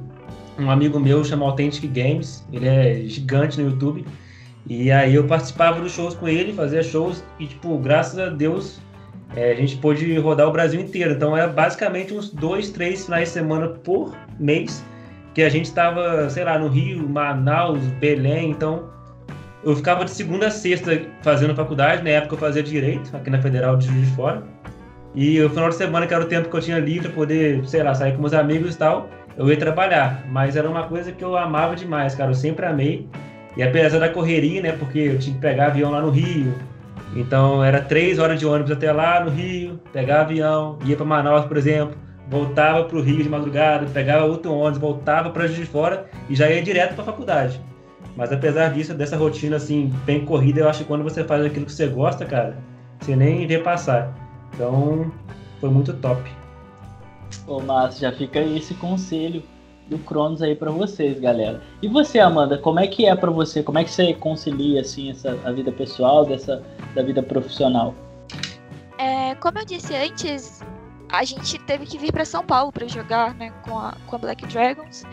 um 0.59 0.71
amigo 0.71 1.01
meu 1.01 1.25
chamado 1.25 1.51
Authentic 1.51 1.91
Games, 1.91 2.47
ele 2.53 2.69
é 2.69 3.03
gigante 3.07 3.61
no 3.61 3.71
YouTube. 3.71 4.05
E 4.69 4.91
aí 4.91 5.15
eu 5.15 5.25
participava 5.25 5.81
dos 5.81 5.93
shows 5.93 6.15
com 6.15 6.29
ele, 6.29 6.53
fazia 6.53 6.83
shows 6.83 7.25
e, 7.39 7.47
tipo, 7.47 7.79
graças 7.79 8.19
a 8.19 8.29
Deus, 8.29 8.81
é, 9.35 9.53
a 9.53 9.55
gente 9.55 9.77
pôde 9.77 10.17
rodar 10.19 10.47
o 10.49 10.53
Brasil 10.53 10.81
inteiro. 10.81 11.13
Então 11.13 11.37
é 11.37 11.47
basicamente 11.47 12.13
uns 12.13 12.31
dois, 12.31 12.71
três 12.71 13.05
finais 13.05 13.29
de 13.29 13.35
semana 13.35 13.69
por 13.69 14.17
mês 14.39 14.85
que 15.35 15.43
a 15.43 15.49
gente 15.49 15.67
estava, 15.67 16.29
sei 16.29 16.45
lá, 16.45 16.59
no 16.59 16.69
Rio, 16.69 17.09
Manaus, 17.09 17.81
Belém. 17.99 18.51
Então 18.51 18.91
eu 19.63 19.77
ficava 19.77 20.05
de 20.05 20.11
segunda 20.11 20.47
a 20.47 20.51
sexta 20.51 21.03
fazendo 21.23 21.55
faculdade. 21.55 22.03
Na 22.03 22.11
época 22.11 22.35
eu 22.35 22.39
fazia 22.39 22.63
direito 22.63 23.15
aqui 23.17 23.31
na 23.31 23.41
Federal 23.41 23.77
de 23.77 23.87
Juiz 23.87 24.09
de 24.09 24.15
Fora. 24.15 24.43
E 25.15 25.41
o 25.43 25.51
final 25.51 25.69
de 25.69 25.75
semana, 25.75 26.07
que 26.07 26.15
era 26.15 26.23
o 26.23 26.27
tempo 26.27 26.49
que 26.49 26.57
eu 26.57 26.61
tinha 26.61 26.79
livre 26.79 27.09
para 27.09 27.17
poder, 27.17 27.67
sei 27.67 27.83
lá, 27.83 27.95
sair 27.95 28.13
com 28.15 28.21
meus 28.21 28.33
amigos 28.33 28.75
e 28.75 28.79
tal, 28.79 29.09
eu 29.37 29.49
ia 29.49 29.57
trabalhar. 29.57 30.25
Mas 30.29 30.57
era 30.57 30.69
uma 30.69 30.85
coisa 30.85 31.13
que 31.13 31.23
eu 31.23 31.37
amava 31.37 31.75
demais, 31.75 32.15
cara. 32.15 32.31
Eu 32.31 32.35
sempre 32.35 32.65
amei. 32.65 33.09
E 33.57 33.63
apesar 33.63 33.99
da 33.99 34.09
correria, 34.09 34.63
né? 34.63 34.73
Porque 34.73 34.99
eu 34.99 35.19
tinha 35.19 35.35
que 35.35 35.41
pegar 35.41 35.67
avião 35.67 35.91
lá 35.91 36.01
no 36.01 36.11
Rio. 36.11 36.55
Então 37.15 37.63
era 37.63 37.81
três 37.81 38.19
horas 38.19 38.39
de 38.39 38.47
ônibus 38.47 38.71
até 38.71 38.93
lá 38.93 39.25
no 39.25 39.31
Rio, 39.31 39.81
pegar 39.93 40.21
avião, 40.21 40.79
ia 40.85 40.97
para 40.97 41.05
Manaus, 41.05 41.45
por 41.45 41.57
exemplo, 41.57 41.97
voltava 42.29 42.85
para 42.85 42.97
o 42.97 43.03
Rio 43.03 43.23
de 43.23 43.29
madrugada, 43.29 43.87
pegava 43.93 44.25
outro 44.25 44.53
ônibus, 44.53 44.79
voltava 44.79 45.31
para 45.31 45.47
Juiz 45.47 45.59
de 45.59 45.67
Fora 45.67 46.07
e 46.29 46.37
já 46.37 46.49
ia 46.49 46.63
direto 46.63 46.95
para 46.95 47.03
a 47.03 47.07
faculdade. 47.07 47.61
Mas 48.17 48.33
apesar 48.33 48.73
disso, 48.73 48.95
dessa 48.95 49.17
rotina 49.17 49.57
assim, 49.57 49.93
bem 50.05 50.25
corrida, 50.25 50.61
eu 50.61 50.69
acho 50.69 50.81
que 50.81 50.85
quando 50.85 51.05
você 51.05 51.25
faz 51.25 51.45
aquilo 51.45 51.67
que 51.67 51.73
você 51.73 51.87
gosta, 51.87 52.25
cara, 52.25 52.59
você 53.01 53.17
nem 53.17 53.47
vê 53.47 53.59
passar. 53.59 54.15
Então, 54.55 55.11
foi 55.61 55.71
muito 55.71 55.93
top. 55.95 56.23
Ô, 57.47 57.61
Márcio, 57.61 58.03
já 58.03 58.13
fica 58.13 58.41
aí 58.41 58.59
esse 58.59 58.75
conselho 58.75 59.43
do 59.89 59.99
Cronos 59.99 60.41
aí 60.41 60.55
para 60.55 60.71
vocês, 60.71 61.19
galera. 61.19 61.61
E 61.83 61.89
você, 61.89 62.19
Amanda, 62.21 62.57
como 62.57 62.79
é 62.79 62.87
que 62.87 63.07
é 63.07 63.15
para 63.15 63.31
você? 63.31 63.63
Como 63.63 63.79
é 63.79 63.85
que 63.85 63.91
você 63.91 64.15
concilia 64.15 64.81
assim 64.81 65.11
essa 65.11 65.39
a 65.45 65.51
vida 65.51 65.73
pessoal 65.73 66.25
dessa 66.25 66.63
da 66.95 67.03
vida 67.03 67.23
profissional? 67.23 67.95
É, 68.99 69.35
como 69.37 69.59
eu 69.59 69.65
disse 69.65 69.95
antes, 69.95 70.63
a 71.09 71.25
gente 71.25 71.59
teve 71.61 71.87
que 71.87 71.99
vir 71.99 72.13
para 72.13 72.25
São 72.25 72.45
Paulo 72.45 72.71
para 72.71 72.87
jogar, 72.87 73.35
né, 73.35 73.53
com 73.65 73.79
a, 73.79 73.95
com 74.07 74.17
a 74.17 74.19
Black 74.19 74.47
Dragons. 74.47 75.05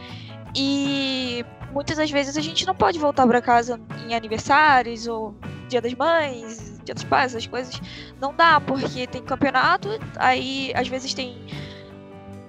E 0.59 1.45
muitas 1.71 1.97
das 1.97 2.09
vezes 2.09 2.35
a 2.35 2.41
gente 2.41 2.65
não 2.65 2.73
pode 2.73 2.97
voltar 2.97 3.27
para 3.27 3.39
casa 3.39 3.79
em 4.07 4.15
aniversários 4.15 5.05
ou 5.05 5.35
Dia 5.69 5.79
das 5.79 5.93
Mães, 5.93 6.81
Dia 6.83 6.95
dos 6.95 7.03
Pais, 7.03 7.35
essas 7.35 7.45
coisas. 7.45 7.79
Não 8.19 8.33
dá, 8.33 8.59
porque 8.59 9.05
tem 9.05 9.21
campeonato, 9.21 9.87
aí 10.15 10.71
às 10.75 10.87
vezes 10.87 11.13
tem. 11.13 11.37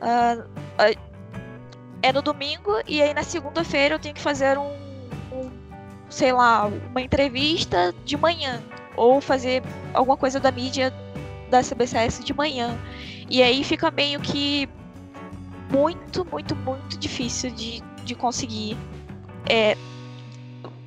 Uh, 0.01 0.41
uh, 0.43 1.09
é 2.01 2.13
no 2.13 2.23
domingo, 2.23 2.81
e 2.87 3.03
aí 3.03 3.13
na 3.13 3.23
segunda-feira 3.23 3.97
eu 3.97 3.99
tenho 3.99 4.15
que 4.15 4.21
fazer 4.23 4.57
um, 4.57 4.73
um, 5.31 5.51
sei 6.09 6.33
lá, 6.33 6.65
uma 6.67 7.03
entrevista 7.03 7.95
de 8.07 8.17
manhã. 8.17 8.63
Ou 8.97 9.21
fazer 9.21 9.63
alguma 9.93 10.17
coisa 10.17 10.41
da 10.41 10.51
mídia 10.51 10.95
da 11.51 11.61
CBCS 11.61 12.25
de 12.25 12.33
manhã. 12.33 12.77
E 13.29 13.43
aí 13.43 13.63
fica 13.63 13.91
meio 13.91 14.19
que 14.21 14.67
muito, 15.71 16.25
muito, 16.25 16.57
muito 16.57 16.99
difícil 16.99 17.51
de, 17.51 17.83
de 18.09 18.15
conseguir 18.15 18.77
é, 19.49 19.77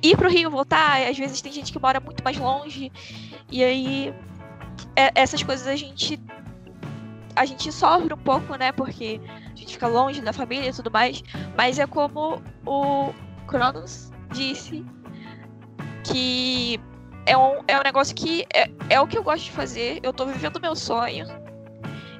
ir 0.02 0.16
pro 0.16 0.28
Rio 0.28 0.50
voltar. 0.50 1.00
Às 1.08 1.16
vezes 1.16 1.40
tem 1.40 1.52
gente 1.52 1.72
que 1.72 1.78
mora 1.78 2.00
muito 2.00 2.22
mais 2.22 2.36
longe. 2.36 2.92
E 3.50 3.62
aí 3.62 4.14
é, 4.96 5.10
essas 5.14 5.42
coisas 5.42 5.66
a 5.66 5.76
gente 5.76 6.20
a 7.34 7.46
gente 7.46 7.72
sofre 7.72 8.12
um 8.12 8.18
pouco, 8.18 8.56
né? 8.56 8.72
Porque 8.72 9.20
a 9.50 9.56
gente 9.56 9.72
fica 9.72 9.86
longe 9.86 10.20
da 10.20 10.32
família 10.32 10.68
e 10.68 10.72
tudo 10.72 10.90
mais. 10.90 11.22
Mas 11.56 11.78
é 11.78 11.86
como 11.86 12.42
o 12.66 13.12
Cronos 13.46 14.10
disse 14.32 14.84
que 16.04 16.78
é 17.24 17.36
um, 17.36 17.62
é 17.68 17.78
um 17.78 17.82
negócio 17.82 18.14
que 18.14 18.44
é, 18.52 18.68
é 18.90 19.00
o 19.00 19.06
que 19.06 19.16
eu 19.16 19.22
gosto 19.22 19.44
de 19.44 19.52
fazer. 19.52 20.00
Eu 20.02 20.12
tô 20.12 20.26
vivendo 20.26 20.60
meu 20.60 20.74
sonho. 20.74 21.26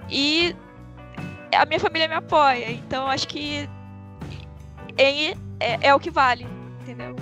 E 0.08 0.54
a 1.54 1.66
minha 1.66 1.80
família 1.80 2.08
me 2.08 2.14
apoia. 2.14 2.70
Então 2.70 3.06
acho 3.06 3.28
que 3.28 3.68
é, 4.96 5.30
é, 5.60 5.78
é 5.88 5.94
o 5.94 6.00
que 6.00 6.10
vale, 6.10 6.46
entendeu? 6.80 7.14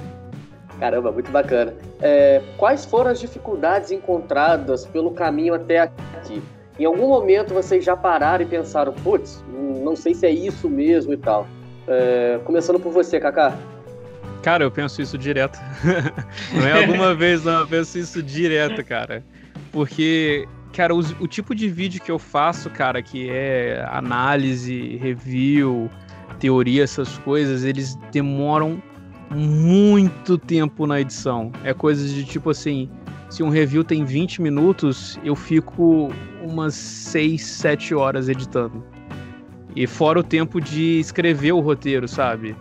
Caramba, 0.79 1.13
muito 1.13 1.31
bacana. 1.31 1.75
É, 2.01 2.43
quais 2.57 2.85
foram 2.85 3.11
as 3.11 3.21
dificuldades 3.21 3.91
encontradas 3.91 4.87
pelo 4.87 5.11
caminho 5.11 5.55
até 5.55 5.81
aqui? 5.81 6.43
Em 6.79 6.87
algum 6.87 7.09
momento 7.09 7.53
vocês 7.53 7.85
já 7.85 7.95
pararam 7.95 8.43
e 8.43 8.49
pensaram, 8.49 8.93
putz, 8.93 9.45
não 9.85 9.95
sei 9.95 10.15
se 10.15 10.27
é 10.27 10.31
isso 10.31 10.71
mesmo 10.71 11.13
e 11.13 11.17
tal. 11.19 11.47
É, 11.87 12.41
começando 12.45 12.81
por 12.81 12.91
você, 12.91 13.21
Kaká. 13.21 13.55
Cara, 14.43 14.65
eu 14.65 14.71
penso 14.71 15.03
isso 15.03 15.19
direto. 15.19 15.59
não 16.55 16.67
é 16.67 16.83
alguma 16.83 17.13
vez, 17.17 17.45
não, 17.45 17.61
eu 17.61 17.67
penso 17.67 17.99
isso 17.99 18.23
direto, 18.23 18.83
cara. 18.83 19.23
Porque, 19.71 20.49
cara, 20.73 20.95
o, 20.95 21.01
o 21.21 21.29
tipo 21.29 21.55
de 21.55 21.69
vídeo 21.69 22.01
que 22.01 22.11
eu 22.11 22.19
faço, 22.19 22.71
cara, 22.71 23.03
que 23.03 23.29
é 23.29 23.85
análise, 23.91 24.97
review, 24.97 25.91
teoria, 26.41 26.83
essas 26.83 27.19
coisas, 27.19 27.63
eles 27.63 27.97
demoram 28.11 28.83
muito 29.31 30.37
tempo 30.37 30.87
na 30.87 31.01
edição. 31.01 31.53
É 31.63 31.73
coisas 31.73 32.11
de 32.11 32.25
tipo 32.25 32.51
assim, 32.51 32.91
se 33.29 33.43
um 33.45 33.49
review 33.49 33.85
tem 33.85 34.05
20 34.05 34.43
minutos, 34.43 35.21
eu 35.23 35.37
fico 35.37 36.11
umas 36.43 36.75
6, 36.75 37.41
7 37.41 37.95
horas 37.95 38.29
editando. 38.29 38.83
E 39.77 39.87
fora 39.87 40.19
o 40.19 40.23
tempo 40.25 40.61
de 40.61 40.99
escrever 40.99 41.53
o 41.53 41.61
roteiro, 41.61 42.09
sabe? 42.09 42.57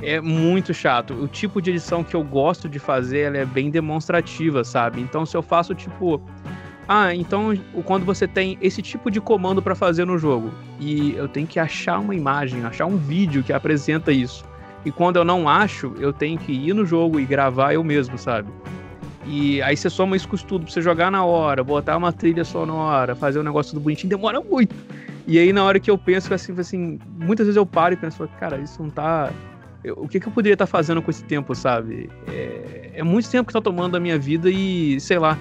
É 0.00 0.20
muito 0.20 0.74
chato. 0.74 1.14
O 1.14 1.28
tipo 1.28 1.62
de 1.62 1.70
edição 1.70 2.02
que 2.02 2.16
eu 2.16 2.24
gosto 2.24 2.68
de 2.68 2.80
fazer, 2.80 3.20
ela 3.20 3.36
é 3.36 3.44
bem 3.44 3.70
demonstrativa, 3.70 4.64
sabe? 4.64 5.00
Então 5.00 5.24
se 5.24 5.36
eu 5.36 5.42
faço 5.42 5.72
tipo 5.72 6.20
ah, 6.88 7.14
então 7.14 7.54
quando 7.84 8.04
você 8.04 8.26
tem 8.26 8.58
esse 8.60 8.82
tipo 8.82 9.10
de 9.10 9.20
comando 9.20 9.62
para 9.62 9.74
fazer 9.74 10.04
no 10.04 10.18
jogo 10.18 10.50
e 10.80 11.14
eu 11.14 11.28
tenho 11.28 11.46
que 11.46 11.58
achar 11.58 11.98
uma 11.98 12.14
imagem, 12.14 12.64
achar 12.64 12.86
um 12.86 12.96
vídeo 12.96 13.42
que 13.42 13.52
apresenta 13.52 14.10
isso. 14.10 14.44
E 14.84 14.90
quando 14.90 15.16
eu 15.16 15.24
não 15.24 15.48
acho, 15.48 15.94
eu 15.98 16.12
tenho 16.12 16.36
que 16.38 16.52
ir 16.52 16.74
no 16.74 16.84
jogo 16.84 17.20
e 17.20 17.24
gravar 17.24 17.72
eu 17.72 17.84
mesmo, 17.84 18.18
sabe? 18.18 18.48
E 19.24 19.62
aí 19.62 19.76
você 19.76 19.88
soma 19.88 20.16
isso 20.16 20.28
com 20.28 20.36
tudo 20.36 20.64
pra 20.64 20.72
você 20.72 20.82
jogar 20.82 21.10
na 21.10 21.24
hora, 21.24 21.62
botar 21.62 21.96
uma 21.96 22.12
trilha 22.12 22.44
sonora, 22.44 23.14
fazer 23.14 23.38
um 23.38 23.44
negócio 23.44 23.74
do 23.74 23.80
bonitinho, 23.80 24.10
demora 24.10 24.40
muito. 24.40 24.74
E 25.26 25.38
aí 25.38 25.52
na 25.52 25.62
hora 25.62 25.78
que 25.78 25.88
eu 25.88 25.96
penso 25.96 26.34
assim, 26.34 26.52
assim, 26.58 26.98
muitas 27.16 27.46
vezes 27.46 27.56
eu 27.56 27.64
paro 27.64 27.94
e 27.94 27.96
penso, 27.96 28.28
cara, 28.40 28.58
isso 28.58 28.82
não 28.82 28.90
tá. 28.90 29.30
O 29.96 30.08
que, 30.08 30.18
que 30.18 30.26
eu 30.26 30.32
poderia 30.32 30.54
estar 30.54 30.66
tá 30.66 30.70
fazendo 30.70 31.00
com 31.00 31.10
esse 31.10 31.22
tempo, 31.24 31.54
sabe? 31.54 32.10
É, 32.26 32.90
é 32.94 33.02
muito 33.04 33.30
tempo 33.30 33.46
que 33.46 33.52
tá 33.52 33.60
tomando 33.60 33.92
da 33.92 34.00
minha 34.00 34.18
vida 34.18 34.50
e, 34.50 34.98
sei 35.00 35.18
lá, 35.18 35.38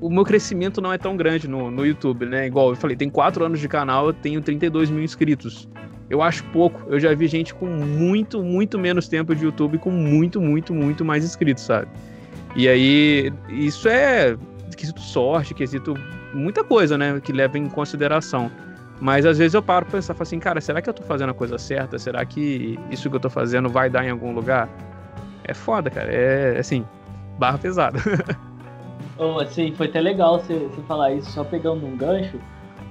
o 0.00 0.08
meu 0.08 0.24
crescimento 0.24 0.80
não 0.80 0.92
é 0.92 0.98
tão 0.98 1.16
grande 1.16 1.46
no, 1.46 1.70
no 1.70 1.84
YouTube, 1.84 2.26
né? 2.26 2.46
Igual 2.46 2.70
eu 2.70 2.76
falei, 2.76 2.96
tem 2.96 3.10
quatro 3.10 3.44
anos 3.44 3.60
de 3.60 3.68
canal, 3.68 4.06
eu 4.06 4.12
tenho 4.12 4.40
32 4.40 4.90
mil 4.90 5.02
inscritos. 5.02 5.68
Eu 6.08 6.22
acho 6.22 6.42
pouco. 6.44 6.82
Eu 6.88 6.98
já 6.98 7.14
vi 7.14 7.28
gente 7.28 7.54
com 7.54 7.66
muito, 7.66 8.42
muito 8.42 8.78
menos 8.78 9.06
tempo 9.06 9.34
de 9.34 9.44
YouTube 9.44 9.78
com 9.78 9.90
muito, 9.90 10.40
muito, 10.40 10.74
muito 10.74 11.04
mais 11.04 11.24
inscritos, 11.24 11.64
sabe? 11.64 11.86
E 12.56 12.68
aí, 12.68 13.32
isso 13.48 13.88
é 13.88 14.36
quesito 14.76 15.00
sorte, 15.00 15.52
quesito 15.52 15.94
muita 16.32 16.64
coisa, 16.64 16.96
né? 16.96 17.20
Que 17.20 17.32
leva 17.32 17.58
em 17.58 17.68
consideração. 17.68 18.50
Mas 19.00 19.24
às 19.24 19.38
vezes 19.38 19.54
eu 19.54 19.62
paro 19.62 19.86
pra 19.86 19.98
pensar, 19.98 20.16
assim, 20.18 20.38
cara, 20.38 20.60
será 20.60 20.82
que 20.82 20.88
eu 20.88 20.94
tô 20.94 21.02
fazendo 21.02 21.30
a 21.30 21.34
coisa 21.34 21.58
certa? 21.58 21.98
Será 21.98 22.24
que 22.24 22.78
isso 22.90 23.08
que 23.08 23.16
eu 23.16 23.20
tô 23.20 23.30
fazendo 23.30 23.68
vai 23.68 23.88
dar 23.88 24.04
em 24.04 24.10
algum 24.10 24.32
lugar? 24.32 24.68
É 25.44 25.54
foda, 25.54 25.90
cara. 25.90 26.12
É, 26.12 26.58
assim, 26.58 26.84
barra 27.38 27.58
pesada. 27.58 27.98
Assim, 29.40 29.72
foi 29.72 29.86
até 29.86 30.00
legal 30.00 30.38
você, 30.38 30.54
você 30.54 30.80
falar 30.82 31.12
isso, 31.12 31.30
só 31.30 31.44
pegando 31.44 31.84
um 31.86 31.96
gancho, 31.96 32.40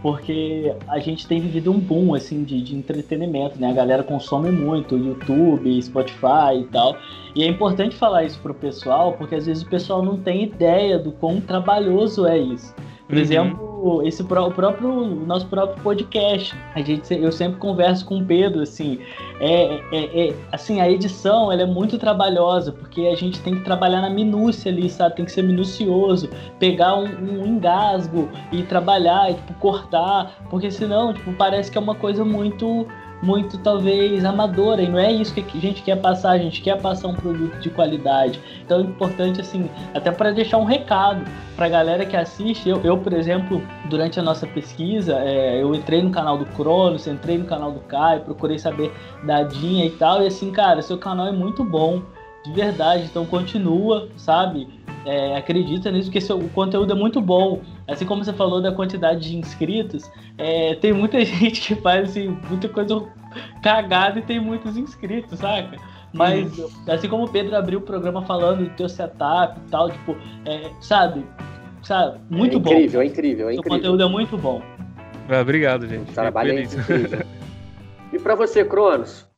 porque 0.02 0.74
a 0.88 1.00
gente 1.00 1.28
tem 1.28 1.42
vivido 1.42 1.72
um 1.72 1.80
boom 1.80 2.14
assim 2.14 2.44
de, 2.44 2.62
de, 2.62 2.76
entretenimento, 2.76 3.60
né? 3.60 3.70
A 3.70 3.74
galera 3.74 4.04
consome 4.04 4.52
muito 4.52 4.96
YouTube, 4.96 5.82
Spotify 5.82 6.62
e 6.62 6.64
tal. 6.66 6.96
E 7.36 7.44
é 7.44 7.48
importante 7.48 7.96
falar 7.96 8.24
isso 8.24 8.40
pro 8.40 8.54
pessoal, 8.54 9.14
porque 9.14 9.36
às 9.36 9.46
vezes 9.46 9.64
o 9.64 9.70
pessoal 9.70 10.04
não 10.04 10.18
tem 10.18 10.44
ideia 10.44 11.00
do 11.00 11.12
quão 11.12 11.42
trabalhoso 11.42 12.26
é 12.26 12.38
isso. 12.38 12.74
Por 13.10 13.16
uhum. 13.16 13.22
exemplo, 13.24 14.04
esse 14.06 14.22
o 14.22 14.26
próprio 14.52 15.06
nosso 15.26 15.48
próprio 15.48 15.82
podcast. 15.82 16.56
A 16.76 16.82
gente, 16.82 17.12
eu 17.12 17.32
sempre 17.32 17.58
converso 17.58 18.06
com 18.06 18.20
o 18.20 18.24
Pedro 18.24 18.62
assim, 18.62 19.00
é, 19.40 19.82
é, 19.92 20.28
é, 20.28 20.36
assim 20.52 20.80
a 20.80 20.88
edição 20.88 21.52
ela 21.52 21.64
é 21.64 21.66
muito 21.66 21.98
trabalhosa 21.98 22.72
porque 22.72 23.08
a 23.08 23.16
gente 23.16 23.42
tem 23.42 23.56
que 23.56 23.64
trabalhar 23.64 24.02
na 24.02 24.12
minúcia 24.12 24.72
ali, 24.72 24.88
sabe? 24.92 25.16
Tem 25.16 25.26
que 25.26 25.32
ser 25.32 25.42
minucioso, 25.42 26.30
pegar 26.60 26.96
um, 26.96 27.06
um 27.06 27.48
engasgo 27.48 28.30
e 28.52 28.62
trabalhar, 28.62 29.32
e, 29.32 29.34
tipo 29.34 29.56
cortar, 29.56 30.36
porque 30.48 30.70
senão 30.70 31.12
tipo 31.12 31.34
parece 31.34 31.72
que 31.72 31.80
é 31.80 31.82
uma 31.82 31.96
coisa 31.96 32.24
muito 32.24 32.86
muito 33.22 33.58
talvez 33.58 34.24
amadora 34.24 34.82
e 34.82 34.88
não 34.88 34.98
é 34.98 35.12
isso 35.12 35.34
que 35.34 35.42
a 35.42 35.62
gente 35.62 35.82
quer 35.84 35.98
passar, 35.98 36.32
a 36.32 36.38
gente 36.38 36.62
quer 36.62 36.82
passar 36.82 37.08
um 37.10 37.14
produto 37.14 37.60
de 37.60 37.70
qualidade. 37.70 38.40
Então 38.64 38.80
é 38.80 38.84
importante 38.84 39.42
assim, 39.42 39.70
até 39.94 40.12
para 40.12 40.32
deixar 40.32 40.58
um 40.58 40.64
recado 40.64 41.24
para 41.56 41.66
a 41.66 41.70
galera 41.70 42.06
que 42.06 42.16
assiste. 42.16 42.70
Eu, 42.70 42.82
eu, 42.84 42.98
por 42.98 43.14
exemplo, 43.14 43.62
durante 43.90 44.20
a 44.20 44.24
nossa 44.24 44.48
pesquisa, 44.48 45.20
é, 45.20 45.62
eu 45.62 45.76
entrei 45.76 46.02
no 46.02 46.12
canal 46.12 46.38
do 46.38 46.46
Cronos, 46.46 47.08
entrei 47.08 47.38
no 47.38 47.46
canal 47.46 47.72
do 47.72 47.82
Caio, 47.82 48.22
procurei 48.22 48.58
saber 48.58 48.94
da 49.24 49.44
Dinha 49.44 49.86
e 49.86 49.92
tal, 49.92 50.24
e 50.24 50.28
assim, 50.28 50.52
cara, 50.52 50.82
seu 50.82 50.98
canal 50.98 51.28
é 51.28 51.32
muito 51.32 51.64
bom, 51.64 52.02
de 52.44 52.54
verdade, 52.54 53.04
então 53.04 53.26
continua, 53.26 54.08
sabe? 54.16 54.68
É, 55.06 55.38
acredita 55.38 55.92
nisso, 55.92 56.08
porque 56.08 56.22
seu, 56.22 56.38
o 56.38 56.50
conteúdo 56.50 56.92
é 56.92 56.96
muito 56.96 57.22
bom. 57.22 57.62
Assim 57.88 58.06
como 58.06 58.24
você 58.24 58.34
falou 58.34 58.62
da 58.62 58.72
quantidade 58.72 59.30
de 59.30 59.38
inscritos, 59.38 60.10
é, 60.38 60.76
tem 60.76 60.94
muita 60.94 61.24
gente 61.26 61.62
que 61.62 61.82
faz 61.82 62.10
assim, 62.10 62.38
muita 62.50 62.68
coisa 62.68 63.08
cagada 63.64 64.20
e 64.20 64.22
tem 64.22 64.40
muitos 64.40 64.78
inscritos, 64.78 65.40
saca? 65.40 65.78
Mas 66.14 66.58
uhum. 66.58 66.70
assim 66.88 67.08
como 67.08 67.26
o 67.26 67.30
Pedro 67.30 67.56
abriu 67.56 67.80
o 67.80 67.82
programa 67.82 68.24
falando 68.24 68.64
do 68.64 68.70
teu 68.72 68.90
setup 68.90 69.60
e 69.60 69.70
tal, 69.70 69.90
tipo, 69.92 70.18
é, 70.46 70.70
sabe? 70.82 71.24
Sabe? 71.84 72.20
Muito 72.30 72.58
é 72.58 72.60
bom. 72.60 72.72
Incrível, 72.72 73.02
é 73.02 73.06
incrível, 73.06 73.50
é 73.50 73.54
incrível. 73.54 73.78
O 73.78 73.80
conteúdo 73.80 74.04
é 74.04 74.08
muito 74.08 74.38
bom. 74.38 74.62
Ah, 75.30 75.42
obrigado, 75.42 75.88
gente. 75.88 76.10
O 76.10 76.14
trabalho 76.14 76.52
é 76.58 76.64
incrível. 76.64 77.20
e 78.12 78.20
para 78.20 78.36
você, 78.36 78.66
Cronos? 78.66 79.29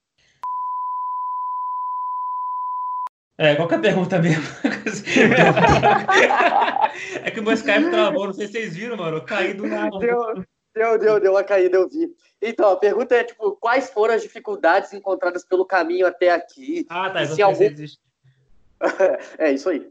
É, 3.41 3.55
qual 3.55 3.67
que 3.67 3.73
é 3.73 3.77
a 3.77 3.81
pergunta 3.81 4.19
mesmo? 4.19 4.43
é 7.23 7.31
que 7.31 7.39
o 7.39 7.43
meu 7.43 7.53
Skype 7.53 7.89
travou, 7.89 8.27
não 8.27 8.33
sei 8.33 8.45
se 8.45 8.53
vocês 8.53 8.75
viram, 8.75 8.95
mano. 8.95 9.17
Eu 9.17 9.23
caí 9.23 9.55
do 9.55 9.65
nada. 9.65 9.97
Deu, 9.97 10.45
deu, 10.75 10.99
deu, 10.99 11.19
deu 11.19 11.31
uma 11.31 11.43
caída, 11.43 11.75
eu 11.75 11.89
vi. 11.89 12.13
Então, 12.39 12.69
a 12.69 12.75
pergunta 12.75 13.15
é, 13.15 13.23
tipo, 13.23 13.57
quais 13.59 13.89
foram 13.89 14.13
as 14.13 14.21
dificuldades 14.21 14.93
encontradas 14.93 15.43
pelo 15.43 15.65
caminho 15.65 16.05
até 16.05 16.29
aqui? 16.29 16.85
Ah, 16.87 17.09
tá. 17.09 17.25
Se 17.25 17.41
algum... 17.41 17.63
é, 19.39 19.51
isso 19.51 19.69
aí. 19.69 19.89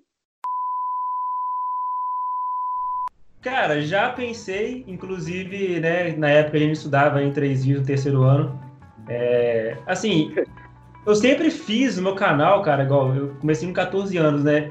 Cara, 3.42 3.80
já 3.80 4.12
pensei, 4.12 4.84
inclusive, 4.86 5.80
né, 5.80 6.12
na 6.12 6.30
época 6.30 6.56
a 6.56 6.60
gente 6.60 6.76
estudava 6.76 7.20
em 7.20 7.32
três 7.32 7.64
dias 7.64 7.80
no 7.80 7.86
terceiro 7.86 8.22
ano. 8.22 8.60
É, 9.08 9.76
assim, 9.86 10.32
eu 11.06 11.14
sempre 11.14 11.50
fiz 11.50 11.98
o 11.98 12.02
meu 12.02 12.14
canal, 12.14 12.62
cara, 12.62 12.84
igual 12.84 13.14
eu 13.14 13.28
comecei 13.40 13.66
com 13.66 13.74
14 13.74 14.16
anos, 14.16 14.44
né? 14.44 14.70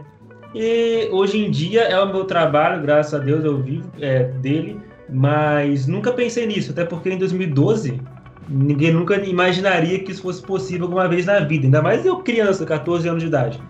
E 0.54 1.08
hoje 1.12 1.38
em 1.38 1.52
dia 1.52 1.82
é 1.84 2.00
o 2.00 2.12
meu 2.12 2.26
trabalho, 2.26 2.82
graças 2.82 3.14
a 3.14 3.24
Deus 3.24 3.44
eu 3.44 3.58
vivo 3.62 3.90
é, 4.00 4.24
dele, 4.24 4.80
mas 5.08 5.88
nunca 5.88 6.12
pensei 6.12 6.46
nisso, 6.46 6.72
até 6.72 6.86
porque 6.86 7.10
em 7.10 7.18
2012 7.18 8.00
ninguém 8.48 8.92
nunca 8.92 9.16
imaginaria 9.18 10.00
que 10.00 10.12
isso 10.12 10.24
fosse 10.24 10.42
possível 10.42 10.86
alguma 10.86 11.08
vez 11.08 11.26
na 11.26 11.40
vida, 11.40 11.66
ainda 11.68 11.82
mais 11.82 12.06
eu 12.06 12.18
criança, 12.18 12.66
14 12.66 13.08
anos 13.08 13.22
de 13.22 13.28
idade. 13.28 13.62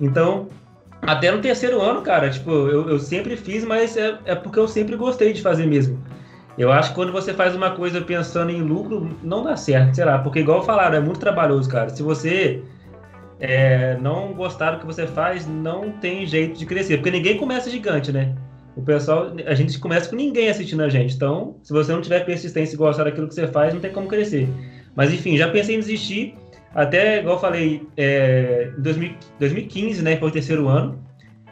Então, 0.00 0.48
até 1.02 1.30
no 1.30 1.40
terceiro 1.40 1.80
ano, 1.80 2.00
cara, 2.00 2.30
tipo, 2.30 2.50
eu, 2.50 2.88
eu 2.88 2.98
sempre 2.98 3.36
fiz, 3.36 3.64
mas 3.64 3.96
é, 3.96 4.18
é 4.24 4.34
porque 4.34 4.58
eu 4.58 4.68
sempre 4.68 4.96
gostei 4.96 5.32
de 5.32 5.42
fazer 5.42 5.66
mesmo. 5.66 6.02
Eu 6.62 6.70
acho 6.70 6.90
que 6.90 6.94
quando 6.94 7.10
você 7.10 7.34
faz 7.34 7.56
uma 7.56 7.72
coisa 7.72 8.00
pensando 8.00 8.52
em 8.52 8.62
lucro, 8.62 9.18
não 9.20 9.42
dá 9.42 9.56
certo, 9.56 9.96
sei 9.96 10.04
lá, 10.04 10.20
porque 10.20 10.38
igual 10.38 10.62
falaram, 10.62 10.96
é 10.96 11.00
muito 11.00 11.18
trabalhoso, 11.18 11.68
cara. 11.68 11.88
Se 11.88 12.04
você 12.04 12.62
é, 13.40 13.96
não 14.00 14.32
gostar 14.32 14.70
do 14.70 14.78
que 14.78 14.86
você 14.86 15.04
faz, 15.04 15.44
não 15.44 15.90
tem 15.90 16.24
jeito 16.24 16.56
de 16.56 16.64
crescer, 16.64 16.98
porque 16.98 17.10
ninguém 17.10 17.36
começa 17.36 17.68
gigante, 17.68 18.12
né? 18.12 18.32
O 18.76 18.82
pessoal, 18.82 19.32
a 19.44 19.54
gente 19.56 19.76
começa 19.80 20.08
com 20.08 20.14
ninguém 20.14 20.50
assistindo 20.50 20.84
a 20.84 20.88
gente. 20.88 21.16
Então, 21.16 21.56
se 21.64 21.72
você 21.72 21.90
não 21.90 22.00
tiver 22.00 22.24
persistência 22.24 22.76
e 22.76 22.78
gostar 22.78 23.02
daquilo 23.02 23.26
que 23.26 23.34
você 23.34 23.48
faz, 23.48 23.74
não 23.74 23.80
tem 23.80 23.90
como 23.90 24.06
crescer. 24.06 24.48
Mas 24.94 25.12
enfim, 25.12 25.36
já 25.36 25.48
pensei 25.48 25.74
em 25.74 25.80
desistir. 25.80 26.36
Até, 26.72 27.18
igual 27.18 27.34
eu 27.34 27.40
falei, 27.40 27.88
é, 27.96 28.70
em 28.78 28.80
2015, 28.80 30.00
né? 30.00 30.16
Foi 30.16 30.28
o 30.28 30.32
terceiro 30.32 30.68
ano. 30.68 30.96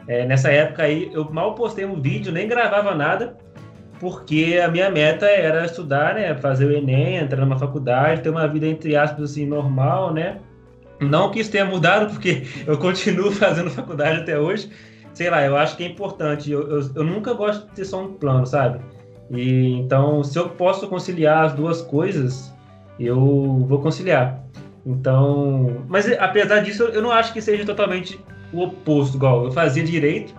É, 0.07 0.25
nessa 0.25 0.49
época 0.49 0.83
aí, 0.83 1.11
eu 1.11 1.29
mal 1.33 1.53
postei 1.53 1.83
um 1.83 2.01
vídeo, 2.01 2.31
nem 2.31 2.47
gravava 2.47 2.95
nada 2.95 3.35
porque 4.01 4.59
a 4.65 4.67
minha 4.67 4.89
meta 4.89 5.27
era 5.27 5.63
estudar, 5.63 6.15
né, 6.15 6.33
fazer 6.33 6.65
o 6.65 6.71
Enem, 6.71 7.17
entrar 7.17 7.39
numa 7.39 7.59
faculdade, 7.59 8.23
ter 8.23 8.29
uma 8.29 8.47
vida 8.47 8.65
entre 8.65 8.95
aspas 8.95 9.29
assim 9.29 9.45
normal, 9.45 10.11
né? 10.11 10.39
Não 10.99 11.29
que 11.29 11.39
isso 11.39 11.51
tenha 11.51 11.65
mudado, 11.65 12.11
porque 12.11 12.41
eu 12.65 12.79
continuo 12.79 13.29
fazendo 13.31 13.69
faculdade 13.69 14.21
até 14.21 14.39
hoje. 14.39 14.71
Sei 15.13 15.29
lá, 15.29 15.45
eu 15.45 15.55
acho 15.55 15.77
que 15.77 15.83
é 15.83 15.87
importante. 15.87 16.51
Eu, 16.51 16.67
eu, 16.67 16.89
eu 16.95 17.03
nunca 17.03 17.33
gosto 17.33 17.67
de 17.67 17.73
ter 17.73 17.85
só 17.85 18.01
um 18.01 18.13
plano, 18.13 18.47
sabe? 18.47 18.79
E 19.29 19.75
então, 19.75 20.23
se 20.23 20.39
eu 20.39 20.49
posso 20.49 20.87
conciliar 20.87 21.45
as 21.45 21.53
duas 21.53 21.83
coisas, 21.83 22.51
eu 22.99 23.19
vou 23.67 23.81
conciliar. 23.81 24.43
Então, 24.83 25.85
mas 25.87 26.11
apesar 26.13 26.61
disso, 26.61 26.85
eu 26.85 27.03
não 27.03 27.11
acho 27.11 27.31
que 27.33 27.41
seja 27.41 27.63
totalmente 27.63 28.19
o 28.51 28.63
oposto, 28.63 29.15
igual 29.17 29.45
eu 29.45 29.51
fazia 29.51 29.83
direito, 29.83 30.33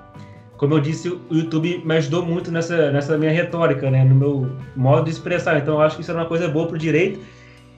como 0.63 0.75
eu 0.75 0.81
disse, 0.81 1.09
o 1.09 1.21
YouTube 1.29 1.83
me 1.85 1.97
ajudou 1.97 2.25
muito 2.25 2.53
nessa, 2.53 2.93
nessa 2.93 3.19
minha 3.19 3.33
retórica, 3.33 3.91
né? 3.91 4.05
No 4.05 4.15
meu 4.15 4.57
modo 4.77 5.07
de 5.07 5.11
expressar. 5.11 5.59
Então, 5.59 5.75
eu 5.75 5.81
acho 5.81 5.97
que 5.97 6.03
isso 6.03 6.11
era 6.13 6.21
uma 6.21 6.29
coisa 6.29 6.47
boa 6.47 6.69
pro 6.69 6.79
direito. 6.79 7.19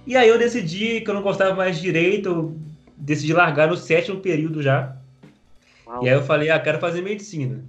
E 0.06 0.14
aí 0.14 0.28
eu 0.28 0.38
decidi 0.38 1.00
que 1.00 1.08
eu 1.08 1.14
não 1.14 1.22
gostava 1.22 1.54
mais 1.54 1.76
de 1.76 1.80
direito, 1.80 2.28
eu 2.28 2.60
decidi 2.94 3.32
largar 3.32 3.68
no 3.68 3.74
sétimo 3.74 4.20
período 4.20 4.62
já. 4.62 4.98
Uau. 5.86 6.04
E 6.04 6.10
aí 6.10 6.14
eu 6.14 6.22
falei, 6.24 6.50
ah, 6.50 6.60
quero 6.60 6.78
fazer 6.78 7.00
medicina. 7.00 7.64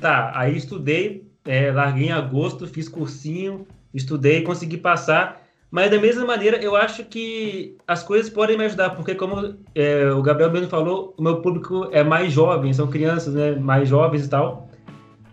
Tá, 0.00 0.32
aí 0.34 0.56
estudei, 0.56 1.28
é, 1.44 1.70
larguei 1.70 2.06
em 2.06 2.12
agosto, 2.12 2.66
fiz 2.66 2.88
cursinho, 2.88 3.66
estudei, 3.92 4.40
consegui 4.40 4.78
passar. 4.78 5.43
Mas 5.74 5.90
da 5.90 5.98
mesma 5.98 6.24
maneira, 6.24 6.56
eu 6.58 6.76
acho 6.76 7.02
que 7.02 7.76
as 7.84 8.00
coisas 8.00 8.30
podem 8.30 8.56
me 8.56 8.64
ajudar, 8.64 8.90
porque 8.90 9.12
como 9.12 9.56
é, 9.74 10.08
o 10.12 10.22
Gabriel 10.22 10.52
mesmo 10.52 10.68
falou, 10.68 11.12
o 11.18 11.20
meu 11.20 11.40
público 11.40 11.88
é 11.90 12.04
mais 12.04 12.32
jovem, 12.32 12.72
são 12.72 12.86
crianças, 12.86 13.34
né? 13.34 13.56
Mais 13.56 13.88
jovens 13.88 14.24
e 14.24 14.28
tal. 14.30 14.68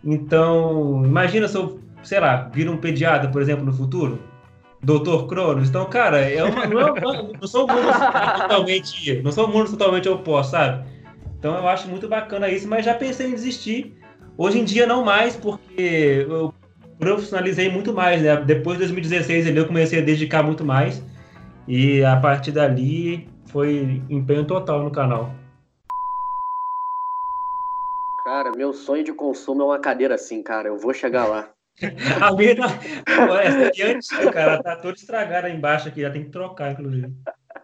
Então, 0.03 1.03
imagina 1.05 1.47
se 1.47 1.55
eu, 1.55 1.79
sei 2.01 2.19
lá, 2.19 2.49
vira 2.51 2.71
um 2.71 2.77
pediatra, 2.77 3.29
por 3.29 3.39
exemplo, 3.39 3.63
no 3.63 3.71
futuro. 3.71 4.17
Doutor 4.81 5.27
Cronos. 5.27 5.69
Então, 5.69 5.85
cara, 5.85 6.17
é 6.17 6.43
uma, 6.43 6.65
não, 6.65 6.97
é, 6.97 7.01
não 7.39 7.47
são 7.47 7.67
mundos 7.67 7.95
totalmente. 8.39 9.21
Não 9.21 9.31
são 9.31 9.65
totalmente 9.69 10.09
sabe? 10.43 10.83
Então 11.37 11.55
eu 11.55 11.67
acho 11.67 11.87
muito 11.87 12.07
bacana 12.07 12.49
isso, 12.49 12.67
mas 12.67 12.83
já 12.83 12.95
pensei 12.95 13.27
em 13.27 13.35
desistir. 13.35 13.95
Hoje 14.35 14.57
em 14.57 14.63
dia 14.63 14.87
não 14.87 15.05
mais, 15.05 15.35
porque 15.35 16.25
eu 16.27 16.51
profissionalizei 17.01 17.67
muito 17.67 17.91
mais, 17.91 18.21
né? 18.21 18.37
Depois 18.37 18.77
de 18.77 18.85
2016 18.85 19.47
eu 19.47 19.67
comecei 19.67 19.99
a 19.99 20.05
dedicar 20.05 20.43
muito 20.43 20.63
mais. 20.63 21.03
E 21.67 22.03
a 22.03 22.15
partir 22.15 22.51
dali 22.51 23.27
foi 23.47 24.01
empenho 24.07 24.45
total 24.45 24.83
no 24.83 24.91
canal. 24.91 25.33
Cara, 28.23 28.51
meu 28.51 28.71
sonho 28.71 29.03
de 29.03 29.11
consumo 29.13 29.63
é 29.63 29.65
uma 29.65 29.79
cadeira 29.79 30.13
assim, 30.13 30.43
cara. 30.43 30.67
Eu 30.67 30.77
vou 30.77 30.93
chegar 30.93 31.25
lá. 31.25 31.49
a 32.21 32.31
minha 32.33 32.51
essa 32.51 33.67
aqui 33.67 33.81
é 33.81 33.95
antiga, 33.95 34.31
cara. 34.31 34.61
Tá 34.61 34.75
toda 34.75 34.93
estragada 34.93 35.49
embaixo 35.49 35.87
aqui. 35.87 36.01
Já 36.01 36.11
tem 36.11 36.25
que 36.25 36.29
trocar, 36.29 36.73
inclusive. 36.73 37.11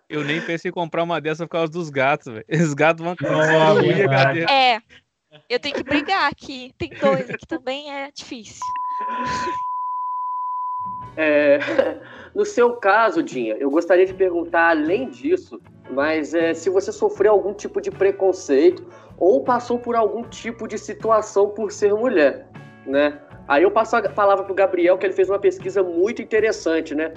Eu 0.09 0.23
nem 0.23 0.41
pensei 0.41 0.69
em 0.69 0.73
comprar 0.73 1.03
uma 1.03 1.21
dessa 1.21 1.45
por 1.45 1.51
causa 1.51 1.71
dos 1.71 1.91
gatos, 1.91 2.33
velho. 2.33 2.45
Os 2.49 2.73
gatos 2.73 3.03
vão 3.03 3.13
a 3.13 4.09
cadeira. 4.09 4.51
É. 4.51 4.81
Eu 5.47 5.59
tenho 5.59 5.75
que 5.75 5.83
brigar 5.83 6.31
aqui. 6.31 6.71
Tem 6.79 6.89
dois 6.89 7.29
aqui 7.29 7.45
também, 7.45 7.91
é 7.91 8.09
difícil. 8.11 8.65
É, 11.17 11.57
no 12.35 12.45
seu 12.45 12.75
caso, 12.75 13.23
Dinha, 13.23 13.55
eu 13.55 13.71
gostaria 13.71 14.05
de 14.05 14.13
perguntar, 14.13 14.69
além 14.69 15.09
disso, 15.09 15.59
mas 15.89 16.35
é, 16.35 16.53
se 16.53 16.69
você 16.69 16.91
sofreu 16.91 17.31
algum 17.31 17.53
tipo 17.53 17.81
de 17.81 17.89
preconceito 17.89 18.85
ou 19.17 19.43
passou 19.43 19.79
por 19.79 19.95
algum 19.95 20.21
tipo 20.21 20.67
de 20.67 20.77
situação 20.77 21.49
por 21.49 21.71
ser 21.71 21.91
mulher, 21.93 22.47
né? 22.85 23.19
Aí 23.47 23.63
eu 23.63 23.71
passo 23.71 23.95
a 23.95 24.09
palavra 24.09 24.43
para 24.43 24.51
o 24.51 24.55
Gabriel, 24.55 24.97
que 24.97 25.07
ele 25.07 25.13
fez 25.13 25.29
uma 25.29 25.39
pesquisa 25.39 25.81
muito 25.81 26.21
interessante, 26.21 26.93
né? 26.93 27.11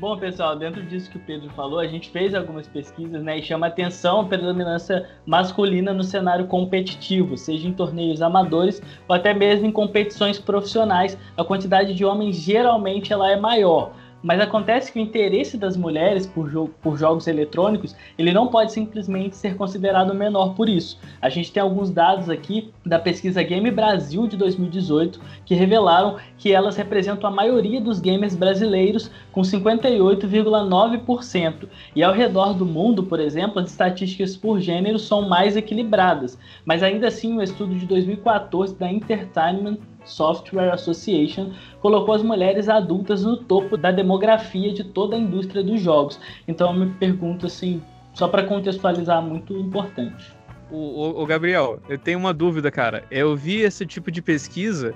Bom, 0.00 0.16
pessoal, 0.16 0.56
dentro 0.56 0.82
disso 0.82 1.10
que 1.10 1.18
o 1.18 1.20
Pedro 1.20 1.50
falou, 1.50 1.78
a 1.78 1.86
gente 1.86 2.08
fez 2.08 2.34
algumas 2.34 2.66
pesquisas, 2.66 3.22
né, 3.22 3.38
e 3.38 3.42
chama 3.42 3.66
atenção 3.66 4.20
a 4.20 4.24
predominância 4.24 5.06
masculina 5.26 5.92
no 5.92 6.02
cenário 6.02 6.46
competitivo, 6.46 7.36
seja 7.36 7.68
em 7.68 7.72
torneios 7.74 8.22
amadores 8.22 8.80
ou 9.06 9.14
até 9.14 9.34
mesmo 9.34 9.66
em 9.66 9.70
competições 9.70 10.38
profissionais. 10.38 11.18
A 11.36 11.44
quantidade 11.44 11.92
de 11.92 12.02
homens 12.02 12.36
geralmente 12.36 13.12
ela 13.12 13.30
é 13.30 13.36
maior. 13.38 13.92
Mas 14.22 14.40
acontece 14.40 14.92
que 14.92 14.98
o 14.98 15.02
interesse 15.02 15.56
das 15.56 15.76
mulheres 15.76 16.26
por, 16.26 16.50
jo 16.50 16.68
por, 16.82 16.98
jogos 16.98 17.26
eletrônicos 17.26 17.96
ele 18.18 18.32
não 18.32 18.48
pode 18.48 18.72
simplesmente 18.72 19.36
ser 19.36 19.56
considerado 19.56 20.14
menor 20.14 20.54
por 20.54 20.68
isso. 20.68 20.98
A 21.22 21.30
gente 21.30 21.52
tem 21.52 21.62
alguns 21.62 21.90
dados 21.90 22.28
aqui 22.28 22.70
da 22.84 22.98
pesquisa 22.98 23.42
Game 23.42 23.70
Brasil 23.70 24.26
de 24.26 24.36
2018 24.36 25.18
que 25.46 25.54
revelaram 25.54 26.16
que 26.36 26.52
elas 26.52 26.76
representam 26.76 27.30
a 27.30 27.32
maioria 27.32 27.80
dos 27.80 28.00
gamers 28.00 28.36
brasileiros 28.36 29.10
com 29.32 29.40
58,9%. 29.40 31.66
E 31.96 32.02
ao 32.02 32.12
redor 32.12 32.52
do 32.54 32.66
mundo, 32.66 33.04
por 33.04 33.20
exemplo, 33.20 33.60
as 33.60 33.70
estatísticas 33.70 34.36
por 34.36 34.60
gênero 34.60 34.98
são 34.98 35.28
mais 35.28 35.56
equilibradas. 35.56 36.36
Mas 36.64 36.82
ainda 36.82 37.06
assim, 37.08 37.32
um 37.32 37.42
estudo 37.42 37.74
de 37.74 37.86
2014 37.86 38.74
da 38.74 38.90
Entertainment 38.90 39.78
Software 40.04 40.72
Association 40.72 41.52
colocou 41.80 42.14
as 42.14 42.22
mulheres 42.22 42.68
adultas 42.68 43.24
no 43.24 43.36
topo 43.36 43.76
da 43.76 43.90
demografia 43.90 44.72
de 44.72 44.84
toda 44.84 45.16
a 45.16 45.18
indústria 45.18 45.62
dos 45.62 45.80
jogos. 45.80 46.20
Então 46.46 46.72
eu 46.72 46.86
me 46.86 46.90
pergunto 46.94 47.46
assim, 47.46 47.82
só 48.14 48.28
para 48.28 48.44
contextualizar, 48.44 49.22
muito 49.22 49.56
importante. 49.56 50.34
O, 50.70 50.76
o, 50.76 51.22
o, 51.22 51.26
Gabriel, 51.26 51.80
eu 51.88 51.98
tenho 51.98 52.18
uma 52.18 52.32
dúvida, 52.32 52.70
cara. 52.70 53.04
Eu 53.10 53.36
vi 53.36 53.60
esse 53.60 53.84
tipo 53.84 54.10
de 54.10 54.22
pesquisa 54.22 54.94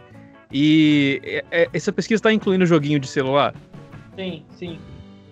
e 0.52 1.20
é, 1.24 1.44
é, 1.50 1.68
essa 1.72 1.92
pesquisa 1.92 2.20
está 2.20 2.32
incluindo 2.32 2.64
joguinho 2.64 3.00
de 3.00 3.09
celular? 3.09 3.55
Sim, 4.16 4.44
sim. 4.50 4.78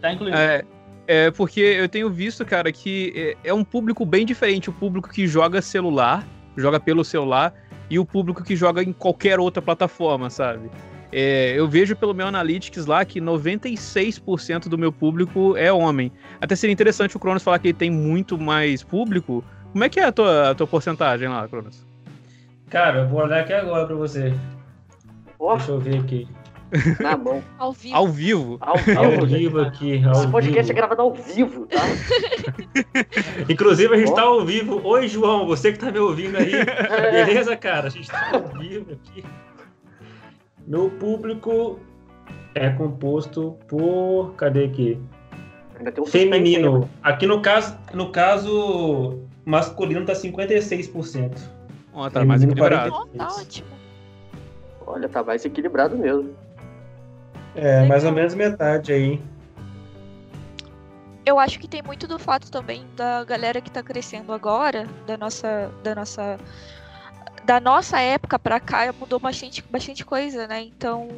Tá 0.01 0.12
incluindo. 0.12 0.37
É, 0.37 0.64
é 1.07 1.31
porque 1.31 1.61
eu 1.61 1.89
tenho 1.89 2.11
visto, 2.11 2.45
cara, 2.45 2.73
que 2.73 3.12
é, 3.45 3.51
é 3.51 3.55
um 3.55 3.62
público 3.62 4.05
bem 4.05 4.27
diferente. 4.27 4.68
O 4.68 4.73
público 4.73 5.09
que 5.09 5.27
joga 5.29 5.62
celular, 5.62 6.27
joga 6.57 6.81
pelo 6.81 7.05
celular, 7.05 7.55
e 7.93 7.99
o 7.99 8.07
público 8.07 8.43
que 8.43 8.57
joga 8.57 8.82
em 8.82 8.90
qualquer 8.90 9.38
outra 9.38 9.61
plataforma, 9.61 10.30
sabe? 10.30 10.70
É, 11.12 11.53
eu 11.55 11.68
vejo 11.68 11.95
pelo 11.95 12.14
meu 12.14 12.26
Analytics 12.26 12.86
lá 12.86 13.05
que 13.05 13.20
96% 13.20 14.66
do 14.66 14.78
meu 14.78 14.90
público 14.90 15.55
é 15.59 15.70
homem. 15.70 16.11
Até 16.40 16.57
seria 16.57 16.72
interessante 16.72 17.14
o 17.14 17.20
Cronos 17.20 17.43
falar 17.43 17.59
que 17.59 17.68
ele 17.68 17.74
tem 17.74 17.90
muito 17.90 18.38
mais 18.38 18.82
público. 18.82 19.45
Como 19.72 19.84
é 19.84 19.90
que 19.90 20.01
é 20.01 20.05
a 20.05 20.12
tua, 20.12 20.53
a 20.53 20.55
tua 20.55 20.66
porcentagem 20.66 21.28
lá, 21.28 21.47
Cronos? 21.47 21.86
Cara, 22.70 23.01
eu 23.01 23.09
vou 23.09 23.20
olhar 23.20 23.40
aqui 23.40 23.53
agora 23.53 23.86
pra 23.86 23.95
você. 23.95 24.32
Oh. 25.38 25.55
Deixa 25.57 25.72
eu 25.72 25.78
ver 25.78 25.99
aqui. 25.99 26.26
Tá 27.01 27.16
bom. 27.16 27.43
Ao 27.59 27.73
vivo. 27.73 27.97
Ao 27.97 28.07
vivo. 28.07 28.59
Ao 28.61 28.77
vivo, 28.77 29.01
ao 29.01 29.27
vivo 29.27 29.61
aqui. 29.61 30.05
Ao 30.05 30.12
Esse 30.12 30.29
podcast 30.29 30.62
vivo. 30.62 30.73
é 30.73 30.75
gravado 30.75 31.03
ao 31.03 31.14
vivo, 31.14 31.66
tá? 31.66 31.81
Inclusive, 33.49 33.95
a 33.95 33.99
gente 33.99 34.14
tá 34.14 34.23
ao 34.23 34.45
vivo. 34.45 34.81
Oi, 34.85 35.07
João, 35.07 35.47
você 35.47 35.73
que 35.73 35.79
tá 35.79 35.91
me 35.91 35.99
ouvindo 35.99 36.37
aí. 36.39 36.53
É. 36.55 37.25
Beleza, 37.27 37.57
cara? 37.57 37.89
A 37.89 37.91
gente 37.91 38.09
tá 38.09 38.31
ao 38.33 38.59
vivo 38.59 38.93
aqui. 38.93 39.25
Meu 40.66 40.91
público 40.91 41.79
é 42.55 42.70
composto 42.70 43.59
por. 43.68 44.35
Cadê 44.37 44.64
aqui? 44.64 44.99
Um 45.99 46.07
Feminino. 46.07 46.89
Aqui 47.03 47.27
no 47.27 47.43
caso, 47.43 47.77
no 47.93 48.11
caso 48.11 49.18
masculino 49.45 50.07
tá 50.07 50.12
56%. 50.12 51.37
Ó, 51.93 52.07
oh, 52.07 52.11
tá 52.11 52.25
mais 52.25 52.43
equilibrado. 52.43 52.95
Oh, 52.95 53.07
tá 53.07 53.29
ótimo. 53.29 53.68
Olha, 54.87 55.09
tá 55.09 55.23
mais 55.23 55.45
equilibrado 55.45 55.97
mesmo. 55.97 56.35
É, 57.55 57.85
mais 57.85 58.05
ou 58.05 58.13
menos 58.13 58.35
metade 58.35 58.93
aí. 58.93 59.21
Eu 61.25 61.39
acho 61.39 61.59
que 61.59 61.69
tem 61.69 61.83
muito 61.83 62.07
do 62.09 62.19
fato 62.19 62.51
também 62.51 62.85
da 62.97 63.23
galera 63.25 63.61
que 63.61 63.71
tá 63.71 63.83
crescendo 63.83 64.33
agora, 64.33 64.89
da 65.07 65.17
nossa, 65.17 65.71
da 65.83 65.95
nossa, 65.95 66.39
da 67.45 67.61
nossa 67.61 68.01
época 68.01 68.39
pra 68.39 68.59
cá, 68.59 68.93
mudou 68.93 69.21
bastante, 69.21 69.63
bastante 69.71 70.05
coisa, 70.05 70.49
né? 70.49 70.63
Então, 70.63 71.09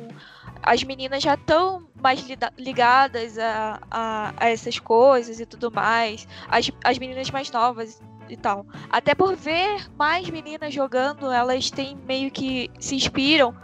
as 0.62 0.82
meninas 0.84 1.22
já 1.22 1.34
estão 1.34 1.88
mais 2.02 2.22
ligadas 2.58 3.38
a, 3.38 3.80
a, 3.90 4.34
a, 4.36 4.48
essas 4.50 4.78
coisas 4.78 5.40
e 5.40 5.46
tudo 5.46 5.70
mais. 5.70 6.28
As, 6.48 6.70
as 6.84 6.98
meninas 6.98 7.30
mais 7.30 7.50
novas 7.50 8.00
e 8.28 8.36
tal. 8.36 8.66
Até 8.90 9.14
por 9.14 9.34
ver 9.36 9.86
mais 9.96 10.28
meninas 10.28 10.72
jogando, 10.72 11.30
elas 11.30 11.70
têm 11.70 11.96
meio 12.06 12.30
que 12.30 12.70
se 12.78 12.94
inspiram 12.94 13.54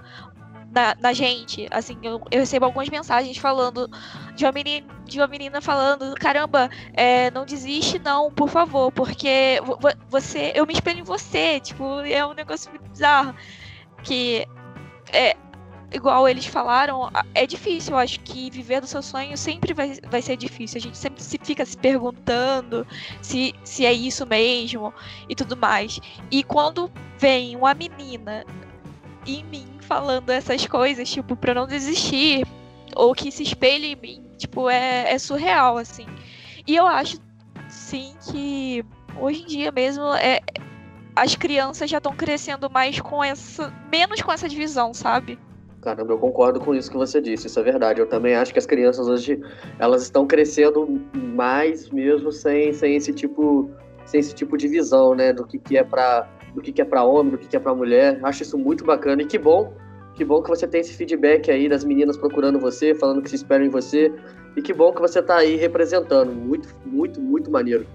na, 0.70 0.94
na 1.00 1.12
gente. 1.12 1.66
Assim, 1.70 1.98
eu, 2.02 2.20
eu, 2.30 2.40
recebo 2.40 2.64
algumas 2.64 2.88
mensagens 2.88 3.36
falando 3.36 3.88
de 4.34 4.44
uma 4.44 4.52
menina, 4.52 4.86
de 5.04 5.18
uma 5.18 5.26
menina 5.26 5.60
falando, 5.60 6.14
caramba, 6.14 6.70
é, 6.94 7.30
não 7.30 7.44
desiste 7.44 7.98
não, 7.98 8.30
por 8.30 8.48
favor, 8.48 8.92
porque 8.92 9.60
você, 10.08 10.52
eu 10.54 10.66
me 10.66 10.72
espelho 10.72 11.00
em 11.00 11.04
você, 11.04 11.60
tipo, 11.60 12.00
é 12.00 12.24
um 12.24 12.32
negócio 12.32 12.70
bizarro 12.90 13.34
que 14.02 14.46
é 15.12 15.36
igual 15.92 16.28
eles 16.28 16.46
falaram, 16.46 17.10
é 17.34 17.46
difícil, 17.46 17.94
eu 17.94 17.98
acho 17.98 18.20
que 18.20 18.48
viver 18.48 18.80
do 18.80 18.86
seu 18.86 19.02
sonho 19.02 19.36
sempre 19.36 19.74
vai, 19.74 19.98
vai 20.08 20.22
ser 20.22 20.36
difícil. 20.36 20.78
A 20.78 20.80
gente 20.80 20.96
sempre 20.96 21.22
se 21.22 21.38
fica 21.42 21.66
se 21.66 21.76
perguntando 21.76 22.86
se, 23.20 23.54
se 23.64 23.84
é 23.84 23.92
isso 23.92 24.24
mesmo 24.26 24.94
e 25.28 25.34
tudo 25.34 25.56
mais. 25.56 26.00
E 26.30 26.44
quando 26.44 26.90
vem 27.18 27.56
uma 27.56 27.74
menina 27.74 28.44
em 29.26 29.44
mim 29.44 29.69
falando 29.90 30.30
essas 30.30 30.64
coisas, 30.68 31.10
tipo, 31.10 31.34
pra 31.34 31.52
não 31.52 31.66
desistir, 31.66 32.46
ou 32.94 33.12
que 33.12 33.32
se 33.32 33.42
espelhe 33.42 33.88
em 33.88 33.96
mim, 33.96 34.24
tipo, 34.38 34.70
é, 34.70 35.12
é 35.12 35.18
surreal, 35.18 35.76
assim. 35.76 36.06
E 36.64 36.76
eu 36.76 36.86
acho, 36.86 37.18
sim, 37.68 38.14
que 38.30 38.84
hoje 39.18 39.42
em 39.42 39.46
dia 39.46 39.72
mesmo 39.72 40.04
é, 40.14 40.38
as 41.16 41.34
crianças 41.34 41.90
já 41.90 41.98
estão 41.98 42.14
crescendo 42.14 42.70
mais 42.70 43.00
com 43.00 43.22
essa. 43.24 43.74
menos 43.90 44.22
com 44.22 44.30
essa 44.30 44.48
divisão, 44.48 44.94
sabe? 44.94 45.36
Caramba, 45.82 46.12
eu 46.12 46.18
concordo 46.18 46.60
com 46.60 46.72
isso 46.72 46.88
que 46.88 46.96
você 46.96 47.20
disse, 47.20 47.48
isso 47.48 47.58
é 47.58 47.62
verdade. 47.64 48.00
Eu 48.00 48.06
também 48.06 48.36
acho 48.36 48.52
que 48.52 48.60
as 48.60 48.66
crianças 48.66 49.08
hoje 49.08 49.40
elas 49.80 50.02
estão 50.02 50.24
crescendo 50.24 50.86
mais 51.34 51.90
mesmo 51.90 52.30
sem, 52.30 52.72
sem 52.72 52.94
esse 52.94 53.12
tipo 53.12 53.68
sem 54.04 54.20
esse 54.20 54.34
tipo 54.34 54.56
de 54.56 54.68
visão, 54.68 55.14
né, 55.14 55.32
do 55.32 55.46
que, 55.46 55.58
que 55.58 55.76
é 55.76 55.84
para 55.84 56.28
do 56.54 56.60
que, 56.60 56.72
que 56.72 56.82
é 56.82 56.84
para 56.84 57.02
homem, 57.04 57.32
do 57.32 57.38
que, 57.38 57.48
que 57.48 57.56
é 57.56 57.60
para 57.60 57.74
mulher. 57.74 58.18
Acho 58.22 58.42
isso 58.42 58.58
muito 58.58 58.84
bacana 58.84 59.22
e 59.22 59.26
que 59.26 59.38
bom, 59.38 59.72
que 60.14 60.24
bom 60.24 60.42
que 60.42 60.48
você 60.48 60.66
tem 60.66 60.80
esse 60.80 60.94
feedback 60.94 61.50
aí 61.50 61.68
das 61.68 61.84
meninas 61.84 62.16
procurando 62.16 62.58
você, 62.58 62.94
falando 62.94 63.22
que 63.22 63.30
se 63.30 63.36
esperam 63.36 63.64
em 63.64 63.70
você. 63.70 64.12
E 64.56 64.62
que 64.62 64.72
bom 64.72 64.92
que 64.92 65.00
você 65.00 65.22
tá 65.22 65.36
aí 65.36 65.56
representando. 65.56 66.32
Muito, 66.32 66.68
muito, 66.84 67.20
muito 67.20 67.50
maneiro. 67.50 67.86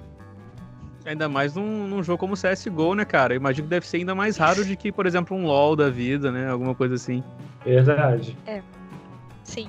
Ainda 1.06 1.30
mais 1.30 1.54
num, 1.54 1.88
num 1.88 2.02
jogo 2.02 2.18
como 2.18 2.34
CSGO, 2.34 2.96
né, 2.96 3.06
cara? 3.06 3.34
Eu 3.34 3.38
imagino 3.38 3.68
que 3.68 3.70
deve 3.70 3.86
ser 3.86 3.98
ainda 3.98 4.16
mais 4.16 4.38
raro 4.38 4.66
de 4.66 4.76
que, 4.76 4.92
por 4.92 5.06
exemplo, 5.06 5.38
um 5.38 5.46
LoL 5.46 5.76
da 5.76 5.90
vida, 5.90 6.32
né? 6.32 6.50
Alguma 6.50 6.74
coisa 6.74 6.96
assim. 6.96 7.24
Verdade. 7.64 8.36
É. 8.48 8.62
Sim. 9.44 9.68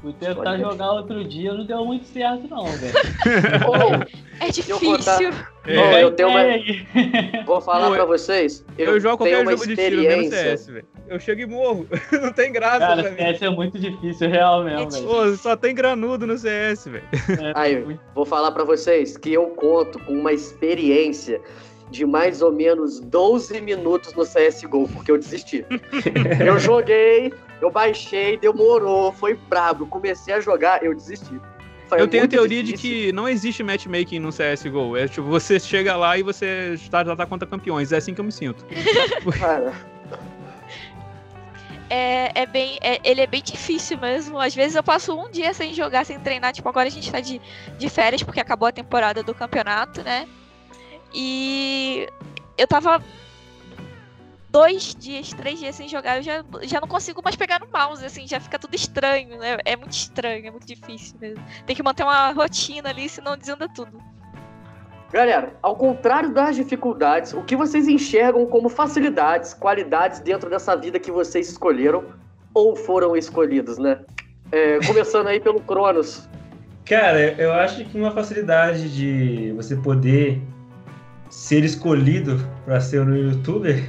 Fui 0.00 0.12
tentar 0.12 0.50
Olha. 0.52 0.58
jogar 0.64 0.92
outro 0.92 1.24
dia, 1.24 1.52
não 1.52 1.64
deu 1.66 1.84
muito 1.84 2.04
certo, 2.06 2.46
não, 2.48 2.64
velho. 2.66 2.94
Ô, 3.68 4.04
É 4.40 4.46
Eu 4.46 4.52
difícil. 4.52 5.30
Ô, 5.66 5.96
eu 5.98 6.10
tenho 6.12 6.28
uma- 6.28 7.44
vou 7.44 7.60
falar 7.60 7.88
Pô, 7.88 7.94
pra 7.94 8.04
vocês. 8.04 8.64
Eu, 8.78 8.92
Eu, 8.94 9.00
jogo 9.00 9.24
tenho 9.24 9.34
qualquer 9.36 9.42
uma 9.42 9.50
jogo 9.56 9.66
de 9.66 9.74
tiro, 9.76 9.96
menos 10.02 10.24
experiência. 10.26 10.56
CS, 10.56 10.66
velho. 10.68 10.86
Eu 11.08 11.18
chego 11.18 11.40
e 11.40 11.46
morro. 11.46 11.88
Não 12.12 12.32
tem 12.32 12.52
graça 12.52 12.78
Cara, 12.78 13.02
pra 13.02 13.10
mim. 13.10 13.16
CS 13.16 13.42
é 13.42 13.50
muito 13.50 13.76
difícil, 13.78 14.28
real 14.30 14.62
mesmo, 14.62 14.80
É 14.82 14.86
velho. 14.90 15.04
Pô, 15.08 15.36
só 15.36 15.56
tem 15.56 15.74
granudo 15.74 16.26
no 16.28 16.38
CS, 16.38 16.86
velho. 16.86 17.04
É 17.40 17.52
Aí, 17.56 17.84
muito- 17.84 18.00
vou 18.14 18.24
falar 18.24 18.52
pra 18.52 18.62
vocês 18.62 19.16
que 19.16 19.32
eu 19.32 19.46
conto 19.48 19.98
com 20.04 20.12
uma 20.12 20.32
experiência 20.32 21.40
de 21.90 22.04
mais 22.06 22.40
ou 22.42 22.52
menos 22.52 23.00
12 23.00 23.60
minutos 23.60 24.12
no 24.14 24.24
CSGO, 24.24 24.86
porque 24.90 25.10
eu 25.10 25.18
desisti. 25.18 25.64
eu 26.46 26.58
joguei, 26.60 27.32
eu 27.60 27.70
baixei, 27.70 28.36
demorou, 28.36 29.12
foi 29.12 29.34
brabo. 29.34 29.86
Comecei 29.86 30.34
a 30.34 30.40
jogar, 30.40 30.82
eu 30.84 30.94
desisti. 30.94 31.40
Foi 31.88 32.00
Eu 32.00 32.06
tenho 32.06 32.24
a 32.24 32.28
teoria 32.28 32.62
difícil. 32.62 32.90
de 32.90 33.06
que 33.06 33.12
não 33.12 33.26
existe 33.28 33.62
matchmaking 33.62 34.18
no 34.18 34.28
CSGO. 34.30 34.96
É 34.96 35.08
tipo, 35.08 35.22
você 35.26 35.58
chega 35.58 35.96
lá 35.96 36.18
e 36.18 36.22
você 36.22 36.72
está, 36.74 37.02
já 37.02 37.16
tá 37.16 37.24
contra 37.26 37.48
campeões. 37.48 37.92
É 37.92 37.96
assim 37.96 38.12
que 38.14 38.20
eu 38.20 38.24
me 38.24 38.32
sinto. 38.32 38.64
Cara, 39.40 39.72
É, 41.90 42.42
é 42.42 42.46
bem, 42.46 42.78
é- 42.82 43.00
ele 43.02 43.22
é 43.22 43.26
bem 43.26 43.42
difícil 43.42 43.96
mesmo. 43.98 44.38
Às 44.38 44.54
vezes 44.54 44.76
eu 44.76 44.82
passo 44.82 45.18
um 45.18 45.30
dia 45.30 45.54
sem 45.54 45.72
jogar, 45.72 46.04
sem 46.04 46.20
treinar. 46.20 46.52
Tipo, 46.52 46.68
agora 46.68 46.86
a 46.88 46.90
gente 46.90 47.10
tá 47.10 47.20
de, 47.20 47.40
de 47.78 47.88
férias 47.88 48.22
porque 48.22 48.40
acabou 48.40 48.68
a 48.68 48.72
temporada 48.72 49.22
do 49.22 49.34
campeonato, 49.34 50.02
né? 50.02 50.28
E 51.14 52.06
eu 52.58 52.66
tava 52.66 53.02
dois 54.50 54.94
dias, 54.94 55.30
três 55.32 55.58
dias 55.58 55.74
sem 55.74 55.88
jogar. 55.88 56.16
Eu 56.16 56.22
já, 56.22 56.44
já 56.62 56.80
não 56.80 56.88
consigo 56.88 57.20
mais 57.22 57.36
pegar 57.36 57.60
no 57.60 57.68
mouse, 57.72 58.04
assim, 58.04 58.26
já 58.26 58.40
fica 58.40 58.58
tudo 58.58 58.74
estranho, 58.74 59.38
né? 59.38 59.58
É 59.64 59.76
muito 59.76 59.92
estranho, 59.92 60.46
é 60.46 60.50
muito 60.50 60.66
difícil 60.66 61.16
mesmo. 61.20 61.44
Tem 61.66 61.76
que 61.76 61.82
manter 61.82 62.02
uma 62.02 62.30
rotina 62.32 62.88
ali, 62.88 63.08
senão 63.08 63.36
desanda 63.36 63.68
tudo. 63.68 64.00
galera, 65.12 65.54
ao 65.62 65.76
contrário 65.76 66.32
das 66.32 66.56
dificuldades, 66.56 67.32
o 67.32 67.42
que 67.42 67.56
vocês 67.56 67.88
enxergam 67.88 68.46
como 68.46 68.68
facilidades, 68.68 69.54
qualidades 69.54 70.20
dentro 70.20 70.48
dessa 70.48 70.74
vida 70.76 70.98
que 70.98 71.10
vocês 71.10 71.48
escolheram 71.48 72.04
ou 72.54 72.74
foram 72.74 73.16
escolhidos, 73.16 73.78
né? 73.78 74.00
É, 74.50 74.78
começando 74.86 75.26
aí 75.26 75.40
pelo 75.40 75.60
Cronos. 75.60 76.26
Cara, 76.86 77.34
eu 77.38 77.52
acho 77.52 77.84
que 77.84 77.98
uma 77.98 78.10
facilidade 78.10 78.88
de 78.96 79.52
você 79.52 79.76
poder 79.76 80.40
ser 81.28 81.62
escolhido 81.62 82.42
para 82.64 82.80
ser 82.80 83.02
um 83.02 83.14
youtuber 83.14 83.86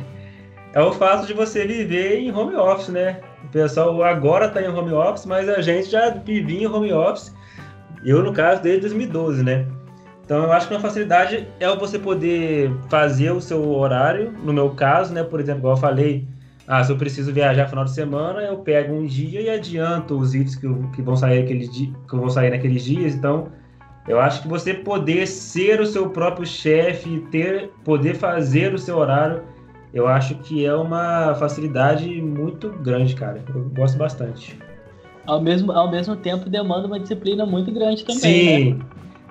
é 0.74 0.82
o 0.82 0.92
fato 0.94 1.26
de 1.26 1.34
você 1.34 1.66
viver 1.66 2.20
em 2.20 2.32
home 2.32 2.56
office, 2.56 2.90
né? 2.90 3.20
O 3.44 3.48
pessoal 3.50 4.04
agora 4.04 4.50
tá 4.50 4.62
em 4.62 4.68
home 4.68 4.92
office, 4.92 5.26
mas 5.26 5.50
a 5.50 5.62
gente 5.62 5.90
já 5.90 6.10
vivia 6.10 6.64
em 6.64 6.68
home 6.68 6.94
office. 6.94 7.34
Eu, 8.04 8.24
no 8.24 8.32
caso, 8.32 8.62
desde 8.62 8.82
2012, 8.82 9.44
né? 9.44 9.66
Então 10.24 10.44
eu 10.44 10.52
acho 10.52 10.68
que 10.68 10.74
uma 10.76 10.80
facilidade 10.80 11.48
é 11.60 11.76
você 11.76 11.98
poder 11.98 12.72
fazer 12.88 13.32
o 13.32 13.42
seu 13.42 13.68
horário. 13.68 14.32
No 14.44 14.54
meu 14.54 14.70
caso, 14.70 15.12
né? 15.12 15.24
Por 15.24 15.40
exemplo, 15.40 15.62
igual 15.62 15.74
eu 15.74 15.82
falei, 15.82 16.28
ah, 16.68 16.84
se 16.84 16.92
eu 16.92 16.98
preciso 16.98 17.34
viajar 17.34 17.64
no 17.64 17.70
final 17.70 17.86
de 17.86 17.96
semana, 17.96 18.42
eu 18.44 18.58
pego 18.58 18.94
um 18.94 19.08
dia 19.08 19.42
e 19.42 19.50
adianto 19.50 20.16
os 20.16 20.34
vídeos 20.34 20.56
que, 20.56 20.68
que 20.96 21.02
vão 21.02 21.16
sair 21.16 21.40
aquele 21.40 21.68
dia, 21.68 21.92
que 22.08 22.16
vão 22.16 22.30
sair 22.30 22.52
naqueles 22.52 22.84
dias. 22.84 23.16
Então, 23.16 23.48
eu 24.08 24.20
acho 24.20 24.44
que 24.44 24.48
você 24.48 24.72
poder 24.72 25.26
ser 25.26 25.82
o 25.82 25.86
seu 25.86 26.12
próprio 26.12 26.46
chefe, 26.46 27.26
ter, 27.32 27.72
poder 27.84 28.14
fazer 28.14 28.72
o 28.72 28.78
seu 28.78 28.98
horário, 28.98 29.42
eu 29.94 30.08
acho 30.08 30.36
que 30.36 30.66
é 30.66 30.74
uma 30.74 31.34
facilidade 31.36 32.22
muito 32.22 32.70
grande, 32.70 33.16
cara. 33.16 33.44
Eu 33.54 33.62
gosto 33.70 33.98
bastante. 33.98 34.58
Ao 35.26 35.42
mesmo, 35.42 35.72
ao 35.72 35.90
mesmo 35.92 36.16
tempo 36.16 36.50
demanda 36.50 36.88
uma 36.88 37.00
disciplina 37.00 37.46
muito 37.46 37.72
grande 37.72 38.04
também, 38.04 38.44
né? 38.46 38.58
Sim, 38.58 38.86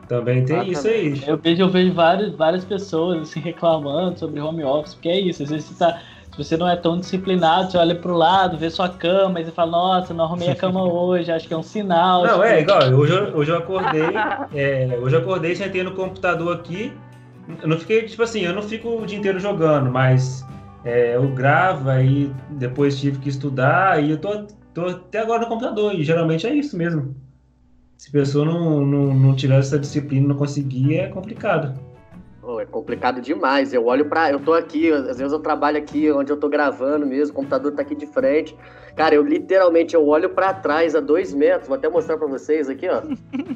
também 0.09 0.45
tem 0.45 0.57
Ah, 0.57 0.65
isso 0.65 0.87
aí. 0.87 1.23
Eu 1.27 1.37
vejo, 1.37 1.63
eu 1.63 1.69
vejo 1.69 1.93
várias, 1.93 2.35
várias 2.35 2.65
pessoas 2.65 3.23
assim, 3.23 3.41
reclamando 3.41 4.19
sobre 4.19 4.41
home 4.41 4.63
office, 4.65 4.95
porque 4.95 5.09
é 5.09 5.21
isso, 5.21 5.43
às 5.43 5.51
vezes 5.51 5.67
você 5.67 5.79
tá. 5.79 6.01
Se 6.31 6.45
você 6.45 6.57
não 6.57 6.69
é 6.69 6.77
tão 6.77 7.01
disciplinado, 7.01 7.73
você 7.73 7.79
olha 7.79 7.97
pro 7.97 8.15
lado, 8.17 8.57
vê 8.57 8.71
sua 8.71 8.89
cama, 8.89 9.41
e 9.41 9.45
você 9.45 9.51
fala, 9.51 9.73
nossa, 9.73 10.15
não 10.15 10.25
arrumei 10.25 10.49
a 10.51 10.55
cama 10.55 10.85
hoje, 10.87 11.33
acho 11.33 11.49
que 11.49 11.55
é 11.55 11.57
um 11.57 11.63
sinal. 11.65 12.23
Não, 12.23 12.31
tipo, 12.35 12.45
é 12.45 12.61
igual, 12.61 12.83
hoje, 12.93 13.13
eu- 13.13 13.37
hoje 13.37 13.51
eu 13.51 13.57
acordei, 13.59 14.15
é, 14.55 14.97
hoje 15.03 15.17
eu 15.17 15.21
acordei, 15.21 15.57
sentei 15.57 15.83
no 15.83 15.93
computador 15.93 16.55
aqui, 16.55 16.93
eu 17.63 17.69
não 17.69 17.79
fiquei, 17.79 18.03
tipo 18.03 18.23
assim, 18.23 18.41
eu 18.41 18.53
não 18.53 18.63
fico 18.63 18.89
o 18.89 19.07
dia 19.07 19.19
inteiro 19.19 19.39
jogando, 19.39 19.91
mas 19.91 20.45
é, 20.85 21.17
eu 21.17 21.29
gravo, 21.29 21.89
aí 21.89 22.33
depois 22.51 22.99
tive 22.99 23.19
que 23.19 23.29
estudar, 23.29 24.03
e 24.03 24.11
eu 24.11 24.19
tô, 24.19 24.47
tô 24.75 24.87
até 24.87 25.21
agora 25.21 25.43
no 25.43 25.49
computador, 25.49 25.95
e 25.95 26.05
geralmente 26.05 26.47
é 26.47 26.55
isso 26.55 26.77
mesmo. 26.77 27.15
Se 27.97 28.11
a 28.11 28.13
pessoa 28.13 28.45
não, 28.45 28.87
não, 28.87 29.15
não 29.15 29.35
tiver 29.35 29.59
essa 29.59 29.79
disciplina, 29.79 30.29
não 30.29 30.37
conseguir, 30.37 30.99
é 30.99 31.09
complicado. 31.09 31.79
Pô, 32.41 32.61
é 32.61 32.65
complicado 32.65 33.21
demais. 33.21 33.75
Eu 33.75 33.85
olho 33.85 34.07
pra. 34.07 34.31
Eu 34.31 34.39
tô 34.41 34.55
aqui, 34.55 34.91
às 34.91 35.19
vezes 35.19 35.33
eu 35.33 35.41
trabalho 35.41 35.77
aqui 35.77 36.11
onde 36.13 36.33
eu 36.33 36.37
tô 36.37 36.49
gravando 36.49 37.05
mesmo, 37.05 37.33
o 37.33 37.37
computador 37.37 37.73
tá 37.73 37.83
aqui 37.83 37.97
de 37.97 38.07
frente. 38.07 38.57
Cara, 38.97 39.15
eu 39.15 39.23
literalmente 39.23 39.95
eu 39.95 40.07
olho 40.07 40.31
pra 40.31 40.55
trás 40.55 40.95
a 40.95 41.01
dois 41.01 41.35
metros, 41.35 41.69
vou 41.69 41.77
até 41.77 41.89
mostrar 41.89 42.17
pra 42.17 42.27
vocês 42.27 42.69
aqui, 42.69 42.89
ó. 42.89 43.03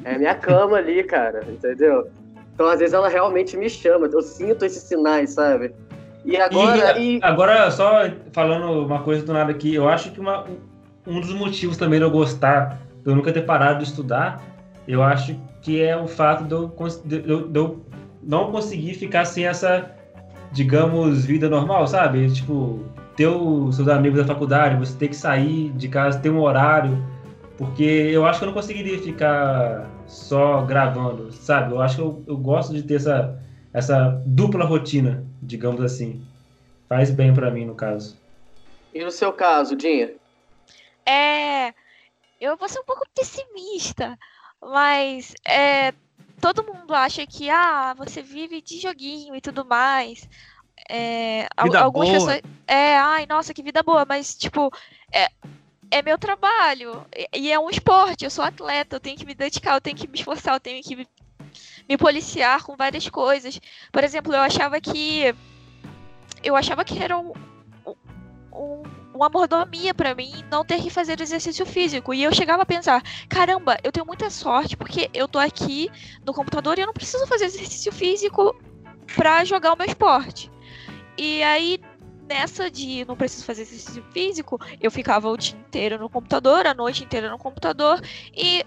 É 0.03 0.17
minha 0.17 0.35
cama 0.35 0.77
ali, 0.77 1.03
cara, 1.05 1.43
entendeu? 1.49 2.07
Então, 2.53 2.67
às 2.67 2.79
vezes 2.79 2.93
ela 2.93 3.09
realmente 3.09 3.57
me 3.57 3.69
chama, 3.69 4.07
eu 4.11 4.21
sinto 4.21 4.63
esses 4.63 4.83
sinais, 4.83 5.31
sabe? 5.31 5.73
E 6.23 6.37
agora. 6.37 6.99
E, 6.99 7.19
Agora, 7.21 7.69
só 7.71 8.01
falando 8.31 8.85
uma 8.85 8.99
coisa 9.01 9.25
do 9.25 9.33
nada 9.33 9.51
aqui, 9.51 9.73
eu 9.73 9.89
acho 9.89 10.11
que 10.11 10.19
uma- 10.19 10.45
um 11.05 11.19
dos 11.19 11.33
motivos 11.33 11.75
também 11.77 11.99
de 11.99 12.05
eu 12.05 12.11
gostar, 12.11 12.79
de 13.03 13.09
eu 13.11 13.15
nunca 13.15 13.31
ter 13.33 13.41
parado 13.41 13.79
de 13.79 13.85
estudar, 13.85 14.41
eu 14.87 15.01
acho 15.03 15.35
que 15.61 15.81
é 15.81 15.97
o 15.97 16.07
fato 16.07 16.43
de 16.45 16.53
eu, 16.53 16.73
de 17.03 17.29
eu- 17.29 17.47
de 17.47 17.59
eu 17.59 17.81
não 18.21 18.51
conseguir 18.51 18.93
ficar 18.93 19.25
sem 19.25 19.45
essa, 19.45 19.91
digamos, 20.51 21.25
vida 21.25 21.49
normal, 21.49 21.87
sabe? 21.87 22.31
Tipo, 22.31 22.79
ter 23.15 23.27
os 23.27 23.75
seus 23.75 23.87
amigos 23.87 24.19
da 24.19 24.25
faculdade, 24.25 24.77
você 24.77 24.97
ter 24.97 25.07
que 25.09 25.15
sair 25.15 25.71
de 25.71 25.87
casa, 25.87 26.19
ter 26.19 26.29
um 26.29 26.39
horário, 26.39 27.03
porque 27.57 27.83
eu 27.83 28.25
acho 28.25 28.39
que 28.39 28.45
eu 28.45 28.47
não 28.47 28.53
conseguiria 28.53 28.97
ficar 28.99 29.85
só 30.07 30.61
gravando, 30.63 31.31
sabe? 31.31 31.73
Eu 31.73 31.81
acho 31.81 31.95
que 31.95 32.01
eu, 32.01 32.23
eu 32.27 32.37
gosto 32.37 32.73
de 32.73 32.83
ter 32.83 32.95
essa, 32.95 33.39
essa 33.73 34.21
dupla 34.25 34.65
rotina, 34.65 35.25
digamos 35.41 35.81
assim. 35.81 36.25
Faz 36.87 37.09
bem 37.09 37.33
pra 37.33 37.49
mim, 37.49 37.65
no 37.65 37.75
caso. 37.75 38.17
e 38.93 39.03
no 39.03 39.11
seu 39.11 39.33
caso, 39.33 39.75
Dinha? 39.75 40.11
É. 41.05 41.73
Eu 42.39 42.57
vou 42.57 42.67
ser 42.67 42.79
um 42.79 42.83
pouco 42.83 43.07
pessimista, 43.15 44.17
mas 44.61 45.33
é, 45.47 45.93
todo 46.41 46.63
mundo 46.63 46.93
acha 46.93 47.25
que 47.25 47.49
ah, 47.49 47.93
você 47.97 48.21
vive 48.21 48.61
de 48.61 48.79
joguinho 48.81 49.33
e 49.33 49.39
tudo 49.39 49.63
mais. 49.63 50.27
É, 50.89 51.47
Vida 51.63 51.79
algumas 51.79 52.09
boa. 52.09 52.19
pessoas. 52.19 52.41
É, 52.67 52.97
ai, 52.97 53.25
nossa, 53.25 53.53
que 53.53 53.63
vida 53.63 53.81
boa, 53.81 54.05
mas 54.05 54.35
tipo, 54.35 54.69
é, 55.13 55.29
é 55.93 56.01
meu 56.01 56.17
trabalho 56.17 57.05
e, 57.31 57.51
é 57.51 57.59
um 57.59 57.69
esporte, 57.69 58.25
eu 58.25 58.31
sou 58.31 58.43
atleta, 58.43 58.95
eu 58.95 58.99
tenho 58.99 59.15
que 59.15 59.25
me 59.25 59.35
dedicar, 59.35 59.75
eu 59.75 59.81
tenho 59.81 59.95
que 59.95 60.07
me 60.07 60.17
esforçar, 60.17 60.55
eu 60.55 60.59
tenho 60.59 60.83
que 60.83 60.95
me, 60.95 61.07
me 61.87 61.97
policiar 61.97 62.63
com 62.63 62.75
várias 62.75 63.07
coisas. 63.07 63.61
Por 63.91 64.03
exemplo, 64.03 64.33
eu 64.33 64.39
achava 64.39 64.81
que. 64.81 65.35
Eu 66.43 66.55
achava 66.55 66.83
que 66.83 67.01
era 67.01 67.17
um, 67.17 67.31
um, 68.51 68.83
uma 69.13 69.29
mordomia 69.29 69.93
pra 69.93 70.15
mim 70.15 70.43
não 70.49 70.65
ter 70.65 70.81
que 70.81 70.89
fazer 70.89 71.21
exercício 71.21 71.65
físico. 71.65 72.11
E 72.11 72.23
eu 72.23 72.33
chegava 72.33 72.63
a 72.63 72.65
pensar, 72.65 73.01
caramba, 73.29 73.77
eu 73.83 73.91
tenho 73.91 74.05
muita 74.05 74.31
sorte 74.31 74.75
porque 74.75 75.11
eu 75.13 75.27
tô 75.27 75.37
aqui 75.37 75.91
no 76.25 76.33
computador 76.33 76.77
e 76.77 76.81
eu 76.81 76.87
não 76.87 76.93
preciso 76.93 77.27
fazer 77.27 77.45
exercício 77.45 77.91
físico 77.91 78.55
pra 79.15 79.45
jogar 79.45 79.73
o 79.73 79.77
meu 79.77 79.85
esporte. 79.85 80.51
E 81.17 81.43
aí, 81.43 81.79
nessa 82.27 82.69
de 82.69 83.05
não 83.05 83.15
preciso 83.15 83.45
fazer 83.45 83.63
exercício 83.63 84.03
físico, 84.11 84.59
eu 84.79 84.89
ficava 84.91 85.29
o 85.29 85.37
dia 85.37 85.57
inteiro 85.57 85.99
no 85.99 86.09
computador, 86.09 86.65
a 86.65 86.73
noite 86.73 87.03
inteira 87.03 87.29
no 87.29 87.37
computador 87.37 87.99
e 88.35 88.65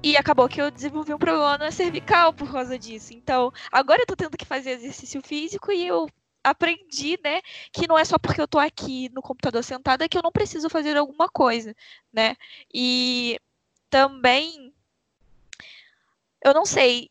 e 0.00 0.16
acabou 0.16 0.48
que 0.48 0.62
eu 0.62 0.70
desenvolvi 0.70 1.12
um 1.12 1.18
problema 1.18 1.70
cervical 1.72 2.32
por 2.32 2.50
causa 2.52 2.78
disso. 2.78 3.12
Então, 3.12 3.52
agora 3.72 4.00
eu 4.02 4.06
tô 4.06 4.14
tendo 4.14 4.36
que 4.36 4.44
fazer 4.44 4.70
exercício 4.70 5.20
físico 5.22 5.72
e 5.72 5.84
eu 5.86 6.08
aprendi, 6.42 7.18
né, 7.22 7.40
que 7.72 7.88
não 7.88 7.98
é 7.98 8.04
só 8.04 8.16
porque 8.16 8.40
eu 8.40 8.46
tô 8.46 8.58
aqui 8.60 9.08
no 9.10 9.20
computador 9.20 9.62
sentada 9.64 10.08
que 10.08 10.16
eu 10.16 10.22
não 10.22 10.30
preciso 10.30 10.70
fazer 10.70 10.96
alguma 10.96 11.28
coisa, 11.28 11.74
né? 12.12 12.36
E 12.72 13.38
também 13.90 14.72
eu 16.44 16.54
não 16.54 16.64
sei, 16.64 17.10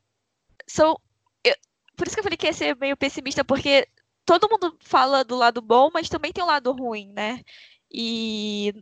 são 0.66 0.98
eu- 1.44 1.56
por 1.96 2.08
isso 2.08 2.16
que 2.16 2.20
eu 2.22 2.24
falei 2.24 2.38
que 2.38 2.46
ia 2.48 2.54
ser 2.54 2.76
meio 2.78 2.96
pessimista 2.96 3.44
porque 3.44 3.88
todo 4.28 4.50
mundo 4.50 4.78
fala 4.82 5.24
do 5.24 5.38
lado 5.38 5.62
bom, 5.62 5.90
mas 5.92 6.10
também 6.10 6.34
tem 6.34 6.44
o 6.44 6.48
lado 6.48 6.74
ruim, 6.74 7.14
né? 7.14 7.42
E 7.90 8.74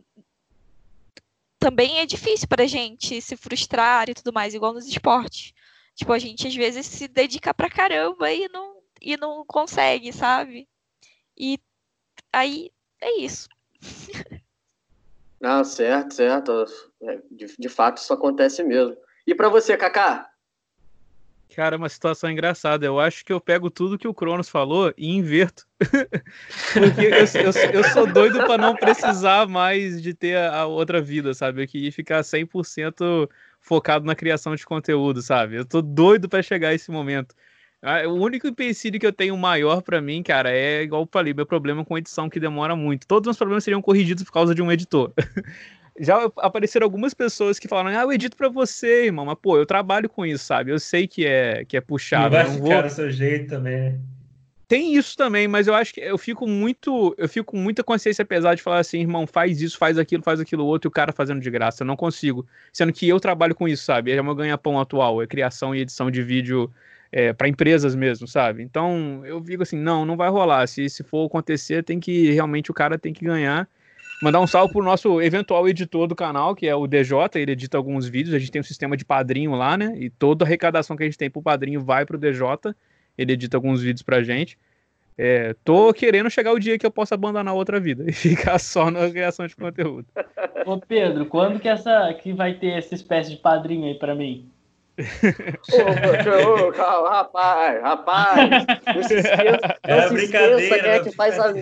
também 1.56 2.00
é 2.00 2.04
difícil 2.04 2.48
pra 2.48 2.66
gente 2.66 3.20
se 3.22 3.36
frustrar 3.36 4.10
e 4.10 4.14
tudo 4.14 4.32
mais, 4.32 4.54
igual 4.54 4.74
nos 4.74 4.86
esportes. 4.86 5.54
Tipo, 5.94 6.12
a 6.12 6.18
gente 6.18 6.48
às 6.48 6.54
vezes 6.54 6.84
se 6.84 7.06
dedica 7.06 7.54
pra 7.54 7.70
caramba 7.70 8.30
e 8.30 8.48
não, 8.48 8.82
e 9.00 9.16
não 9.16 9.44
consegue, 9.46 10.12
sabe? 10.12 10.68
E 11.38 11.60
aí 12.32 12.72
é 13.00 13.20
isso. 13.20 13.48
Ah, 15.40 15.62
certo, 15.62 16.14
certo. 16.14 16.64
É, 17.02 17.20
de, 17.30 17.54
de 17.56 17.68
fato, 17.68 17.98
isso 17.98 18.12
acontece 18.12 18.64
mesmo. 18.64 18.96
E 19.24 19.34
para 19.34 19.48
você, 19.48 19.76
Kaká? 19.76 20.28
Cara, 21.54 21.76
é 21.76 21.78
uma 21.78 21.88
situação 21.88 22.30
engraçada. 22.30 22.84
Eu 22.84 23.00
acho 23.00 23.24
que 23.24 23.32
eu 23.32 23.40
pego 23.40 23.70
tudo 23.70 23.98
que 23.98 24.08
o 24.08 24.14
Cronos 24.14 24.48
falou 24.48 24.92
e 24.96 25.14
inverto. 25.14 25.66
Porque 26.72 27.06
eu, 27.06 27.42
eu, 27.42 27.72
eu, 27.72 27.84
sou 27.92 28.06
doido 28.06 28.38
para 28.46 28.58
não 28.58 28.74
precisar 28.74 29.46
mais 29.46 30.02
de 30.02 30.12
ter 30.12 30.36
a, 30.36 30.60
a, 30.60 30.66
outra 30.66 31.00
vida, 31.00 31.32
sabe? 31.32 31.62
Eu 31.62 31.68
queria 31.68 31.92
ficar 31.92 32.20
100% 32.20 33.28
focado 33.60 34.04
na 34.04 34.14
criação 34.14 34.54
de 34.54 34.66
conteúdo, 34.66 35.22
sabe? 35.22 35.56
Eu 35.56 35.64
tô 35.64 35.80
doido 35.80 36.28
para 36.28 36.42
chegar 36.42 36.68
a 36.68 36.74
esse 36.74 36.90
momento. 36.90 37.34
O 38.08 38.14
único 38.14 38.48
empecilho 38.48 38.98
que 38.98 39.06
eu 39.06 39.12
tenho 39.12 39.36
maior 39.36 39.80
para 39.80 40.00
mim, 40.00 40.22
cara, 40.22 40.50
é 40.50 40.82
igual 40.82 41.02
eu 41.02 41.08
falei, 41.12 41.32
meu 41.32 41.46
problema 41.46 41.84
com 41.84 41.96
edição 41.96 42.28
que 42.28 42.40
demora 42.40 42.74
muito. 42.74 43.06
Todos 43.06 43.30
os 43.30 43.36
problemas 43.36 43.62
seriam 43.62 43.80
corrigidos 43.80 44.24
por 44.24 44.32
causa 44.32 44.54
de 44.54 44.62
um 44.62 44.72
editor. 44.72 45.12
Já 45.98 46.30
apareceram 46.36 46.84
algumas 46.84 47.14
pessoas 47.14 47.58
que 47.58 47.68
falaram, 47.68 47.98
ah, 47.98 48.02
eu 48.02 48.12
edito 48.12 48.36
para 48.36 48.48
você, 48.48 49.06
irmão, 49.06 49.24
mas 49.24 49.36
pô, 49.40 49.56
eu 49.56 49.64
trabalho 49.64 50.08
com 50.08 50.26
isso, 50.26 50.44
sabe? 50.44 50.70
Eu 50.70 50.78
sei 50.78 51.06
que 51.06 51.26
é 51.26 51.64
que 51.64 51.76
é 51.76 51.80
puxado. 51.80 52.24
Não 52.24 52.30
vai 52.30 52.44
não 52.44 52.54
ficar 52.54 52.80
vou... 52.80 52.82
do 52.82 52.90
seu 52.90 53.10
jeito 53.10 53.48
também. 53.48 54.00
Tem 54.68 54.96
isso 54.96 55.16
também, 55.16 55.46
mas 55.46 55.68
eu 55.68 55.74
acho 55.74 55.94
que 55.94 56.00
eu 56.00 56.18
fico 56.18 56.44
muito, 56.46 57.14
eu 57.16 57.28
fico 57.28 57.52
com 57.52 57.56
muita 57.56 57.84
consciência 57.84 58.24
pesada 58.24 58.56
de 58.56 58.62
falar 58.62 58.80
assim, 58.80 59.00
irmão, 59.00 59.24
faz 59.24 59.62
isso, 59.62 59.78
faz 59.78 59.96
aquilo, 59.96 60.24
faz 60.24 60.40
aquilo 60.40 60.66
outro, 60.66 60.88
e 60.88 60.90
o 60.90 60.92
cara 60.92 61.12
fazendo 61.12 61.40
de 61.40 61.48
graça. 61.50 61.84
Eu 61.84 61.86
não 61.86 61.94
consigo. 61.94 62.44
Sendo 62.72 62.92
que 62.92 63.08
eu 63.08 63.20
trabalho 63.20 63.54
com 63.54 63.68
isso, 63.68 63.84
sabe? 63.84 64.10
É 64.10 64.20
o 64.20 64.24
meu 64.24 64.34
ganha-pão 64.34 64.80
atual, 64.80 65.22
é 65.22 65.26
criação 65.26 65.72
e 65.72 65.80
edição 65.80 66.10
de 66.10 66.20
vídeo 66.20 66.68
é, 67.12 67.32
para 67.32 67.48
empresas 67.48 67.94
mesmo, 67.94 68.26
sabe? 68.26 68.62
Então 68.62 69.22
eu 69.24 69.40
digo 69.40 69.62
assim, 69.62 69.78
não, 69.78 70.04
não 70.04 70.16
vai 70.16 70.28
rolar. 70.28 70.66
Se, 70.66 70.88
se 70.88 71.04
for 71.04 71.26
acontecer, 71.26 71.84
tem 71.84 72.00
que 72.00 72.32
realmente 72.32 72.70
o 72.70 72.74
cara 72.74 72.98
tem 72.98 73.12
que 73.12 73.24
ganhar. 73.24 73.68
Mandar 74.22 74.40
um 74.40 74.46
salve 74.46 74.72
pro 74.72 74.82
nosso 74.82 75.20
eventual 75.20 75.68
editor 75.68 76.06
do 76.06 76.16
canal, 76.16 76.54
que 76.54 76.66
é 76.66 76.74
o 76.74 76.86
DJ, 76.86 77.18
ele 77.34 77.52
edita 77.52 77.76
alguns 77.76 78.08
vídeos, 78.08 78.34
a 78.34 78.38
gente 78.38 78.50
tem 78.50 78.60
um 78.60 78.64
sistema 78.64 78.96
de 78.96 79.04
padrinho 79.04 79.54
lá, 79.54 79.76
né? 79.76 79.94
E 79.96 80.08
toda 80.08 80.44
a 80.44 80.46
arrecadação 80.46 80.96
que 80.96 81.02
a 81.02 81.06
gente 81.06 81.18
tem 81.18 81.30
pro 81.30 81.42
padrinho 81.42 81.82
vai 81.82 82.06
pro 82.06 82.18
DJ, 82.18 82.74
ele 83.18 83.34
edita 83.34 83.56
alguns 83.56 83.82
vídeos 83.82 84.02
pra 84.02 84.22
gente. 84.22 84.58
É, 85.18 85.54
tô 85.64 85.94
querendo 85.94 86.28
chegar 86.30 86.52
o 86.52 86.58
dia 86.58 86.78
que 86.78 86.84
eu 86.84 86.90
possa 86.90 87.14
abandonar 87.14 87.54
outra 87.54 87.80
vida 87.80 88.04
e 88.08 88.12
ficar 88.12 88.58
só 88.58 88.90
na 88.90 89.08
criação 89.10 89.46
de 89.46 89.56
conteúdo. 89.56 90.06
Ô 90.64 90.78
Pedro, 90.78 91.26
quando 91.26 91.60
que 91.60 91.68
essa 91.68 92.12
que 92.14 92.32
vai 92.32 92.54
ter 92.54 92.72
essa 92.78 92.94
espécie 92.94 93.30
de 93.30 93.36
padrinho 93.36 93.86
aí 93.86 93.94
para 93.94 94.14
mim? 94.14 94.50
ô, 94.98 96.68
ô, 96.68 97.08
rapaz, 97.08 97.82
rapaz, 97.82 98.66
não 98.94 99.02
se 99.02 99.14
esqueça, 99.14 99.78
não 99.86 99.94
é 99.94 100.08
se 100.08 100.14
esqueça 100.14 100.78
quem 100.80 100.90
é 100.90 101.00
que 101.00 101.12
faz 101.12 101.38
a, 101.38 101.52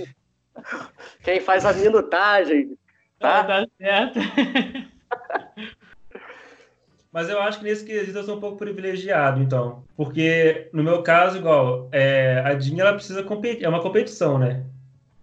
quem 1.23 1.41
faz 1.41 1.65
a 1.65 1.73
minutagem, 1.73 2.77
tá? 3.19 3.45
Tá 3.45 3.67
certo. 3.79 4.19
Mas 7.13 7.29
eu 7.29 7.41
acho 7.41 7.59
que 7.61 7.65
nesse 7.65 7.85
quesito 7.85 8.19
eu 8.19 8.25
sou 8.25 8.37
um 8.37 8.41
pouco 8.41 8.57
privilegiado, 8.59 9.41
então. 9.41 9.85
Porque, 9.97 10.69
no 10.73 10.83
meu 10.83 11.01
caso, 11.01 11.39
igual, 11.39 11.89
é, 11.93 12.43
a 12.45 12.55
Dinha, 12.55 12.83
ela 12.83 12.95
precisa 12.95 13.23
competir, 13.23 13.65
é 13.65 13.69
uma 13.69 13.81
competição, 13.81 14.37
né? 14.37 14.65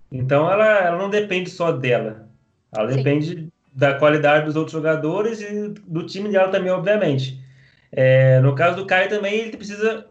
Então, 0.10 0.50
ela, 0.50 0.80
ela 0.80 0.98
não 0.98 1.10
depende 1.10 1.50
só 1.50 1.70
dela. 1.70 2.30
Ela 2.74 2.90
Sim. 2.90 2.96
depende 2.96 3.52
da 3.74 3.94
qualidade 3.94 4.46
dos 4.46 4.56
outros 4.56 4.72
jogadores 4.72 5.42
e 5.42 5.68
do 5.86 6.06
time 6.06 6.30
dela 6.30 6.50
também, 6.50 6.72
obviamente. 6.72 7.42
É, 7.92 8.40
no 8.40 8.56
caso 8.56 8.78
do 8.78 8.86
Caio 8.86 9.10
também, 9.10 9.34
ele 9.36 9.58
precisa. 9.58 10.06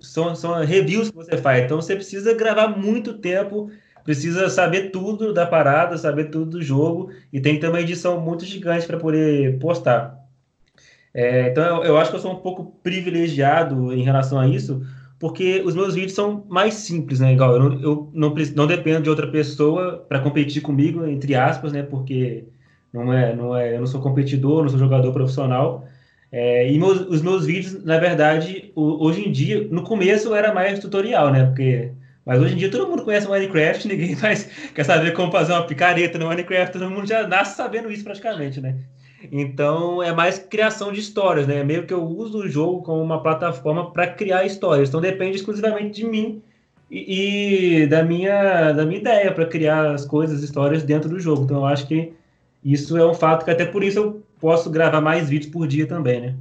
São, 0.00 0.34
são 0.34 0.64
reviews 0.64 1.10
que 1.10 1.16
você 1.16 1.36
faz. 1.36 1.62
Então 1.62 1.80
você 1.80 1.94
precisa 1.94 2.34
gravar 2.34 2.66
muito 2.66 3.18
tempo, 3.18 3.70
precisa 4.04 4.48
saber 4.48 4.90
tudo 4.90 5.32
da 5.32 5.46
parada, 5.46 5.96
saber 5.96 6.30
tudo 6.30 6.58
do 6.58 6.62
jogo, 6.62 7.10
e 7.32 7.40
tem 7.40 7.54
que 7.54 7.60
ter 7.60 7.68
uma 7.68 7.80
edição 7.80 8.20
muito 8.20 8.44
gigante 8.44 8.86
para 8.86 8.98
poder 8.98 9.58
postar. 9.58 10.18
É, 11.14 11.48
então 11.50 11.64
eu, 11.64 11.84
eu, 11.84 11.96
acho 11.98 12.10
que 12.10 12.16
eu 12.16 12.20
sou 12.20 12.32
um 12.32 12.40
pouco 12.40 12.72
privilegiado 12.82 13.92
em 13.92 14.02
relação 14.02 14.38
a 14.38 14.48
isso, 14.48 14.82
porque 15.18 15.62
os 15.64 15.74
meus 15.74 15.94
vídeos 15.94 16.14
são 16.14 16.44
mais 16.48 16.74
simples, 16.74 17.20
né? 17.20 17.32
Igual, 17.32 17.52
eu 17.52 17.60
não, 17.60 17.80
eu 17.80 18.10
não, 18.12 18.34
não 18.56 18.66
dependo 18.66 19.02
de 19.02 19.10
outra 19.10 19.26
pessoa 19.28 20.04
para 20.08 20.20
competir 20.20 20.62
comigo, 20.62 21.06
entre 21.06 21.34
aspas, 21.34 21.72
né? 21.72 21.82
Porque 21.82 22.44
não 22.92 23.12
é, 23.12 23.34
não 23.34 23.56
é, 23.56 23.76
eu 23.76 23.80
não 23.80 23.86
sou 23.86 24.00
competidor, 24.00 24.62
não 24.62 24.68
sou 24.68 24.78
jogador 24.78 25.12
profissional. 25.12 25.86
É, 26.30 26.70
e 26.72 26.78
meus, 26.78 27.00
os 27.02 27.22
meus 27.22 27.44
vídeos, 27.46 27.84
na 27.84 27.98
verdade, 27.98 28.72
hoje 28.74 29.28
em 29.28 29.30
dia, 29.30 29.68
no 29.70 29.84
começo 29.84 30.34
era 30.34 30.52
mais 30.52 30.78
tutorial, 30.78 31.30
né? 31.30 31.44
Porque, 31.46 31.92
mas 32.24 32.40
hoje 32.40 32.54
em 32.54 32.56
dia 32.56 32.70
todo 32.70 32.88
mundo 32.88 33.04
conhece 33.04 33.28
Minecraft, 33.28 33.88
ninguém 33.88 34.16
mais 34.16 34.44
quer 34.74 34.84
saber 34.84 35.12
como 35.12 35.32
fazer 35.32 35.52
uma 35.52 35.66
picareta 35.66 36.18
no 36.18 36.28
Minecraft, 36.28 36.72
todo 36.72 36.90
mundo 36.90 37.06
já 37.06 37.26
nasce 37.26 37.56
sabendo 37.56 37.90
isso 37.90 38.04
praticamente, 38.04 38.60
né? 38.60 38.76
Então 39.30 40.02
é 40.02 40.12
mais 40.12 40.38
criação 40.38 40.92
de 40.92 41.00
histórias, 41.00 41.46
né? 41.46 41.62
Meio 41.62 41.86
que 41.86 41.94
eu 41.94 42.02
uso 42.04 42.38
o 42.38 42.48
jogo 42.48 42.82
como 42.82 43.02
uma 43.02 43.22
plataforma 43.22 43.92
para 43.92 44.08
criar 44.08 44.44
histórias. 44.44 44.88
Então 44.88 45.00
depende 45.00 45.36
exclusivamente 45.36 46.00
de 46.00 46.06
mim 46.06 46.42
e, 46.90 47.82
e 47.82 47.86
da 47.86 48.02
minha 48.02 48.72
da 48.72 48.84
minha 48.84 49.00
ideia 49.00 49.32
para 49.32 49.46
criar 49.46 49.92
as 49.92 50.04
coisas, 50.04 50.42
histórias 50.42 50.82
dentro 50.82 51.08
do 51.08 51.20
jogo. 51.20 51.44
Então 51.44 51.58
eu 51.58 51.66
acho 51.66 51.86
que 51.86 52.12
isso 52.64 52.96
é 52.96 53.06
um 53.06 53.14
fato 53.14 53.44
que 53.44 53.50
até 53.50 53.64
por 53.64 53.82
isso 53.84 53.98
eu 53.98 54.22
posso 54.40 54.70
gravar 54.70 55.00
mais 55.00 55.28
vídeos 55.28 55.52
por 55.52 55.66
dia 55.66 55.86
também, 55.86 56.20
né? 56.20 56.34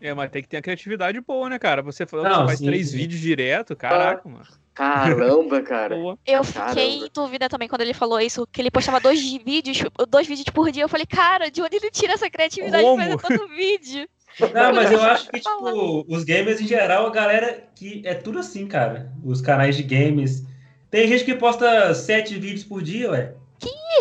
É, 0.00 0.14
mas 0.14 0.30
tem 0.30 0.42
que 0.42 0.48
ter 0.48 0.56
a 0.56 0.62
criatividade 0.62 1.20
boa, 1.20 1.48
né, 1.50 1.58
cara? 1.58 1.82
Você 1.82 2.06
falou 2.06 2.24
que 2.24 2.32
você 2.32 2.46
faz 2.46 2.58
sim, 2.58 2.66
três 2.66 2.88
sim. 2.88 2.96
vídeos 2.96 3.20
direto, 3.20 3.76
caraca, 3.76 4.26
mano. 4.26 4.46
Caramba, 4.74 5.60
cara. 5.62 5.96
Eu 6.26 6.44
fiquei 6.44 6.62
Caramba. 6.62 6.80
em 6.80 7.10
dúvida 7.12 7.48
também 7.48 7.68
quando 7.68 7.82
ele 7.82 7.92
falou 7.92 8.20
isso, 8.20 8.46
que 8.50 8.60
ele 8.60 8.70
postava 8.70 9.00
dois 9.00 9.20
vídeos, 9.20 9.82
dois 10.08 10.26
vídeos 10.26 10.48
por 10.48 10.70
dia. 10.70 10.84
Eu 10.84 10.88
falei, 10.88 11.06
cara, 11.06 11.50
de 11.50 11.60
onde 11.60 11.76
ele 11.76 11.90
tira 11.90 12.14
essa 12.14 12.30
criatividade 12.30 12.82
Como? 12.82 13.02
de 13.02 13.18
fazer 13.18 13.38
todo 13.38 13.48
vídeo? 13.48 14.08
Não, 14.54 14.72
mas 14.72 14.90
eu 14.90 15.02
acho 15.02 15.28
que, 15.28 15.40
tipo, 15.40 16.04
os 16.08 16.24
gamers 16.24 16.60
em 16.60 16.66
geral, 16.66 17.06
a 17.06 17.10
galera 17.10 17.64
que 17.74 18.00
é 18.04 18.14
tudo 18.14 18.38
assim, 18.38 18.66
cara. 18.66 19.12
Os 19.24 19.40
canais 19.40 19.76
de 19.76 19.82
games. 19.82 20.46
Tem 20.90 21.06
gente 21.06 21.24
que 21.24 21.34
posta 21.34 21.92
sete 21.94 22.38
vídeos 22.38 22.64
por 22.64 22.82
dia, 22.82 23.10
ué. 23.10 23.34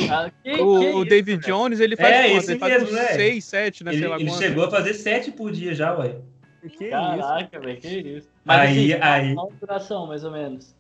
Ah, 0.10 0.32
que, 0.44 0.54
o, 0.54 0.80
que 0.80 0.88
o 0.94 1.06
David 1.06 1.46
Jones, 1.46 1.80
ele 1.80 1.98
faz, 1.98 2.14
é, 2.14 2.34
esse 2.34 2.52
ele 2.52 2.60
faz 2.60 2.74
mesmo, 2.74 2.96
né? 2.96 3.08
6, 3.08 3.46
7, 3.46 3.84
né? 3.84 3.94
Ele, 3.94 4.06
ele 4.06 4.32
chegou 4.32 4.64
a 4.64 4.72
fazer 4.72 4.94
7 4.94 5.32
por 5.32 5.52
dia 5.52 5.74
já, 5.74 5.98
ué. 5.98 6.16
Que 6.78 6.90
Caraca, 6.90 7.60
velho, 7.60 7.80
que 7.80 7.88
isso. 7.88 8.30
Mas 8.50 8.62
aí, 8.62 8.94
assim, 8.94 9.04
aí... 9.04 9.36
qual 9.36 9.54
duração, 9.60 10.08
mais 10.08 10.24
ou 10.24 10.32
menos? 10.32 10.76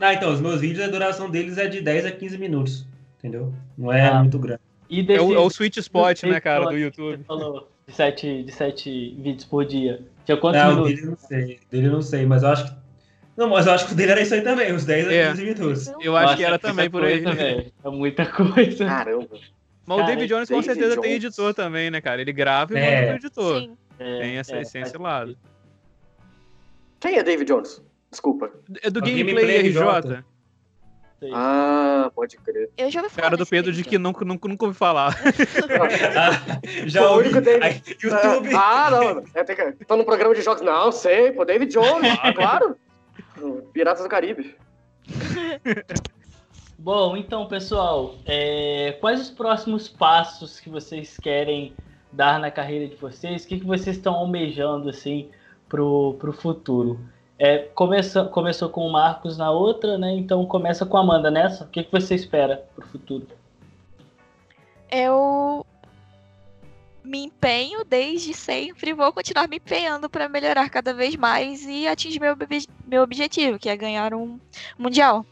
Ah, 0.00 0.12
então, 0.12 0.32
os 0.32 0.40
meus 0.40 0.60
vídeos, 0.60 0.84
a 0.84 0.90
duração 0.90 1.30
deles 1.30 1.56
é 1.56 1.68
de 1.68 1.80
10 1.80 2.06
a 2.06 2.10
15 2.10 2.38
minutos, 2.38 2.86
entendeu? 3.18 3.52
Não 3.78 3.92
é 3.92 4.08
ah. 4.08 4.18
muito 4.18 4.38
grande. 4.38 4.60
E 4.88 5.02
desse, 5.02 5.20
é, 5.20 5.22
o, 5.22 5.34
é 5.34 5.38
o 5.38 5.46
sweet 5.46 5.78
spot, 5.78 6.24
né, 6.24 6.40
cara, 6.40 6.64
do 6.64 6.76
YouTube. 6.76 7.18
Você 7.18 7.24
falou 7.24 7.68
de 7.86 7.94
7, 7.94 8.42
de 8.42 8.52
7 8.52 9.16
vídeos 9.20 9.44
por 9.44 9.64
dia. 9.64 10.00
Tinha 10.24 10.36
quantos 10.36 10.60
não, 10.60 10.84
minutos? 10.84 10.94
Dele 10.94 11.06
não 11.06 11.16
sei, 11.16 11.60
dele 11.70 11.88
não 11.88 12.02
sei, 12.02 12.26
mas 12.26 12.42
eu 12.42 12.48
acho 12.48 12.64
que 12.66 12.80
não, 13.36 13.48
mas 13.48 13.66
eu 13.66 13.72
acho 13.72 13.86
que 13.86 13.92
o 13.92 13.96
dele 13.96 14.10
era 14.10 14.20
isso 14.20 14.34
aí 14.34 14.42
também, 14.42 14.72
uns 14.74 14.84
10 14.84 15.06
a 15.06 15.10
15 15.10 15.42
é. 15.42 15.54
minutos. 15.54 15.92
Eu 16.00 16.16
acho 16.16 16.36
que 16.36 16.44
era 16.44 16.58
também 16.58 16.90
por 16.90 17.04
aí. 17.04 17.22
Coisa, 17.22 17.40
é 17.40 17.88
muita 17.88 18.26
coisa. 18.26 18.84
Caramba. 18.84 19.28
Mas 19.86 19.98
cara, 19.98 20.02
o 20.02 20.06
David 20.06 20.28
Jones 20.28 20.48
com 20.48 20.62
certeza 20.62 20.96
Jones. 20.96 21.00
tem 21.00 21.12
editor 21.12 21.54
também, 21.54 21.90
né, 21.90 22.00
cara? 22.00 22.20
Ele 22.20 22.32
grava 22.32 22.74
e 22.74 22.82
é. 22.82 22.96
manda 22.96 23.06
pro 23.06 23.16
editor. 23.16 23.60
Sim. 23.62 23.76
Tem 23.96 24.36
essa 24.36 24.56
é, 24.56 24.60
essência 24.62 24.96
é, 24.96 25.00
lado. 25.00 25.38
Quem 27.00 27.16
é 27.16 27.22
David 27.22 27.48
Jones? 27.48 27.82
Desculpa. 28.10 28.50
É 28.82 28.90
do 28.90 29.00
Gameplay, 29.00 29.62
Gameplay 29.62 29.68
RJ. 29.70 30.24
Ah, 31.32 32.10
pode 32.14 32.36
crer. 32.38 32.70
Eu 32.78 32.90
já 32.90 33.02
ouvi 33.02 33.12
falar. 33.12 33.24
Cara 33.24 33.36
do 33.36 33.46
Pedro 33.46 33.72
de 33.72 33.84
que 33.84 33.98
nunca, 33.98 34.24
nunca, 34.24 34.48
nunca 34.48 34.64
ouvi 34.64 34.76
falar. 34.76 35.14
ah, 36.16 36.60
já 36.86 37.10
ouvi. 37.10 37.28
O 37.28 37.30
único 37.30 37.40
David... 37.40 37.96
YouTube. 38.02 38.54
Ah, 38.54 38.90
não. 38.90 39.24
É, 39.34 39.72
tô 39.86 39.96
no 39.96 40.04
programa 40.04 40.34
de 40.34 40.42
jogos. 40.42 40.62
Não, 40.62 40.90
sei, 40.90 41.32
pô, 41.32 41.44
David 41.44 41.72
Jones, 41.72 42.18
claro. 42.34 42.76
Piratas 43.72 44.02
do 44.02 44.08
Caribe. 44.08 44.54
Bom, 46.78 47.14
então, 47.14 47.46
pessoal, 47.46 48.16
é... 48.24 48.96
quais 49.00 49.20
os 49.20 49.30
próximos 49.30 49.86
passos 49.86 50.58
que 50.58 50.70
vocês 50.70 51.18
querem 51.18 51.74
dar 52.10 52.40
na 52.40 52.50
carreira 52.50 52.88
de 52.88 52.96
vocês? 52.96 53.44
O 53.44 53.48
que, 53.48 53.60
que 53.60 53.66
vocês 53.66 53.96
estão 53.96 54.14
almejando, 54.14 54.88
assim, 54.88 55.30
pro, 55.70 56.16
pro 56.18 56.32
futuro? 56.34 57.00
É, 57.38 57.58
começa, 57.58 58.24
começou 58.26 58.68
com 58.68 58.86
o 58.86 58.92
Marcos 58.92 59.38
na 59.38 59.50
outra, 59.50 59.96
né? 59.96 60.12
Então 60.12 60.44
começa 60.44 60.84
com 60.84 60.98
a 60.98 61.00
Amanda 61.00 61.30
nessa. 61.30 61.64
O 61.64 61.68
que, 61.68 61.84
que 61.84 61.90
você 61.90 62.14
espera 62.14 62.68
pro 62.74 62.86
futuro? 62.86 63.26
Eu 64.90 65.64
me 67.02 67.24
empenho 67.24 67.82
desde 67.82 68.34
sempre, 68.34 68.92
vou 68.92 69.10
continuar 69.10 69.48
me 69.48 69.56
empenhando 69.56 70.10
para 70.10 70.28
melhorar 70.28 70.68
cada 70.68 70.92
vez 70.92 71.16
mais 71.16 71.64
e 71.64 71.88
atingir 71.88 72.20
meu, 72.20 72.36
meu 72.86 73.02
objetivo, 73.02 73.58
que 73.58 73.70
é 73.70 73.76
ganhar 73.76 74.12
um 74.12 74.38
mundial. 74.78 75.24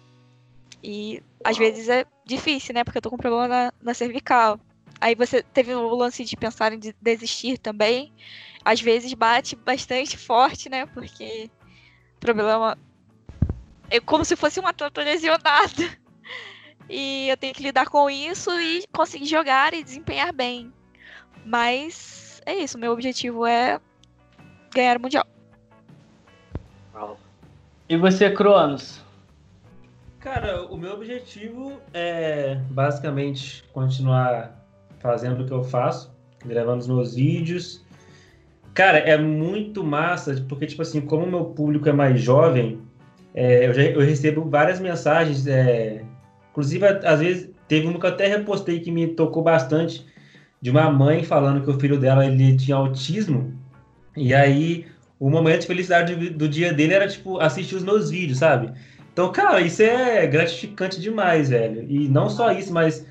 E 0.82 1.22
às 1.44 1.58
vezes 1.58 1.90
é 1.90 2.06
difícil, 2.24 2.72
né? 2.72 2.84
Porque 2.84 2.96
eu 2.96 3.02
tô 3.02 3.10
com 3.10 3.18
problema 3.18 3.48
na, 3.48 3.72
na 3.82 3.92
cervical. 3.92 4.58
Aí 4.98 5.14
você 5.14 5.42
teve 5.42 5.74
o 5.74 5.94
lance 5.94 6.24
de 6.24 6.36
pensar 6.36 6.72
em 6.72 6.80
desistir 7.02 7.58
também. 7.58 8.12
Às 8.68 8.82
vezes 8.82 9.14
bate 9.14 9.56
bastante 9.56 10.18
forte, 10.18 10.68
né? 10.68 10.84
Porque 10.84 11.50
problema 12.20 12.76
é 13.88 13.98
como 13.98 14.26
se 14.26 14.36
fosse 14.36 14.60
um 14.60 14.66
atleta 14.66 15.02
lesionado. 15.02 15.88
e 16.86 17.30
eu 17.30 17.36
tenho 17.38 17.54
que 17.54 17.62
lidar 17.62 17.86
com 17.86 18.10
isso 18.10 18.50
e 18.60 18.84
conseguir 18.92 19.24
jogar 19.24 19.72
e 19.72 19.82
desempenhar 19.82 20.34
bem. 20.34 20.70
Mas 21.46 22.42
é 22.44 22.56
isso, 22.56 22.76
meu 22.76 22.92
objetivo 22.92 23.46
é 23.46 23.80
ganhar 24.74 24.98
o 24.98 25.00
Mundial. 25.00 25.26
E 27.88 27.96
você, 27.96 28.30
Cronos? 28.30 29.02
Cara, 30.20 30.66
o 30.66 30.76
meu 30.76 30.92
objetivo 30.92 31.80
é 31.94 32.56
basicamente 32.68 33.64
continuar 33.72 34.62
fazendo 34.98 35.42
o 35.42 35.46
que 35.46 35.54
eu 35.54 35.64
faço, 35.64 36.14
gravando 36.44 36.80
os 36.80 36.86
meus 36.86 37.14
vídeos. 37.14 37.87
Cara, 38.78 38.98
é 38.98 39.18
muito 39.18 39.82
massa, 39.82 40.40
porque, 40.48 40.64
tipo 40.64 40.82
assim, 40.82 41.00
como 41.00 41.24
o 41.24 41.28
meu 41.28 41.46
público 41.46 41.88
é 41.88 41.92
mais 41.92 42.20
jovem, 42.20 42.78
é, 43.34 43.66
eu, 43.66 43.74
já, 43.74 43.82
eu 43.82 44.00
recebo 44.00 44.48
várias 44.48 44.78
mensagens, 44.78 45.48
é, 45.48 46.04
inclusive, 46.52 46.86
às 46.86 47.18
vezes, 47.18 47.50
teve 47.66 47.88
uma 47.88 47.98
que 47.98 48.06
eu 48.06 48.10
até 48.10 48.28
repostei 48.28 48.78
que 48.78 48.92
me 48.92 49.08
tocou 49.08 49.42
bastante, 49.42 50.06
de 50.62 50.70
uma 50.70 50.88
mãe 50.92 51.24
falando 51.24 51.60
que 51.64 51.68
o 51.68 51.80
filho 51.80 51.98
dela 51.98 52.24
ele 52.24 52.56
tinha 52.56 52.76
autismo, 52.76 53.52
e 54.16 54.32
aí 54.32 54.86
o 55.18 55.28
momento 55.28 55.62
de 55.62 55.66
felicidade 55.66 56.14
do 56.30 56.48
dia 56.48 56.72
dele 56.72 56.94
era, 56.94 57.08
tipo, 57.08 57.40
assistir 57.40 57.74
os 57.74 57.82
meus 57.82 58.12
vídeos, 58.12 58.38
sabe? 58.38 58.72
Então, 59.12 59.32
cara, 59.32 59.60
isso 59.60 59.82
é 59.82 60.24
gratificante 60.28 61.00
demais, 61.00 61.50
velho. 61.50 61.84
E 61.90 62.08
não 62.08 62.30
só 62.30 62.52
isso, 62.52 62.72
mas 62.72 63.04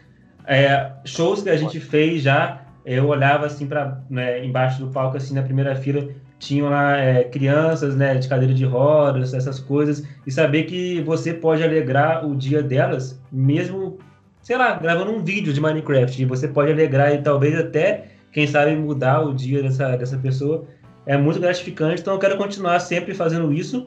é, 0.46 0.94
shows 1.04 1.44
que 1.44 1.50
a 1.50 1.58
gente 1.58 1.82
fez 1.82 2.22
já, 2.22 2.67
eu 2.88 3.06
olhava 3.08 3.46
assim 3.46 3.68
para 3.68 4.02
né, 4.10 4.44
embaixo 4.46 4.80
do 4.80 4.90
palco, 4.90 5.18
assim, 5.18 5.36
na 5.36 5.44
primeira 5.44 5.76
fila, 5.76 6.08
tinham 6.40 6.70
lá 6.70 6.98
é, 6.98 7.26
crianças, 7.26 7.98
né, 7.98 8.16
de 8.16 8.30
cadeira 8.30 8.54
de 8.54 8.64
rodas, 8.64 9.34
essas 9.34 9.60
coisas, 9.60 10.08
e 10.26 10.32
saber 10.32 10.64
que 10.64 11.02
você 11.02 11.34
pode 11.34 11.62
alegrar 11.62 12.26
o 12.26 12.34
dia 12.34 12.64
delas, 12.64 13.22
mesmo, 13.30 13.98
sei 14.42 14.58
lá, 14.58 14.74
gravando 14.76 15.12
um 15.12 15.22
vídeo 15.22 15.52
de 15.52 15.60
Minecraft, 15.60 16.22
e 16.22 16.26
você 16.26 16.48
pode 16.48 16.72
alegrar 16.72 17.14
e 17.14 17.22
talvez 17.22 17.60
até, 17.60 18.06
quem 18.32 18.48
sabe, 18.48 18.74
mudar 18.78 19.20
o 19.20 19.34
dia 19.34 19.62
dessa, 19.62 19.98
dessa 19.98 20.18
pessoa, 20.18 20.66
é 21.06 21.18
muito 21.18 21.42
gratificante, 21.42 22.02
então 22.02 22.14
eu 22.14 22.20
quero 22.20 22.38
continuar 22.38 22.80
sempre 22.80 23.14
fazendo 23.14 23.52
isso, 23.52 23.86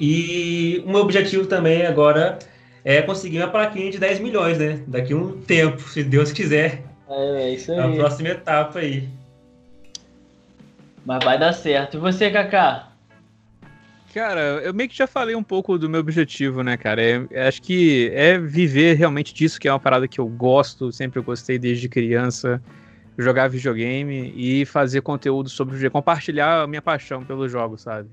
e 0.00 0.82
o 0.86 0.90
meu 0.90 1.00
objetivo 1.00 1.46
também 1.46 1.84
agora 1.84 2.38
é 2.82 3.02
conseguir 3.02 3.38
uma 3.38 3.48
plaquinha 3.48 3.90
de 3.90 3.98
10 3.98 4.20
milhões, 4.20 4.58
né? 4.58 4.80
Daqui 4.86 5.12
a 5.12 5.16
um 5.16 5.32
tempo, 5.42 5.80
se 5.82 6.02
Deus 6.02 6.32
quiser. 6.32 6.85
É, 7.08 7.42
é 7.42 7.50
isso 7.54 7.72
aí. 7.72 7.78
A 7.78 7.88
próxima 7.94 8.28
etapa 8.30 8.78
aí. 8.78 9.08
Mas 11.04 11.24
vai 11.24 11.38
dar 11.38 11.52
certo. 11.52 11.96
E 11.96 12.00
você, 12.00 12.30
Kaká? 12.30 12.88
Cara, 14.12 14.62
eu 14.64 14.72
meio 14.72 14.88
que 14.88 14.96
já 14.96 15.06
falei 15.06 15.36
um 15.36 15.42
pouco 15.42 15.78
do 15.78 15.90
meu 15.90 16.00
objetivo, 16.00 16.62
né, 16.62 16.76
cara? 16.76 17.02
É, 17.02 17.26
é, 17.30 17.48
acho 17.48 17.60
que 17.60 18.10
é 18.14 18.38
viver 18.38 18.94
realmente 18.94 19.34
disso, 19.34 19.60
que 19.60 19.68
é 19.68 19.72
uma 19.72 19.78
parada 19.78 20.08
que 20.08 20.18
eu 20.18 20.26
gosto, 20.26 20.90
sempre 20.90 21.20
gostei 21.20 21.58
desde 21.58 21.86
criança, 21.86 22.60
jogar 23.18 23.48
videogame 23.48 24.32
e 24.34 24.64
fazer 24.64 25.02
conteúdo 25.02 25.50
sobre 25.50 25.74
o 25.74 25.76
videogame, 25.76 25.92
compartilhar 25.92 26.62
a 26.62 26.66
minha 26.66 26.80
paixão 26.80 27.22
pelo 27.24 27.46
jogo, 27.46 27.76
sabe? 27.76 28.08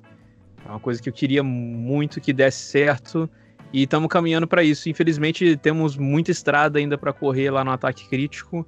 É 0.65 0.69
uma 0.69 0.79
coisa 0.79 1.01
que 1.01 1.07
eu 1.07 1.13
queria 1.13 1.41
muito 1.41 2.19
que 2.19 2.33
desse 2.33 2.59
certo 2.59 3.29
e 3.71 3.83
estamos 3.83 4.09
caminhando 4.09 4.45
para 4.45 4.61
isso. 4.61 4.89
Infelizmente, 4.89 5.57
temos 5.57 5.97
muita 5.97 6.31
estrada 6.31 6.79
ainda 6.79 6.97
para 6.97 7.13
correr 7.13 7.49
lá 7.49 7.63
no 7.63 7.71
ataque 7.71 8.07
crítico. 8.09 8.67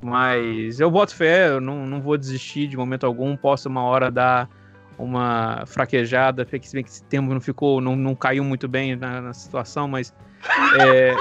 Mas 0.00 0.78
eu 0.78 0.90
boto 0.90 1.14
fé, 1.14 1.48
eu 1.48 1.60
não, 1.60 1.86
não 1.86 2.00
vou 2.00 2.16
desistir 2.16 2.68
de 2.68 2.76
momento 2.76 3.04
algum. 3.04 3.36
Posso 3.36 3.68
uma 3.68 3.82
hora 3.82 4.10
dar 4.10 4.48
uma 4.96 5.64
fraquejada, 5.66 6.44
porque 6.44 6.66
se 6.66 6.74
bem 6.74 6.84
que 6.84 6.90
esse 6.90 7.02
tempo 7.04 7.32
não 7.32 7.40
ficou, 7.40 7.80
não, 7.80 7.96
não 7.96 8.14
caiu 8.14 8.44
muito 8.44 8.68
bem 8.68 8.96
na, 8.96 9.20
na 9.20 9.32
situação, 9.32 9.88
mas. 9.88 10.14
É, 10.80 11.14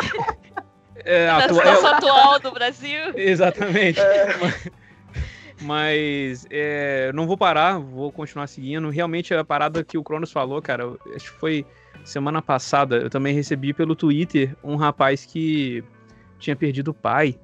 é, 1.05 1.27
na 1.27 1.37
atua... 1.37 1.55
situação 1.55 1.89
atual 1.95 2.39
do 2.39 2.51
Brasil. 2.51 2.99
Exatamente. 3.15 3.99
É. 3.99 4.37
Mas, 4.37 4.71
mas 5.61 6.47
é, 6.51 7.11
não 7.13 7.25
vou 7.25 7.37
parar, 7.37 7.79
vou 7.79 8.11
continuar 8.11 8.47
seguindo. 8.47 8.89
Realmente 8.89 9.33
a 9.33 9.43
parada 9.43 9.83
que 9.83 9.97
o 9.97 10.03
Cronos 10.03 10.31
falou, 10.31 10.61
cara, 10.61 10.85
acho 11.15 11.33
que 11.33 11.39
foi 11.39 11.65
semana 12.03 12.41
passada 12.41 12.97
eu 12.97 13.09
também 13.09 13.33
recebi 13.33 13.73
pelo 13.73 13.95
Twitter 13.95 14.55
um 14.63 14.75
rapaz 14.75 15.25
que 15.25 15.83
tinha 16.39 16.55
perdido 16.55 16.91
o 16.91 16.93
pai. 16.93 17.37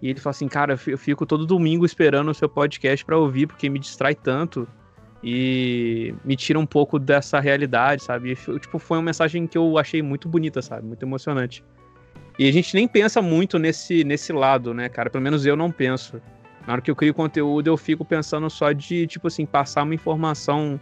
E 0.00 0.10
ele 0.10 0.20
falou 0.20 0.30
assim: 0.30 0.48
Cara, 0.48 0.78
eu 0.86 0.98
fico 0.98 1.24
todo 1.24 1.46
domingo 1.46 1.84
esperando 1.84 2.30
o 2.30 2.34
seu 2.34 2.48
podcast 2.48 3.04
para 3.04 3.16
ouvir, 3.16 3.46
porque 3.46 3.68
me 3.68 3.78
distrai 3.78 4.14
tanto 4.14 4.68
e 5.22 6.14
me 6.24 6.36
tira 6.36 6.58
um 6.58 6.66
pouco 6.66 6.98
dessa 6.98 7.40
realidade, 7.40 8.02
sabe? 8.02 8.32
E, 8.32 8.58
tipo, 8.58 8.78
foi 8.78 8.98
uma 8.98 9.04
mensagem 9.04 9.46
que 9.46 9.56
eu 9.56 9.78
achei 9.78 10.02
muito 10.02 10.28
bonita, 10.28 10.60
sabe? 10.62 10.86
Muito 10.86 11.02
emocionante. 11.02 11.64
E 12.38 12.48
a 12.48 12.52
gente 12.52 12.74
nem 12.74 12.86
pensa 12.86 13.22
muito 13.22 13.58
nesse, 13.58 14.04
nesse 14.04 14.32
lado, 14.32 14.74
né, 14.74 14.88
cara? 14.88 15.08
Pelo 15.08 15.24
menos 15.24 15.46
eu 15.46 15.56
não 15.56 15.70
penso. 15.70 16.20
Na 16.66 16.74
hora 16.74 16.82
que 16.82 16.90
eu 16.90 16.96
crio 16.96 17.14
conteúdo, 17.14 17.68
eu 17.68 17.76
fico 17.76 18.04
pensando 18.04 18.50
só 18.50 18.72
de, 18.72 19.06
tipo 19.06 19.28
assim, 19.28 19.46
passar 19.46 19.84
uma 19.84 19.94
informação 19.94 20.78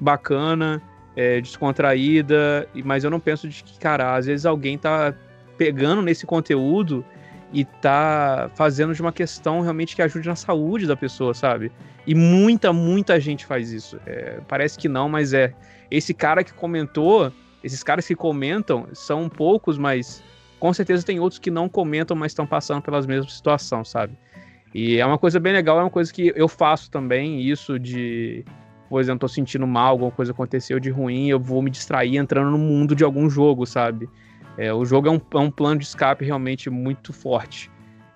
bacana 0.00 0.82
é, 1.16 1.40
descontraída, 1.40 2.68
mas 2.84 3.04
eu 3.04 3.10
não 3.10 3.18
penso 3.18 3.48
de 3.48 3.64
que, 3.64 3.78
cara, 3.78 4.14
às 4.14 4.26
vezes 4.26 4.46
alguém 4.46 4.76
tá 4.76 5.14
pegando 5.56 6.02
nesse 6.02 6.24
conteúdo 6.26 7.04
e 7.52 7.64
tá 7.64 8.50
fazendo 8.54 8.94
de 8.94 9.00
uma 9.00 9.12
questão 9.12 9.60
realmente 9.60 9.96
que 9.96 10.02
ajude 10.02 10.28
na 10.28 10.36
saúde 10.36 10.86
da 10.86 10.96
pessoa, 10.96 11.32
sabe? 11.32 11.72
E 12.06 12.14
muita, 12.14 12.72
muita 12.72 13.18
gente 13.18 13.46
faz 13.46 13.72
isso. 13.72 13.98
É, 14.06 14.40
parece 14.46 14.78
que 14.78 14.88
não, 14.88 15.08
mas 15.08 15.32
é. 15.32 15.54
Esse 15.90 16.12
cara 16.12 16.44
que 16.44 16.52
comentou, 16.52 17.32
esses 17.64 17.82
caras 17.82 18.06
que 18.06 18.14
comentam 18.14 18.86
são 18.92 19.28
poucos, 19.28 19.78
mas 19.78 20.22
com 20.60 20.72
certeza 20.72 21.06
tem 21.06 21.18
outros 21.18 21.38
que 21.38 21.50
não 21.50 21.68
comentam, 21.68 22.16
mas 22.16 22.32
estão 22.32 22.46
passando 22.46 22.82
pelas 22.82 23.06
mesmas 23.06 23.32
situações, 23.32 23.88
sabe? 23.88 24.12
E 24.74 24.98
é 24.98 25.06
uma 25.06 25.16
coisa 25.18 25.40
bem 25.40 25.52
legal, 25.52 25.78
é 25.78 25.82
uma 25.82 25.90
coisa 25.90 26.12
que 26.12 26.32
eu 26.36 26.48
faço 26.48 26.90
também, 26.90 27.40
isso 27.40 27.78
de 27.78 28.44
por 28.88 29.00
exemplo, 29.00 29.20
tô 29.20 29.28
sentindo 29.28 29.66
mal, 29.66 29.90
alguma 29.90 30.10
coisa 30.10 30.32
aconteceu 30.32 30.80
de 30.80 30.88
ruim, 30.88 31.28
eu 31.28 31.38
vou 31.38 31.60
me 31.60 31.70
distrair 31.70 32.16
entrando 32.16 32.50
no 32.50 32.58
mundo 32.58 32.96
de 32.96 33.04
algum 33.04 33.28
jogo, 33.28 33.66
sabe? 33.66 34.08
É, 34.58 34.74
o 34.74 34.84
jogo 34.84 35.06
é 35.06 35.10
um, 35.12 35.20
é 35.34 35.38
um 35.38 35.50
plano 35.52 35.78
de 35.78 35.86
escape 35.86 36.24
realmente 36.24 36.68
muito 36.68 37.12
forte. 37.12 37.70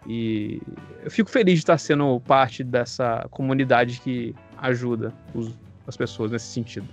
E 0.09 0.61
eu 1.05 1.11
fico 1.11 1.31
feliz 1.31 1.55
de 1.55 1.61
estar 1.61 1.79
sendo 1.79 2.21
parte 2.21 2.65
dessa 2.65 3.25
comunidade 3.31 4.01
que 4.01 4.35
ajuda 4.59 5.15
os, 5.33 5.55
as 5.87 5.97
pessoas 5.97 6.33
nesse 6.33 6.47
sentido. 6.47 6.89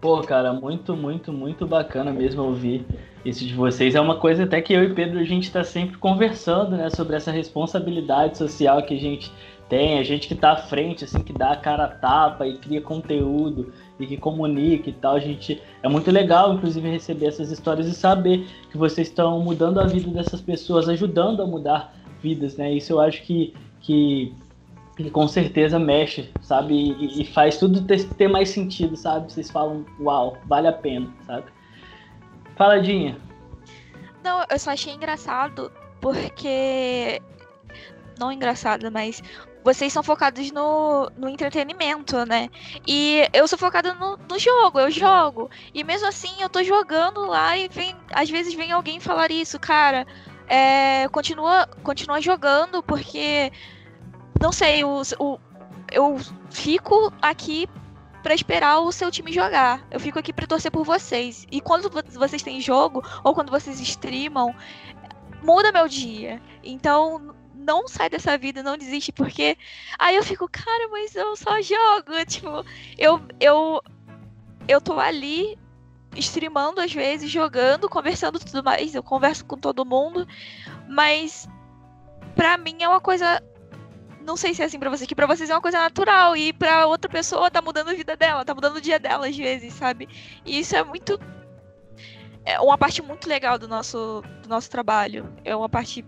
Pô, 0.00 0.20
cara, 0.22 0.52
muito, 0.54 0.96
muito, 0.96 1.30
muito 1.30 1.66
bacana 1.66 2.10
mesmo 2.10 2.42
ouvir 2.42 2.86
isso 3.24 3.46
de 3.46 3.54
vocês. 3.54 3.94
É 3.94 4.00
uma 4.00 4.16
coisa 4.16 4.44
até 4.44 4.60
que 4.60 4.72
eu 4.72 4.82
e 4.82 4.94
Pedro 4.94 5.20
a 5.20 5.24
gente 5.24 5.44
está 5.44 5.62
sempre 5.62 5.98
conversando, 5.98 6.76
né, 6.76 6.88
sobre 6.88 7.14
essa 7.14 7.30
responsabilidade 7.30 8.38
social 8.38 8.82
que 8.82 8.94
a 8.94 8.98
gente 8.98 9.30
tem, 9.68 9.98
a 9.98 10.02
gente 10.02 10.26
que 10.26 10.34
está 10.34 10.52
à 10.52 10.56
frente, 10.56 11.04
assim, 11.04 11.22
que 11.22 11.32
dá 11.32 11.52
a 11.52 11.56
cara 11.56 11.84
a 11.84 11.88
tapa 11.88 12.46
e 12.46 12.58
cria 12.58 12.80
conteúdo 12.80 13.72
e 14.02 14.06
que 14.06 14.16
comunica 14.16 14.90
e 14.90 14.92
tal. 14.92 15.16
A 15.16 15.20
gente 15.20 15.60
é 15.82 15.88
muito 15.88 16.10
legal, 16.10 16.54
inclusive, 16.54 16.88
receber 16.88 17.26
essas 17.26 17.50
histórias 17.50 17.86
e 17.86 17.94
saber 17.94 18.46
que 18.70 18.76
vocês 18.76 19.08
estão 19.08 19.40
mudando 19.40 19.80
a 19.80 19.86
vida 19.86 20.10
dessas 20.10 20.40
pessoas, 20.40 20.88
ajudando 20.88 21.42
a 21.42 21.46
mudar 21.46 21.94
vidas, 22.22 22.56
né? 22.56 22.72
Isso 22.72 22.92
eu 22.92 23.00
acho 23.00 23.22
que, 23.22 23.54
que, 23.80 24.34
que 24.96 25.10
com 25.10 25.26
certeza 25.26 25.78
mexe, 25.78 26.30
sabe? 26.40 26.74
E, 26.74 27.22
e 27.22 27.24
faz 27.24 27.58
tudo 27.58 27.82
ter, 27.82 28.04
ter, 28.14 28.28
mais 28.28 28.48
sentido, 28.48 28.96
sabe? 28.96 29.32
Vocês 29.32 29.50
falam, 29.50 29.84
uau, 30.00 30.36
vale 30.46 30.68
a 30.68 30.72
pena, 30.72 31.08
sabe? 31.26 31.46
Faladinha. 32.56 33.16
Não, 34.22 34.44
eu 34.48 34.58
só 34.58 34.70
achei 34.70 34.92
engraçado 34.92 35.72
porque 36.00 37.20
não 38.18 38.30
engraçado, 38.30 38.90
mas 38.90 39.22
vocês 39.64 39.92
são 39.92 40.02
focados 40.02 40.50
no, 40.50 41.10
no 41.16 41.28
entretenimento, 41.28 42.24
né? 42.26 42.48
E 42.86 43.28
eu 43.32 43.46
sou 43.46 43.58
focada 43.58 43.94
no, 43.94 44.16
no 44.28 44.38
jogo, 44.38 44.80
eu 44.80 44.90
jogo. 44.90 45.50
E 45.72 45.84
mesmo 45.84 46.08
assim 46.08 46.30
eu 46.40 46.48
tô 46.48 46.62
jogando 46.62 47.24
lá 47.26 47.56
e 47.56 47.68
vem. 47.68 47.94
Às 48.12 48.28
vezes 48.28 48.54
vem 48.54 48.72
alguém 48.72 48.98
falar 49.00 49.30
isso, 49.30 49.58
cara. 49.58 50.06
É, 50.48 51.08
continua, 51.08 51.66
continua 51.82 52.20
jogando, 52.20 52.82
porque. 52.82 53.52
Não 54.40 54.50
sei, 54.50 54.82
o, 54.82 55.02
o, 55.20 55.38
eu 55.92 56.18
fico 56.50 57.12
aqui 57.22 57.68
para 58.22 58.34
esperar 58.34 58.80
o 58.80 58.90
seu 58.90 59.10
time 59.10 59.32
jogar. 59.32 59.86
Eu 59.90 60.00
fico 60.00 60.18
aqui 60.18 60.32
para 60.32 60.46
torcer 60.46 60.70
por 60.70 60.84
vocês. 60.84 61.46
E 61.50 61.60
quando 61.60 61.88
vocês 62.12 62.42
têm 62.42 62.60
jogo, 62.60 63.04
ou 63.22 63.34
quando 63.34 63.50
vocês 63.50 63.78
streamam, 63.80 64.54
muda 65.42 65.70
meu 65.70 65.86
dia. 65.86 66.40
Então, 66.64 67.34
não 67.62 67.88
sai 67.88 68.10
dessa 68.10 68.36
vida, 68.36 68.62
não 68.62 68.76
desiste, 68.76 69.12
porque 69.12 69.56
aí 69.98 70.16
eu 70.16 70.22
fico, 70.22 70.48
cara, 70.48 70.88
mas 70.88 71.14
eu 71.14 71.34
só 71.36 71.60
jogo. 71.62 72.12
Tipo, 72.26 72.64
eu, 72.98 73.20
eu, 73.40 73.82
eu 74.68 74.80
tô 74.80 74.98
ali 74.98 75.58
streamando 76.16 76.80
às 76.80 76.92
vezes, 76.92 77.30
jogando, 77.30 77.88
conversando 77.88 78.38
tudo 78.38 78.62
mais. 78.62 78.94
Eu 78.94 79.02
converso 79.02 79.44
com 79.44 79.56
todo 79.56 79.84
mundo, 79.84 80.26
mas 80.88 81.48
pra 82.34 82.56
mim 82.58 82.76
é 82.80 82.88
uma 82.88 83.00
coisa. 83.00 83.42
Não 84.20 84.36
sei 84.36 84.54
se 84.54 84.62
é 84.62 84.66
assim 84.66 84.78
pra 84.78 84.90
vocês, 84.90 85.08
que 85.08 85.16
pra 85.16 85.26
vocês 85.26 85.50
é 85.50 85.54
uma 85.54 85.60
coisa 85.60 85.78
natural. 85.80 86.36
E 86.36 86.52
pra 86.52 86.86
outra 86.86 87.10
pessoa 87.10 87.50
tá 87.50 87.62
mudando 87.62 87.90
a 87.90 87.94
vida 87.94 88.16
dela, 88.16 88.44
tá 88.44 88.54
mudando 88.54 88.76
o 88.76 88.80
dia 88.80 88.98
dela 88.98 89.26
às 89.28 89.36
vezes, 89.36 89.74
sabe? 89.74 90.08
E 90.44 90.60
isso 90.60 90.76
é 90.76 90.84
muito. 90.84 91.18
é 92.44 92.60
uma 92.60 92.78
parte 92.78 93.02
muito 93.02 93.28
legal 93.28 93.58
do 93.58 93.66
nosso, 93.66 94.22
do 94.42 94.48
nosso 94.48 94.70
trabalho. 94.70 95.32
É 95.44 95.54
uma 95.56 95.68
parte 95.68 96.04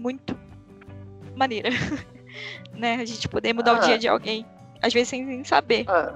muito 0.00 0.36
maneira. 1.36 1.68
né? 2.74 2.94
A 2.94 3.04
gente 3.04 3.28
poder 3.28 3.52
mudar 3.52 3.72
Ah. 3.72 3.78
o 3.78 3.86
dia 3.86 3.98
de 3.98 4.08
alguém. 4.08 4.46
Às 4.82 4.92
vezes 4.92 5.08
sem 5.08 5.24
nem 5.24 5.44
saber. 5.44 5.84
Ah, 5.88 6.14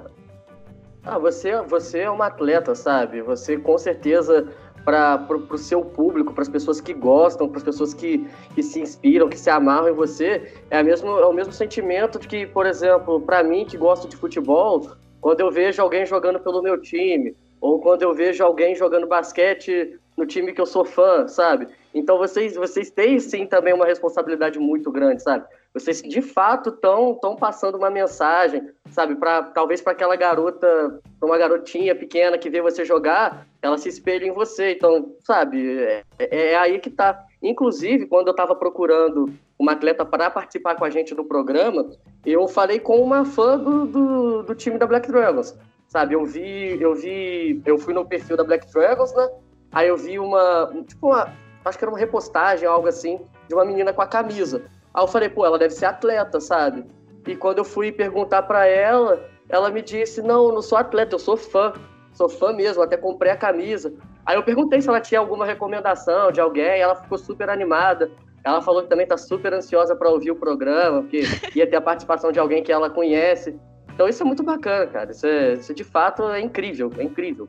ah, 1.05 1.19
você, 1.19 1.55
você 1.63 2.01
é 2.01 2.11
uma 2.11 2.27
atleta, 2.27 2.75
sabe? 2.75 3.21
Você 3.21 3.59
com 3.59 3.77
certeza 3.77 4.49
para 4.85 5.27
o 5.51 5.59
seu 5.59 5.83
público, 5.83 6.33
para 6.33 6.43
as 6.43 6.49
pessoas 6.49 6.81
que 6.81 6.93
gostam, 6.93 7.49
para 7.49 7.59
as 7.59 7.65
pessoas 7.65 7.95
que, 7.95 8.27
que 8.55 8.63
se 8.63 8.81
inspiram, 8.81 9.29
que 9.29 9.39
se 9.39 9.49
amarram 9.49 9.89
em 9.89 9.95
você, 9.95 10.53
é, 10.71 10.79
a 10.79 10.83
mesmo, 10.83 11.09
é 11.19 11.27
o 11.27 11.33
mesmo 11.33 11.53
sentimento 11.53 12.19
de 12.19 12.29
que, 12.29 12.47
por 12.47 12.67
exemplo, 12.67 13.21
para 13.21 13.43
mim 13.43 13.65
que 13.65 13.77
gosto 13.79 14.09
de 14.09 14.17
futebol, 14.17 14.91
quando 15.21 15.41
eu 15.41 15.51
vejo 15.51 15.81
alguém 15.81 16.05
jogando 16.05 16.39
pelo 16.39 16.63
meu 16.63 16.81
time, 16.81 17.35
ou 17.61 17.81
quando 17.81 18.03
eu 18.03 18.13
vejo 18.15 18.45
alguém 18.45 18.75
jogando 18.75 19.07
basquete 19.07 19.99
no 20.19 20.27
time 20.27 20.53
que 20.53 20.61
eu 20.61 20.67
sou 20.67 20.85
fã, 20.85 21.27
sabe? 21.27 21.67
Então 21.95 22.19
vocês, 22.19 22.57
vocês 22.57 22.91
têm 22.91 23.21
sim 23.21 23.47
também 23.47 23.73
uma 23.73 23.87
responsabilidade 23.87 24.59
muito 24.59 24.91
grande, 24.91 25.23
sabe? 25.23 25.47
Vocês 25.73 26.03
de 26.03 26.21
fato 26.21 26.71
estão 26.71 27.15
tão 27.15 27.37
passando 27.37 27.77
uma 27.77 27.89
mensagem, 27.89 28.69
sabe? 28.91 29.15
Para 29.15 29.45
talvez 29.45 29.81
para 29.81 29.93
aquela 29.93 30.17
garota, 30.17 31.01
pra 31.21 31.27
uma 31.27 31.39
garotinha 31.39 31.95
pequena 31.95 32.37
que 32.37 32.51
vê 32.51 32.61
você 32.61 32.85
jogar, 32.85 33.47
ela 33.63 33.79
se 33.79 33.89
espelha 33.89 34.27
em 34.27 34.33
você. 34.33 34.73
Então, 34.73 35.15
sabe? 35.21 35.79
É, 35.79 36.05
é 36.19 36.57
aí 36.57 36.81
que 36.81 36.91
tá. 36.91 37.25
Inclusive, 37.41 38.07
quando 38.07 38.27
eu 38.27 38.33
estava 38.33 38.57
procurando 38.57 39.33
uma 39.57 39.73
atleta 39.73 40.05
para 40.05 40.31
participar 40.31 40.75
com 40.75 40.85
a 40.85 40.91
gente 40.91 41.15
do 41.15 41.25
programa, 41.25 41.89
eu 42.27 42.49
falei 42.49 42.81
com 42.81 43.01
uma 43.01 43.25
fã 43.25 43.57
do, 43.57 43.87
do, 43.87 44.43
do 44.43 44.55
time 44.55 44.79
da 44.79 44.87
Black 44.87 45.09
Dragons, 45.09 45.57
sabe? 45.87 46.15
Eu 46.15 46.25
vi, 46.25 46.81
eu 46.81 46.95
vi, 46.95 47.63
eu 47.65 47.79
fui 47.79 47.95
no 47.95 48.05
perfil 48.05 48.37
da 48.37 48.45
Black 48.45 48.71
Dragons, 48.73 49.15
né? 49.15 49.29
Aí 49.71 49.89
eu 49.89 49.97
vi 49.97 50.19
uma, 50.19 50.73
tipo 50.87 51.09
uma, 51.09 51.33
acho 51.65 51.79
que 51.79 51.85
era 51.85 51.91
uma 51.91 51.99
repostagem, 51.99 52.67
algo 52.67 52.89
assim, 52.89 53.21
de 53.49 53.55
uma 53.55 53.65
menina 53.65 53.93
com 53.93 54.03
a 54.03 54.07
camisa. 54.07 54.63
Aí 54.93 55.03
eu 55.03 55.09
falei, 55.09 55.29
pô, 55.29 55.45
ela 55.45 55.59
deve 55.59 55.75
ser 55.75 55.87
atleta, 55.87 56.41
sabe? 56.41 56.85
E 57.27 57.35
quando 57.35 57.59
eu 57.59 57.65
fui 57.65 57.91
perguntar 57.91 58.43
para 58.43 58.67
ela, 58.67 59.29
ela 59.49 59.71
me 59.71 59.83
disse, 59.83 60.23
não, 60.23 60.49
eu 60.49 60.53
não 60.53 60.63
sou 60.63 60.79
atleta, 60.79 61.15
eu 61.15 61.19
sou 61.19 61.37
fã. 61.37 61.73
Sou 62.13 62.29
fã 62.29 62.53
mesmo, 62.53 62.83
até 62.83 62.97
comprei 62.97 63.33
a 63.33 63.37
camisa. 63.37 63.93
Aí 64.25 64.37
eu 64.37 64.43
perguntei 64.43 64.81
se 64.81 64.89
ela 64.89 65.01
tinha 65.01 65.19
alguma 65.19 65.45
recomendação 65.45 66.31
de 66.31 66.41
alguém, 66.41 66.81
ela 66.81 66.95
ficou 66.95 67.19
super 67.19 67.51
animada. 67.51 68.11
Ela 68.45 68.61
falou 68.61 68.83
que 68.83 68.89
também 68.89 69.07
tá 69.07 69.17
super 69.17 69.53
ansiosa 69.53 69.97
para 69.97 70.09
ouvir 70.09 70.31
o 70.31 70.37
programa, 70.37 71.01
porque 71.01 71.23
ia 71.55 71.67
ter 71.67 71.77
a 71.77 71.81
participação 71.81 72.31
de 72.31 72.39
alguém 72.39 72.63
que 72.63 72.71
ela 72.71 72.91
conhece. 72.91 73.59
Então 73.93 74.09
isso 74.09 74.23
é 74.23 74.27
muito 74.27 74.43
bacana, 74.43 74.87
cara. 74.87 75.11
Isso, 75.11 75.27
é, 75.27 75.55
isso 75.55 75.75
de 75.75 75.85
fato 75.85 76.29
é 76.29 76.41
incrível, 76.41 76.91
é 76.99 77.03
incrível. 77.03 77.49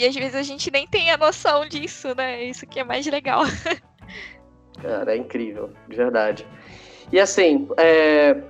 E 0.00 0.06
às 0.06 0.14
vezes 0.14 0.34
a 0.34 0.42
gente 0.42 0.70
nem 0.70 0.86
tem 0.86 1.10
a 1.10 1.18
noção 1.18 1.68
disso, 1.68 2.14
né? 2.16 2.42
Isso 2.44 2.66
que 2.66 2.80
é 2.80 2.84
mais 2.84 3.06
legal. 3.06 3.42
Cara, 4.80 5.12
é 5.12 5.18
incrível, 5.18 5.68
de 5.86 5.94
verdade. 5.94 6.46
E 7.12 7.20
assim, 7.20 7.68
é, 7.76 8.40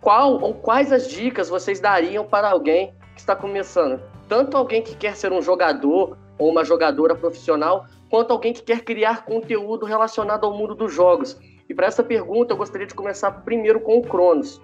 qual 0.00 0.40
ou 0.40 0.54
quais 0.54 0.90
as 0.90 1.06
dicas 1.06 1.50
vocês 1.50 1.78
dariam 1.78 2.24
para 2.24 2.48
alguém 2.48 2.94
que 3.12 3.20
está 3.20 3.36
começando? 3.36 4.00
Tanto 4.30 4.56
alguém 4.56 4.80
que 4.80 4.96
quer 4.96 5.14
ser 5.14 5.30
um 5.30 5.42
jogador 5.42 6.16
ou 6.38 6.50
uma 6.50 6.64
jogadora 6.64 7.14
profissional, 7.14 7.84
quanto 8.08 8.32
alguém 8.32 8.54
que 8.54 8.62
quer 8.62 8.80
criar 8.80 9.26
conteúdo 9.26 9.84
relacionado 9.84 10.46
ao 10.46 10.56
mundo 10.56 10.74
dos 10.74 10.90
jogos. 10.90 11.38
E 11.68 11.74
para 11.74 11.86
essa 11.86 12.02
pergunta, 12.02 12.54
eu 12.54 12.56
gostaria 12.56 12.86
de 12.86 12.94
começar 12.94 13.30
primeiro 13.30 13.78
com 13.78 13.98
o 13.98 14.02
Cronos. 14.02 14.58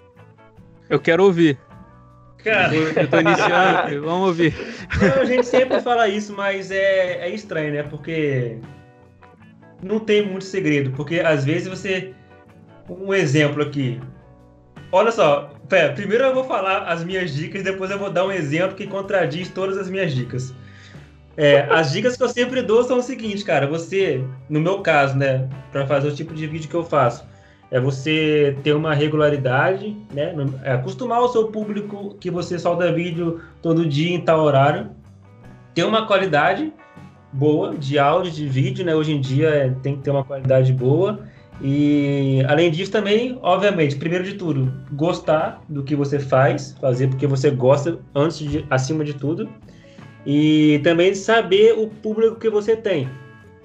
Eu 0.88 0.98
quero 0.98 1.22
ouvir. 1.22 1.58
Cara, 2.44 2.74
Eu 2.74 3.08
tô 3.08 3.20
iniciando, 3.20 4.02
vamos 4.02 4.28
ouvir. 4.28 4.54
Não, 5.00 5.22
a 5.22 5.24
gente 5.24 5.46
sempre 5.46 5.80
fala 5.80 6.08
isso, 6.08 6.32
mas 6.34 6.70
é, 6.70 7.26
é 7.26 7.30
estranho, 7.30 7.72
né? 7.72 7.82
Porque 7.82 8.58
não 9.82 10.00
tem 10.00 10.26
muito 10.26 10.44
segredo. 10.44 10.90
Porque 10.92 11.20
às 11.20 11.44
vezes 11.44 11.68
você. 11.68 12.12
Um 12.88 13.14
exemplo 13.14 13.62
aqui. 13.62 14.00
Olha 14.90 15.12
só, 15.12 15.52
pera, 15.68 15.92
primeiro 15.92 16.24
eu 16.24 16.34
vou 16.34 16.42
falar 16.42 16.88
as 16.88 17.04
minhas 17.04 17.32
dicas, 17.32 17.62
depois 17.62 17.88
eu 17.92 17.98
vou 17.98 18.10
dar 18.10 18.26
um 18.26 18.32
exemplo 18.32 18.76
que 18.76 18.88
contradiz 18.88 19.48
todas 19.48 19.78
as 19.78 19.88
minhas 19.88 20.12
dicas. 20.12 20.52
É, 21.36 21.60
as 21.70 21.92
dicas 21.92 22.16
que 22.16 22.22
eu 22.24 22.28
sempre 22.28 22.60
dou 22.60 22.82
são 22.82 22.98
o 22.98 23.02
seguinte, 23.02 23.44
cara. 23.44 23.66
Você, 23.68 24.24
no 24.48 24.60
meu 24.60 24.80
caso, 24.80 25.16
né, 25.16 25.48
para 25.70 25.86
fazer 25.86 26.08
o 26.08 26.14
tipo 26.14 26.34
de 26.34 26.46
vídeo 26.48 26.68
que 26.68 26.74
eu 26.74 26.84
faço, 26.84 27.24
é 27.70 27.80
você 27.80 28.56
ter 28.64 28.74
uma 28.74 28.92
regularidade, 28.94 29.96
né? 30.12 30.34
É 30.64 30.72
acostumar 30.72 31.20
o 31.20 31.28
seu 31.28 31.48
público 31.48 32.16
que 32.18 32.30
você 32.30 32.58
solta 32.58 32.92
vídeo 32.92 33.40
todo 33.62 33.86
dia 33.86 34.14
em 34.14 34.20
tal 34.20 34.40
horário, 34.40 34.90
ter 35.74 35.84
uma 35.84 36.06
qualidade 36.06 36.72
boa 37.32 37.76
de 37.76 37.98
áudio, 37.98 38.32
de 38.32 38.46
vídeo, 38.46 38.84
né? 38.84 38.94
Hoje 38.94 39.12
em 39.12 39.20
dia 39.20 39.48
é, 39.48 39.68
tem 39.82 39.96
que 39.96 40.02
ter 40.02 40.10
uma 40.10 40.24
qualidade 40.24 40.72
boa. 40.72 41.20
E 41.62 42.42
além 42.48 42.70
disso 42.70 42.90
também, 42.90 43.38
obviamente, 43.42 43.94
primeiro 43.96 44.24
de 44.24 44.34
tudo, 44.34 44.72
gostar 44.92 45.62
do 45.68 45.84
que 45.84 45.94
você 45.94 46.18
faz, 46.18 46.74
fazer 46.80 47.08
porque 47.08 47.26
você 47.26 47.50
gosta 47.50 47.98
antes 48.14 48.38
de 48.38 48.64
acima 48.70 49.04
de 49.04 49.14
tudo. 49.14 49.48
E 50.26 50.80
também 50.82 51.14
saber 51.14 51.78
o 51.78 51.86
público 51.86 52.36
que 52.36 52.50
você 52.50 52.76
tem. 52.76 53.08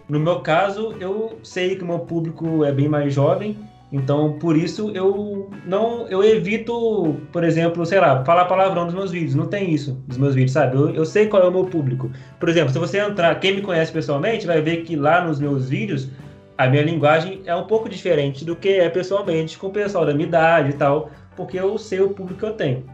No 0.08 0.20
meu 0.20 0.42
caso, 0.42 0.94
eu 1.00 1.40
sei 1.42 1.76
que 1.76 1.84
o 1.84 1.88
meu 1.88 2.00
público 2.00 2.64
é 2.64 2.72
bem 2.72 2.88
mais 2.88 3.14
jovem, 3.14 3.58
então 3.92 4.38
por 4.40 4.58
isso 4.58 4.92
eu 4.92 5.50
não 5.66 6.08
eu 6.08 6.24
evito, 6.24 7.16
por 7.32 7.44
exemplo, 7.44 7.86
sei 7.86 8.00
lá, 8.00 8.24
falar 8.26 8.46
palavrão 8.46 8.86
nos 8.86 8.94
meus 8.94 9.12
vídeos. 9.12 9.36
Não 9.36 9.48
tem 9.48 9.72
isso 9.72 10.04
nos 10.08 10.18
meus 10.18 10.36
vídeos, 10.36 10.52
sabe? 10.52 10.76
Eu, 10.76 10.90
eu 10.90 11.06
sei 11.06 11.28
qual 11.28 11.44
é 11.44 11.48
o 11.48 11.52
meu 11.52 11.66
público. 11.66 12.12
Por 12.40 12.50
exemplo, 12.50 12.74
se 12.74 12.80
você 12.80 13.00
entrar, 13.00 13.40
quem 13.40 13.56
me 13.56 13.62
conhece 13.62 13.92
pessoalmente 13.92 14.48
vai 14.48 14.62
ver 14.62 14.84
que 14.84 14.96
lá 14.96 15.26
nos 15.26 15.40
meus 15.40 15.70
vídeos 15.70 16.10
a 16.58 16.68
minha 16.68 16.84
linguagem 16.84 17.42
é 17.46 17.56
um 17.56 17.66
pouco 17.66 17.90
diferente 17.90 18.46
do 18.46 18.56
que 18.56 18.70
é 18.70 18.90
pessoalmente 18.90 19.58
com 19.58 19.68
o 19.68 19.72
pessoal 19.72 20.06
da 20.06 20.14
minha 20.14 20.28
idade 20.28 20.70
e 20.70 20.74
tal, 20.74 21.12
porque 21.36 21.60
eu 21.60 21.78
sei 21.78 22.00
o 22.00 22.10
público 22.10 22.40
que 22.40 22.46
eu 22.46 22.54
tenho. 22.54 22.86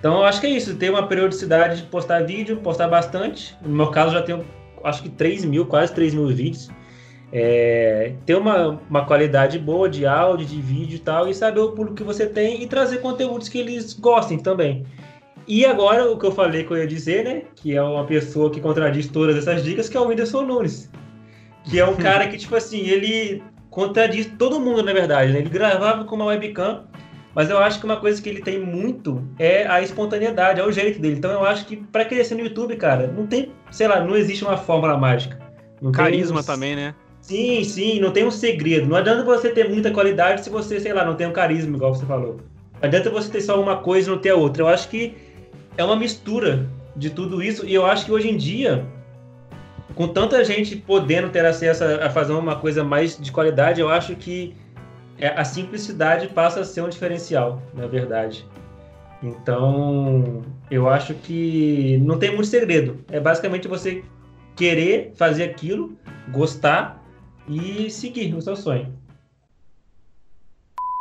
Então 0.00 0.16
eu 0.16 0.24
acho 0.24 0.40
que 0.40 0.46
é 0.46 0.50
isso, 0.50 0.76
ter 0.76 0.90
uma 0.90 1.06
periodicidade 1.06 1.82
de 1.82 1.82
postar 1.84 2.24
vídeo, 2.24 2.58
postar 2.58 2.88
bastante. 2.88 3.56
No 3.62 3.74
meu 3.74 3.88
caso 3.88 4.12
já 4.12 4.22
tenho 4.22 4.44
acho 4.82 5.02
que 5.02 5.08
3 5.08 5.44
mil, 5.46 5.66
quase 5.66 5.94
3 5.94 6.14
mil 6.14 6.28
vídeos. 6.28 6.70
É, 7.36 8.12
ter 8.24 8.36
uma, 8.36 8.80
uma 8.88 9.04
qualidade 9.04 9.58
boa 9.58 9.88
de 9.88 10.06
áudio, 10.06 10.46
de 10.46 10.60
vídeo 10.60 10.94
e 10.94 10.98
tal, 11.00 11.28
e 11.28 11.34
saber 11.34 11.58
o 11.58 11.72
público 11.72 11.96
que 11.96 12.04
você 12.04 12.26
tem 12.26 12.62
e 12.62 12.66
trazer 12.68 12.98
conteúdos 12.98 13.48
que 13.48 13.58
eles 13.58 13.92
gostem 13.92 14.38
também. 14.38 14.86
E 15.48 15.66
agora 15.66 16.08
o 16.08 16.16
que 16.16 16.24
eu 16.24 16.30
falei 16.30 16.62
que 16.62 16.70
eu 16.70 16.78
ia 16.78 16.86
dizer, 16.86 17.24
né? 17.24 17.42
Que 17.56 17.74
é 17.74 17.82
uma 17.82 18.04
pessoa 18.04 18.50
que 18.50 18.60
contradiz 18.60 19.08
todas 19.08 19.36
essas 19.36 19.64
dicas, 19.64 19.88
que 19.88 19.96
é 19.96 20.00
o 20.00 20.06
Whindersson 20.06 20.42
Nunes. 20.42 20.88
Que 21.64 21.80
é 21.80 21.84
um 21.84 21.96
cara 21.98 22.28
que, 22.28 22.38
tipo 22.38 22.54
assim, 22.54 22.78
ele 22.86 23.42
contradiz 23.68 24.26
todo 24.38 24.60
mundo, 24.60 24.84
na 24.84 24.92
verdade, 24.92 25.32
né? 25.32 25.40
Ele 25.40 25.50
gravava 25.50 26.04
com 26.04 26.14
uma 26.14 26.26
webcam, 26.26 26.84
mas 27.34 27.50
eu 27.50 27.58
acho 27.58 27.80
que 27.80 27.84
uma 27.84 27.96
coisa 27.96 28.22
que 28.22 28.28
ele 28.28 28.42
tem 28.42 28.60
muito 28.60 29.26
é 29.40 29.66
a 29.66 29.82
espontaneidade, 29.82 30.60
é 30.60 30.64
o 30.64 30.70
jeito 30.70 31.00
dele. 31.00 31.16
Então 31.16 31.32
eu 31.32 31.44
acho 31.44 31.66
que 31.66 31.76
para 31.76 32.04
crescer 32.04 32.36
no 32.36 32.42
YouTube, 32.42 32.76
cara, 32.76 33.08
não 33.08 33.26
tem, 33.26 33.50
sei 33.72 33.88
lá, 33.88 34.00
não 34.00 34.14
existe 34.14 34.44
uma 34.44 34.56
fórmula 34.56 34.96
mágica. 34.96 35.36
Não 35.82 35.90
tem 35.90 36.04
Carisma 36.04 36.40
um- 36.40 36.44
também, 36.44 36.76
né? 36.76 36.94
Sim, 37.24 37.64
sim, 37.64 38.00
não 38.00 38.10
tem 38.10 38.22
um 38.22 38.30
segredo. 38.30 38.86
Não 38.86 38.96
adianta 38.96 39.24
você 39.24 39.48
ter 39.48 39.66
muita 39.66 39.90
qualidade 39.90 40.44
se 40.44 40.50
você, 40.50 40.78
sei 40.78 40.92
lá, 40.92 41.06
não 41.06 41.14
tem 41.14 41.26
um 41.26 41.32
carisma, 41.32 41.74
igual 41.74 41.94
você 41.94 42.04
falou. 42.04 42.36
Não 42.74 42.82
adianta 42.82 43.08
você 43.08 43.30
ter 43.30 43.40
só 43.40 43.58
uma 43.58 43.78
coisa 43.78 44.10
e 44.10 44.12
não 44.12 44.20
ter 44.20 44.28
a 44.28 44.36
outra. 44.36 44.62
Eu 44.62 44.68
acho 44.68 44.90
que 44.90 45.14
é 45.78 45.82
uma 45.82 45.96
mistura 45.96 46.68
de 46.94 47.08
tudo 47.08 47.42
isso. 47.42 47.64
E 47.64 47.72
eu 47.72 47.86
acho 47.86 48.04
que 48.04 48.12
hoje 48.12 48.28
em 48.28 48.36
dia, 48.36 48.84
com 49.94 50.06
tanta 50.06 50.44
gente 50.44 50.76
podendo 50.76 51.30
ter 51.30 51.46
acesso 51.46 51.82
a 51.82 52.10
fazer 52.10 52.34
uma 52.34 52.56
coisa 52.56 52.84
mais 52.84 53.18
de 53.18 53.32
qualidade, 53.32 53.80
eu 53.80 53.88
acho 53.88 54.14
que 54.16 54.54
é- 55.18 55.28
a 55.28 55.46
simplicidade 55.46 56.28
passa 56.28 56.60
a 56.60 56.64
ser 56.64 56.82
um 56.82 56.90
diferencial, 56.90 57.62
na 57.72 57.86
verdade. 57.86 58.46
Então, 59.22 60.42
eu 60.70 60.90
acho 60.90 61.14
que 61.14 61.98
não 62.04 62.18
tem 62.18 62.34
muito 62.34 62.48
segredo. 62.48 62.98
É 63.10 63.18
basicamente 63.18 63.66
você 63.66 64.02
querer 64.54 65.12
fazer 65.16 65.44
aquilo, 65.44 65.96
gostar 66.30 67.02
e 67.48 67.90
seguir 67.90 68.34
o 68.34 68.40
seu 68.40 68.56
sonho. 68.56 68.92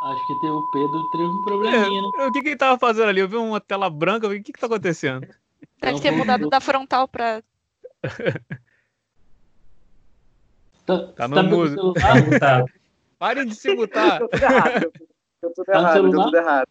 Acho 0.04 0.28
que 0.28 0.48
o 0.48 0.70
Pedro 0.72 1.10
teve 1.12 1.24
um 1.24 1.42
probleminha, 1.44 2.02
né? 2.02 2.10
É, 2.18 2.28
o 2.28 2.32
que, 2.32 2.42
que 2.42 2.50
ele 2.50 2.58
tava 2.58 2.78
fazendo 2.78 3.08
ali? 3.08 3.22
Eu 3.22 3.30
vi 3.30 3.38
uma 3.38 3.62
tela 3.62 3.90
branca, 3.90 4.28
eu 4.28 4.32
o 4.32 4.44
que, 4.44 4.52
que 4.52 4.60
tá 4.60 4.68
acontecendo? 4.68 5.26
Deve 5.80 6.02
ter 6.02 6.12
mudado 6.12 6.50
da 6.50 6.60
frontal 6.60 7.08
pra. 7.08 7.42
Tá, 10.86 11.08
Tá 11.16 11.28
no 11.30 11.36
tá 11.36 11.44
mudo. 11.44 11.94
Tá. 12.40 12.66
Parem 13.18 13.46
de 13.46 13.56
se 13.56 13.74
mutar. 13.74 14.20
Deu 14.20 14.28
tudo 14.28 14.44
errado. 14.44 14.92
Deu 15.42 15.54
tudo 15.54 15.66
Tá 15.66 15.80
errado, 15.80 16.12
tudo 16.12 16.36
errado. 16.36 16.68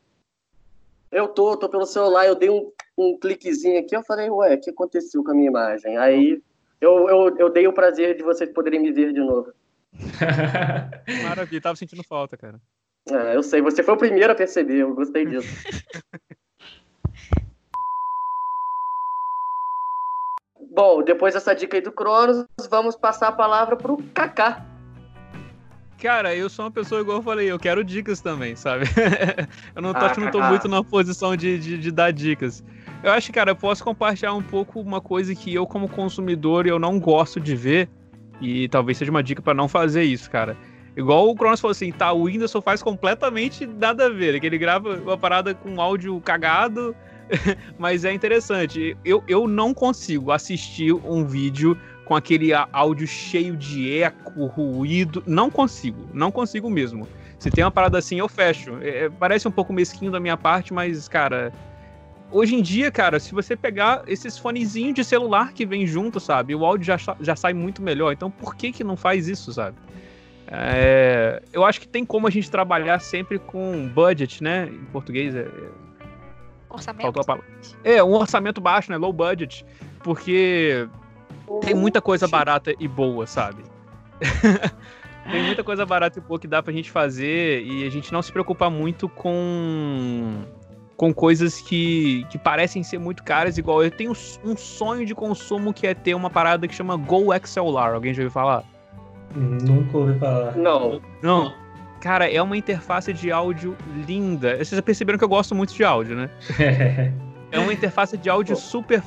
Eu 1.11 1.29
tô, 1.29 1.57
tô 1.57 1.69
pelo 1.69 1.87
celular, 1.87 2.27
eu 2.27 2.35
dei 2.35 2.51
um, 2.51 2.71
um 2.99 3.19
cliquezinho 3.19 3.79
aqui, 3.81 3.97
eu 3.97 4.03
falei, 4.03 4.29
ué, 4.29 4.55
o 4.55 4.61
que 4.61 4.69
aconteceu 4.69 5.25
com 5.25 5.31
a 5.31 5.35
minha 5.35 5.49
imagem? 5.49 5.97
Aí 5.97 6.43
eu, 6.81 7.09
eu, 7.09 7.37
eu 7.39 7.51
dei 7.51 7.67
o 7.67 7.73
prazer 7.73 8.17
de 8.17 8.23
vocês 8.23 8.51
poderem 8.53 8.81
me 8.81 8.93
ver 8.93 9.13
de 9.13 9.21
novo. 9.21 9.53
Maravilha, 11.23 11.61
tava 11.61 11.77
sentindo 11.77 12.03
falta, 12.03 12.37
cara. 12.37 12.61
É, 13.09 13.37
eu 13.37 13.43
sei, 13.43 13.61
você 13.61 13.83
foi 13.83 13.95
o 13.95 13.99
primeiro 13.99 14.33
a 14.33 14.37
perceber, 14.37 14.79
eu 14.79 14.95
gostei 14.95 15.27
disso. 15.27 15.49
Bom, 20.75 21.03
depois 21.03 21.35
dessa 21.35 21.55
dica 21.55 21.77
aí 21.77 21.83
do 21.83 21.93
Cronos, 21.93 22.47
vamos 22.71 22.97
passar 22.97 23.29
a 23.29 23.33
palavra 23.33 23.77
pro 23.77 23.99
Kaká. 24.15 24.65
Cara, 26.01 26.35
eu 26.35 26.49
sou 26.49 26.65
uma 26.65 26.71
pessoa, 26.71 27.01
igual 27.01 27.19
eu 27.19 27.23
falei, 27.23 27.51
eu 27.51 27.59
quero 27.59 27.85
dicas 27.85 28.21
também, 28.21 28.57
sabe? 28.57 28.87
eu 29.77 29.83
não 29.83 29.93
tô, 29.93 30.01
Ah, 30.01 30.07
acho 30.07 30.15
que 30.15 30.21
não 30.21 30.31
tô 30.31 30.43
muito 30.43 30.67
na 30.69 30.83
posição 30.83 31.37
de, 31.37 31.59
de, 31.59 31.79
de 31.79 31.93
dar 31.93 32.11
dicas. 32.11 32.65
Eu 33.05 33.13
acho 33.13 33.27
que, 33.27 33.33
cara, 33.35 33.51
eu 33.51 33.57
posso 33.57 33.85
compartilhar 33.85 34.35
um 34.35 34.43
pouco 34.43 34.81
uma 34.81 35.01
coisa 35.01 35.35
que 35.35 35.55
eu, 35.55 35.67
como 35.67 35.89
consumidor, 35.89 36.67
eu 36.67 36.79
não 36.79 36.99
gosto 36.99 37.39
de 37.39 37.55
ver. 37.55 37.89
E 38.43 38.69
talvez 38.69 38.99
seja 38.99 39.11
uma 39.11 39.23
dica 39.23 39.41
pra 39.41 39.55
não 39.55 39.69
fazer 39.69 40.03
isso, 40.03 40.31
cara. 40.31 40.57
Igual 40.97 41.31
o 41.31 41.35
Cronos 41.35 41.61
falou 41.61 41.73
assim, 41.73 41.91
tá, 41.91 42.13
o 42.13 42.25
Whindersson 42.25 42.61
faz 42.61 42.83
completamente 42.83 43.65
nada 43.65 44.07
a 44.07 44.09
ver. 44.11 44.39
Que 44.41 44.47
ele 44.47 44.59
grava 44.59 44.97
uma 44.97 45.17
parada 45.17 45.55
com 45.55 45.81
áudio 45.81 46.21
cagado, 46.21 46.95
mas 47.79 48.05
é 48.05 48.13
interessante. 48.13 48.97
Eu, 49.05 49.23
eu 49.27 49.49
não 49.49 49.73
consigo 49.73 50.33
assistir 50.33 50.93
um 50.93 51.25
vídeo 51.25 51.79
com 52.05 52.15
aquele 52.15 52.51
áudio 52.73 53.07
cheio 53.07 53.57
de 53.57 54.03
eco, 54.03 54.45
ruído. 54.47 55.23
Não 55.27 55.51
consigo, 55.51 56.09
não 56.13 56.31
consigo 56.31 56.69
mesmo. 56.69 57.09
Se 57.39 57.51
tem 57.51 57.65
uma 57.65 57.71
parada 57.71 57.99
assim, 57.99 58.19
eu 58.19 58.29
fecho. 58.29 58.77
É, 58.83 59.09
parece 59.09 59.49
um 59.49 59.51
pouco 59.51 59.73
mesquinho 59.73 60.11
da 60.11 60.21
minha 60.21 60.37
parte, 60.37 60.75
mas, 60.75 61.09
cara. 61.09 61.53
Hoje 62.33 62.55
em 62.57 62.63
dia, 62.63 62.91
cara, 62.91 63.21
se 63.21 63.33
você 63.33 63.55
pegar 63.55 64.03
esses 64.07 64.39
fonezinhos 64.39 64.95
de 64.95 65.05
celular 65.05 65.53
que 65.53 65.67
vem 65.67 65.87
junto, 65.87 66.19
sabe? 66.19 66.55
O 66.55 66.65
áudio 66.65 66.87
já, 66.87 66.97
já 67.21 67.37
sai 67.37 67.53
muito 67.53 67.83
melhor. 67.83 68.13
Então, 68.13 68.31
por 68.31 68.57
que 68.57 68.73
que 68.73 68.83
não 68.83 68.97
faz 68.97 69.29
isso, 69.29 69.53
sabe? 69.53 69.77
É, 70.47 71.43
eu 71.53 71.65
acho 71.65 71.81
que 71.81 71.87
tem 71.87 72.05
como 72.05 72.27
a 72.27 72.31
gente 72.31 72.51
trabalhar 72.51 72.99
sempre 73.01 73.39
com 73.39 73.87
budget, 73.89 74.43
né? 74.43 74.69
Em 74.73 74.85
português 74.87 75.35
é, 75.35 75.47
Orçamento. 76.73 77.03
Faltou 77.03 77.21
a 77.21 77.25
palavra. 77.25 77.51
É, 77.85 78.03
um 78.03 78.15
orçamento 78.15 78.61
baixo, 78.61 78.91
né? 78.91 78.97
Low 78.97 79.13
budget. 79.13 79.65
Porque 80.03 80.89
tem 81.63 81.75
muita 81.75 82.01
coisa 82.01 82.27
barata 82.27 82.75
e 82.79 82.89
boa, 82.89 83.27
sabe? 83.27 83.63
tem 85.31 85.43
muita 85.45 85.63
coisa 85.63 85.85
barata 85.85 86.19
e 86.19 86.23
boa 86.23 86.41
que 86.41 86.49
dá 86.49 86.63
pra 86.63 86.73
gente 86.73 86.91
fazer 86.91 87.63
e 87.63 87.87
a 87.87 87.91
gente 87.91 88.13
não 88.13 88.23
se 88.23 88.33
preocupa 88.33 88.71
muito 88.71 89.09
com 89.09 90.45
com 90.97 91.13
coisas 91.13 91.61
que, 91.61 92.25
que 92.31 92.39
parecem 92.39 92.83
ser 92.83 92.99
muito 92.99 93.23
caras, 93.23 93.59
igual 93.59 93.83
eu 93.83 93.91
tenho 93.91 94.13
um 94.45 94.57
sonho 94.57 95.05
de 95.05 95.15
consumo 95.15 95.73
que 95.73 95.87
é 95.87 95.95
ter 95.95 96.15
uma 96.15 96.31
parada 96.31 96.69
que 96.69 96.75
chama 96.75 96.97
Go 96.97 97.27
XLR. 97.45 97.95
Alguém 97.95 98.15
já 98.15 98.23
ouviu 98.23 98.31
falar? 98.31 98.65
Nunca 99.35 99.99
ouvi 99.99 100.19
falar. 100.19 100.57
Não. 100.57 101.01
Não. 101.23 101.55
Cara, 102.01 102.31
é 102.31 102.43
uma 102.43 102.57
interface 102.57 103.13
de 103.13 103.31
áudio 103.31 103.77
linda. 104.07 104.57
Vocês 104.57 104.71
já 104.71 104.83
perceberam 104.83 105.19
que 105.19 105.25
eu 105.25 105.29
gosto 105.29 105.55
muito 105.55 105.73
de 105.73 105.85
áudio, 105.85 106.17
né? 106.17 106.31
É 107.53 107.59
uma 107.59 107.71
interface 107.71 108.17
de 108.17 108.31
áudio 108.31 108.57
super 108.57 109.03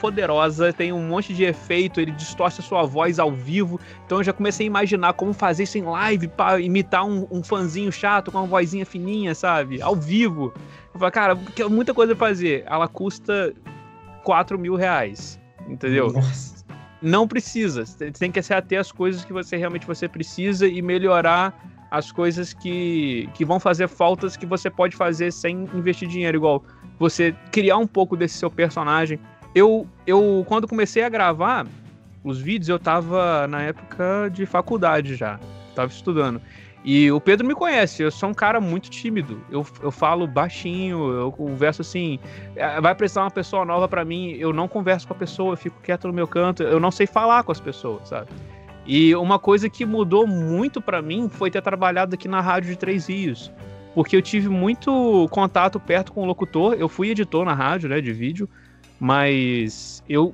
poderosa, 0.00 0.72
tem 0.72 0.92
um 0.92 1.06
monte 1.06 1.32
de 1.34 1.44
efeito, 1.44 2.00
ele 2.00 2.10
distorce 2.12 2.60
a 2.60 2.64
sua 2.64 2.82
voz 2.84 3.18
ao 3.18 3.30
vivo. 3.32 3.78
Então 4.06 4.18
eu 4.18 4.24
já 4.24 4.32
comecei 4.32 4.66
a 4.66 4.68
imaginar 4.68 5.12
como 5.12 5.32
fazer 5.32 5.64
isso 5.64 5.78
em 5.78 5.82
live 5.82 6.28
pra 6.28 6.60
imitar 6.60 7.04
um, 7.04 7.26
um 7.30 7.42
fãzinho 7.42 7.90
chato 7.92 8.30
com 8.32 8.38
uma 8.38 8.46
vozinha 8.46 8.84
fininha, 8.86 9.34
sabe? 9.34 9.80
Ao 9.82 9.94
vivo. 9.94 10.52
Eu 10.94 10.98
falei, 11.00 11.12
cara, 11.12 11.36
que- 11.36 11.64
muita 11.64 11.92
coisa 11.94 12.14
pra 12.16 12.28
fazer. 12.28 12.64
Ela 12.66 12.88
custa 12.88 13.52
4 14.24 14.58
mil 14.58 14.74
reais. 14.74 15.38
Entendeu? 15.68 16.10
Nossa. 16.12 16.64
não 17.02 17.28
precisa. 17.28 17.84
Você 17.84 18.10
tem 18.10 18.32
que 18.32 18.40
se 18.42 18.54
ater 18.54 18.80
às 18.80 18.90
coisas 18.90 19.24
que 19.24 19.32
você 19.32 19.56
realmente 19.56 19.86
você 19.86 20.08
precisa 20.08 20.66
e 20.66 20.80
melhorar 20.80 21.54
as 21.90 22.10
coisas 22.12 22.52
que, 22.52 23.28
que 23.34 23.44
vão 23.44 23.58
fazer 23.60 23.88
faltas 23.88 24.36
que 24.36 24.44
você 24.46 24.68
pode 24.70 24.96
fazer 24.96 25.30
sem 25.32 25.68
investir 25.74 26.08
dinheiro. 26.08 26.36
Igual 26.38 26.62
você 26.98 27.34
criar 27.52 27.76
um 27.78 27.86
pouco 27.86 28.16
desse 28.16 28.36
seu 28.38 28.50
personagem. 28.50 29.18
Eu, 29.58 29.88
eu 30.06 30.44
quando 30.46 30.68
comecei 30.68 31.02
a 31.02 31.08
gravar 31.08 31.66
os 32.22 32.40
vídeos, 32.40 32.68
eu 32.68 32.78
tava 32.78 33.48
na 33.48 33.62
época 33.62 34.30
de 34.32 34.46
faculdade 34.46 35.16
já. 35.16 35.40
Tava 35.74 35.90
estudando. 35.90 36.40
E 36.84 37.10
o 37.10 37.20
Pedro 37.20 37.44
me 37.44 37.56
conhece, 37.56 38.04
eu 38.04 38.10
sou 38.10 38.28
um 38.28 38.34
cara 38.34 38.60
muito 38.60 38.88
tímido. 38.88 39.42
Eu, 39.50 39.66
eu 39.82 39.90
falo 39.90 40.28
baixinho, 40.28 41.12
eu 41.12 41.32
converso 41.32 41.82
assim. 41.82 42.20
é, 42.54 42.80
Vai 42.80 42.94
precisar 42.94 43.22
uma 43.22 43.32
pessoa 43.32 43.64
nova 43.64 43.88
pra 43.88 44.04
mim, 44.04 44.36
eu 44.38 44.52
não 44.52 44.68
converso 44.68 45.08
com 45.08 45.14
a 45.14 45.16
pessoa, 45.16 45.54
eu 45.54 45.56
fico 45.56 45.80
quieto 45.82 46.06
no 46.06 46.14
meu 46.14 46.28
canto, 46.28 46.62
eu 46.62 46.78
não 46.78 46.92
sei 46.92 47.08
falar 47.08 47.42
com 47.42 47.50
as 47.50 47.60
pessoas, 47.60 48.08
sabe? 48.08 48.28
E 48.86 49.12
uma 49.16 49.40
coisa 49.40 49.68
que 49.68 49.84
mudou 49.84 50.24
muito 50.24 50.80
pra 50.80 51.02
mim 51.02 51.28
foi 51.28 51.50
ter 51.50 51.62
trabalhado 51.62 52.14
aqui 52.14 52.28
na 52.28 52.40
Rádio 52.40 52.70
de 52.70 52.78
Três 52.78 53.08
Rios. 53.08 53.50
Porque 53.92 54.14
eu 54.14 54.22
tive 54.22 54.48
muito 54.48 55.26
contato 55.32 55.80
perto 55.80 56.12
com 56.12 56.22
o 56.22 56.24
locutor, 56.24 56.74
eu 56.74 56.88
fui 56.88 57.10
editor 57.10 57.44
na 57.44 57.54
rádio, 57.54 57.88
né, 57.88 58.00
de 58.00 58.12
vídeo, 58.12 58.48
mas 58.98 60.02
eu 60.08 60.32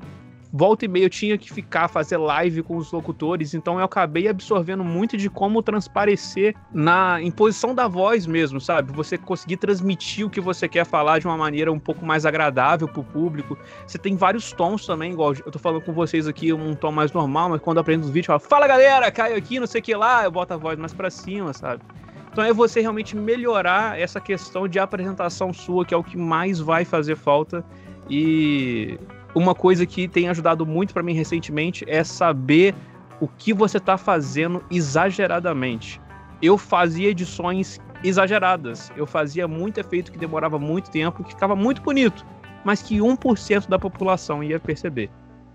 volta 0.57 0.85
e 0.85 0.89
meia 0.89 1.07
eu 1.07 1.11
tinha 1.11 1.37
que 1.37 1.53
ficar 1.53 1.89
fazer 1.89 2.17
live 2.17 2.63
com 2.63 2.77
os 2.77 2.93
locutores, 2.93 3.55
então 3.55 3.81
eu 3.81 3.85
acabei 3.85 4.29
absorvendo 4.29 4.85
muito 4.85 5.17
de 5.17 5.29
como 5.29 5.61
transparecer 5.61 6.55
na 6.73 7.21
imposição 7.21 7.75
da 7.75 7.89
voz 7.89 8.25
mesmo, 8.25 8.61
sabe? 8.61 8.93
Você 8.93 9.19
conseguir 9.19 9.57
transmitir 9.57 10.25
o 10.25 10.31
que 10.31 10.41
você 10.41 10.69
quer 10.69 10.87
falar 10.87 11.19
de 11.19 11.27
uma 11.27 11.37
maneira 11.37 11.73
um 11.73 11.79
pouco 11.81 12.07
mais 12.07 12.25
agradável 12.25 12.87
pro 12.87 13.03
público. 13.03 13.59
Você 13.85 13.99
tem 13.99 14.15
vários 14.15 14.53
tons 14.53 14.87
também, 14.87 15.11
igual 15.11 15.35
eu 15.35 15.51
tô 15.51 15.59
falando 15.59 15.83
com 15.83 15.93
vocês 15.93 16.29
aqui, 16.29 16.53
um 16.53 16.77
tom 16.77 16.93
mais 16.93 17.13
normal, 17.13 17.49
mas 17.49 17.61
quando 17.61 17.79
eu 17.79 17.81
aprendo 17.81 18.05
os 18.05 18.11
vídeos, 18.11 18.29
eu 18.29 18.39
falo, 18.39 18.49
fala 18.49 18.69
galera, 18.69 19.11
Caio 19.11 19.37
aqui, 19.37 19.59
não 19.59 19.67
sei 19.67 19.81
o 19.81 19.85
que 19.85 19.97
lá, 19.97 20.23
eu 20.23 20.31
boto 20.31 20.55
a 20.55 20.57
voz 20.57 20.79
mais 20.79 20.95
pra 20.95 21.11
cima, 21.11 21.53
sabe? 21.53 21.83
Então 22.31 22.45
é 22.45 22.53
você 22.53 22.81
realmente 22.81 23.17
melhorar 23.17 23.99
essa 23.99 24.21
questão 24.21 24.69
de 24.69 24.79
apresentação 24.79 25.53
sua, 25.53 25.85
que 25.85 25.95
é 25.95 25.97
o 25.97 26.03
que 26.03 26.17
mais 26.17 26.61
vai 26.61 26.85
fazer 26.85 27.17
falta. 27.17 27.65
E 28.09 28.99
uma 29.35 29.55
coisa 29.55 29.87
que 29.87 30.07
tem 30.07 30.29
ajudado 30.29 30.65
muito 30.67 30.93
pra 30.93 31.03
mim 31.03 31.15
recentemente 31.15 31.85
é 31.89 32.05
saber 32.05 32.75
o 33.21 33.29
que 33.29 33.53
você 33.53 33.81
tá 33.81 33.97
fazendo 33.97 34.65
exageradamente. 34.71 36.01
Eu 36.43 36.59
fazia 36.59 37.11
edições 37.11 37.81
exageradas. 38.03 38.93
Eu 38.97 39.07
fazia 39.07 39.49
muito 39.49 39.79
efeito 39.79 40.13
que 40.13 40.19
demorava 40.19 40.59
muito 40.59 40.91
tempo, 40.91 41.25
que 41.25 41.31
ficava 41.31 41.57
muito 41.57 41.81
bonito, 41.83 42.25
mas 42.65 42.83
que 42.83 42.99
1% 42.99 43.69
da 43.69 43.79
população 43.79 44.43
ia 44.43 44.61
perceber. 44.61 45.11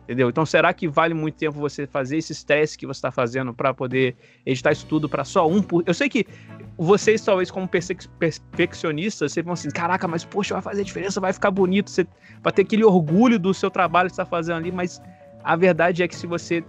Entendeu? 0.10 0.28
Então, 0.28 0.44
será 0.44 0.74
que 0.74 0.88
vale 0.88 1.14
muito 1.14 1.36
tempo 1.36 1.60
você 1.60 1.86
fazer 1.86 2.18
esse 2.18 2.32
estresse 2.32 2.76
que 2.76 2.88
você 2.88 2.98
está 2.98 3.12
fazendo 3.12 3.54
para 3.54 3.76
poder 3.76 4.16
editar 4.44 4.72
isso 4.72 4.88
tudo 4.88 5.08
para 5.08 5.24
só 5.24 5.48
um 5.48 5.62
por... 5.62 5.84
Eu 5.86 5.94
sei 5.94 6.10
que 6.10 6.26
vocês, 6.76 7.24
talvez, 7.24 7.52
como 7.52 7.70
perfeccionistas, 7.70 9.32
vocês 9.32 9.46
vão 9.46 9.54
assim: 9.54 9.70
caraca, 9.70 10.08
mas 10.08 10.26
poxa, 10.26 10.56
vai 10.56 10.64
fazer 10.64 10.84
diferença, 10.84 11.22
vai 11.22 11.32
ficar 11.32 11.52
bonito, 11.52 11.92
você 11.92 12.08
vai 12.42 12.52
ter 12.52 12.64
aquele 12.64 12.84
orgulho 12.84 13.38
do 13.38 13.54
seu 13.54 13.70
trabalho 13.70 14.10
que 14.10 14.16
você 14.16 14.22
está 14.24 14.26
fazendo 14.28 14.58
ali, 14.58 14.72
mas 14.72 15.00
a 15.44 15.56
verdade 15.56 16.02
é 16.02 16.08
que 16.08 16.16
se 16.16 16.26
você 16.26 16.64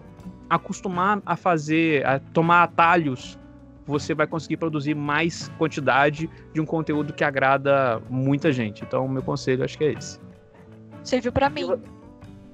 acostumar 0.51 1.22
a 1.24 1.34
fazer, 1.34 2.05
a 2.05 2.18
tomar 2.18 2.64
atalhos, 2.64 3.38
você 3.86 4.14
vai 4.14 4.26
conseguir 4.26 4.59
produzir 4.59 4.95
mais 4.95 5.49
quantidade 5.57 6.28
de 6.53 6.61
um 6.61 6.66
conteúdo 6.66 7.14
que 7.14 7.24
agrada 7.24 8.03
muita 8.11 8.53
gente. 8.53 8.84
Então, 8.84 9.07
o 9.07 9.09
meu 9.09 9.22
conselho 9.22 9.64
acho 9.64 9.78
que 9.78 9.84
é 9.84 9.93
esse. 9.95 10.20
Serviu 11.03 11.32
pra 11.32 11.49
mim. 11.49 11.80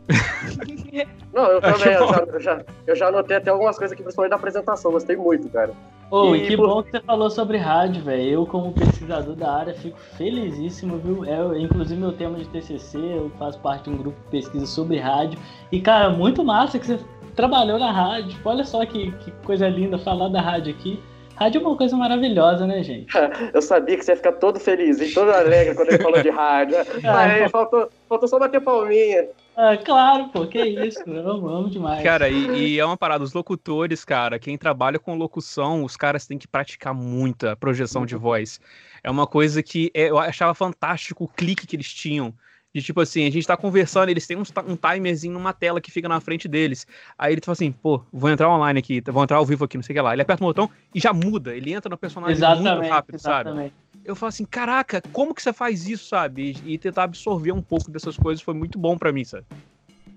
Não, 1.32 1.44
eu 1.50 1.60
também, 1.60 1.92
eu 1.92 2.08
já, 2.08 2.24
eu, 2.32 2.40
já, 2.40 2.60
eu 2.86 2.96
já 2.96 3.08
anotei 3.08 3.36
até 3.36 3.50
algumas 3.50 3.76
coisas 3.76 3.92
aqui, 3.92 4.02
principalmente 4.02 4.30
da 4.30 4.36
apresentação, 4.36 4.90
gostei 4.92 5.16
muito, 5.16 5.48
cara. 5.50 5.72
Ô, 6.10 6.34
E 6.34 6.46
que 6.46 6.56
por- 6.56 6.68
bom 6.68 6.82
que 6.82 6.92
você 6.92 7.00
falou 7.00 7.28
sobre 7.28 7.56
rádio, 7.58 8.02
velho. 8.02 8.22
Eu, 8.30 8.46
como 8.46 8.72
pesquisador 8.72 9.34
da 9.34 9.52
área, 9.52 9.74
fico 9.74 9.98
felizíssimo, 10.16 10.98
viu? 10.98 11.24
É, 11.24 11.58
inclusive, 11.58 12.00
meu 12.00 12.12
tema 12.12 12.38
de 12.38 12.46
TCC, 12.48 12.96
eu 12.96 13.30
faço 13.38 13.58
parte 13.60 13.84
de 13.84 13.90
um 13.90 13.98
grupo 13.98 14.16
de 14.24 14.30
pesquisa 14.30 14.66
sobre 14.66 14.98
rádio. 14.98 15.38
E, 15.70 15.80
cara, 15.80 16.08
muito 16.10 16.44
massa 16.44 16.78
que 16.78 16.86
você 16.86 17.00
trabalhou 17.34 17.78
na 17.78 17.90
rádio. 17.90 18.38
Olha 18.44 18.64
só 18.64 18.86
que, 18.86 19.10
que 19.12 19.30
coisa 19.44 19.68
linda 19.68 19.98
falar 19.98 20.28
da 20.28 20.40
rádio 20.40 20.72
aqui. 20.72 21.02
Rádio 21.34 21.60
é 21.60 21.66
uma 21.66 21.76
coisa 21.76 21.94
maravilhosa, 21.96 22.66
né, 22.66 22.82
gente? 22.82 23.12
Eu 23.52 23.60
sabia 23.60 23.96
que 23.98 24.04
você 24.04 24.12
ia 24.12 24.16
ficar 24.16 24.32
todo 24.32 24.58
feliz 24.58 25.00
e 25.00 25.12
todo 25.12 25.30
alegre 25.30 25.74
quando 25.74 25.88
ele 25.88 26.02
falou 26.02 26.22
de 26.22 26.30
rádio. 26.30 26.76
Mas 27.04 27.50
faltou, 27.50 27.90
faltou 28.08 28.28
só 28.28 28.38
bater 28.38 28.60
palminha. 28.62 29.26
Ah, 29.56 29.74
claro, 29.76 30.28
pô, 30.28 30.46
que 30.46 30.62
isso. 30.62 31.02
Eu 31.06 31.30
amo, 31.30 31.48
amo 31.48 31.70
demais. 31.70 32.02
Cara, 32.02 32.28
e, 32.28 32.74
e 32.74 32.78
é 32.78 32.84
uma 32.84 32.96
parada, 32.96 33.24
os 33.24 33.32
locutores, 33.32 34.04
cara, 34.04 34.38
quem 34.38 34.58
trabalha 34.58 34.98
com 34.98 35.16
locução, 35.16 35.82
os 35.82 35.96
caras 35.96 36.26
têm 36.26 36.36
que 36.36 36.46
praticar 36.46 36.92
muita 36.92 37.56
projeção 37.56 38.04
de 38.04 38.14
voz. 38.16 38.60
É 39.02 39.10
uma 39.10 39.26
coisa 39.26 39.62
que 39.62 39.90
é- 39.94 40.10
eu 40.10 40.18
achava 40.18 40.52
fantástico 40.54 41.24
o 41.24 41.28
clique 41.28 41.66
que 41.66 41.74
eles 41.74 41.90
tinham. 41.92 42.34
De 42.74 42.82
tipo 42.82 43.00
assim, 43.00 43.26
a 43.26 43.30
gente 43.30 43.46
tá 43.46 43.56
conversando, 43.56 44.10
eles 44.10 44.26
têm 44.26 44.36
ta- 44.44 44.62
um 44.66 44.76
timerzinho 44.76 45.32
numa 45.32 45.54
tela 45.54 45.80
que 45.80 45.90
fica 45.90 46.06
na 46.06 46.20
frente 46.20 46.46
deles. 46.46 46.86
Aí 47.16 47.32
ele 47.32 47.40
fala 47.42 47.54
assim, 47.54 47.72
pô, 47.72 48.02
vou 48.12 48.28
entrar 48.28 48.50
online 48.50 48.78
aqui, 48.78 49.00
vou 49.06 49.22
entrar 49.24 49.38
ao 49.38 49.46
vivo 49.46 49.64
aqui, 49.64 49.78
não 49.78 49.82
sei 49.82 49.94
o 49.94 49.96
que 49.96 50.02
lá. 50.02 50.12
Ele 50.12 50.20
aperta 50.20 50.44
o 50.44 50.46
botão 50.46 50.68
e 50.94 51.00
já 51.00 51.14
muda, 51.14 51.56
ele 51.56 51.72
entra 51.72 51.88
no 51.88 51.96
personagem 51.96 52.36
muito 52.36 52.60
exatamente, 52.60 52.90
rápido, 52.90 53.18
sabe? 53.18 53.72
Eu 54.06 54.14
falo 54.14 54.28
assim, 54.28 54.44
caraca, 54.44 55.02
como 55.12 55.34
que 55.34 55.42
você 55.42 55.52
faz 55.52 55.88
isso, 55.88 56.08
sabe? 56.08 56.56
E, 56.64 56.74
e 56.74 56.78
tentar 56.78 57.02
absorver 57.02 57.52
um 57.52 57.60
pouco 57.60 57.90
dessas 57.90 58.16
coisas 58.16 58.42
foi 58.42 58.54
muito 58.54 58.78
bom 58.78 58.96
pra 58.96 59.12
mim, 59.12 59.24
sabe? 59.24 59.44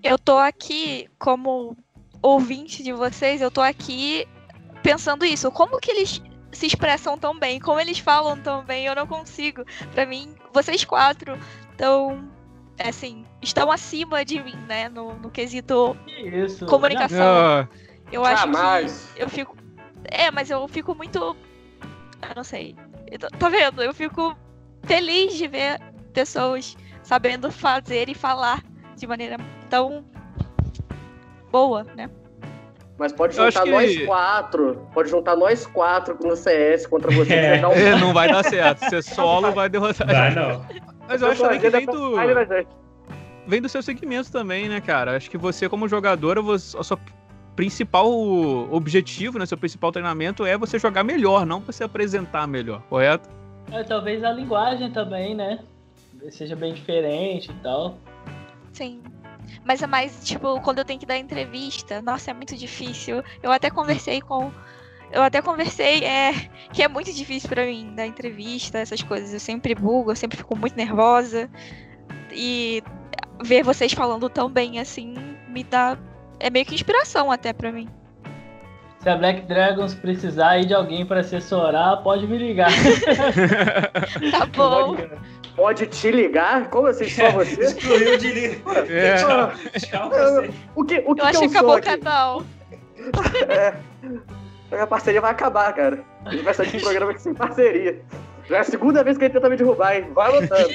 Eu 0.02 0.16
tô 0.18 0.38
aqui 0.38 1.08
como 1.18 1.76
ouvinte 2.22 2.82
de 2.82 2.92
vocês, 2.92 3.40
eu 3.40 3.50
tô 3.50 3.60
aqui 3.60 4.26
pensando 4.82 5.24
isso. 5.24 5.50
Como 5.50 5.78
que 5.80 5.90
eles 5.90 6.22
se 6.52 6.66
expressam 6.66 7.18
tão 7.18 7.38
bem? 7.38 7.58
Como 7.58 7.80
eles 7.80 7.98
falam 7.98 8.38
tão 8.40 8.64
bem? 8.64 8.86
Eu 8.86 8.94
não 8.94 9.06
consigo. 9.06 9.64
Pra 9.92 10.06
mim, 10.06 10.34
vocês 10.52 10.84
quatro 10.84 11.36
estão 11.72 12.30
assim, 12.82 13.26
estão 13.42 13.70
acima 13.70 14.24
de 14.24 14.42
mim, 14.42 14.56
né? 14.66 14.88
No, 14.88 15.14
no 15.14 15.30
quesito 15.30 15.96
Que 16.06 16.64
comunicação. 16.66 17.18
Ah, 17.20 17.68
Eu 18.10 18.24
acho 18.24 18.42
Jamais. 18.42 19.12
que 19.14 19.22
eu 19.22 19.28
fico. 19.28 19.56
É, 20.04 20.30
mas 20.30 20.48
eu 20.48 20.66
fico 20.68 20.94
muito. 20.94 21.18
Eu 21.18 22.34
não 22.36 22.44
sei. 22.44 22.74
Eu 23.10 23.18
tô- 23.18 23.28
Tá 23.28 23.48
vendo? 23.48 23.82
Eu 23.82 23.92
fico 23.94 24.36
feliz 24.84 25.34
de 25.36 25.46
ver 25.46 25.80
pessoas 26.12 26.76
sabendo 27.02 27.50
fazer 27.50 28.08
e 28.08 28.14
falar 28.14 28.62
de 28.96 29.06
maneira 29.06 29.36
tão 29.68 30.04
boa, 31.50 31.84
né? 31.96 32.08
Mas 32.98 33.12
pode 33.12 33.36
Eu 33.36 33.44
acho 33.44 33.52
juntar 33.58 33.64
que- 33.64 33.70
nós 33.72 34.06
quatro. 34.06 34.86
Pode 34.92 35.08
juntar 35.10 35.36
nós 35.36 35.66
quatro 35.66 36.18
no 36.22 36.36
CS 36.36 36.86
contra 36.86 37.10
você. 37.10 37.32
É. 37.32 37.58
Você 37.58 37.66
um 37.66 37.72
é, 37.72 37.96
não 37.98 38.12
vai 38.12 38.28
dar 38.30 38.44
certo. 38.44 38.88
Ser 38.90 39.02
solo 39.02 39.52
vai 39.52 39.68
derrotar. 39.70 40.06
Vai 40.06 40.34
não. 40.34 40.64
Mas 41.08 41.22
eu 41.22 41.28
acho 41.30 41.42
também 41.42 41.58
que 41.60 41.70
vem 41.70 41.86
do, 41.86 42.14
vem 43.46 43.62
do 43.62 43.68
seu 43.68 43.82
segmento 43.82 44.30
também, 44.30 44.68
né, 44.68 44.80
cara? 44.82 45.16
Acho 45.16 45.30
que 45.30 45.38
você, 45.38 45.68
como 45.68 45.88
jogadora, 45.88 46.42
você, 46.42 46.76
a 46.76 46.82
sua 46.84 46.98
principal 47.56 48.10
objetivo, 48.72 49.38
né, 49.38 49.46
seu 49.46 49.58
principal 49.58 49.92
treinamento 49.92 50.44
é 50.44 50.56
você 50.56 50.78
jogar 50.78 51.04
melhor, 51.04 51.44
não 51.44 51.60
você 51.60 51.84
apresentar 51.84 52.46
melhor, 52.46 52.82
correto? 52.88 53.28
É, 53.72 53.82
talvez 53.84 54.24
a 54.24 54.32
linguagem 54.32 54.90
também, 54.90 55.34
né? 55.34 55.60
Seja 56.30 56.56
bem 56.56 56.74
diferente 56.74 57.50
e 57.50 57.54
tal. 57.62 57.98
Sim. 58.72 59.00
Mas 59.64 59.82
é 59.82 59.86
mais, 59.86 60.24
tipo, 60.24 60.60
quando 60.60 60.78
eu 60.78 60.84
tenho 60.84 60.98
que 60.98 61.06
dar 61.06 61.18
entrevista, 61.18 62.00
nossa, 62.02 62.30
é 62.30 62.34
muito 62.34 62.56
difícil. 62.56 63.22
Eu 63.42 63.50
até 63.50 63.70
conversei 63.70 64.20
com. 64.20 64.50
Eu 65.12 65.22
até 65.22 65.42
conversei, 65.42 66.04
é. 66.04 66.32
Que 66.72 66.82
é 66.82 66.88
muito 66.88 67.12
difícil 67.12 67.48
pra 67.48 67.64
mim 67.64 67.92
dar 67.94 68.06
entrevista, 68.06 68.78
essas 68.78 69.02
coisas. 69.02 69.32
Eu 69.32 69.40
sempre 69.40 69.74
bugo, 69.74 70.12
eu 70.12 70.16
sempre 70.16 70.36
fico 70.36 70.56
muito 70.56 70.76
nervosa. 70.76 71.50
E 72.32 72.82
ver 73.42 73.62
vocês 73.62 73.92
falando 73.92 74.28
tão 74.28 74.48
bem 74.48 74.78
assim 74.78 75.14
me 75.48 75.64
dá. 75.64 75.98
É 76.40 76.50
meio 76.50 76.64
que 76.64 76.74
inspiração 76.74 77.30
até 77.30 77.52
pra 77.52 77.70
mim. 77.70 77.88
Se 79.00 79.08
a 79.08 79.16
Black 79.16 79.42
Dragons 79.42 79.94
precisar 79.94 80.50
aí 80.50 80.66
de 80.66 80.74
alguém 80.74 81.06
pra 81.06 81.20
assessorar, 81.20 82.02
pode 82.02 82.26
me 82.26 82.36
ligar. 82.36 82.70
Tá 84.30 84.46
bom. 84.46 84.96
Pode 85.56 85.86
te 85.86 86.10
ligar? 86.10 86.68
Como 86.68 86.86
assim? 86.86 87.08
Só 87.08 87.30
você? 87.32 87.60
Excluiu 87.62 88.18
de 88.18 88.32
livro. 88.32 88.62
É. 88.90 89.16
Tchau, 89.16 90.10
você. 90.10 90.50
o 90.74 90.84
que, 90.84 91.02
o 91.06 91.14
que, 91.14 91.20
Eu 91.20 91.26
acho 91.26 91.38
que 91.40 91.44
acabou 91.46 91.70
sou 91.70 91.76
o 91.76 91.78
aqui? 91.78 91.98
canal. 91.98 92.42
A 94.70 94.86
parceria 94.86 95.20
vai 95.20 95.30
acabar, 95.32 95.72
cara. 95.74 96.00
A 96.24 96.30
gente 96.30 96.44
vai 96.44 96.54
sair 96.54 96.68
de 96.70 96.80
programa 96.80 97.10
aqui 97.12 97.22
sem 97.22 97.34
parceria. 97.34 98.00
Já 98.48 98.56
é 98.58 98.60
a 98.60 98.64
segunda 98.64 99.02
vez 99.04 99.16
que 99.16 99.24
ele 99.24 99.32
tenta 99.34 99.48
me 99.48 99.56
derrubar, 99.56 99.96
hein? 99.96 100.08
Vai 100.14 100.36
anotando. 100.36 100.68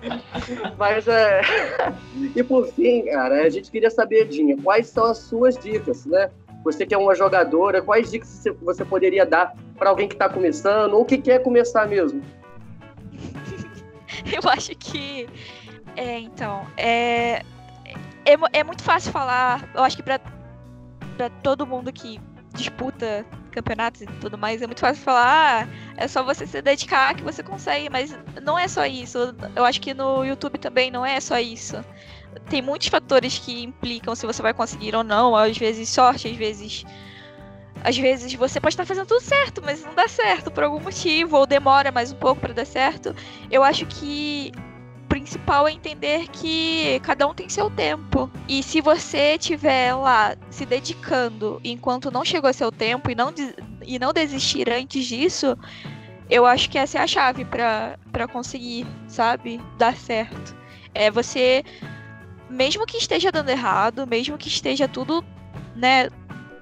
Mas 0.78 1.06
é. 1.08 1.40
E 2.34 2.42
por 2.42 2.66
fim, 2.68 3.04
cara, 3.06 3.42
a 3.44 3.48
gente 3.48 3.70
queria 3.70 3.90
saber, 3.90 4.26
Dinha, 4.28 4.56
quais 4.62 4.88
são 4.88 5.04
as 5.04 5.18
suas 5.18 5.56
dicas, 5.56 6.06
né? 6.06 6.30
Você 6.64 6.84
que 6.84 6.94
é 6.94 6.98
uma 6.98 7.14
jogadora, 7.14 7.80
quais 7.80 8.10
dicas 8.10 8.28
você- 8.60 8.84
poderia 8.84 9.24
dar 9.24 9.54
para 9.78 9.88
alguém 9.90 10.06
que 10.08 10.16
tá 10.16 10.28
começando 10.28 10.94
ou 10.94 11.04
que 11.04 11.16
quer 11.18 11.42
começar 11.42 11.88
mesmo? 11.88 12.22
Eu 14.30 14.48
acho 14.50 14.72
que. 14.76 15.28
É, 15.96 16.18
então. 16.18 16.66
É, 16.76 17.42
é, 18.24 18.36
é 18.52 18.64
muito 18.64 18.82
fácil 18.82 19.10
falar. 19.12 19.68
Eu 19.74 19.82
acho 19.82 19.96
que 19.96 20.02
pra 20.02 20.20
todo 21.42 21.66
mundo 21.66 21.92
que 21.92 22.20
disputa 22.54 23.24
campeonatos 23.50 24.02
e 24.02 24.06
tudo 24.06 24.38
mais, 24.38 24.62
é 24.62 24.66
muito 24.66 24.80
fácil 24.80 25.02
falar. 25.02 25.66
Ah, 25.66 25.68
é 25.96 26.08
só 26.08 26.22
você 26.22 26.46
se 26.46 26.62
dedicar 26.62 27.14
que 27.14 27.22
você 27.22 27.42
consegue. 27.42 27.90
Mas 27.90 28.16
não 28.42 28.58
é 28.58 28.68
só 28.68 28.86
isso. 28.86 29.34
Eu 29.54 29.64
acho 29.64 29.80
que 29.80 29.92
no 29.94 30.24
YouTube 30.24 30.58
também 30.58 30.90
não 30.90 31.04
é 31.04 31.20
só 31.20 31.38
isso. 31.38 31.84
Tem 32.48 32.62
muitos 32.62 32.88
fatores 32.88 33.38
que 33.38 33.62
implicam 33.62 34.14
se 34.14 34.26
você 34.26 34.40
vai 34.40 34.54
conseguir 34.54 34.94
ou 34.94 35.04
não. 35.04 35.36
Às 35.36 35.56
vezes 35.58 35.88
sorte, 35.88 36.28
às 36.28 36.36
vezes. 36.36 36.84
Às 37.82 37.96
vezes 37.96 38.34
você 38.34 38.60
pode 38.60 38.74
estar 38.74 38.84
fazendo 38.84 39.06
tudo 39.06 39.22
certo, 39.22 39.62
mas 39.64 39.82
não 39.82 39.94
dá 39.94 40.06
certo 40.06 40.50
por 40.50 40.62
algum 40.62 40.80
motivo, 40.80 41.38
ou 41.38 41.46
demora 41.46 41.90
mais 41.90 42.12
um 42.12 42.16
pouco 42.16 42.40
pra 42.40 42.52
dar 42.52 42.66
certo. 42.66 43.14
Eu 43.50 43.64
acho 43.64 43.86
que 43.86 44.52
principal 45.10 45.66
é 45.66 45.72
entender 45.72 46.28
que 46.28 47.00
cada 47.00 47.26
um 47.26 47.34
tem 47.34 47.48
seu 47.48 47.68
tempo. 47.68 48.30
E 48.48 48.62
se 48.62 48.80
você 48.80 49.34
estiver 49.34 49.92
lá 49.92 50.36
se 50.50 50.64
dedicando 50.64 51.60
enquanto 51.64 52.12
não 52.12 52.24
chegou 52.24 52.50
seu 52.52 52.70
tempo 52.70 53.10
e 53.10 53.14
não, 53.16 53.34
e 53.82 53.98
não 53.98 54.12
desistir 54.12 54.70
antes 54.70 55.04
disso, 55.04 55.58
eu 56.30 56.46
acho 56.46 56.70
que 56.70 56.78
essa 56.78 56.98
é 56.98 57.02
a 57.02 57.08
chave 57.08 57.44
pra 57.44 58.28
conseguir, 58.32 58.86
sabe? 59.08 59.60
Dar 59.76 59.96
certo. 59.96 60.56
É 60.94 61.10
você, 61.10 61.64
mesmo 62.48 62.86
que 62.86 62.96
esteja 62.96 63.32
dando 63.32 63.50
errado, 63.50 64.06
mesmo 64.06 64.38
que 64.38 64.48
esteja 64.48 64.86
tudo, 64.86 65.24
né, 65.74 66.08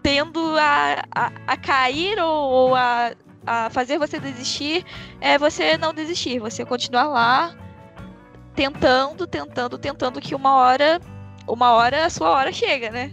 tendo 0.03 0.41
a, 0.59 1.05
a, 1.15 1.33
a 1.47 1.57
cair 1.59 2.19
ou, 2.19 2.51
ou 2.51 2.75
a, 2.75 3.13
a 3.47 3.69
fazer 3.69 3.99
você 3.99 4.19
desistir, 4.19 4.87
é 5.21 5.37
você 5.37 5.77
não 5.77 5.93
desistir, 5.93 6.39
você 6.39 6.65
continuar 6.65 7.09
lá 7.09 7.68
tentando, 8.59 9.25
tentando, 9.25 9.79
tentando 9.79 10.21
que 10.21 10.35
uma 10.35 10.57
hora, 10.57 11.01
uma 11.47 11.71
hora 11.75 12.07
a 12.07 12.11
sua 12.11 12.31
hora 12.31 12.53
chega, 12.53 12.91
né? 12.91 13.13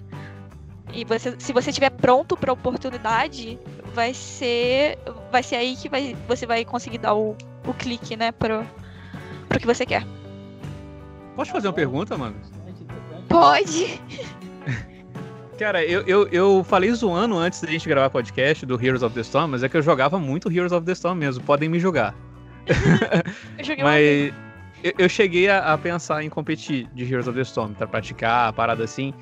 E 0.92 1.06
você, 1.06 1.36
se 1.38 1.54
você 1.54 1.70
estiver 1.70 1.92
pronto 1.92 2.36
para 2.36 2.50
a 2.50 2.54
oportunidade, 2.54 3.60
vai 3.94 4.12
ser, 4.12 4.98
vai 5.32 5.44
ser 5.44 5.58
aí 5.58 5.76
que 5.76 5.88
vai, 5.88 6.18
você 6.28 6.48
vai 6.48 6.66
conseguir 6.66 6.98
dar 6.98 7.14
o, 7.14 7.36
o 7.64 7.74
clique, 7.76 8.18
né, 8.18 8.32
pro, 8.32 8.66
pro 9.48 9.60
que 9.60 9.68
você 9.68 9.86
quer. 9.86 10.04
Posso 11.36 11.52
fazer 11.52 11.68
uma 11.68 11.74
pergunta, 11.74 12.18
mano? 12.18 12.38
Pode. 13.30 14.02
Cara, 15.60 15.86
eu, 15.86 16.02
eu, 16.08 16.28
eu 16.30 16.64
falei 16.64 16.92
zoando 16.92 17.38
antes 17.38 17.62
da 17.62 17.70
gente 17.70 17.88
gravar 17.88 18.10
podcast 18.10 18.66
do 18.66 18.84
Heroes 18.84 19.04
of 19.04 19.14
the 19.14 19.22
Storm, 19.22 19.52
mas 19.52 19.62
é 19.62 19.70
que 19.70 19.78
eu 19.78 19.82
jogava 19.84 20.18
muito 20.18 20.52
Heroes 20.52 20.72
of 20.72 20.84
the 20.88 20.94
Storm 20.94 21.20
mesmo, 21.20 21.44
podem 21.44 21.70
me 21.70 21.80
julgar. 21.80 22.16
Eu 23.60 23.64
joguei 23.64 23.84
Mas 23.84 24.34
eu, 24.98 25.10
cheguei 25.10 25.50
a, 25.50 25.74
a 25.74 25.78
pensar 25.78 26.24
em 26.24 26.30
competir 26.30 26.88
de 26.94 27.04
Heroes 27.04 27.28
of 27.28 27.36
the 27.36 27.42
Storm, 27.42 27.74
pra 27.74 27.88
praticar, 27.88 28.54
parada 28.54 28.84
assim. 28.84 29.14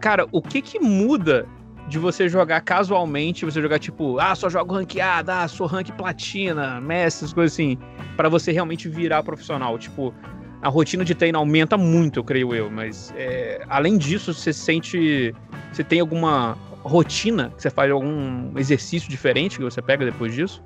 Cara, 0.00 0.26
o 0.32 0.42
que 0.42 0.60
que 0.60 0.78
muda 0.78 1.46
de 1.88 1.98
você 1.98 2.28
jogar 2.28 2.60
casualmente, 2.60 3.44
você 3.44 3.62
jogar 3.62 3.78
tipo, 3.78 4.18
ah, 4.18 4.34
só 4.34 4.48
jogo 4.48 4.74
ranqueada, 4.74 5.42
ah, 5.42 5.48
sou 5.48 5.66
rank 5.66 5.90
platina, 5.92 6.80
mestre, 6.80 7.24
essas 7.24 7.32
coisas 7.32 7.54
assim, 7.54 7.78
pra 8.16 8.28
você 8.28 8.52
realmente 8.52 8.88
virar 8.88 9.22
profissional? 9.22 9.78
Tipo, 9.78 10.14
a 10.60 10.68
rotina 10.68 11.04
de 11.04 11.14
treino 11.14 11.38
aumenta 11.38 11.76
muito, 11.76 12.20
eu 12.20 12.24
creio 12.24 12.54
eu, 12.54 12.70
mas 12.70 13.12
é, 13.16 13.64
além 13.68 13.96
disso, 13.96 14.34
você 14.34 14.52
sente. 14.52 15.34
Você 15.72 15.82
tem 15.82 16.00
alguma 16.00 16.58
rotina 16.82 17.50
que 17.56 17.62
você 17.62 17.70
faz 17.70 17.90
algum 17.90 18.56
exercício 18.58 19.08
diferente 19.08 19.58
que 19.58 19.64
você 19.64 19.80
pega 19.80 20.04
depois 20.04 20.34
disso? 20.34 20.62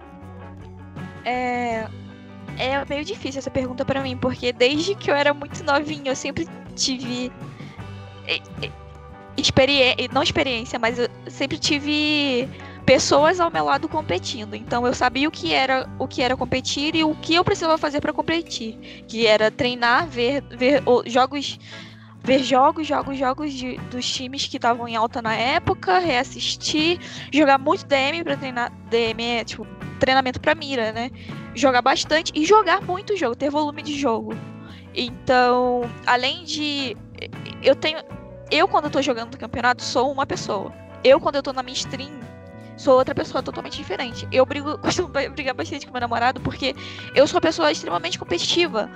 É, 1.25 1.87
é 2.63 2.85
meio 2.89 3.05
difícil 3.05 3.41
essa 3.41 3.51
pergunta 3.51 3.85
pra 3.85 4.01
mim, 4.01 4.17
porque 4.17 4.53
desde 4.53 4.95
que 4.95 5.11
eu 5.11 5.15
era 5.15 5.35
muito 5.35 5.65
novinho, 5.65 6.07
eu 6.07 6.17
sempre 6.17 6.49
tive 6.77 7.33
experiência, 9.37 10.09
não 10.13 10.23
experiência, 10.23 10.79
mas 10.79 10.99
eu 10.99 11.09
sempre 11.27 11.59
tive 11.59 12.49
pessoas 12.87 13.41
ao 13.41 13.51
meu 13.51 13.65
lado 13.65 13.89
competindo. 13.89 14.55
Então 14.55 14.87
eu 14.87 14.95
sabia 14.95 15.29
o 15.29 15.31
que 15.31 15.53
era 15.53 15.89
o 15.99 16.07
que 16.07 16.23
era 16.23 16.37
competir 16.37 16.95
e 16.95 17.03
o 17.03 17.15
que 17.17 17.35
eu 17.35 17.45
precisava 17.45 17.77
fazer 17.77 18.01
pra 18.01 18.13
competir, 18.13 18.79
que 19.09 19.27
era 19.27 19.51
treinar, 19.51 20.07
ver, 20.07 20.43
ver 20.51 20.83
jogos 21.07 21.59
ver 22.25 22.43
jogos, 22.43 22.87
jogos, 22.87 23.19
jogos 23.19 23.53
de- 23.53 23.77
dos 23.91 24.09
times 24.11 24.47
que 24.47 24.57
estavam 24.57 24.87
em 24.87 24.95
alta 24.97 25.21
na 25.21 25.35
época, 25.35 25.99
reassistir, 25.99 26.99
jogar 27.33 27.59
muito 27.59 27.85
DM 27.87 28.23
pra 28.23 28.37
treinar. 28.37 28.73
DM 28.89 29.23
é 29.25 29.45
tipo 29.45 29.67
treinamento 29.99 30.41
pra 30.41 30.55
mira, 30.55 30.93
né? 30.93 31.11
Jogar 31.55 31.83
bastante 31.83 32.33
e 32.35 32.45
jogar 32.45 32.81
muito 32.83 33.17
jogo, 33.17 33.35
ter 33.37 33.51
volume 33.51 33.83
de 33.83 33.99
jogo. 33.99 34.35
Então, 34.95 35.83
além 36.07 36.45
de. 36.45 36.97
Eu 37.63 37.75
tenho. 37.75 37.99
Eu, 38.51 38.69
quando 38.69 38.85
eu 38.85 38.91
tô 38.91 39.01
jogando 39.01 39.33
no 39.33 39.39
campeonato, 39.39 39.83
sou 39.83 40.13
uma 40.13 40.27
pessoa. 40.27 40.73
Eu, 41.03 41.19
quando 41.21 41.37
eu 41.37 41.43
tô 41.43 41.53
na 41.53 41.63
minha 41.63 41.75
stream, 41.75 42.11
sou 42.77 42.97
outra 42.99 43.15
pessoa 43.15 43.43
totalmente 43.43 43.77
diferente. 43.79 44.29
Eu 44.31 44.45
brigo, 44.45 44.77
costumo 44.83 45.09
brigar 45.09 45.55
bastante 45.55 45.87
com 45.87 45.93
meu 45.93 46.01
namorado 46.01 46.41
porque 46.41 46.75
eu 47.15 47.27
sou 47.27 47.37
uma 47.37 47.41
pessoa 47.41 47.73
extremamente 47.73 48.19
competitiva 48.19 48.91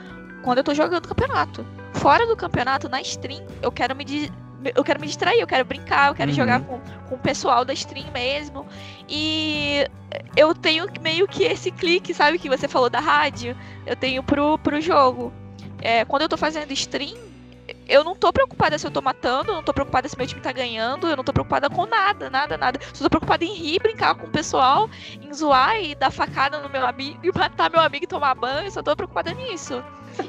quando 0.46 0.58
eu 0.58 0.64
tô 0.64 0.72
jogando 0.72 1.08
campeonato. 1.08 1.66
Fora 1.94 2.24
do 2.24 2.36
campeonato, 2.36 2.88
na 2.88 3.00
stream, 3.00 3.44
eu 3.60 3.72
quero 3.72 3.96
me. 3.96 4.04
Eu 4.76 4.84
quero 4.84 5.00
me 5.00 5.06
distrair, 5.06 5.40
eu 5.40 5.46
quero 5.46 5.64
brincar, 5.64 6.08
eu 6.08 6.14
quero 6.14 6.30
Uhum. 6.30 6.36
jogar 6.36 6.60
com, 6.60 6.78
com 7.08 7.14
o 7.16 7.18
pessoal 7.18 7.64
da 7.64 7.72
stream 7.72 8.06
mesmo. 8.12 8.64
E 9.08 9.84
eu 10.36 10.54
tenho 10.54 10.86
meio 11.02 11.26
que 11.26 11.42
esse 11.42 11.72
clique, 11.72 12.14
sabe, 12.14 12.38
que 12.38 12.48
você 12.48 12.68
falou 12.68 12.88
da 12.88 13.00
rádio, 13.00 13.56
eu 13.84 13.96
tenho 13.96 14.22
pro, 14.22 14.56
pro 14.58 14.80
jogo. 14.80 15.32
É, 15.82 16.04
quando 16.04 16.22
eu 16.22 16.28
tô 16.28 16.36
fazendo 16.36 16.72
stream, 16.72 17.16
eu 17.88 18.04
não 18.04 18.14
tô 18.14 18.32
preocupada 18.32 18.78
se 18.78 18.86
eu 18.86 18.90
tô 18.90 19.00
matando, 19.00 19.52
eu 19.52 19.56
não 19.56 19.62
tô 19.62 19.72
preocupada 19.72 20.08
se 20.08 20.16
meu 20.16 20.26
time 20.26 20.40
tá 20.40 20.52
ganhando, 20.52 21.08
eu 21.08 21.16
não 21.16 21.24
tô 21.24 21.32
preocupada 21.32 21.70
com 21.70 21.86
nada, 21.86 22.28
nada, 22.28 22.56
nada. 22.56 22.80
Só 22.92 23.04
tô 23.04 23.10
preocupada 23.10 23.44
em 23.44 23.54
rir, 23.54 23.80
brincar 23.80 24.14
com 24.14 24.26
o 24.26 24.30
pessoal, 24.30 24.88
em 25.22 25.32
zoar 25.32 25.80
e 25.80 25.94
dar 25.94 26.10
facada 26.10 26.58
no 26.58 26.68
meu 26.68 26.86
amigo 26.86 27.18
e 27.24 27.30
matar 27.36 27.70
meu 27.70 27.80
amigo 27.80 28.04
e 28.04 28.08
tomar 28.08 28.34
banho, 28.34 28.70
só 28.70 28.82
tô 28.82 28.94
preocupada 28.96 29.32
nisso. 29.32 29.82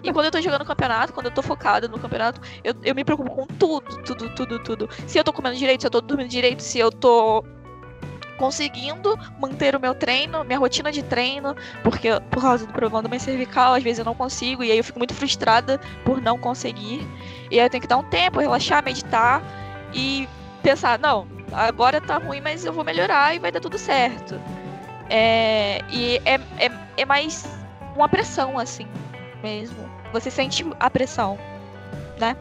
E 0.03 0.11
quando 0.11 0.25
eu 0.25 0.31
tô 0.31 0.41
jogando 0.41 0.65
campeonato, 0.65 1.13
quando 1.13 1.27
eu 1.27 1.31
tô 1.31 1.41
focada 1.41 1.87
no 1.87 1.97
campeonato, 1.97 2.41
eu, 2.63 2.73
eu 2.83 2.93
me 2.93 3.05
preocupo 3.05 3.29
com 3.29 3.47
tudo, 3.47 4.03
tudo, 4.03 4.29
tudo, 4.35 4.59
tudo. 4.59 4.89
Se 5.07 5.17
eu 5.17 5.23
tô 5.23 5.31
comendo 5.31 5.55
direito, 5.55 5.81
se 5.81 5.87
eu 5.87 5.91
tô 5.91 6.01
dormindo 6.01 6.29
direito, 6.29 6.61
se 6.61 6.77
eu 6.77 6.91
tô 6.91 7.43
conseguindo 8.37 9.17
manter 9.39 9.75
o 9.75 9.79
meu 9.79 9.93
treino, 9.93 10.43
minha 10.43 10.59
rotina 10.59 10.91
de 10.91 11.03
treino, 11.03 11.55
porque 11.83 12.09
por 12.29 12.41
causa 12.41 12.65
do 12.65 12.71
problema 12.71 13.01
do 13.01 13.09
meu 13.09 13.19
cervical, 13.19 13.73
às 13.73 13.83
vezes 13.83 13.99
eu 13.99 14.05
não 14.05 14.15
consigo, 14.15 14.63
e 14.63 14.71
aí 14.71 14.77
eu 14.77 14.83
fico 14.83 14.99
muito 14.99 15.13
frustrada 15.13 15.79
por 16.05 16.21
não 16.21 16.37
conseguir. 16.37 17.05
E 17.51 17.59
aí 17.59 17.65
eu 17.65 17.69
tenho 17.69 17.81
que 17.81 17.87
dar 17.87 17.97
um 17.97 18.03
tempo, 18.03 18.39
relaxar, 18.39 18.83
meditar 18.83 19.41
e 19.93 20.27
pensar, 20.61 20.99
não, 20.99 21.27
agora 21.51 21.99
tá 21.99 22.17
ruim, 22.17 22.41
mas 22.41 22.65
eu 22.65 22.73
vou 22.73 22.83
melhorar 22.83 23.35
e 23.35 23.39
vai 23.39 23.51
dar 23.51 23.59
tudo 23.59 23.77
certo. 23.77 24.39
É, 25.09 25.81
e 25.89 26.17
é, 26.25 26.35
é, 26.59 26.71
é 26.97 27.05
mais 27.05 27.45
uma 27.95 28.07
pressão, 28.07 28.59
assim, 28.59 28.87
mesmo. 29.41 29.89
Você 30.13 30.29
sente 30.29 30.65
a 30.79 30.89
pressão, 30.89 31.37
né? 32.19 32.35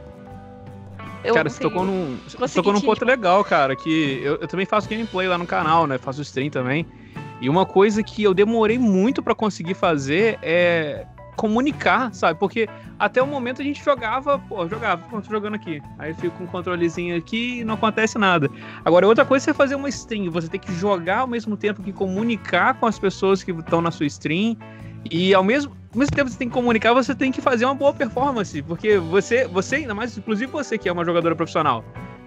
Eu 1.27 1.35
cara, 1.35 1.49
você 1.49 1.61
tocou 1.61 1.85
num, 1.85 2.17
você 2.27 2.55
tocou 2.55 2.73
num 2.73 2.81
ponto 2.81 3.05
legal, 3.05 3.45
cara, 3.45 3.75
que 3.75 4.21
eu, 4.23 4.37
eu, 4.37 4.49
também 4.49 4.67
faço 4.67 4.89
gameplay 4.89 5.29
lá 5.29 5.37
no 5.37 5.47
canal, 5.47 5.87
né? 5.87 5.99
Faço 5.99 6.23
stream 6.23 6.51
também. 6.51 6.87
E 7.41 7.49
uma 7.49 7.67
coisa 7.67 8.03
que 8.03 8.23
eu 8.23 8.33
demorei 8.33 8.79
muito 8.79 9.23
para 9.23 9.35
conseguir 9.35 9.75
fazer 9.75 10.39
é 10.43 11.07
comunicar, 11.37 12.13
sabe? 12.15 12.41
Porque 12.41 12.67
até 12.99 13.23
o 13.23 13.27
momento 13.27 13.61
a 13.61 13.65
gente 13.65 13.85
jogava, 13.85 14.39
pô, 14.39 14.67
jogava, 14.67 15.03
tô 15.11 15.31
jogando 15.31 15.55
aqui. 15.55 15.83
Aí 15.99 16.15
fico 16.15 16.37
com 16.39 16.45
um 16.45 16.47
controlezinho 16.47 17.17
aqui 17.17 17.61
e 17.61 17.65
não 17.65 17.75
acontece 17.75 18.19
nada. 18.19 18.49
Agora, 18.85 19.07
outra 19.07 19.25
coisa 19.25 19.51
é 19.51 19.55
fazer 19.55 19.75
uma 19.75 19.89
stream, 19.89 20.31
você 20.31 20.49
tem 20.49 20.59
que 20.59 20.73
jogar 20.73 21.19
ao 21.19 21.27
mesmo 21.27 21.57
tempo 21.57 21.83
que 21.83 21.93
comunicar 21.93 22.75
com 22.75 22.87
as 22.87 22.99
pessoas 22.99 23.45
que 23.45 23.53
estão 23.53 23.83
na 23.83 23.91
sua 23.91 24.07
stream. 24.07 24.57
E 25.11 25.35
ao 25.35 25.45
mesmo, 25.45 25.77
ao 25.97 26.01
mesmo 26.01 26.15
tempo 26.15 26.27
que 26.27 26.33
você 26.33 26.39
tem 26.39 26.49
que 26.49 26.55
comunicar, 26.55 26.93
você 26.93 27.15
tem 27.15 27.33
que 27.33 27.41
fazer 27.41 27.65
uma 27.65 27.75
boa 27.75 27.93
performance. 27.93 28.61
Porque 28.63 28.99
você, 28.99 29.47
você, 29.47 29.77
ainda 29.77 29.95
mais, 29.95 30.17
inclusive 30.17 30.53
você 30.53 30.77
que 30.77 30.91
é 30.91 30.93
uma 30.93 31.05
jogadora 31.05 31.35
profissional, 31.35 31.83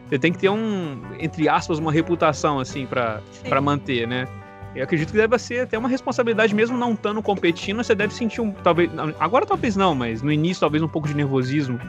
você 0.08 0.18
tem 0.18 0.34
que 0.34 0.40
ter 0.40 0.50
um, 0.50 1.00
entre 1.20 1.48
aspas, 1.48 1.78
uma 1.78 1.92
reputação, 1.92 2.60
assim, 2.60 2.88
para 2.88 3.62
manter, 3.62 4.08
né? 4.08 4.28
Eu 4.76 4.84
acredito 4.84 5.12
que 5.12 5.18
deve 5.18 5.38
ser 5.38 5.62
até 5.62 5.78
uma 5.78 5.88
responsabilidade, 5.88 6.54
mesmo 6.54 6.78
não 6.78 6.94
estando 6.94 7.22
competindo, 7.22 7.84
você 7.84 7.94
deve 7.94 8.14
sentir 8.14 8.42
um. 8.42 8.52
Talvez. 8.52 8.90
Agora 9.20 9.46
talvez 9.46 9.76
não, 9.76 9.94
mas 9.94 10.24
no 10.24 10.32
início 10.32 10.62
talvez 10.62 10.82
um 10.82 10.88
pouco 10.88 11.08
de 11.08 11.14
nervosismo. 11.14 11.80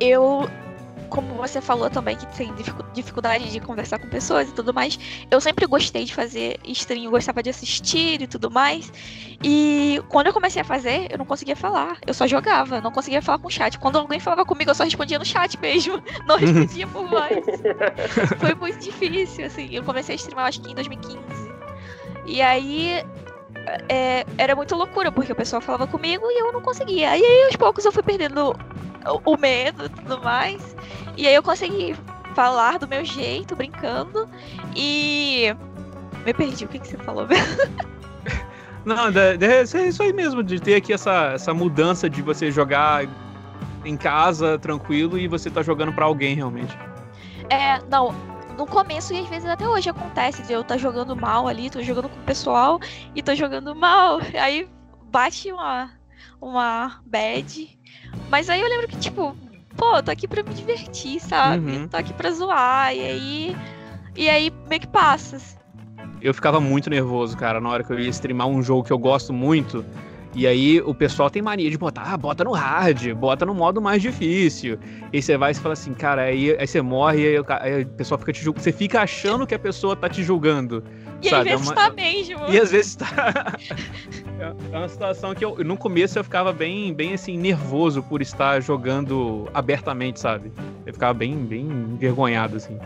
Eu 0.00 0.48
como 1.12 1.34
você 1.34 1.60
falou 1.60 1.90
também 1.90 2.16
que 2.16 2.26
tem 2.34 2.52
dificuldade 2.94 3.50
de 3.50 3.60
conversar 3.60 3.98
com 3.98 4.08
pessoas 4.08 4.48
e 4.48 4.52
tudo 4.52 4.72
mais, 4.72 4.98
eu 5.30 5.40
sempre 5.42 5.66
gostei 5.66 6.04
de 6.04 6.14
fazer 6.14 6.58
stream, 6.64 7.10
gostava 7.10 7.42
de 7.42 7.50
assistir 7.50 8.22
e 8.22 8.26
tudo 8.26 8.50
mais. 8.50 8.90
E 9.44 10.02
quando 10.08 10.28
eu 10.28 10.32
comecei 10.32 10.62
a 10.62 10.64
fazer, 10.64 11.08
eu 11.10 11.18
não 11.18 11.26
conseguia 11.26 11.54
falar, 11.54 11.98
eu 12.06 12.14
só 12.14 12.26
jogava, 12.26 12.80
não 12.80 12.90
conseguia 12.90 13.20
falar 13.20 13.38
com 13.38 13.48
o 13.48 13.50
chat. 13.50 13.78
Quando 13.78 13.98
alguém 13.98 14.18
falava 14.18 14.46
comigo, 14.46 14.70
eu 14.70 14.74
só 14.74 14.84
respondia 14.84 15.18
no 15.18 15.24
chat 15.24 15.60
mesmo, 15.60 16.02
não 16.26 16.38
respondia 16.38 16.86
por 16.86 17.06
voz. 17.06 17.44
Foi 18.40 18.54
muito 18.54 18.78
difícil, 18.78 19.44
assim. 19.44 19.68
Eu 19.70 19.82
comecei 19.82 20.14
a 20.14 20.16
streamar 20.16 20.46
acho 20.46 20.62
que 20.62 20.70
em 20.70 20.74
2015. 20.74 21.18
E 22.24 22.40
aí 22.40 23.04
é, 23.88 24.24
era 24.38 24.56
muito 24.56 24.74
loucura, 24.74 25.12
porque 25.12 25.32
o 25.32 25.36
pessoal 25.36 25.60
falava 25.60 25.86
comigo 25.86 26.24
e 26.30 26.40
eu 26.40 26.52
não 26.52 26.62
conseguia. 26.62 27.16
E 27.16 27.24
aí, 27.24 27.44
aos 27.44 27.56
poucos, 27.56 27.84
eu 27.84 27.92
fui 27.92 28.02
perdendo 28.02 28.56
o, 29.06 29.32
o 29.32 29.36
medo 29.36 29.84
e 29.84 29.88
tudo 29.88 30.22
mais. 30.22 30.74
E 31.16 31.26
aí 31.26 31.34
eu 31.34 31.42
consegui 31.42 31.94
falar 32.34 32.78
do 32.78 32.88
meu 32.88 33.04
jeito, 33.04 33.54
brincando. 33.54 34.28
E. 34.74 35.54
Me 36.24 36.32
perdi, 36.32 36.64
o 36.64 36.68
que, 36.68 36.78
que 36.78 36.88
você 36.88 36.96
falou? 36.98 37.26
Não, 38.84 39.08
é 39.08 39.62
isso 39.62 40.02
aí 40.02 40.12
mesmo, 40.12 40.42
de 40.42 40.60
ter 40.60 40.74
aqui 40.74 40.92
essa, 40.92 41.32
essa 41.34 41.54
mudança 41.54 42.10
de 42.10 42.20
você 42.20 42.50
jogar 42.50 43.06
em 43.84 43.96
casa, 43.96 44.58
tranquilo, 44.58 45.18
e 45.18 45.28
você 45.28 45.48
tá 45.50 45.62
jogando 45.62 45.92
para 45.92 46.04
alguém 46.04 46.34
realmente. 46.34 46.76
É, 47.48 47.80
não, 47.88 48.12
no 48.56 48.66
começo 48.66 49.12
e 49.12 49.18
às 49.18 49.28
vezes 49.28 49.48
até 49.48 49.68
hoje 49.68 49.88
acontece 49.88 50.42
de 50.42 50.52
eu 50.52 50.62
estar 50.62 50.74
tá 50.74 50.78
jogando 50.78 51.14
mal 51.14 51.46
ali, 51.46 51.70
tô 51.70 51.82
jogando 51.82 52.08
com 52.08 52.16
o 52.16 52.24
pessoal 52.24 52.80
e 53.14 53.22
tô 53.22 53.34
jogando 53.34 53.74
mal. 53.74 54.20
Aí 54.40 54.68
bate 55.10 55.52
uma, 55.52 55.90
uma 56.40 57.00
bad. 57.06 57.78
Mas 58.30 58.48
aí 58.50 58.60
eu 58.60 58.68
lembro 58.68 58.88
que, 58.88 58.96
tipo, 58.98 59.36
pô, 59.82 60.00
tô 60.00 60.12
aqui 60.12 60.28
pra 60.28 60.44
me 60.44 60.54
divertir, 60.54 61.18
sabe? 61.18 61.72
Uhum. 61.72 61.88
Tô 61.88 61.96
aqui 61.96 62.12
pra 62.12 62.30
zoar. 62.30 62.94
E 62.94 63.00
aí. 63.00 63.56
E 64.16 64.28
aí 64.28 64.52
meio 64.68 64.80
que 64.80 64.86
passa. 64.86 65.38
Eu 66.20 66.32
ficava 66.32 66.60
muito 66.60 66.88
nervoso, 66.88 67.36
cara, 67.36 67.60
na 67.60 67.68
hora 67.68 67.82
que 67.82 67.92
eu 67.92 67.98
ia 67.98 68.08
streamar 68.10 68.46
um 68.46 68.62
jogo 68.62 68.84
que 68.84 68.92
eu 68.92 68.98
gosto 68.98 69.32
muito. 69.32 69.84
E 70.34 70.46
aí 70.46 70.80
o 70.80 70.94
pessoal 70.94 71.28
tem 71.28 71.42
mania 71.42 71.68
de 71.68 71.76
botar, 71.76 72.04
ah, 72.12 72.16
bota 72.16 72.44
no 72.44 72.52
hard, 72.52 73.12
bota 73.14 73.44
no 73.44 73.54
modo 73.54 73.82
mais 73.82 74.00
difícil. 74.00 74.78
E 75.12 75.20
você 75.20 75.36
vai 75.36 75.50
e 75.50 75.54
fala 75.54 75.72
assim, 75.72 75.92
cara, 75.92 76.22
aí, 76.22 76.56
aí 76.56 76.66
você 76.66 76.80
morre, 76.80 77.22
e 77.22 77.36
aí, 77.36 77.44
aí 77.60 77.82
o 77.82 77.86
pessoal 77.88 78.18
fica 78.18 78.32
te 78.32 78.42
julgando. 78.42 78.62
Você 78.62 78.72
fica 78.72 79.02
achando 79.02 79.46
que 79.46 79.54
a 79.54 79.58
pessoa 79.58 79.96
tá 79.96 80.08
te 80.08 80.22
julgando. 80.22 80.84
E 81.20 81.28
sabe? 81.28 81.50
às 81.50 81.60
vezes 81.60 81.66
é 81.66 81.72
uma... 81.72 81.74
tá 81.74 81.94
mesmo. 81.94 82.38
E 82.48 82.58
às 82.58 82.70
vezes 82.70 82.94
tá. 82.94 83.08
é 84.42 84.76
uma 84.76 84.88
situação 84.88 85.34
que 85.34 85.44
eu, 85.44 85.56
no 85.64 85.76
começo 85.76 86.18
eu 86.18 86.24
ficava 86.24 86.52
bem, 86.52 86.92
bem 86.92 87.14
assim, 87.14 87.36
nervoso 87.36 88.02
por 88.02 88.20
estar 88.20 88.60
jogando 88.60 89.48
abertamente, 89.54 90.20
sabe? 90.20 90.52
Eu 90.84 90.92
ficava 90.92 91.14
bem, 91.14 91.36
bem 91.36 91.62
envergonhado, 91.62 92.56
assim 92.56 92.78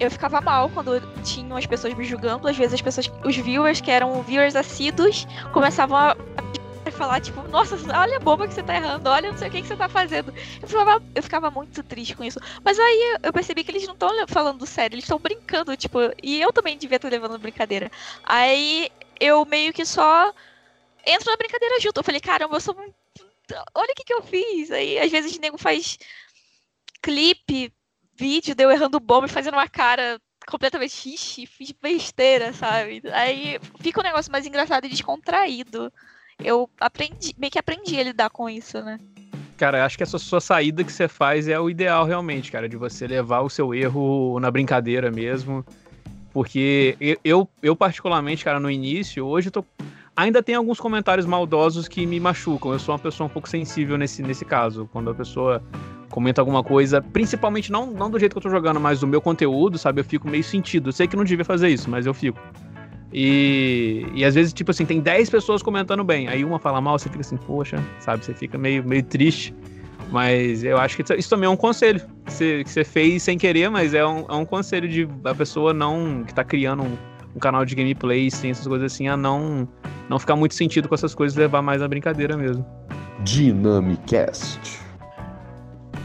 eu 0.00 0.10
ficava 0.10 0.40
mal 0.40 0.68
quando 0.70 1.00
tinham 1.22 1.56
as 1.56 1.64
pessoas 1.64 1.94
me 1.94 2.04
julgando. 2.04 2.48
Às 2.48 2.56
vezes 2.56 2.74
as 2.74 2.82
pessoas, 2.82 3.10
os 3.24 3.36
viewers 3.36 3.80
que 3.80 3.88
eram 3.88 4.20
viewers 4.22 4.56
assíduos, 4.56 5.28
começavam 5.52 5.96
a 5.96 6.16
falar, 6.90 7.20
tipo, 7.20 7.42
nossa, 7.48 7.76
olha 7.96 8.16
a 8.16 8.20
bomba 8.20 8.46
que 8.46 8.54
você 8.54 8.62
tá 8.62 8.76
errando, 8.76 9.08
olha 9.08 9.30
não 9.30 9.38
sei 9.38 9.48
o 9.48 9.50
que, 9.50 9.62
que 9.62 9.68
você 9.68 9.76
tá 9.76 9.88
fazendo. 9.88 10.32
Eu 10.60 10.68
ficava, 10.68 11.02
eu 11.14 11.22
ficava 11.22 11.50
muito 11.50 11.82
triste 11.82 12.14
com 12.14 12.24
isso. 12.24 12.38
Mas 12.64 12.78
aí 12.78 13.18
eu 13.22 13.32
percebi 13.32 13.64
que 13.64 13.70
eles 13.70 13.86
não 13.86 13.94
estão 13.94 14.10
falando 14.28 14.66
sério, 14.66 14.94
eles 14.94 15.04
estão 15.04 15.18
brincando, 15.18 15.76
tipo, 15.76 15.98
e 16.22 16.40
eu 16.40 16.52
também 16.52 16.76
devia 16.76 16.96
estar 16.96 17.08
levando 17.08 17.38
brincadeira. 17.38 17.90
Aí 18.24 18.90
eu 19.22 19.44
meio 19.44 19.72
que 19.72 19.84
só 19.84 20.32
entro 21.06 21.30
na 21.30 21.36
brincadeira 21.36 21.80
junto. 21.80 21.98
Eu 21.98 22.04
falei, 22.04 22.20
caramba, 22.20 22.56
eu 22.56 22.60
sou 22.60 22.74
muito. 22.74 22.94
Olha 23.74 23.92
o 23.92 23.94
que, 23.94 24.04
que 24.04 24.14
eu 24.14 24.22
fiz. 24.22 24.70
Aí 24.70 24.98
às 24.98 25.10
vezes 25.10 25.36
o 25.36 25.40
nego 25.40 25.58
faz 25.58 25.98
clipe 27.00 27.72
vídeo 28.14 28.54
deu 28.54 28.70
errando 28.70 29.00
bomba 29.00 29.26
e 29.26 29.30
fazendo 29.30 29.54
uma 29.54 29.68
cara 29.68 30.20
completamente 30.46 30.92
xixi, 30.92 31.46
fiz 31.46 31.72
besteira, 31.72 32.52
sabe? 32.52 33.02
Aí 33.12 33.58
fica 33.80 34.00
um 34.00 34.04
negócio 34.04 34.30
mais 34.30 34.46
engraçado 34.46 34.84
e 34.84 34.88
descontraído. 34.88 35.92
Eu 36.38 36.68
aprendi, 36.80 37.34
meio 37.38 37.50
que 37.50 37.58
aprendi 37.58 37.98
a 37.98 38.04
lidar 38.04 38.30
com 38.30 38.48
isso, 38.48 38.80
né? 38.82 38.98
Cara, 39.56 39.84
acho 39.84 39.96
que 39.96 40.02
essa 40.02 40.18
sua 40.18 40.40
saída 40.40 40.82
que 40.82 40.92
você 40.92 41.06
faz 41.06 41.46
é 41.46 41.58
o 41.58 41.70
ideal 41.70 42.04
realmente, 42.04 42.50
cara, 42.50 42.68
de 42.68 42.76
você 42.76 43.06
levar 43.06 43.42
o 43.42 43.50
seu 43.50 43.72
erro 43.72 44.38
na 44.40 44.50
brincadeira 44.50 45.10
mesmo. 45.10 45.64
Porque 46.32 46.96
eu, 47.24 47.46
eu 47.62 47.76
particularmente, 47.76 48.44
cara, 48.44 48.58
no 48.58 48.70
início, 48.70 49.24
hoje 49.26 49.48
eu 49.48 49.52
tô. 49.52 49.64
Ainda 50.16 50.42
tem 50.42 50.54
alguns 50.54 50.78
comentários 50.78 51.26
maldosos 51.26 51.88
que 51.88 52.06
me 52.06 52.18
machucam. 52.18 52.72
Eu 52.72 52.78
sou 52.78 52.94
uma 52.94 52.98
pessoa 52.98 53.26
um 53.26 53.30
pouco 53.30 53.48
sensível 53.48 53.96
nesse, 53.96 54.22
nesse 54.22 54.44
caso. 54.44 54.88
Quando 54.92 55.10
a 55.10 55.14
pessoa 55.14 55.62
comenta 56.10 56.40
alguma 56.40 56.62
coisa, 56.62 57.00
principalmente 57.00 57.72
não, 57.72 57.86
não 57.86 58.10
do 58.10 58.18
jeito 58.18 58.32
que 58.32 58.38
eu 58.38 58.42
tô 58.42 58.50
jogando, 58.50 58.78
mas 58.78 59.00
do 59.00 59.06
meu 59.06 59.20
conteúdo, 59.20 59.78
sabe? 59.78 60.00
Eu 60.00 60.04
fico 60.04 60.28
meio 60.28 60.44
sentido. 60.44 60.88
Eu 60.88 60.92
sei 60.92 61.06
que 61.06 61.16
não 61.16 61.24
devia 61.24 61.44
fazer 61.44 61.68
isso, 61.68 61.88
mas 61.88 62.06
eu 62.06 62.14
fico. 62.14 62.38
E, 63.12 64.06
e 64.14 64.24
às 64.24 64.34
vezes, 64.34 64.52
tipo 64.52 64.70
assim, 64.70 64.86
tem 64.86 65.00
10 65.00 65.28
pessoas 65.28 65.62
comentando 65.62 66.02
bem. 66.02 66.28
Aí 66.28 66.44
uma 66.44 66.58
fala 66.58 66.80
mal, 66.80 66.98
você 66.98 67.08
fica 67.08 67.20
assim, 67.20 67.36
poxa, 67.36 67.82
sabe? 68.00 68.24
Você 68.24 68.32
fica 68.32 68.56
meio, 68.56 68.82
meio 68.84 69.02
triste. 69.02 69.54
Mas 70.12 70.62
eu 70.62 70.78
acho 70.78 70.96
que 70.96 71.14
isso 71.14 71.30
também 71.30 71.46
é 71.46 71.50
um 71.50 71.56
conselho 71.56 72.00
que 72.26 72.64
você, 72.64 72.84
fez 72.84 73.22
sem 73.22 73.38
querer, 73.38 73.70
mas 73.70 73.94
é 73.94 74.06
um, 74.06 74.26
é 74.28 74.34
um 74.34 74.44
conselho 74.44 74.86
de 74.86 75.08
a 75.24 75.34
pessoa 75.34 75.72
não. 75.72 76.22
que 76.22 76.34
tá 76.34 76.44
criando 76.44 76.82
um, 76.82 76.98
um 77.34 77.38
canal 77.38 77.64
de 77.64 77.74
gameplay, 77.74 78.28
tem 78.30 78.50
essas 78.50 78.66
coisas 78.66 78.92
assim, 78.92 79.08
a 79.08 79.16
não, 79.16 79.66
não 80.10 80.18
ficar 80.18 80.36
muito 80.36 80.54
sentido 80.54 80.86
com 80.86 80.94
essas 80.94 81.14
coisas 81.14 81.36
levar 81.36 81.62
mais 81.62 81.80
a 81.80 81.88
brincadeira 81.88 82.36
mesmo. 82.36 82.64
Dynamicast. 83.24 84.81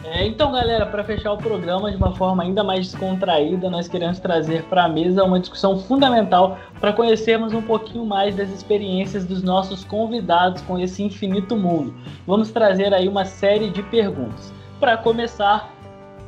É, 0.09 0.25
então, 0.25 0.53
galera, 0.53 0.85
para 0.85 1.03
fechar 1.03 1.33
o 1.33 1.37
programa 1.37 1.91
de 1.91 1.97
uma 1.97 2.15
forma 2.15 2.41
ainda 2.41 2.63
mais 2.63 2.91
descontraída, 2.91 3.69
nós 3.69 3.89
queremos 3.89 4.19
trazer 4.19 4.63
para 4.63 4.85
a 4.85 4.87
mesa 4.87 5.21
uma 5.21 5.37
discussão 5.37 5.77
fundamental 5.79 6.57
para 6.79 6.93
conhecermos 6.93 7.53
um 7.53 7.61
pouquinho 7.61 8.05
mais 8.05 8.33
das 8.33 8.49
experiências 8.49 9.25
dos 9.25 9.43
nossos 9.43 9.83
convidados 9.83 10.61
com 10.61 10.79
esse 10.79 11.03
infinito 11.03 11.57
mundo. 11.57 11.93
Vamos 12.25 12.51
trazer 12.51 12.93
aí 12.93 13.09
uma 13.09 13.25
série 13.25 13.69
de 13.69 13.83
perguntas. 13.83 14.53
Para 14.79 14.95
começar, 14.95 15.69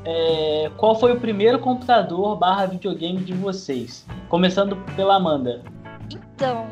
é, 0.03 0.69
qual 0.75 0.99
foi 0.99 1.13
o 1.13 1.19
primeiro 1.19 1.57
computador 1.57 2.35
barra 2.35 2.65
videogame 2.65 3.19
de 3.23 3.33
vocês? 3.33 4.05
Começando 4.27 4.75
pela 4.97 5.15
Amanda. 5.15 5.61
Então, 6.11 6.67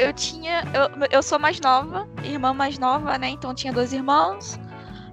eu 0.00 0.12
tinha. 0.12 0.64
Eu, 0.74 1.06
eu 1.12 1.22
sou 1.22 1.38
mais 1.38 1.60
nova, 1.60 2.08
irmã 2.24 2.52
mais 2.52 2.76
nova, 2.76 3.16
né? 3.18 3.28
Então 3.28 3.54
tinha 3.54 3.72
dois 3.72 3.92
irmãos. 3.92 4.58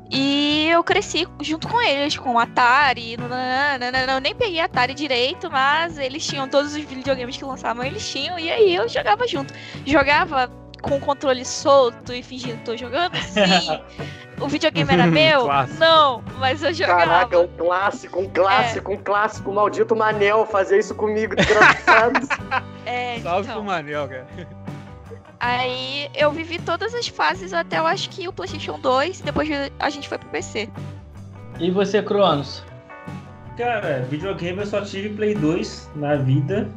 E 0.10 0.70
eu 0.70 0.84
cresci 0.84 1.28
junto 1.42 1.68
com 1.68 1.82
eles, 1.82 2.18
com 2.18 2.36
o 2.36 2.40
Atari. 2.40 3.18
Nananana. 3.18 4.14
Eu 4.14 4.22
nem 4.22 4.36
peguei 4.36 4.60
Atari 4.60 4.94
direito, 4.94 5.50
mas 5.52 5.98
eles 5.98 6.26
tinham 6.26 6.48
todos 6.48 6.74
os 6.74 6.84
videogames 6.84 7.38
que 7.38 7.44
lançavam, 7.44 7.84
eles 7.84 8.10
tinham, 8.10 8.40
e 8.40 8.50
aí 8.50 8.76
eu 8.76 8.88
jogava 8.88 9.28
junto. 9.28 9.54
Jogava 9.86 10.50
com 10.82 10.98
o 10.98 11.00
controle 11.00 11.44
solto 11.44 12.14
e 12.14 12.24
fingindo 12.24 12.58
que 12.58 12.66
tô 12.66 12.78
jogando? 12.78 13.16
Sim. 13.18 13.82
o 14.40 14.48
videogame 14.48 14.94
era 14.94 15.08
meu? 15.08 15.44
Clássico. 15.46 15.80
Não, 15.80 16.24
mas 16.38 16.64
eu 16.64 16.74
jogava. 16.74 17.06
Caraca, 17.06 17.40
um 17.40 17.48
clássico, 17.48 18.20
um 18.22 18.30
clássico, 18.30 18.92
um 18.92 18.98
clássico. 18.98 19.52
O 19.52 19.54
maldito 19.54 19.96
Manel 19.96 20.46
fazia 20.46 20.78
isso 20.78 20.96
comigo, 20.96 21.36
desgraçado. 21.36 22.20
É, 22.90 23.20
Salve 23.20 23.42
então. 23.42 23.56
pro 23.56 23.66
Manel, 23.66 24.08
cara. 24.08 24.28
Aí 25.40 26.10
eu 26.16 26.32
vivi 26.32 26.60
todas 26.60 26.94
as 26.96 27.08
fases 27.08 27.54
até 27.54 27.78
eu 27.78 27.86
acho 27.86 28.10
que 28.10 28.28
o 28.28 28.34
PlayStation 28.34 28.80
2, 28.80 29.22
depois 29.22 29.50
a 29.80 29.90
gente 29.90 30.08
foi 30.10 30.18
pro 30.18 30.30
PC. 30.30 30.70
E 31.60 31.72
você, 31.72 32.02
Cronos? 32.02 32.64
Cara, 33.58 34.06
videogame 34.10 34.60
eu 34.60 34.66
só 34.66 34.82
tive 34.82 35.10
Play 35.10 35.34
2 35.36 35.90
na 35.96 36.16
vida. 36.16 36.70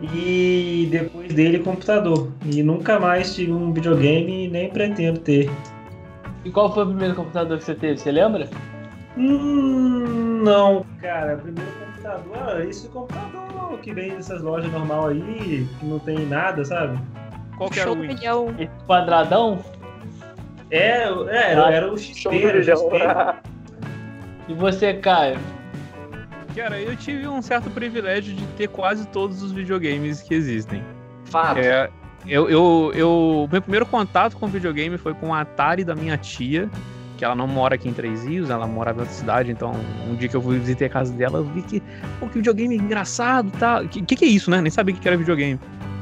E 0.00 0.88
depois 0.90 1.32
dele 1.34 1.58
computador. 1.58 2.32
E 2.46 2.62
nunca 2.62 2.98
mais 2.98 3.34
tive 3.34 3.52
um 3.52 3.70
videogame 3.70 4.46
e 4.46 4.48
nem 4.48 4.70
pretendo 4.70 5.20
ter. 5.20 5.50
E 6.42 6.50
qual 6.50 6.72
foi 6.72 6.84
o 6.84 6.86
primeiro 6.86 7.14
computador 7.14 7.58
que 7.58 7.64
você 7.64 7.74
teve? 7.74 7.98
Você 7.98 8.10
lembra? 8.10 8.48
Hum, 9.16 10.40
não, 10.42 10.86
cara. 11.02 11.36
Primeiro 11.36 11.70
computador, 11.72 12.38
ah, 12.48 12.64
esse 12.64 12.88
computador 12.88 13.78
que 13.82 13.92
vem 13.92 14.14
dessas 14.14 14.40
lojas 14.40 14.72
normal 14.72 15.08
aí, 15.08 15.68
que 15.78 15.84
não 15.84 15.98
tem 15.98 16.24
nada, 16.24 16.64
sabe? 16.64 16.98
Qual 17.60 17.68
que 17.68 17.78
era 17.78 17.92
o. 17.92 18.50
Esse 18.58 18.70
quadradão? 18.86 19.62
É, 20.70 21.02
é 21.02 21.52
era, 21.52 21.70
era 21.70 21.92
o 21.92 21.98
XP, 21.98 22.14
Show 22.14 22.32
do 22.32 22.38
era 22.38 22.58
o. 22.58 22.62
XP. 22.64 23.50
E 24.48 24.54
você, 24.54 24.94
Caio? 24.94 25.38
Cara, 26.56 26.80
eu 26.80 26.96
tive 26.96 27.28
um 27.28 27.42
certo 27.42 27.68
privilégio 27.68 28.34
de 28.34 28.46
ter 28.56 28.68
quase 28.68 29.06
todos 29.08 29.42
os 29.42 29.52
videogames 29.52 30.22
que 30.22 30.32
existem. 30.32 30.82
Fato. 31.26 31.58
É, 31.58 31.90
eu, 32.26 32.48
eu, 32.48 32.92
eu, 32.94 33.48
meu 33.52 33.60
primeiro 33.60 33.84
contato 33.84 34.38
com 34.38 34.46
videogame 34.46 34.96
foi 34.96 35.12
com 35.12 35.28
o 35.28 35.34
Atari 35.34 35.84
da 35.84 35.94
minha 35.94 36.16
tia, 36.16 36.66
que 37.18 37.26
ela 37.26 37.34
não 37.34 37.46
mora 37.46 37.74
aqui 37.74 37.90
em 37.90 37.92
Três 37.92 38.24
Rios, 38.24 38.48
ela 38.48 38.66
mora 38.66 38.90
outra 38.90 39.04
cidade, 39.04 39.52
então 39.52 39.72
um 40.08 40.14
dia 40.14 40.30
que 40.30 40.34
eu 40.34 40.40
fui 40.40 40.58
visitei 40.58 40.86
a 40.86 40.90
casa 40.90 41.12
dela, 41.12 41.40
eu 41.40 41.44
vi 41.44 41.60
que, 41.60 41.82
pô, 42.18 42.26
que 42.26 42.38
videogame 42.38 42.74
engraçado 42.74 43.48
e 43.48 43.58
tal. 43.58 43.86
Que, 43.86 44.00
que 44.00 44.16
que 44.16 44.24
é 44.24 44.28
isso, 44.28 44.50
né? 44.50 44.62
Nem 44.62 44.70
sabia 44.70 44.94
o 44.94 44.96
que 44.96 45.02
que 45.02 45.08
era 45.08 45.18
videogame. 45.18 45.60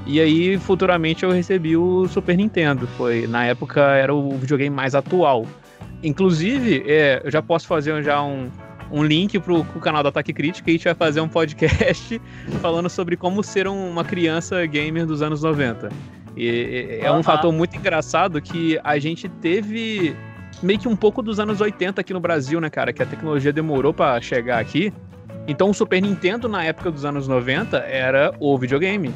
E 0.09 0.19
aí, 0.21 0.57
futuramente, 0.59 1.23
eu 1.23 1.31
recebi 1.31 1.77
o 1.77 2.09
Super 2.09 2.35
Nintendo. 2.35 2.87
Foi, 2.97 3.27
na 3.27 3.45
época, 3.45 3.81
era 3.83 4.13
o 4.15 4.31
videogame 4.39 4.75
mais 4.75 4.95
atual. 4.95 5.45
Inclusive, 6.03 6.83
é, 6.87 7.21
eu 7.23 7.31
já 7.31 7.43
posso 7.43 7.67
fazer 7.67 8.03
já 8.03 8.23
um, 8.23 8.49
um 8.91 9.05
link 9.05 9.39
pro, 9.39 9.63
pro 9.65 9.79
canal 9.81 10.03
do 10.03 10.09
Ataque 10.09 10.33
Crítica 10.33 10.71
e 10.71 10.75
a 10.75 10.77
gente 10.77 10.85
vai 10.85 10.95
fazer 10.95 11.21
um 11.21 11.29
podcast 11.29 12.21
falando 12.63 12.89
sobre 12.89 13.17
como 13.19 13.43
ser 13.43 13.69
um- 13.69 13.91
uma 13.91 14.03
criança 14.03 14.65
gamer 14.65 15.05
dos 15.05 15.21
anos 15.21 15.43
90. 15.43 15.91
E, 16.37 17.01
é 17.03 17.13
um 17.13 17.23
fator 17.23 17.53
muito 17.53 17.77
engraçado 17.77 18.41
que 18.41 18.81
a 18.83 18.99
gente 18.99 19.29
teve 19.29 20.17
meio 20.63 20.79
que 20.79 20.89
um 20.89 20.97
pouco 20.97 21.21
dos 21.21 21.39
anos 21.39 21.61
80 21.61 22.01
aqui 22.01 22.15
no 22.15 22.21
Brasil, 22.21 22.61
né, 22.61 22.71
cara? 22.71 22.93
Que 22.95 23.03
a 23.03 23.07
tecnologia 23.07 23.53
demorou 23.53 23.93
pra 23.93 24.19
chegar 24.23 24.59
aqui. 24.59 24.91
Então 25.47 25.69
o 25.71 25.75
Super 25.75 26.01
Nintendo, 26.01 26.49
na 26.49 26.65
época 26.65 26.91
dos 26.91 27.05
anos 27.05 27.27
90, 27.29 27.77
era 27.79 28.33
o 28.41 28.57
videogame. 28.57 29.13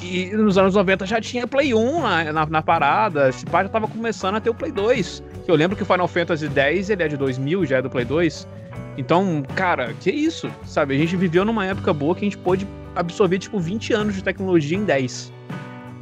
E 0.00 0.26
nos 0.30 0.56
anos 0.56 0.74
90 0.74 1.06
já 1.06 1.20
tinha 1.20 1.46
Play 1.46 1.74
1 1.74 2.02
na, 2.02 2.32
na, 2.32 2.46
na 2.46 2.62
parada, 2.62 3.28
esse 3.28 3.44
pá 3.44 3.62
já 3.62 3.68
tava 3.68 3.88
começando 3.88 4.36
a 4.36 4.40
ter 4.40 4.50
o 4.50 4.54
Play 4.54 4.70
2. 4.70 5.22
Que 5.44 5.50
eu 5.50 5.56
lembro 5.56 5.76
que 5.76 5.82
o 5.82 5.86
Final 5.86 6.06
Fantasy 6.06 6.48
X, 6.48 6.90
ele 6.90 7.02
é 7.02 7.08
de 7.08 7.16
2000, 7.16 7.66
já 7.66 7.78
é 7.78 7.82
do 7.82 7.90
Play 7.90 8.04
2. 8.04 8.46
Então, 8.96 9.42
cara, 9.54 9.92
que 10.00 10.10
isso, 10.10 10.50
sabe? 10.64 10.94
A 10.94 10.98
gente 10.98 11.16
viveu 11.16 11.44
numa 11.44 11.64
época 11.64 11.92
boa 11.92 12.14
que 12.14 12.20
a 12.20 12.24
gente 12.24 12.38
pôde 12.38 12.66
absorver, 12.94 13.38
tipo, 13.38 13.58
20 13.58 13.92
anos 13.92 14.14
de 14.14 14.22
tecnologia 14.22 14.76
em 14.76 14.84
10. 14.84 15.32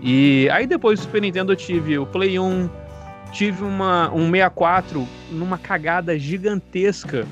E 0.02 0.48
aí 0.50 0.66
depois 0.66 0.98
do 0.98 1.02
Super 1.04 1.22
Nintendo 1.22 1.52
eu 1.52 1.56
tive 1.56 1.98
o 1.98 2.06
Play 2.06 2.38
1, 2.38 2.68
tive 3.32 3.64
uma, 3.64 4.10
um 4.12 4.30
64 4.30 5.06
numa 5.30 5.58
cagada 5.58 6.18
gigantesca 6.18 7.26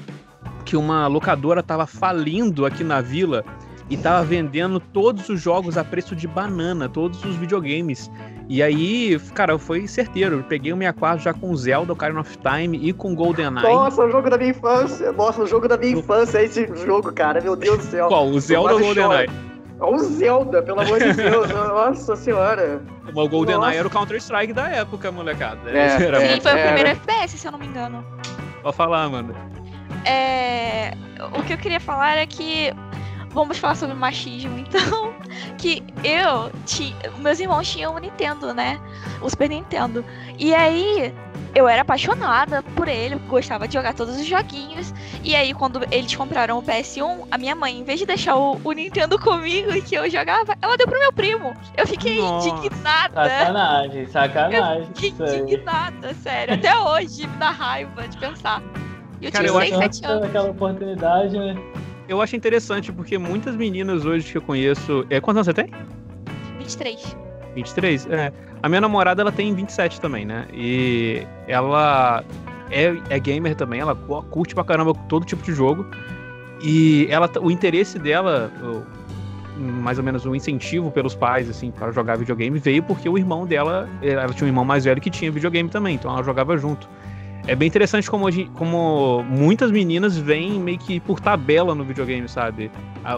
que 0.65 0.77
uma 0.77 1.07
locadora 1.07 1.63
tava 1.63 1.87
falindo 1.87 2.65
aqui 2.65 2.83
na 2.83 3.01
vila 3.01 3.45
e 3.91 3.97
tava 3.97 4.25
vendendo 4.25 4.81
todos 4.81 5.29
os 5.29 5.41
jogos 5.41 5.77
a 5.77 5.85
preço 5.85 6.17
de 6.17 6.27
banana, 6.27 6.89
todos 6.89 7.23
os 7.25 7.37
videogames. 7.37 8.11
E 8.49 8.63
aí, 8.63 9.19
cara, 9.35 9.59
foi 9.59 9.87
certeiro. 9.87 10.37
Eu 10.37 10.45
peguei 10.45 10.73
o 10.73 10.77
64 10.77 11.25
já 11.25 11.35
com 11.35 11.55
Zelda, 11.55 11.93
Ocarina 11.93 12.21
of 12.21 12.39
Time 12.39 12.79
e 12.83 12.93
com 12.93 13.15
GoldenEye. 13.15 13.63
Nossa, 13.63 14.05
o 14.05 14.11
jogo 14.11 14.31
da 14.31 14.39
minha 14.39 14.51
infância. 14.51 15.13
Nossa, 15.13 15.43
o 15.43 15.47
jogo 15.47 15.69
da 15.69 15.77
minha 15.77 15.99
infância 15.99 16.39
é 16.39 16.45
esse 16.45 16.67
jogo, 16.85 17.13
cara. 17.13 17.41
Meu 17.41 17.57
Deus 17.57 17.79
do 17.79 17.85
céu. 17.85 18.09
Qual? 18.09 18.27
O 18.27 18.41
Zelda 18.41 18.75
ou 18.75 18.81
GoldenEye? 18.81 19.29
Olha 19.81 19.97
o 19.97 19.99
Zelda, 19.99 20.63
pelo 20.63 20.81
amor 20.81 20.99
de 20.99 21.13
Deus. 21.13 21.49
Nossa 21.53 22.17
senhora. 22.17 22.81
O 23.15 23.29
GoldenEye 23.29 23.77
era 23.77 23.87
o 23.87 23.91
Counter-Strike 23.91 24.53
da 24.53 24.69
época, 24.69 25.13
molecada. 25.13 25.71
É, 25.71 26.03
era 26.03 26.21
Sim, 26.21 26.41
foi 26.41 26.53
o 26.53 26.57
é. 26.57 26.67
primeiro 26.67 26.89
FPS, 26.91 27.39
se 27.39 27.47
eu 27.47 27.53
não 27.53 27.59
me 27.59 27.67
engano. 27.67 28.05
Pode 28.63 28.77
falar, 28.77 29.05
Amanda. 29.05 29.35
É, 30.07 30.95
o 31.39 31.43
que 31.43 31.53
eu 31.53 31.59
queria 31.59 31.81
falar 31.81 32.17
é 32.17 32.27
que 32.27 32.73
vamos 33.35 33.59
falar 33.59 33.75
sobre 33.75 33.95
machismo, 33.95 34.57
então, 34.59 35.13
que 35.59 35.83
eu 36.05 36.51
ti, 36.65 36.95
meus 37.19 37.41
irmãos 37.41 37.69
tinham 37.71 37.95
o 37.95 37.99
Nintendo, 37.99 38.55
né? 38.55 38.81
O 39.21 39.29
Super 39.29 39.49
Nintendo. 39.51 40.05
E 40.39 40.55
aí 40.55 41.13
eu 41.55 41.69
era 41.69 41.83
apaixonada 41.83 42.63
por 42.75 42.89
ele, 42.89 43.17
gostava 43.29 43.67
de 43.69 43.75
jogar 43.75 43.93
todos 43.95 44.17
os 44.17 44.25
joguinhos. 44.27 44.95
E 45.23 45.35
aí 45.35 45.53
quando 45.53 45.81
eles 45.91 46.15
compraram 46.15 46.59
o 46.59 46.63
PS1, 46.63 47.27
a 47.31 47.37
minha 47.39 47.55
mãe, 47.55 47.79
em 47.79 47.85
vez 47.85 47.99
de 47.99 48.07
deixar 48.07 48.37
o, 48.37 48.61
o 48.63 48.73
Nintendo 48.73 49.19
comigo 49.19 49.73
e 49.73 49.83
que 49.83 49.95
eu 49.95 50.09
jogava, 50.09 50.57
ela 50.63 50.77
deu 50.77 50.87
pro 50.87 50.99
meu 50.99 51.13
primo. 51.13 51.55
Eu 51.77 51.87
fiquei 51.87 52.19
Nossa. 52.21 52.49
indignada. 52.49 53.29
Sacanagem, 53.29 54.07
sacanagem. 54.11 54.87
Fiquei 54.95 55.11
isso 55.11 55.23
aí. 55.25 55.41
indignada, 55.41 56.15
sério. 56.15 56.55
Até 56.55 56.79
hoje 56.79 57.27
me 57.27 57.37
dá 57.37 57.51
raiva 57.51 58.07
de 58.07 58.17
pensar. 58.17 58.63
E 59.21 59.27
eu 59.27 59.33
Cara, 59.33 59.45
tinha 59.45 59.57
eu 59.57 59.61
6, 59.61 59.73
acho- 59.73 59.95
7 59.95 60.07
anos. 60.07 60.25
aquela 60.29 60.51
oportunidade, 60.51 61.39
né? 61.39 61.55
Eu 62.09 62.21
acho 62.21 62.37
interessante 62.37 62.93
porque 62.93 63.17
muitas 63.19 63.57
meninas 63.57 64.05
hoje 64.05 64.31
que 64.31 64.39
eu 64.39 64.43
conheço. 64.43 65.07
É, 65.09 65.21
quantos 65.21 65.39
anos 65.39 65.47
você 65.47 65.55
tem? 65.55 65.71
23. 66.59 67.17
23? 67.55 68.07
É. 68.11 68.33
A 68.63 68.69
minha 68.69 68.81
namorada, 68.81 69.23
ela 69.23 69.33
tem 69.33 69.55
27 69.55 70.01
também, 70.01 70.25
né? 70.25 70.47
E 70.53 71.27
ela 71.47 72.25
é, 72.71 72.95
é 73.11 73.19
gamer 73.19 73.55
também, 73.55 73.81
ela 73.81 73.95
cu- 73.95 74.23
curte 74.25 74.55
pra 74.55 74.65
caramba 74.65 74.93
todo 75.09 75.25
tipo 75.25 75.43
de 75.43 75.53
jogo. 75.53 75.87
E 76.63 77.07
ela, 77.11 77.31
o 77.41 77.51
interesse 77.51 77.99
dela, 77.99 78.51
mais 79.59 79.99
ou 79.99 80.05
menos 80.05 80.25
o 80.25 80.35
incentivo 80.35 80.91
pelos 80.91 81.15
pais, 81.15 81.49
assim, 81.49 81.71
para 81.71 81.91
jogar 81.93 82.17
videogame, 82.17 82.59
veio 82.59 82.83
porque 82.83 83.09
o 83.09 83.19
irmão 83.19 83.47
dela, 83.47 83.89
ela 84.03 84.29
tinha 84.33 84.47
um 84.47 84.49
irmão 84.49 84.65
mais 84.65 84.85
velho 84.85 85.01
que 85.01 85.11
tinha 85.11 85.31
videogame 85.31 85.69
também, 85.69 85.95
então 85.95 86.11
ela 86.11 86.23
jogava 86.23 86.57
junto. 86.57 86.89
É 87.47 87.55
bem 87.55 87.69
interessante 87.69 88.11
como, 88.11 88.25
hoje- 88.25 88.49
como 88.55 89.23
muitas 89.25 89.71
meninas 89.71 90.17
vêm 90.17 90.53
meio 90.53 90.79
que 90.79 90.99
por 90.99 91.21
tabela 91.21 91.75
no 91.75 91.85
videogame, 91.85 92.27
sabe? 92.29 92.71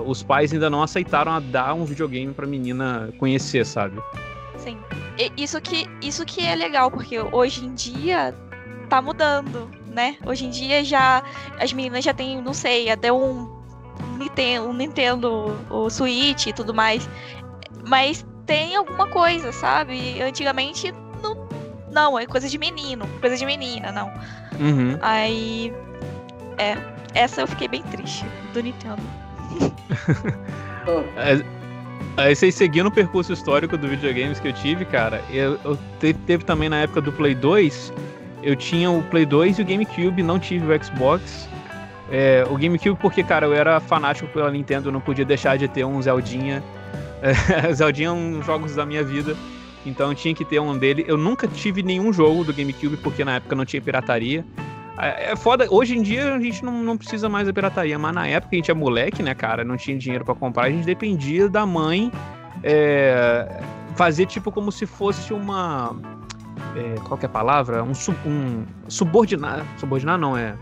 Os 0.04 0.22
pais 0.22 0.52
ainda 0.52 0.68
não 0.68 0.82
aceitaram 0.82 1.30
a 1.32 1.38
dar 1.38 1.74
um 1.74 1.84
videogame 1.84 2.32
pra 2.34 2.44
menina 2.46 3.12
conhecer, 3.18 3.64
sabe? 3.64 4.00
Sim. 4.56 4.78
Isso 5.36 5.60
que, 5.60 5.86
isso 6.02 6.24
que 6.24 6.44
é 6.44 6.56
legal, 6.56 6.90
porque 6.90 7.18
hoje 7.20 7.64
em 7.64 7.72
dia 7.72 8.34
tá 8.88 9.00
mudando, 9.00 9.70
né? 9.94 10.16
Hoje 10.26 10.46
em 10.46 10.50
dia 10.50 10.84
já 10.84 11.22
as 11.60 11.72
meninas 11.72 12.04
já 12.04 12.12
têm, 12.12 12.42
não 12.42 12.52
sei, 12.52 12.90
até 12.90 13.12
um 13.12 13.48
Nintendo, 14.18 14.68
um 14.68 14.72
Nintendo, 14.72 15.56
o 15.70 15.88
Switch 15.88 16.46
e 16.48 16.52
tudo 16.52 16.74
mais. 16.74 17.08
Mas 17.86 18.26
tem 18.44 18.74
alguma 18.74 19.06
coisa, 19.06 19.52
sabe? 19.52 20.20
Antigamente 20.20 20.92
não, 21.96 22.18
é 22.18 22.26
coisa 22.26 22.46
de 22.46 22.58
menino, 22.58 23.06
coisa 23.20 23.36
de 23.38 23.46
menina, 23.46 23.90
não. 23.90 24.08
Uhum. 24.60 24.98
Aí 25.00 25.72
é, 26.58 26.76
essa 27.14 27.40
eu 27.40 27.46
fiquei 27.46 27.68
bem 27.68 27.82
triste 27.84 28.26
do 28.52 28.62
Nintendo. 28.62 29.00
Aí 32.18 32.34
vocês 32.34 32.54
seguindo 32.54 32.86
o 32.86 32.90
percurso 32.90 33.32
histórico 33.32 33.76
do 33.76 33.88
videogames 33.88 34.38
que 34.38 34.48
eu 34.48 34.52
tive, 34.52 34.84
cara, 34.84 35.22
eu, 35.30 35.58
eu 35.64 35.78
te- 36.00 36.14
teve 36.14 36.44
também 36.44 36.68
na 36.68 36.78
época 36.78 37.00
do 37.00 37.12
Play 37.12 37.34
2, 37.34 37.92
eu 38.42 38.54
tinha 38.56 38.90
o 38.90 39.02
Play 39.04 39.26
2 39.26 39.58
e 39.58 39.62
o 39.62 39.64
GameCube, 39.64 40.22
não 40.22 40.38
tive 40.38 40.72
o 40.72 40.84
Xbox. 40.84 41.48
É, 42.10 42.46
o 42.48 42.56
GameCube 42.56 42.96
porque, 43.00 43.22
cara, 43.22 43.46
eu 43.46 43.52
era 43.54 43.80
fanático 43.80 44.28
pela 44.28 44.50
Nintendo, 44.50 44.92
não 44.92 45.00
podia 45.00 45.24
deixar 45.24 45.58
de 45.58 45.66
ter 45.68 45.84
um 45.84 46.00
Zeldinha. 46.00 46.62
É, 47.20 47.72
Zeldinha 47.74 48.08
é 48.08 48.12
um 48.12 48.32
dos 48.38 48.46
jogos 48.46 48.74
da 48.74 48.86
minha 48.86 49.02
vida, 49.02 49.36
então 49.88 50.10
eu 50.10 50.14
tinha 50.14 50.34
que 50.34 50.44
ter 50.44 50.60
um 50.60 50.76
dele. 50.76 51.04
Eu 51.06 51.16
nunca 51.16 51.46
tive 51.46 51.82
nenhum 51.82 52.12
jogo 52.12 52.44
do 52.44 52.52
GameCube 52.52 52.96
porque 52.98 53.24
na 53.24 53.36
época 53.36 53.54
não 53.54 53.64
tinha 53.64 53.80
pirataria. 53.80 54.44
É 54.98 55.32
é 55.32 55.36
foda, 55.36 55.66
hoje 55.70 55.96
em 55.96 56.02
dia 56.02 56.34
a 56.34 56.40
gente 56.40 56.64
não, 56.64 56.82
não 56.82 56.96
precisa 56.96 57.28
mais 57.28 57.46
da 57.46 57.52
pirataria, 57.52 57.98
mas 57.98 58.14
na 58.14 58.26
época 58.26 58.54
a 58.54 58.56
gente 58.56 58.70
é 58.70 58.74
moleque, 58.74 59.22
né, 59.22 59.34
cara? 59.34 59.64
Não 59.64 59.76
tinha 59.76 59.96
dinheiro 59.96 60.24
pra 60.24 60.34
comprar, 60.34 60.64
a 60.64 60.70
gente 60.70 60.84
dependia 60.84 61.48
da 61.48 61.66
mãe 61.66 62.10
é, 62.62 63.60
fazer 63.94 64.26
tipo 64.26 64.50
como 64.50 64.72
se 64.72 64.86
fosse 64.86 65.32
uma. 65.32 65.94
é, 66.76 66.98
qual 67.00 67.18
que 67.18 67.26
é 67.26 67.28
a 67.28 67.32
palavra? 67.32 67.82
Um, 67.82 67.94
sub, 67.94 68.16
um 68.26 68.64
subordinar. 68.88 69.64
Subordinar 69.78 70.18
não, 70.18 70.36
é. 70.36 70.56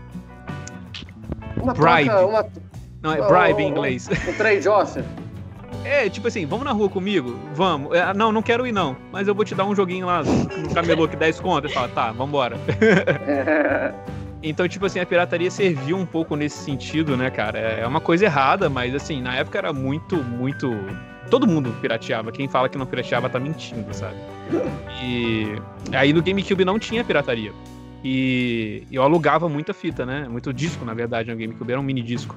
Uma 1.61 1.73
Bribe. 1.73 2.09
troca, 2.09 2.25
uma, 2.25 2.45
Não, 3.01 3.13
é 3.13 3.27
bribe 3.27 3.63
em 3.63 3.67
oh, 3.67 3.69
inglês. 3.69 4.09
um 4.27 4.33
trade-off. 4.33 5.01
É, 5.83 6.09
tipo 6.09 6.27
assim, 6.27 6.45
vamos 6.45 6.65
na 6.65 6.71
rua 6.71 6.89
comigo? 6.89 7.37
Vamos. 7.53 7.95
É, 7.95 8.13
não, 8.13 8.31
não 8.31 8.41
quero 8.41 8.65
ir 8.65 8.71
não. 8.71 8.95
Mas 9.11 9.27
eu 9.27 9.35
vou 9.35 9.45
te 9.45 9.53
dar 9.53 9.65
um 9.65 9.75
joguinho 9.75 10.07
lá 10.07 10.23
no 10.23 10.73
camelô 10.73 11.07
que 11.07 11.15
10 11.15 11.39
conto. 11.39 11.67
E 11.67 11.73
fala, 11.73 11.87
tá, 11.89 12.11
vambora. 12.11 12.57
Então, 14.47 14.67
tipo 14.67 14.85
assim, 14.85 14.99
a 14.99 15.05
pirataria 15.07 15.49
serviu 15.49 15.97
um 15.97 16.05
pouco 16.05 16.35
nesse 16.35 16.59
sentido, 16.59 17.17
né, 17.17 17.31
cara? 17.31 17.57
É 17.57 17.87
uma 17.87 17.99
coisa 17.99 18.25
errada, 18.25 18.69
mas 18.69 18.93
assim, 18.93 19.19
na 19.19 19.35
época 19.35 19.57
era 19.57 19.73
muito, 19.73 20.17
muito. 20.17 20.71
Todo 21.31 21.47
mundo 21.47 21.75
pirateava. 21.81 22.31
Quem 22.31 22.47
fala 22.47 22.69
que 22.69 22.77
não 22.77 22.85
pirateava 22.85 23.27
tá 23.27 23.39
mentindo, 23.39 23.91
sabe? 23.91 24.15
E 25.01 25.55
aí 25.91 26.13
no 26.13 26.21
GameCube 26.21 26.63
não 26.63 26.77
tinha 26.77 27.03
pirataria. 27.03 27.51
E 28.03 28.83
eu 28.91 29.01
alugava 29.01 29.49
muita 29.49 29.73
fita, 29.73 30.05
né? 30.05 30.27
Muito 30.29 30.53
disco, 30.53 30.85
na 30.85 30.93
verdade, 30.93 31.31
no 31.31 31.37
GameCube 31.37 31.71
era 31.71 31.81
um 31.81 31.83
mini 31.83 32.03
disco. 32.03 32.35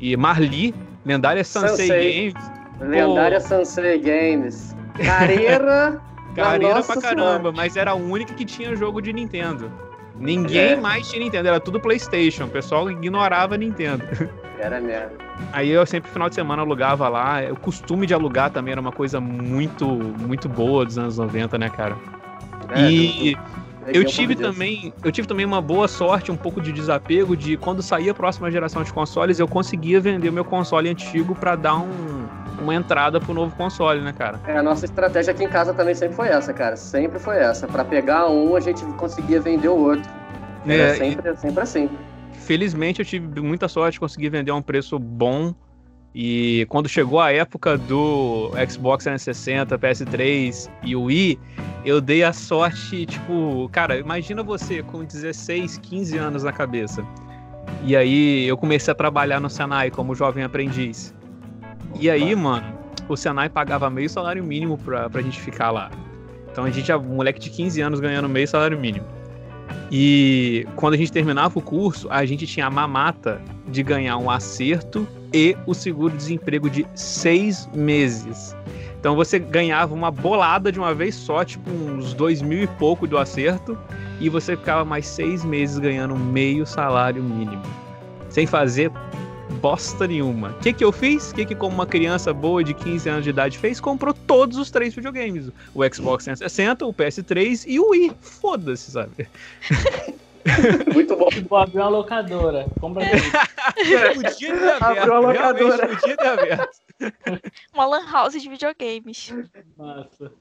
E 0.00 0.16
Marli, 0.16 0.74
lendária 1.04 1.44
Sansei, 1.44 1.86
Sansei. 1.86 2.32
Games, 2.32 2.50
Lendária 2.80 3.40
Sansei 3.40 3.98
Games. 3.98 4.76
Careira. 5.04 6.00
Careira 6.34 6.74
Nossa 6.76 6.92
pra 6.92 7.02
caramba, 7.02 7.50
mas 7.52 7.76
era 7.76 7.90
a 7.90 7.94
única 7.94 8.34
que 8.34 8.44
tinha 8.44 8.74
jogo 8.76 9.00
de 9.00 9.12
Nintendo. 9.12 9.70
Ninguém 10.16 10.72
É. 10.72 10.76
mais 10.76 11.08
tinha 11.08 11.24
Nintendo, 11.24 11.48
era 11.48 11.58
tudo 11.58 11.80
PlayStation. 11.80 12.44
O 12.44 12.48
pessoal 12.48 12.90
ignorava 12.90 13.56
Nintendo. 13.56 14.04
Era 14.58 14.80
mesmo. 14.80 15.12
Aí 15.52 15.70
eu 15.70 15.84
sempre, 15.86 16.10
final 16.10 16.28
de 16.28 16.34
semana, 16.34 16.60
alugava 16.62 17.08
lá. 17.08 17.38
O 17.50 17.56
costume 17.56 18.06
de 18.06 18.12
alugar 18.12 18.50
também 18.50 18.72
era 18.72 18.80
uma 18.80 18.92
coisa 18.92 19.18
muito, 19.18 19.86
muito 19.88 20.46
boa 20.48 20.84
dos 20.84 20.98
anos 20.98 21.16
90, 21.16 21.56
né, 21.56 21.70
cara? 21.70 21.96
É, 22.74 22.82
e 22.90 23.36
eu 23.92 24.02
um 24.02 24.04
tive 24.06 24.36
também, 24.36 24.92
eu 25.04 25.12
tive 25.12 25.26
também 25.26 25.44
uma 25.44 25.60
boa 25.60 25.88
sorte, 25.88 26.30
um 26.30 26.36
pouco 26.36 26.60
de 26.60 26.72
desapego 26.72 27.36
de 27.36 27.56
quando 27.56 27.82
saía 27.82 28.12
a 28.12 28.14
próxima 28.14 28.50
geração 28.50 28.82
de 28.82 28.92
consoles, 28.92 29.38
eu 29.38 29.48
conseguia 29.48 30.00
vender 30.00 30.28
o 30.28 30.32
meu 30.32 30.44
console 30.44 30.88
antigo 30.88 31.34
pra 31.34 31.56
dar 31.56 31.76
um, 31.76 32.26
uma 32.60 32.74
entrada 32.74 33.20
pro 33.20 33.34
novo 33.34 33.54
console, 33.56 34.00
né, 34.00 34.12
cara? 34.12 34.40
É, 34.46 34.58
a 34.58 34.62
nossa 34.62 34.84
estratégia 34.84 35.32
aqui 35.32 35.44
em 35.44 35.48
casa 35.48 35.72
também 35.74 35.94
sempre 35.94 36.14
foi 36.16 36.28
essa, 36.28 36.52
cara. 36.52 36.76
Sempre 36.76 37.18
foi 37.18 37.38
essa. 37.38 37.66
Pra 37.66 37.84
pegar 37.84 38.28
um, 38.28 38.56
a 38.56 38.60
gente 38.60 38.84
conseguia 38.96 39.40
vender 39.40 39.68
o 39.68 39.76
outro. 39.76 40.10
Era 40.66 40.88
É, 40.88 40.94
sempre, 40.94 41.36
sempre 41.36 41.62
assim. 41.62 41.90
felizmente 42.32 43.00
eu 43.00 43.04
tive 43.06 43.40
muita 43.40 43.68
sorte 43.68 43.94
de 43.94 44.00
conseguir 44.00 44.28
vender 44.28 44.50
a 44.50 44.54
um 44.54 44.62
preço 44.62 44.98
bom. 44.98 45.54
E 46.14 46.66
quando 46.68 46.88
chegou 46.88 47.20
a 47.20 47.32
época 47.32 47.78
do 47.78 48.50
Xbox 48.68 49.04
360, 49.04 49.78
PS3 49.78 50.68
e 50.82 50.96
o 50.96 51.04
Wii, 51.04 51.38
eu 51.84 52.00
dei 52.00 52.24
a 52.24 52.32
sorte, 52.32 53.06
tipo, 53.06 53.68
cara, 53.72 53.96
imagina 53.96 54.42
você 54.42 54.82
com 54.82 55.04
16, 55.04 55.78
15 55.78 56.18
anos 56.18 56.42
na 56.42 56.52
cabeça. 56.52 57.04
E 57.84 57.94
aí 57.94 58.46
eu 58.46 58.56
comecei 58.56 58.90
a 58.90 58.94
trabalhar 58.94 59.40
no 59.40 59.48
Senai 59.48 59.90
como 59.90 60.14
jovem 60.14 60.42
aprendiz. 60.42 61.14
E 61.98 62.10
aí, 62.10 62.34
mano, 62.34 62.76
o 63.08 63.16
Senai 63.16 63.48
pagava 63.48 63.88
meio 63.88 64.10
salário 64.10 64.42
mínimo 64.42 64.76
pra, 64.78 65.08
pra 65.08 65.22
gente 65.22 65.40
ficar 65.40 65.70
lá. 65.70 65.90
Então 66.50 66.64
a 66.64 66.70
gente 66.70 66.90
é 66.90 66.96
um 66.96 67.02
moleque 67.02 67.38
de 67.38 67.50
15 67.50 67.80
anos 67.80 68.00
ganhando 68.00 68.28
meio 68.28 68.48
salário 68.48 68.78
mínimo. 68.78 69.06
E 69.92 70.66
quando 70.74 70.94
a 70.94 70.96
gente 70.96 71.12
terminava 71.12 71.56
o 71.56 71.62
curso, 71.62 72.08
a 72.10 72.24
gente 72.24 72.46
tinha 72.46 72.66
a 72.66 72.70
mamata 72.70 73.40
de 73.68 73.82
ganhar 73.84 74.16
um 74.18 74.28
acerto 74.28 75.06
e 75.32 75.56
o 75.66 75.74
seguro-desemprego 75.74 76.68
de 76.68 76.86
seis 76.94 77.68
meses. 77.74 78.54
Então 78.98 79.16
você 79.16 79.38
ganhava 79.38 79.94
uma 79.94 80.10
bolada 80.10 80.70
de 80.70 80.78
uma 80.78 80.94
vez 80.94 81.14
só, 81.14 81.44
tipo 81.44 81.70
uns 81.70 82.12
dois 82.12 82.42
mil 82.42 82.62
e 82.62 82.66
pouco 82.66 83.06
do 83.06 83.16
acerto, 83.16 83.78
e 84.20 84.28
você 84.28 84.56
ficava 84.56 84.84
mais 84.84 85.06
seis 85.06 85.44
meses 85.44 85.78
ganhando 85.78 86.14
meio 86.16 86.66
salário 86.66 87.22
mínimo. 87.22 87.62
Sem 88.28 88.46
fazer 88.46 88.92
bosta 89.60 90.06
nenhuma. 90.06 90.50
O 90.50 90.54
que, 90.60 90.72
que 90.72 90.84
eu 90.84 90.92
fiz? 90.92 91.30
O 91.30 91.34
que, 91.34 91.44
que, 91.46 91.54
como 91.54 91.74
uma 91.74 91.86
criança 91.86 92.32
boa 92.32 92.62
de 92.62 92.74
15 92.74 93.08
anos 93.08 93.24
de 93.24 93.30
idade 93.30 93.58
fez? 93.58 93.80
Comprou 93.80 94.14
todos 94.14 94.58
os 94.58 94.70
três 94.70 94.94
videogames: 94.94 95.48
o 95.74 95.82
Xbox 95.82 96.24
360, 96.24 96.86
o 96.86 96.92
PS3 96.92 97.64
e 97.66 97.80
o 97.80 97.90
Wii. 97.90 98.12
Foda-se, 98.20 98.90
sabe? 98.90 99.28
Muito 100.92 101.16
bom. 101.16 101.28
Tipo, 101.28 101.56
abrir 101.56 101.78
uma 101.78 101.88
locadora. 101.88 102.66
Compra. 102.80 103.04
Podia 104.14 104.56
ter 104.58 104.68
aberto. 104.70 104.82
Abriu 104.82 105.14
a 105.14 105.18
locadora. 105.20 105.76
realmente 105.76 106.00
Podia 106.00 106.16
ter 106.16 106.26
aberto. 106.28 106.80
Uma 107.74 107.86
lan 107.86 108.10
house 108.10 108.40
de 108.40 108.48
videogames. 108.48 109.34
Massa. 109.76 110.32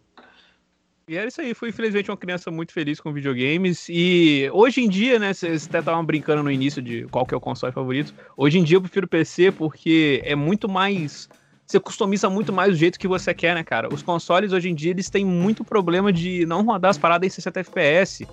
E 1.08 1.18
era 1.18 1.28
isso 1.28 1.42
aí, 1.42 1.56
fui 1.56 1.70
infelizmente 1.70 2.12
uma 2.12 2.18
criança 2.18 2.52
muito 2.52 2.72
feliz 2.72 3.00
com 3.00 3.12
videogames. 3.12 3.88
E 3.90 4.48
hoje 4.54 4.82
em 4.82 4.88
dia, 4.88 5.18
né, 5.18 5.34
vocês 5.34 5.66
até 5.66 5.80
estavam 5.80 6.06
brincando 6.06 6.44
no 6.44 6.52
início 6.52 6.84
de 6.84 7.08
qual 7.08 7.26
que 7.26 7.34
é 7.34 7.38
o 7.38 7.42
console 7.42 7.74
favorito. 7.74 8.14
Hoje 8.38 8.60
em 8.60 8.64
dia 8.64 8.78
eu 8.78 8.82
prefiro 8.82 9.08
PC 9.08 9.52
porque 9.52 10.22
é 10.24 10.36
muito 10.36 10.70
mais. 10.70 11.28
Você 11.66 11.80
customiza 11.80 12.30
muito 12.30 12.54
mais 12.54 12.74
do 12.74 12.78
jeito 12.78 13.00
que 13.00 13.08
você 13.08 13.34
quer, 13.34 13.56
né, 13.56 13.64
cara? 13.64 13.92
Os 13.92 14.04
consoles 14.04 14.54
hoje 14.54 14.70
em 14.70 14.76
dia 14.76 14.92
eles 14.92 15.10
têm 15.10 15.26
muito 15.26 15.64
problema 15.64 16.14
de 16.14 16.46
não 16.46 16.64
rodar 16.64 16.92
as 16.92 16.98
paradas 17.00 17.26
em 17.26 17.30
60 17.32 17.60
FPS. 17.60 18.28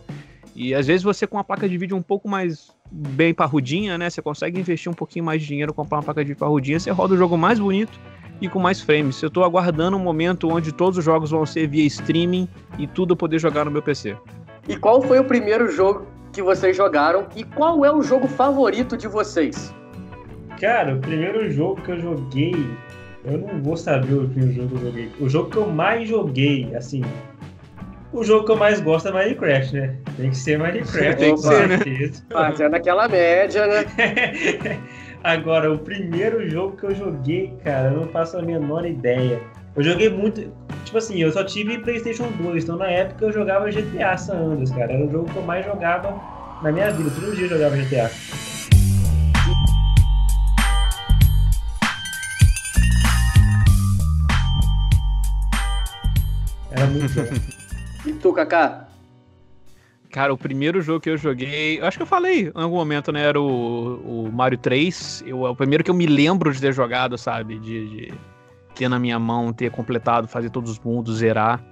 E 0.56 0.74
às 0.74 0.86
vezes 0.86 1.02
você 1.02 1.26
com 1.26 1.36
uma 1.36 1.44
placa 1.44 1.68
de 1.68 1.76
vídeo 1.76 1.94
um 1.94 2.02
pouco 2.02 2.26
mais 2.26 2.74
bem 2.90 3.34
parrudinha, 3.34 3.98
né? 3.98 4.08
Você 4.08 4.22
consegue 4.22 4.58
investir 4.58 4.90
um 4.90 4.94
pouquinho 4.94 5.24
mais 5.24 5.42
de 5.42 5.48
dinheiro, 5.48 5.74
comprar 5.74 5.98
uma 5.98 6.02
placa 6.02 6.22
de 6.22 6.28
vídeo 6.28 6.40
parrudinha, 6.40 6.80
você 6.80 6.90
roda 6.90 7.12
o 7.12 7.16
jogo 7.16 7.36
mais 7.36 7.58
bonito 7.58 8.00
e 8.40 8.48
com 8.48 8.58
mais 8.58 8.80
frames. 8.80 9.22
Eu 9.22 9.28
tô 9.28 9.44
aguardando 9.44 9.98
um 9.98 10.00
momento 10.00 10.48
onde 10.48 10.72
todos 10.72 10.96
os 10.96 11.04
jogos 11.04 11.30
vão 11.30 11.44
ser 11.44 11.68
via 11.68 11.84
streaming 11.84 12.48
e 12.78 12.86
tudo 12.86 13.12
eu 13.12 13.16
poder 13.16 13.38
jogar 13.38 13.66
no 13.66 13.70
meu 13.70 13.82
PC. 13.82 14.16
E 14.66 14.76
qual 14.76 15.02
foi 15.02 15.18
o 15.18 15.24
primeiro 15.24 15.70
jogo 15.70 16.06
que 16.32 16.42
vocês 16.42 16.74
jogaram? 16.74 17.26
E 17.36 17.44
qual 17.44 17.84
é 17.84 17.92
o 17.92 18.02
jogo 18.02 18.26
favorito 18.26 18.96
de 18.96 19.08
vocês? 19.08 19.74
Cara, 20.58 20.94
o 20.94 21.00
primeiro 21.00 21.50
jogo 21.50 21.82
que 21.82 21.92
eu 21.92 22.00
joguei, 22.00 22.54
eu 23.26 23.36
não 23.36 23.62
vou 23.62 23.76
saber 23.76 24.14
o 24.14 24.26
primeiro 24.26 24.54
jogo 24.54 24.68
que 24.68 24.74
eu 24.74 24.86
joguei. 24.86 25.12
O 25.20 25.28
jogo 25.28 25.50
que 25.50 25.56
eu 25.58 25.70
mais 25.70 26.08
joguei, 26.08 26.74
assim, 26.74 27.02
o 28.12 28.24
jogo 28.24 28.44
que 28.44 28.52
eu 28.52 28.56
mais 28.56 28.80
gosto 28.80 29.08
é 29.08 29.12
Minecraft, 29.12 29.74
né? 29.74 29.96
Tem 30.16 30.30
que 30.30 30.36
ser 30.36 30.58
Minecraft. 30.58 31.16
Tem 31.16 31.34
que 31.34 31.42
com 31.42 31.48
ser, 31.48 31.68
né? 31.68 31.78
Fazendo 32.30 32.74
aquela 32.74 33.08
média, 33.08 33.66
né? 33.66 33.84
Agora, 35.22 35.72
o 35.72 35.78
primeiro 35.78 36.48
jogo 36.48 36.76
que 36.76 36.84
eu 36.84 36.94
joguei, 36.94 37.54
cara, 37.64 37.88
eu 37.88 38.00
não 38.00 38.08
faço 38.08 38.38
a 38.38 38.42
menor 38.42 38.86
ideia. 38.86 39.40
Eu 39.74 39.82
joguei 39.82 40.08
muito. 40.08 40.52
Tipo 40.84 40.98
assim, 40.98 41.18
eu 41.18 41.32
só 41.32 41.42
tive 41.42 41.78
PlayStation 41.78 42.28
2, 42.40 42.64
então 42.64 42.76
na 42.76 42.88
época 42.88 43.24
eu 43.24 43.32
jogava 43.32 43.70
GTA 43.70 44.16
San 44.16 44.36
Andreas, 44.36 44.70
cara. 44.70 44.92
Era 44.92 45.04
o 45.04 45.10
jogo 45.10 45.30
que 45.30 45.36
eu 45.36 45.42
mais 45.42 45.66
jogava 45.66 46.14
na 46.62 46.70
minha 46.70 46.90
vida. 46.92 47.10
Todo 47.10 47.34
dia 47.34 47.46
eu 47.46 47.50
jogava 47.50 47.76
GTA. 47.76 48.10
Era 56.70 56.86
muito. 56.86 57.56
E 58.06 58.12
tu, 58.12 58.32
Kaká? 58.32 58.86
Cara, 60.10 60.32
o 60.32 60.38
primeiro 60.38 60.80
jogo 60.80 61.00
que 61.00 61.10
eu 61.10 61.16
joguei, 61.16 61.80
eu 61.80 61.84
acho 61.84 61.98
que 61.98 62.02
eu 62.02 62.06
falei 62.06 62.48
em 62.48 62.62
algum 62.62 62.76
momento, 62.76 63.10
né? 63.10 63.22
Era 63.22 63.40
o, 63.40 64.26
o 64.26 64.32
Mario 64.32 64.56
3. 64.56 65.24
Eu, 65.26 65.46
é 65.46 65.50
o 65.50 65.56
primeiro 65.56 65.82
que 65.82 65.90
eu 65.90 65.94
me 65.94 66.06
lembro 66.06 66.52
de 66.52 66.60
ter 66.60 66.72
jogado, 66.72 67.18
sabe? 67.18 67.58
De, 67.58 67.88
de 67.88 68.14
ter 68.74 68.88
na 68.88 68.98
minha 68.98 69.18
mão, 69.18 69.52
ter 69.52 69.70
completado, 69.70 70.28
fazer 70.28 70.50
todos 70.50 70.70
os 70.70 70.78
mundos, 70.78 71.18
zerar. 71.18 71.62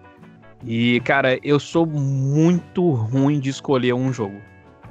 E, 0.67 1.01
cara, 1.01 1.39
eu 1.43 1.61
sou 1.61 1.87
muito 1.87 2.91
ruim 2.91 3.39
de 3.39 3.51
escolher 3.51 3.95
um 3.95 4.13
jogo 4.13 4.41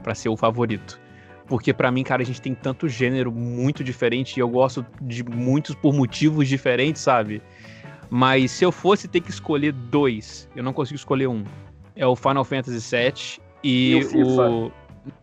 pra 0.02 0.16
ser 0.16 0.30
o 0.30 0.38
favorito. 0.38 1.00
Porque 1.48 1.74
pra 1.74 1.92
mim, 1.92 2.04
cara, 2.04 2.22
a 2.22 2.26
gente 2.26 2.42
tem 2.42 2.56
tanto 2.56 2.88
gênero 2.88 3.32
muito 3.32 3.84
diferente 3.84 4.38
e 4.38 4.40
eu 4.40 4.48
gosto 4.48 4.86
de 5.02 5.24
muitos 5.24 5.76
por 5.76 5.94
motivos 5.94 6.48
diferentes, 6.48 7.02
sabe? 7.02 7.42
Mas 8.16 8.52
se 8.52 8.64
eu 8.64 8.72
fosse 8.72 9.08
ter 9.08 9.22
que 9.22 9.32
escolher 9.32 9.72
dois, 9.72 10.48
eu 10.56 10.62
não 10.62 10.72
consigo 10.72 10.96
escolher 10.96 11.26
um. 11.26 11.44
É 11.96 12.06
o 12.06 12.16
Final 12.16 12.46
Fantasy 12.46 12.96
VII 12.96 13.42
e, 13.64 13.94
E 13.94 14.24
o 14.24 14.68
o. 14.68 14.72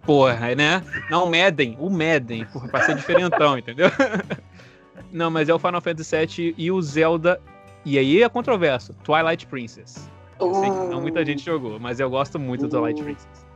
Porra, 0.02 0.56
né? 0.56 0.82
Não, 1.08 1.26
o 1.26 1.30
Madden. 1.30 1.76
O 1.78 1.88
Madden, 1.88 2.44
porra, 2.46 2.66
pra 2.66 2.82
ser 2.82 2.96
diferentão, 2.96 3.56
entendeu? 3.56 3.86
Não, 5.12 5.30
mas 5.30 5.48
é 5.48 5.54
o 5.54 5.58
Final 5.58 5.80
Fantasy 5.80 6.16
VII 6.16 6.54
e 6.58 6.72
o 6.72 6.82
Zelda. 6.82 7.40
E 7.84 7.96
aí 7.96 8.24
é 8.24 8.28
controverso. 8.28 8.92
Twilight 9.04 9.46
Princess. 9.46 10.10
Eu 10.40 10.52
sei 10.54 10.68
que 10.68 10.76
não 10.76 11.00
muita 11.00 11.24
gente 11.24 11.44
jogou, 11.44 11.78
mas 11.78 12.00
eu 12.00 12.10
gosto 12.10 12.40
muito 12.40 12.66
do 12.66 12.70
Twilight 12.70 13.00
Uh. 13.00 13.04
Princess. 13.04 13.46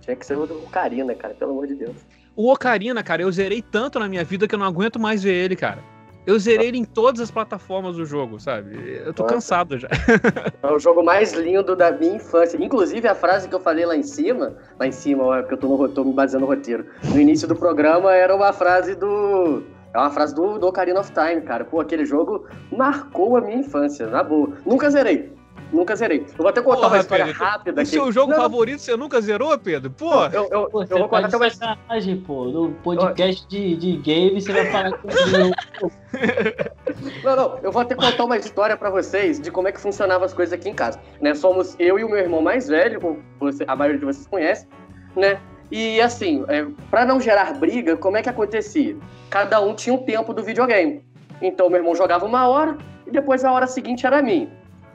Tinha 0.00 0.14
que 0.14 0.24
ser 0.24 0.38
o 0.38 0.46
do 0.46 0.54
Karina, 0.70 1.12
cara, 1.16 1.34
pelo 1.34 1.50
amor 1.50 1.66
de 1.66 1.74
Deus. 1.74 1.96
O 2.36 2.52
Ocarina, 2.52 3.02
cara, 3.02 3.22
eu 3.22 3.32
zerei 3.32 3.60
tanto 3.60 3.98
na 3.98 4.08
minha 4.08 4.22
vida 4.22 4.46
que 4.46 4.54
eu 4.54 4.58
não 4.60 4.66
aguento 4.66 5.00
mais 5.00 5.24
ver 5.24 5.34
ele, 5.34 5.56
cara. 5.56 5.82
Eu 6.26 6.38
zerei 6.38 6.68
ele 6.68 6.78
em 6.78 6.84
todas 6.84 7.20
as 7.20 7.30
plataformas 7.30 7.96
do 7.96 8.04
jogo, 8.04 8.38
sabe? 8.38 9.00
Eu 9.04 9.12
tô 9.12 9.22
Nossa. 9.22 9.34
cansado 9.34 9.78
já. 9.78 9.88
É 10.62 10.72
o 10.72 10.78
jogo 10.78 11.02
mais 11.02 11.32
lindo 11.32 11.74
da 11.74 11.90
minha 11.90 12.16
infância. 12.16 12.62
Inclusive, 12.62 13.08
a 13.08 13.14
frase 13.14 13.48
que 13.48 13.54
eu 13.54 13.60
falei 13.60 13.86
lá 13.86 13.96
em 13.96 14.02
cima, 14.02 14.56
lá 14.78 14.86
em 14.86 14.92
cima, 14.92 15.24
ó, 15.24 15.34
é 15.34 15.40
porque 15.40 15.54
eu 15.54 15.58
tô, 15.58 15.68
no, 15.68 15.88
tô 15.88 16.04
me 16.04 16.12
baseando 16.12 16.46
no 16.46 16.52
roteiro. 16.52 16.86
No 17.04 17.18
início 17.18 17.48
do 17.48 17.56
programa 17.56 18.14
era 18.14 18.34
uma 18.34 18.52
frase 18.52 18.94
do. 18.94 19.62
É 19.92 19.98
uma 19.98 20.10
frase 20.10 20.34
do, 20.34 20.58
do 20.58 20.66
Ocarina 20.66 21.00
of 21.00 21.10
Time, 21.12 21.40
cara. 21.40 21.64
Pô, 21.64 21.80
aquele 21.80 22.04
jogo 22.04 22.46
marcou 22.70 23.36
a 23.36 23.40
minha 23.40 23.58
infância, 23.58 24.06
na 24.06 24.22
boa. 24.22 24.52
Nunca 24.64 24.90
zerei. 24.90 25.32
Nunca 25.72 25.94
zerei. 25.94 26.20
Eu 26.28 26.34
vou 26.38 26.48
até 26.48 26.60
contar 26.60 26.80
Porra, 26.80 26.94
uma 26.94 26.98
história 27.00 27.26
Pedro, 27.26 27.40
rápida 27.44 27.78
O 27.78 27.82
aqui. 27.82 27.90
seu 27.90 28.10
jogo 28.10 28.32
Não, 28.32 28.38
favorito 28.40 28.80
você 28.80 28.96
nunca 28.96 29.20
zerou, 29.20 29.56
Pedro? 29.58 29.90
Pô, 29.90 30.24
Eu, 30.26 30.48
eu, 30.50 30.66
Pô, 30.68 30.82
eu 30.82 30.86
você 30.86 30.94
vou 30.94 31.08
contar 31.08 31.22
tá 31.22 31.28
até 31.28 31.36
uma 31.36 31.50
sacanagem, 31.50 32.16
pô. 32.20 32.44
No 32.46 32.70
podcast 32.82 33.46
de, 33.46 33.76
de 33.76 33.96
game, 33.98 34.40
você 34.40 34.52
vai 34.52 34.66
falar 34.66 34.92
com 34.98 35.08
o 35.08 35.10
Não, 37.24 37.36
não, 37.36 37.58
eu 37.62 37.70
vou 37.70 37.82
até 37.82 37.94
contar 37.94 38.24
uma 38.24 38.36
história 38.36 38.76
pra 38.76 38.90
vocês 38.90 39.40
de 39.40 39.50
como 39.50 39.68
é 39.68 39.72
que 39.72 39.80
funcionavam 39.80 40.24
as 40.26 40.34
coisas 40.34 40.52
aqui 40.52 40.68
em 40.68 40.74
casa. 40.74 40.98
Né? 41.20 41.34
Somos 41.34 41.76
eu 41.78 41.98
e 41.98 42.04
o 42.04 42.08
meu 42.08 42.18
irmão 42.18 42.42
mais 42.42 42.68
velho, 42.68 43.00
como 43.00 43.22
você- 43.38 43.64
a 43.66 43.76
maioria 43.76 43.98
de 44.00 44.04
vocês 44.04 44.26
conhece, 44.26 44.66
né? 45.14 45.38
E 45.70 46.00
assim, 46.00 46.44
é, 46.48 46.66
para 46.90 47.04
não 47.04 47.20
gerar 47.20 47.54
briga, 47.54 47.96
como 47.96 48.16
é 48.16 48.22
que 48.22 48.28
acontecia? 48.28 48.96
Cada 49.30 49.60
um 49.60 49.74
tinha 49.74 49.94
um 49.94 49.98
tempo 49.98 50.34
do 50.34 50.42
videogame. 50.42 51.04
Então 51.40 51.68
meu 51.70 51.78
irmão 51.78 51.94
jogava 51.94 52.26
uma 52.26 52.48
hora 52.48 52.76
e 53.06 53.10
depois 53.10 53.44
a 53.44 53.52
hora 53.52 53.66
seguinte 53.68 54.04
era 54.04 54.20
minha. 54.20 54.48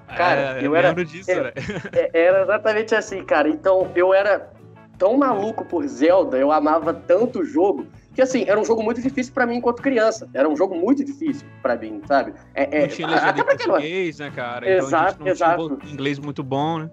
Cara, 0.07 0.60
é, 0.61 0.65
eu 0.65 0.76
era- 0.76 0.90
lembro 0.90 1.06
disso, 1.06 1.32
é. 1.32 1.44
né? 1.44 1.52
É, 1.94 2.10
Era 2.26 2.44
exatamente 2.44 2.94
assim, 2.95 3.23
cara. 3.23 3.49
Então 3.49 3.90
eu 3.95 4.14
era 4.14 4.49
tão 4.98 5.18
maluco 5.18 5.65
por 5.65 5.86
Zelda, 5.88 6.38
eu 6.38 6.52
amava 6.52 6.94
tanto 6.94 7.40
o 7.40 7.45
jogo, 7.45 7.86
que 8.14 8.22
assim, 8.22 8.45
era 8.48 8.57
um 8.60 8.64
jogo 8.64 8.82
muito 8.82 9.02
difícil 9.02 9.34
pra 9.34 9.45
mim 9.45 9.57
enquanto 9.57 9.82
criança. 9.82 10.30
Era 10.34 10.48
um 10.48 10.56
jogo 10.56 10.73
muito 10.76 11.03
difícil 11.03 11.45
pra 11.61 11.76
mim, 11.76 12.02
sabe? 12.07 12.34
É, 12.53 12.77
é, 12.77 12.82
Não 12.82 12.88
tinha 12.88 13.07
legenda 13.07 13.30
até 13.30 13.41
em 13.41 13.44
não 13.44 13.57
português, 13.57 14.19
né, 14.19 14.32
cara? 14.34 14.69
Então 14.72 14.88
Exato, 14.88 15.11
gente 15.11 15.19
não 15.19 15.27
exato. 15.27 15.80
um 15.84 15.90
inglês 15.90 16.18
muito 16.19 16.41
bom, 16.44 16.80
né? 16.80 16.90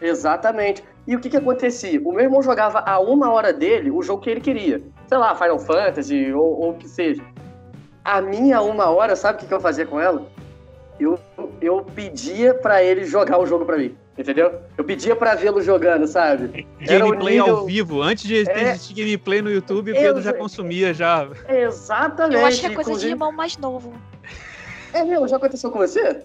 Exatamente. 0.00 0.82
E 1.06 1.14
o 1.14 1.20
que 1.20 1.30
que 1.30 1.36
acontecia? 1.36 2.00
O 2.04 2.12
meu 2.12 2.24
irmão 2.24 2.42
jogava 2.42 2.80
a 2.80 2.98
uma 2.98 3.30
hora 3.30 3.52
dele 3.52 3.90
o 3.90 4.02
jogo 4.02 4.22
que 4.22 4.30
ele 4.30 4.40
queria. 4.40 4.82
Sei 5.06 5.16
lá, 5.16 5.34
Final 5.34 5.58
Fantasy 5.58 6.32
ou, 6.32 6.60
ou 6.60 6.70
o 6.70 6.74
que 6.74 6.88
seja. 6.88 7.22
A 8.04 8.20
minha 8.20 8.60
uma 8.60 8.90
hora, 8.90 9.14
sabe 9.16 9.36
o 9.36 9.40
que, 9.40 9.46
que 9.46 9.54
eu 9.54 9.60
fazia 9.60 9.86
com 9.86 10.00
ela? 10.00 10.26
Eu, 10.98 11.18
eu 11.60 11.82
pedia 11.82 12.54
pra 12.54 12.82
ele 12.82 13.04
jogar 13.04 13.38
o 13.38 13.46
jogo 13.46 13.64
pra 13.64 13.76
mim. 13.76 13.94
Entendeu? 14.18 14.60
Eu 14.78 14.82
pedia 14.84 15.14
pra 15.14 15.34
vê-lo 15.34 15.60
jogando, 15.60 16.06
sabe? 16.06 16.66
Gameplay 16.80 17.38
nível- 17.38 17.56
ao 17.58 17.66
vivo. 17.66 18.00
Antes 18.02 18.24
de 18.24 18.44
ter 18.44 18.56
É. 18.58 18.70
existir 18.70 18.94
gameplay 18.94 19.42
no 19.42 19.50
YouTube, 19.50 19.92
o 19.92 19.94
Pedro 19.94 20.22
já 20.22 20.30
Exa- 20.30 20.38
consumia 20.38 20.94
já. 20.94 21.28
Exatamente. 21.48 22.40
Eu 22.40 22.46
acho 22.46 22.60
que 22.60 22.66
é 22.66 22.68
coisa 22.70 22.82
de 22.84 22.90
inclusive- 22.92 23.12
irmão 23.12 23.30
mais 23.30 23.58
novo. 23.58 23.92
É 24.94 25.04
mesmo? 25.04 25.28
Já 25.28 25.36
aconteceu 25.36 25.70
com 25.70 25.78
você? 25.78 26.22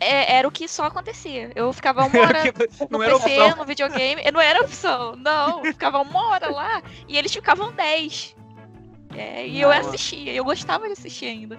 É, 0.00 0.38
era 0.38 0.48
o 0.48 0.50
que 0.50 0.66
só 0.66 0.84
acontecia. 0.86 1.52
Eu 1.54 1.72
ficava 1.72 2.04
uma 2.04 2.10
hora 2.20 2.42
não 2.90 2.98
no 2.98 3.02
era 3.04 3.16
PC, 3.20 3.38
opção. 3.40 3.56
no 3.58 3.64
videogame. 3.64 4.22
Não 4.32 4.40
era 4.40 4.60
opção, 4.62 5.14
não. 5.14 5.58
Eu 5.58 5.66
ficava 5.66 6.00
uma 6.00 6.30
hora 6.30 6.50
lá 6.50 6.82
e 7.06 7.16
eles 7.16 7.32
ficavam 7.32 7.70
10. 7.70 8.34
É, 9.16 9.46
e 9.46 9.60
eu 9.60 9.68
Nossa. 9.68 9.88
assistia, 9.90 10.32
eu 10.32 10.42
gostava 10.44 10.86
de 10.86 10.92
assistir 10.94 11.26
ainda. 11.26 11.58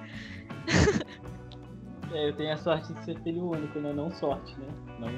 É, 2.13 2.29
eu 2.29 2.33
tenho 2.33 2.53
a 2.53 2.57
sorte 2.57 2.93
de 2.93 3.05
ser 3.05 3.19
filho 3.21 3.49
único, 3.49 3.79
né? 3.79 3.93
Não 3.93 4.11
sorte, 4.11 4.55
né? 4.59 4.67
Não 4.99 5.09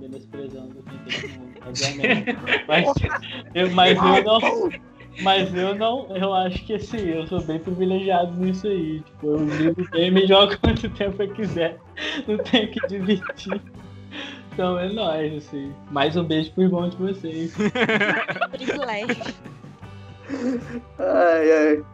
menosprezando 0.00 0.82
quem 0.82 0.98
tem 0.98 1.12
filho 1.12 1.42
único, 1.42 1.60
obviamente. 1.68 2.36
Mas 2.66 2.86
eu, 3.54 3.70
mas 3.70 3.98
eu 3.98 4.24
não. 4.24 4.70
Mas 5.20 5.54
eu 5.54 5.74
não. 5.74 6.16
Eu 6.16 6.32
acho 6.34 6.64
que 6.64 6.74
assim, 6.74 7.08
eu 7.08 7.26
sou 7.26 7.40
bem 7.42 7.58
privilegiado 7.58 8.32
nisso 8.32 8.66
aí. 8.66 9.00
Tipo, 9.00 9.26
eu 9.26 9.44
ligo 9.44 9.82
o 9.82 9.90
game 9.90 10.22
e 10.22 10.26
jogo 10.26 10.56
quanto 10.60 10.88
tempo 10.90 11.22
eu 11.22 11.32
quiser. 11.32 11.78
Não 12.26 12.38
tenho 12.38 12.70
que 12.70 12.86
dividir. 12.88 13.60
Então 14.52 14.78
é 14.78 14.88
nóis, 14.92 15.34
assim. 15.34 15.72
Mais 15.90 16.16
um 16.16 16.24
beijo 16.24 16.50
pro 16.52 16.64
irmão 16.64 16.88
de 16.88 16.96
vocês. 16.96 17.54
Privilégio. 18.50 19.34
Ai, 20.98 21.52
ai. 21.52 21.84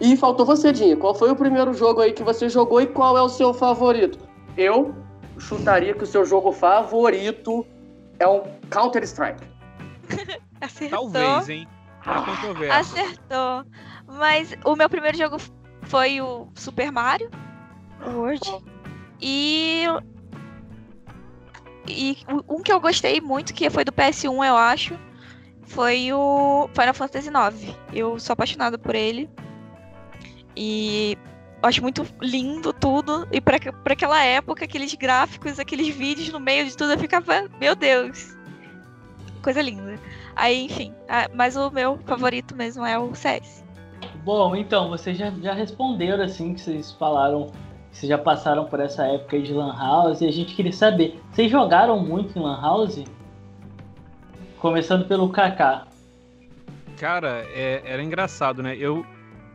E 0.00 0.16
faltou 0.16 0.44
você, 0.44 0.72
Dinha. 0.72 0.96
Qual 0.96 1.14
foi 1.14 1.30
o 1.30 1.36
primeiro 1.36 1.72
jogo 1.74 2.00
aí 2.00 2.12
que 2.12 2.22
você 2.22 2.48
jogou 2.48 2.80
e 2.80 2.86
qual 2.86 3.16
é 3.16 3.22
o 3.22 3.28
seu 3.28 3.54
favorito? 3.54 4.18
Eu 4.56 4.94
chutaria 5.38 5.94
que 5.94 6.04
o 6.04 6.06
seu 6.06 6.24
jogo 6.24 6.52
favorito 6.52 7.66
é 8.18 8.26
um 8.26 8.42
Counter-Strike. 8.70 9.42
Acertou. 10.60 11.10
Talvez, 11.10 11.48
hein? 11.48 11.68
Ah. 12.04 12.78
Acertou. 12.78 13.64
Mas 14.06 14.54
o 14.64 14.76
meu 14.76 14.88
primeiro 14.88 15.16
jogo 15.16 15.36
foi 15.82 16.20
o 16.20 16.48
Super 16.54 16.90
Mario 16.90 17.30
World. 18.06 18.64
E. 19.20 19.84
E 21.88 22.16
um 22.48 22.62
que 22.62 22.72
eu 22.72 22.80
gostei 22.80 23.20
muito, 23.20 23.52
que 23.52 23.68
foi 23.68 23.84
do 23.84 23.92
PS1, 23.92 24.46
eu 24.46 24.56
acho, 24.56 24.96
foi 25.62 26.12
o 26.12 26.68
Final 26.72 26.94
Fantasy 26.94 27.28
IX. 27.28 27.76
Eu 27.92 28.20
sou 28.20 28.34
apaixonada 28.34 28.78
por 28.78 28.94
ele. 28.94 29.28
E 30.56 31.16
eu 31.62 31.68
acho 31.68 31.82
muito 31.82 32.06
lindo 32.20 32.72
tudo. 32.72 33.26
E 33.32 33.40
pra, 33.40 33.58
pra 33.58 33.92
aquela 33.92 34.22
época, 34.24 34.64
aqueles 34.64 34.94
gráficos, 34.94 35.58
aqueles 35.58 35.94
vídeos 35.94 36.28
no 36.30 36.40
meio 36.40 36.66
de 36.66 36.76
tudo, 36.76 36.92
eu 36.92 36.98
ficava, 36.98 37.48
meu 37.60 37.74
Deus. 37.74 38.36
Coisa 39.42 39.60
linda. 39.60 39.98
Aí, 40.36 40.64
enfim. 40.64 40.94
Mas 41.34 41.56
o 41.56 41.70
meu 41.70 41.98
favorito 42.06 42.54
mesmo 42.54 42.84
é 42.84 42.98
o 42.98 43.14
CS. 43.14 43.62
Bom, 44.24 44.54
então, 44.54 44.88
vocês 44.88 45.16
já, 45.18 45.30
já 45.42 45.52
responderam 45.52 46.24
assim 46.24 46.54
que 46.54 46.60
vocês 46.60 46.92
falaram 46.92 47.50
que 47.90 47.98
vocês 47.98 48.08
já 48.08 48.16
passaram 48.18 48.64
por 48.64 48.80
essa 48.80 49.04
época 49.04 49.36
aí 49.36 49.42
de 49.42 49.52
Lan 49.52 49.76
House 49.76 50.20
e 50.20 50.26
a 50.26 50.32
gente 50.32 50.54
queria 50.54 50.72
saber, 50.72 51.20
vocês 51.30 51.50
jogaram 51.50 51.98
muito 52.00 52.38
em 52.38 52.42
Lan 52.42 52.60
House? 52.60 53.04
Começando 54.58 55.06
pelo 55.06 55.28
Kaká. 55.28 55.86
Cara, 56.96 57.44
é- 57.52 57.82
era 57.84 58.02
engraçado, 58.02 58.62
né? 58.62 58.76
Eu, 58.76 59.04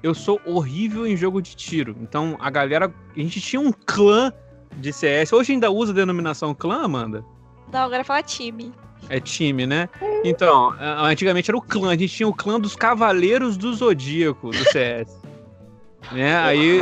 eu 0.04 0.14
sou 0.14 0.40
horrível 0.46 1.06
em 1.08 1.16
jogo 1.16 1.42
de 1.42 1.56
tiro. 1.56 1.96
Então, 2.02 2.38
a 2.40 2.50
galera. 2.50 2.94
A 3.16 3.20
gente 3.20 3.42
tinha 3.42 3.60
um 3.60 3.72
clã 3.72 4.32
de 4.78 4.94
CS. 4.94 5.34
Hoje 5.34 5.54
ainda 5.54 5.72
usa 5.72 5.92
a 5.92 5.96
denominação 5.96 6.54
clã, 6.54 6.84
Amanda? 6.84 7.24
Não, 7.72 7.80
agora 7.82 8.04
fala 8.04 8.22
time. 8.24 8.72
É 9.10 9.20
time, 9.20 9.66
né? 9.68 9.90
Então, 10.24 10.72
a- 10.80 11.08
antigamente 11.08 11.50
era 11.52 11.58
o 11.58 11.62
clã. 11.62 11.90
A 11.90 11.98
gente 11.98 12.10
tinha 12.14 12.28
o 12.28 12.34
clã 12.34 12.60
dos 12.60 12.76
Cavaleiros 12.76 13.58
do 13.58 13.74
Zodíaco 13.74 14.50
do 14.52 14.72
CS. 14.72 15.16
né? 16.12 16.38
Aí, 16.38 16.80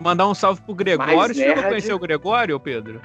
mandar 0.00 0.26
um 0.28 0.34
salve 0.34 0.60
pro 0.62 0.74
Gregório. 0.74 1.16
Mais 1.16 1.36
Você 1.36 1.46
nerd. 1.46 1.68
conhecer 1.68 1.92
o 1.92 1.98
Gregório, 1.98 2.58
Pedro? 2.60 3.00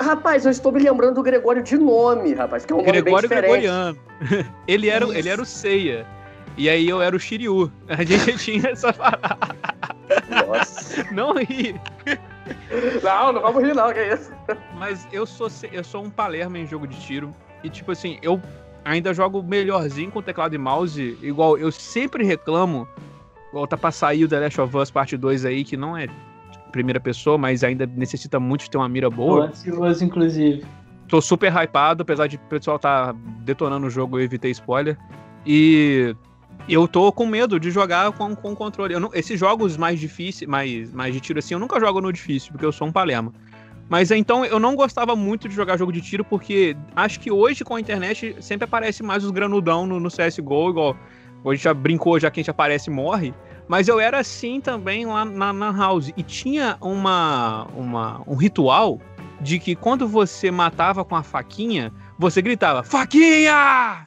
Rapaz, 0.00 0.44
eu 0.44 0.50
estou 0.50 0.72
me 0.72 0.80
lembrando 0.80 1.14
do 1.14 1.22
Gregório 1.22 1.62
de 1.62 1.76
nome, 1.76 2.34
rapaz, 2.34 2.64
que 2.64 2.72
é 2.72 2.76
um 2.76 2.78
nome 2.80 2.90
Gregório 2.90 3.28
bem 3.28 3.38
diferente. 3.38 3.62
Gregoriano. 3.62 3.98
ele, 4.66 4.88
era, 4.88 5.04
Isso. 5.04 5.14
ele 5.14 5.28
era 5.28 5.42
o 5.42 5.44
Seiya. 5.46 6.06
E 6.56 6.68
aí 6.68 6.88
eu 6.88 7.02
era 7.02 7.14
o 7.14 7.18
Shiryu. 7.18 7.70
A 7.88 8.02
gente 8.04 8.36
tinha 8.42 8.70
essa 8.70 8.92
parada. 8.92 9.36
Nossa. 10.46 11.04
Não 11.12 11.34
ri. 11.36 11.80
Não, 13.02 13.32
não 13.32 13.42
vamos 13.42 13.62
rir 13.62 13.74
não, 13.74 13.92
que 13.92 13.98
é 13.98 14.14
isso. 14.14 14.32
Mas 14.78 15.06
eu 15.12 15.26
sou, 15.26 15.48
eu 15.72 15.82
sou 15.82 16.04
um 16.04 16.10
Palermo 16.10 16.56
em 16.56 16.66
jogo 16.66 16.86
de 16.86 16.96
tiro. 17.00 17.32
E 17.62 17.70
tipo 17.70 17.92
assim, 17.92 18.18
eu 18.22 18.40
ainda 18.84 19.14
jogo 19.14 19.42
melhorzinho 19.42 20.10
com 20.10 20.22
teclado 20.22 20.54
e 20.54 20.58
mouse. 20.58 21.18
Igual 21.22 21.58
eu 21.58 21.72
sempre 21.72 22.24
reclamo. 22.24 22.86
Igual 23.48 23.66
tá 23.66 23.76
pra 23.76 23.90
sair 23.90 24.24
o 24.24 24.28
The 24.28 24.40
Last 24.40 24.60
of 24.60 24.76
Us 24.76 24.90
Parte 24.90 25.16
2 25.16 25.44
aí, 25.44 25.64
que 25.64 25.76
não 25.76 25.96
é 25.96 26.08
primeira 26.70 26.98
pessoa, 26.98 27.38
mas 27.38 27.62
ainda 27.62 27.86
necessita 27.86 28.40
muito 28.40 28.62
de 28.62 28.70
ter 28.70 28.76
uma 28.76 28.88
mira 28.88 29.08
boa. 29.08 29.46
ansioso, 29.46 30.04
inclusive. 30.04 30.64
Tô 31.06 31.20
super 31.20 31.52
hypado, 31.52 32.02
apesar 32.02 32.26
de 32.26 32.34
o 32.34 32.40
pessoal 32.40 32.78
tá 32.80 33.14
detonando 33.44 33.86
o 33.86 33.90
jogo, 33.90 34.18
eu 34.18 34.24
evitei 34.24 34.50
spoiler. 34.50 34.98
E 35.46 36.16
eu 36.68 36.88
tô 36.88 37.12
com 37.12 37.26
medo 37.26 37.60
de 37.60 37.70
jogar 37.70 38.12
com, 38.12 38.34
com 38.34 38.54
controle. 38.54 38.98
Não- 38.98 39.10
esses 39.12 39.38
jogos 39.38 39.76
mais 39.76 40.00
difíceis, 40.00 40.48
mais, 40.48 40.92
mais 40.92 41.12
de 41.12 41.20
tiro 41.20 41.38
assim, 41.38 41.54
eu 41.54 41.60
nunca 41.60 41.78
jogo 41.78 42.00
no 42.00 42.12
difícil, 42.12 42.52
porque 42.52 42.64
eu 42.64 42.72
sou 42.72 42.88
um 42.88 42.92
palema. 42.92 43.32
Mas 43.88 44.10
então 44.10 44.44
eu 44.44 44.58
não 44.58 44.74
gostava 44.74 45.14
muito 45.14 45.48
de 45.48 45.54
jogar 45.54 45.76
jogo 45.76 45.92
de 45.92 46.00
tiro, 46.00 46.24
porque 46.24 46.76
acho 46.96 47.20
que 47.20 47.30
hoje 47.30 47.64
com 47.64 47.74
a 47.74 47.80
internet 47.80 48.34
sempre 48.40 48.64
aparece 48.64 49.02
mais 49.02 49.24
os 49.24 49.30
granudão 49.30 49.86
no, 49.86 50.00
no 50.00 50.08
CSGO, 50.08 50.70
igual 50.70 50.96
hoje 51.42 51.62
já 51.62 51.74
brincou, 51.74 52.18
já 52.18 52.30
quem 52.30 52.42
já 52.42 52.50
aparece 52.50 52.90
morre. 52.90 53.34
Mas 53.68 53.88
eu 53.88 54.00
era 54.00 54.18
assim 54.18 54.60
também 54.60 55.06
lá 55.06 55.24
na, 55.24 55.52
na 55.52 55.70
house. 55.70 56.12
E 56.16 56.22
tinha 56.22 56.76
uma, 56.80 57.66
uma, 57.74 58.22
um 58.26 58.34
ritual 58.34 59.00
de 59.40 59.58
que 59.58 59.74
quando 59.74 60.06
você 60.08 60.50
matava 60.50 61.04
com 61.04 61.16
a 61.16 61.22
faquinha, 61.22 61.92
você 62.18 62.40
gritava: 62.40 62.82
Faquinha! 62.82 64.06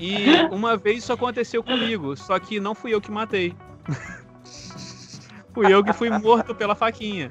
E 0.00 0.24
uma 0.50 0.78
vez 0.78 1.04
isso 1.04 1.12
aconteceu 1.12 1.62
comigo, 1.62 2.16
só 2.16 2.38
que 2.38 2.58
não 2.58 2.74
fui 2.74 2.94
eu 2.94 3.00
que 3.02 3.10
matei. 3.10 3.54
fui 5.52 5.70
eu 5.70 5.84
que 5.84 5.92
fui 5.92 6.08
morto 6.08 6.54
pela 6.54 6.74
faquinha. 6.74 7.30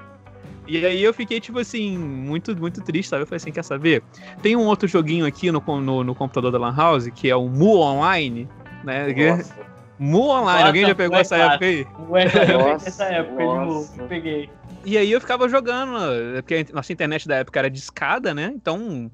E 0.68 0.86
aí 0.86 1.04
eu 1.04 1.12
fiquei, 1.12 1.40
tipo 1.40 1.58
assim, 1.58 1.98
muito, 1.98 2.56
muito 2.56 2.80
triste, 2.84 3.10
sabe? 3.10 3.24
Eu 3.24 3.28
falei 3.28 3.38
assim, 3.38 3.52
quer 3.52 3.64
saber? 3.64 4.04
Tem 4.44 4.56
um 4.56 4.68
outro 4.68 4.88
joguinho 4.88 5.26
aqui 5.26 5.52
no, 5.52 5.64
no, 5.82 6.04
no 6.04 6.14
computador 6.14 6.52
da 6.52 6.60
Lan 6.60 6.76
House, 6.76 7.10
que 7.10 7.28
é 7.28 7.36
o 7.36 7.50
Mu 7.50 7.78
Online, 7.78 8.48
né? 8.84 9.08
Nossa. 9.36 9.56
Mu 9.98 10.28
Online, 10.28 10.46
Nossa, 10.46 10.68
alguém 10.68 10.86
já 10.86 10.96
pegou 10.96 11.14
Mu 11.14 11.18
é 11.18 11.22
essa 11.22 11.38
época 11.38 11.66
aí? 11.66 11.88
Ué, 12.08 12.26
eu 12.26 12.32
peguei 12.32 12.58
Nossa, 12.58 12.88
essa 12.88 13.04
época 13.06 13.38
de 13.38 13.44
nossa. 13.44 13.66
novo. 13.66 13.94
Eu 13.98 14.08
peguei. 14.08 14.50
E 14.86 14.96
aí 14.96 15.12
eu 15.12 15.20
ficava 15.20 15.50
jogando, 15.50 15.98
porque 16.36 16.68
a 16.70 16.76
nossa 16.76 16.94
internet 16.94 17.28
da 17.28 17.38
época 17.38 17.58
era 17.58 17.70
de 17.70 17.80
escada, 17.80 18.34
né? 18.36 18.52
Então 18.56 19.10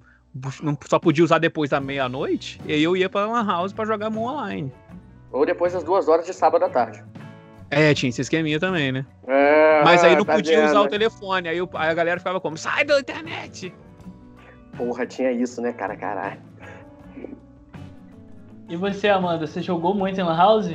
não 0.61 0.77
só 0.87 0.99
podia 0.99 1.23
usar 1.23 1.39
depois 1.39 1.69
da 1.69 1.79
meia-noite. 1.79 2.59
E 2.65 2.73
aí 2.73 2.83
eu 2.83 2.95
ia 2.95 3.09
pra 3.09 3.25
Lan 3.25 3.45
House 3.45 3.71
pra 3.73 3.85
jogar 3.85 4.09
Mu 4.09 4.21
Online. 4.27 4.71
Ou 5.31 5.45
depois 5.45 5.73
das 5.73 5.83
duas 5.83 6.07
horas 6.07 6.25
de 6.25 6.33
sábado 6.33 6.65
à 6.65 6.69
tarde. 6.69 7.03
É, 7.71 7.93
tinha 7.93 8.09
esse 8.09 8.21
esqueminha 8.21 8.59
também, 8.59 8.91
né? 8.91 9.05
É, 9.27 9.81
Mas 9.83 10.03
aí 10.03 10.15
não 10.15 10.23
tá 10.23 10.35
podia 10.35 10.57
vendo? 10.57 10.69
usar 10.69 10.81
o 10.81 10.87
telefone. 10.87 11.49
Aí 11.49 11.57
a 11.73 11.93
galera 11.93 12.19
ficava 12.19 12.39
como? 12.39 12.57
Sai 12.57 12.83
da 12.85 12.99
internet! 12.99 13.73
Porra, 14.77 15.05
tinha 15.05 15.31
isso, 15.31 15.61
né, 15.61 15.71
cara? 15.73 15.95
Caralho. 15.95 16.39
E 18.67 18.75
você, 18.75 19.07
Amanda, 19.09 19.45
você 19.47 19.61
jogou 19.61 19.93
muito 19.93 20.19
em 20.19 20.23
Lan 20.23 20.37
House? 20.37 20.69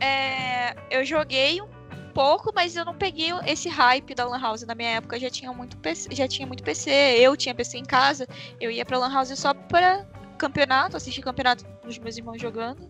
É, 0.00 0.74
eu 0.90 1.04
joguei 1.04 1.60
um 1.60 1.66
pouco, 2.10 2.52
mas 2.54 2.76
eu 2.76 2.84
não 2.84 2.94
peguei 2.94 3.30
esse 3.46 3.68
hype 3.68 4.14
da 4.14 4.26
Lan 4.26 4.40
House. 4.40 4.62
Na 4.62 4.74
minha 4.74 4.90
época 4.90 5.18
já 5.18 5.30
tinha 5.30 5.52
muito 5.52 5.76
PC, 5.78 6.14
já 6.14 6.28
tinha 6.28 6.46
muito 6.46 6.62
PC, 6.62 6.90
eu 7.18 7.36
tinha 7.36 7.54
PC 7.54 7.78
em 7.78 7.84
casa, 7.84 8.26
eu 8.60 8.70
ia 8.70 8.84
pra 8.84 8.98
Lan 8.98 9.12
House 9.12 9.38
só 9.38 9.54
pra 9.54 10.04
campeonato, 10.36 10.96
assistir 10.96 11.22
campeonato 11.22 11.64
dos 11.84 11.98
meus 11.98 12.16
irmãos 12.16 12.40
jogando. 12.40 12.88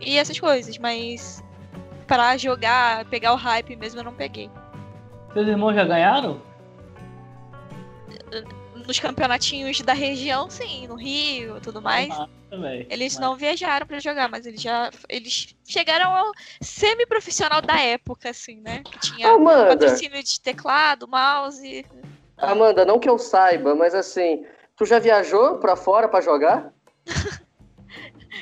E 0.00 0.18
essas 0.18 0.38
coisas, 0.38 0.76
mas 0.78 1.42
pra 2.06 2.36
jogar, 2.36 3.04
pegar 3.06 3.32
o 3.32 3.36
hype 3.36 3.76
mesmo 3.76 4.00
eu 4.00 4.04
não 4.04 4.14
peguei. 4.14 4.50
Seus 5.32 5.48
irmãos 5.48 5.74
já 5.74 5.84
ganharam? 5.84 6.40
Nos 8.86 9.00
campeonatinhos 9.00 9.80
da 9.80 9.92
região, 9.92 10.48
sim, 10.48 10.86
no 10.86 10.94
Rio, 10.94 11.60
tudo 11.60 11.82
mais. 11.82 12.08
Ah, 12.10 12.28
também. 12.48 12.86
Eles 12.88 13.14
Mas- 13.14 13.20
não 13.20 13.36
viajaram 13.36 13.86
pra 13.86 13.98
jogar, 13.98 14.28
mas 14.28 14.46
eles 14.46 14.62
já 14.62 14.90
eles 15.08 15.56
chegaram 15.66 16.14
ao 16.14 16.30
semi-profissional 16.60 17.60
da 17.60 17.80
época, 17.80 18.30
assim, 18.30 18.60
né? 18.60 18.82
Que 18.84 18.98
tinha 19.00 19.28
Amanda, 19.30 19.68
patrocínio 19.76 20.22
de 20.22 20.40
teclado, 20.40 21.08
mouse. 21.08 21.84
Amanda, 22.36 22.84
não 22.84 23.00
que 23.00 23.08
eu 23.08 23.18
saiba, 23.18 23.74
mas 23.74 23.94
assim, 23.94 24.44
tu 24.76 24.84
já 24.84 24.98
viajou 25.00 25.58
pra 25.58 25.74
fora 25.74 26.08
pra 26.08 26.20
jogar? 26.20 26.72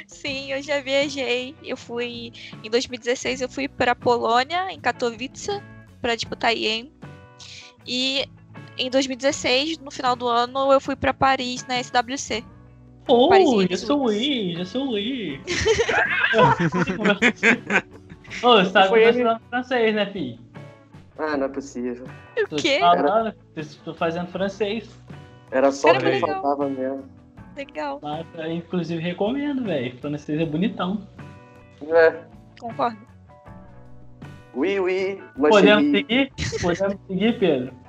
Sim, 0.06 0.52
eu 0.52 0.62
já 0.62 0.80
viajei. 0.80 1.54
Eu 1.62 1.76
fui 1.76 2.32
em 2.62 2.70
2016 2.70 3.40
eu 3.40 3.48
fui 3.48 3.68
para 3.68 3.94
Polônia, 3.94 4.70
em 4.70 4.80
Katowice, 4.80 5.50
para 6.02 6.14
disputar 6.16 6.54
IEM. 6.54 6.92
E 7.86 8.26
em 8.78 8.90
2016, 8.90 9.78
no 9.78 9.90
final 9.90 10.16
do 10.16 10.28
ano, 10.28 10.72
eu 10.72 10.80
fui 10.80 10.96
para 10.96 11.14
Paris 11.14 11.66
na 11.66 11.82
SWC. 11.82 12.44
Oh, 13.06 13.30
já 13.68 13.76
sou. 13.76 14.12
I, 14.12 14.56
já 14.56 14.64
sou 14.64 14.98
I. 14.98 15.40
Ô, 18.42 18.56
você 18.56 18.70
tá 18.72 18.88
conversando 18.88 19.40
francês, 19.50 19.94
né, 19.94 20.06
fi? 20.06 20.40
Ah, 21.18 21.36
não 21.36 21.46
é 21.46 21.48
possível. 21.48 22.06
Tô 22.48 22.56
quê? 22.56 22.80
falando, 22.80 23.34
tô 23.84 23.94
fazendo 23.94 24.26
francês. 24.28 24.88
Era 25.50 25.70
só 25.70 25.90
o 25.92 25.98
que 25.98 26.04
legal. 26.04 26.42
faltava 26.42 26.68
mesmo. 26.68 27.04
Legal, 27.56 28.00
Mas, 28.02 28.26
eu, 28.34 28.50
inclusive, 28.50 29.00
recomendo, 29.00 29.62
velho. 29.62 29.96
Francês 30.00 30.40
é 30.40 30.44
bonitão. 30.44 31.06
É. 31.88 32.20
concordo. 32.58 32.98
Oui, 34.54 34.80
oui, 34.80 35.22
Podemos 35.36 35.90
seguir? 35.90 36.32
Podemos 36.60 36.96
seguir, 37.06 37.38
Pedro? 37.38 37.83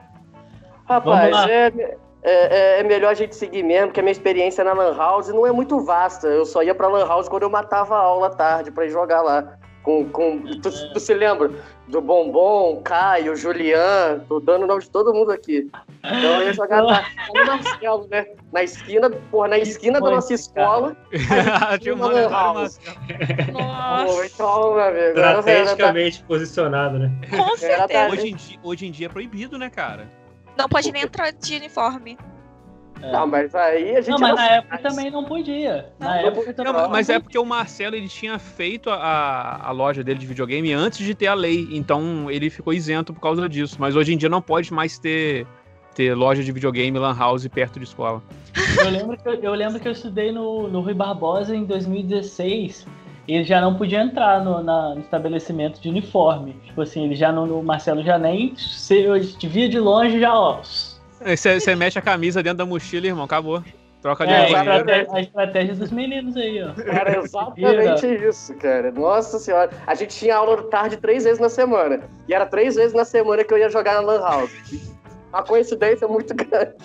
Rapaz, 0.88 1.32
lá. 1.32 1.52
é, 1.52 1.98
é, 2.24 2.80
é 2.80 2.84
melhor 2.84 3.12
a 3.12 3.14
gente 3.14 3.36
seguir 3.36 3.64
mesmo, 3.64 3.88
porque 3.88 4.00
a 4.00 4.04
minha 4.04 4.12
experiência 4.12 4.64
na 4.64 4.74
Lan 4.74 4.96
House 4.96 5.28
não 5.30 5.46
é 5.46 5.52
muito 5.52 5.80
vasta. 5.82 6.28
Eu 6.28 6.46
só 6.46 6.64
ia 6.64 6.74
pra 6.74 6.88
Lan 6.88 7.08
House 7.08 7.30
quando 7.30 7.44
eu 7.44 7.50
matava 7.50 7.96
a 7.96 8.00
aula 8.00 8.28
à 8.28 8.30
tarde 8.32 8.72
pra 8.72 8.86
ir 8.86 8.90
jogar 8.90 9.22
lá. 9.22 9.58
Com, 9.84 10.10
com, 10.10 10.42
tu, 10.64 10.72
tu 10.94 11.00
se 11.00 11.14
lembra 11.14 11.52
do 11.88 12.02
Bombom, 12.02 12.82
Caio, 12.84 13.36
Julian, 13.36 14.20
tô 14.28 14.40
dando 14.40 14.64
o 14.64 14.68
nome 14.68 14.82
de 14.82 14.90
todo 14.90 15.14
mundo 15.14 15.32
aqui. 15.32 15.70
Então 16.00 16.42
eu 16.42 16.48
ia 16.48 16.54
jogar 16.54 16.82
na, 16.82 17.06
no 17.32 17.46
Marcelo, 17.46 18.08
né? 18.10 18.26
Na 18.52 18.64
esquina, 18.64 19.12
porra, 19.30 19.50
na 19.50 19.60
esquina 19.60 20.02
da 20.02 20.10
nossa 20.10 20.30
cara? 20.30 20.40
escola. 20.40 20.98
Tinha 21.80 21.94
um 21.94 21.98
Uma 21.98 22.08
Lan 22.08 22.30
House. 22.30 22.80
Nossa, 23.54 24.26
então, 24.26 24.74
meu 24.74 24.84
amigo. 24.84 25.08
Estrategicamente 25.10 26.24
posicionado, 26.24 26.98
né? 26.98 27.12
com 27.30 27.56
certeza. 27.56 28.12
Hoje 28.12 28.30
em, 28.30 28.36
dia, 28.36 28.60
hoje 28.64 28.88
em 28.88 28.92
dia 28.92 29.06
é 29.06 29.10
proibido, 29.10 29.56
né, 29.60 29.70
cara? 29.70 30.10
Não 30.58 30.68
pode 30.70 30.92
nem 30.92 31.04
entrar 31.04 31.32
de 31.32 31.56
uniforme. 31.56 32.18
É. 33.02 33.12
Não, 33.12 33.28
mas 33.28 33.54
aí 33.54 33.96
a 33.98 34.02
gente. 34.02 34.12
Não, 34.12 34.20
mas 34.20 34.30
não 34.30 34.36
na 34.38 34.48
época 34.48 34.78
faz. 34.78 34.96
também 34.96 35.12
não 35.12 35.26
podia. 35.26 35.90
Na 36.00 36.08
Não, 36.08 36.14
época 36.16 36.46
não 36.48 36.54
também 36.54 36.74
Não, 36.74 36.82
não 36.84 36.90
mas 36.90 37.10
é 37.10 37.20
porque 37.20 37.38
o 37.38 37.46
Marcelo 37.46 37.96
ele 37.96 38.08
tinha 38.08 38.40
feito 38.40 38.90
a, 38.90 39.60
a 39.68 39.72
loja 39.72 40.04
dele 40.04 40.18
de 40.18 40.26
videogame 40.26 40.72
antes 40.74 41.00
de 41.00 41.14
ter 41.14 41.28
a 41.28 41.34
lei, 41.34 41.68
então 41.72 42.32
ele 42.32 42.50
ficou 42.50 42.74
isento 42.74 43.14
por 43.14 43.20
causa 43.20 43.48
disso. 43.50 43.76
Mas 43.80 43.96
hoje 43.96 44.14
em 44.14 44.18
dia 44.18 44.30
não 44.30 44.42
pode 44.42 44.74
mais 44.74 44.98
ter, 44.98 45.46
ter 45.94 46.16
loja 46.16 46.42
de 46.42 46.52
videogame, 46.52 46.98
lan 46.98 47.16
house 47.18 47.46
perto 47.48 47.80
de 47.80 47.86
escola. 47.86 48.24
Eu 48.80 48.90
lembro 48.90 49.18
que 49.18 49.28
eu, 49.28 49.34
eu 49.36 49.54
lembro 49.54 49.80
que 49.80 49.88
eu 49.88 49.92
estudei 49.92 50.32
no, 50.32 50.70
no 50.70 50.80
Rui 50.80 50.94
Barbosa 50.94 51.54
em 51.54 51.66
2016 51.66 52.88
e 52.88 53.05
ele 53.28 53.44
já 53.44 53.60
não 53.60 53.76
podia 53.76 54.02
entrar 54.02 54.44
no, 54.44 54.62
na- 54.64 54.94
no 54.96 55.02
estabelecimento 55.02 55.80
de 55.82 55.90
uniforme. 55.90 56.54
Tipo 56.66 56.82
assim, 56.82 57.06
ele 57.06 57.16
já 57.16 57.32
não. 57.32 57.46
O 57.60 57.64
Marcelo 57.64 58.04
já 58.04 58.18
nem. 58.18 58.56
Se 58.56 59.02
eu 59.02 59.20
te 59.26 59.48
via 59.48 59.68
de 59.68 59.80
longe 59.80 60.20
já, 60.20 60.34
ó. 60.38 60.60
Você 60.62 61.60
você 61.60 61.76
mexe 61.76 61.98
a 61.98 62.02
camisa 62.02 62.44
dentro 62.44 62.60
da 62.60 62.66
mochila, 62.66 63.08
irmão, 63.08 63.26
acabou. 63.26 63.64
Troca 64.02 64.28
de 64.28 64.34
É, 64.34 64.52
estratégia, 64.52 65.08
a 65.12 65.20
estratégia 65.22 65.74
dos 65.76 65.90
meninos 65.92 66.38
aí, 66.38 66.62
ó. 66.62 66.70
Era 66.88 67.18
exatamente 67.18 68.06
isso, 68.28 68.54
cara. 68.58 68.92
Nossa 68.92 69.40
senhora. 69.40 69.72
A 69.88 69.96
gente 69.96 70.16
tinha 70.16 70.36
aula 70.36 70.58
de 70.58 70.70
tarde 70.70 70.98
três 70.98 71.24
vezes 71.24 71.40
na 71.40 71.50
semana. 71.50 72.02
E 72.28 72.34
era 72.34 72.46
três 72.46 72.76
vezes 72.76 72.94
na 72.94 73.04
semana 73.04 73.44
que 73.44 73.52
eu 73.52 73.58
ia 73.58 73.70
jogar 73.70 73.96
na 73.96 74.02
Lan 74.02 74.20
House. 74.20 74.52
Uma 75.34 75.42
coincidência 75.42 76.08
muito 76.08 76.36
grande. 76.36 76.76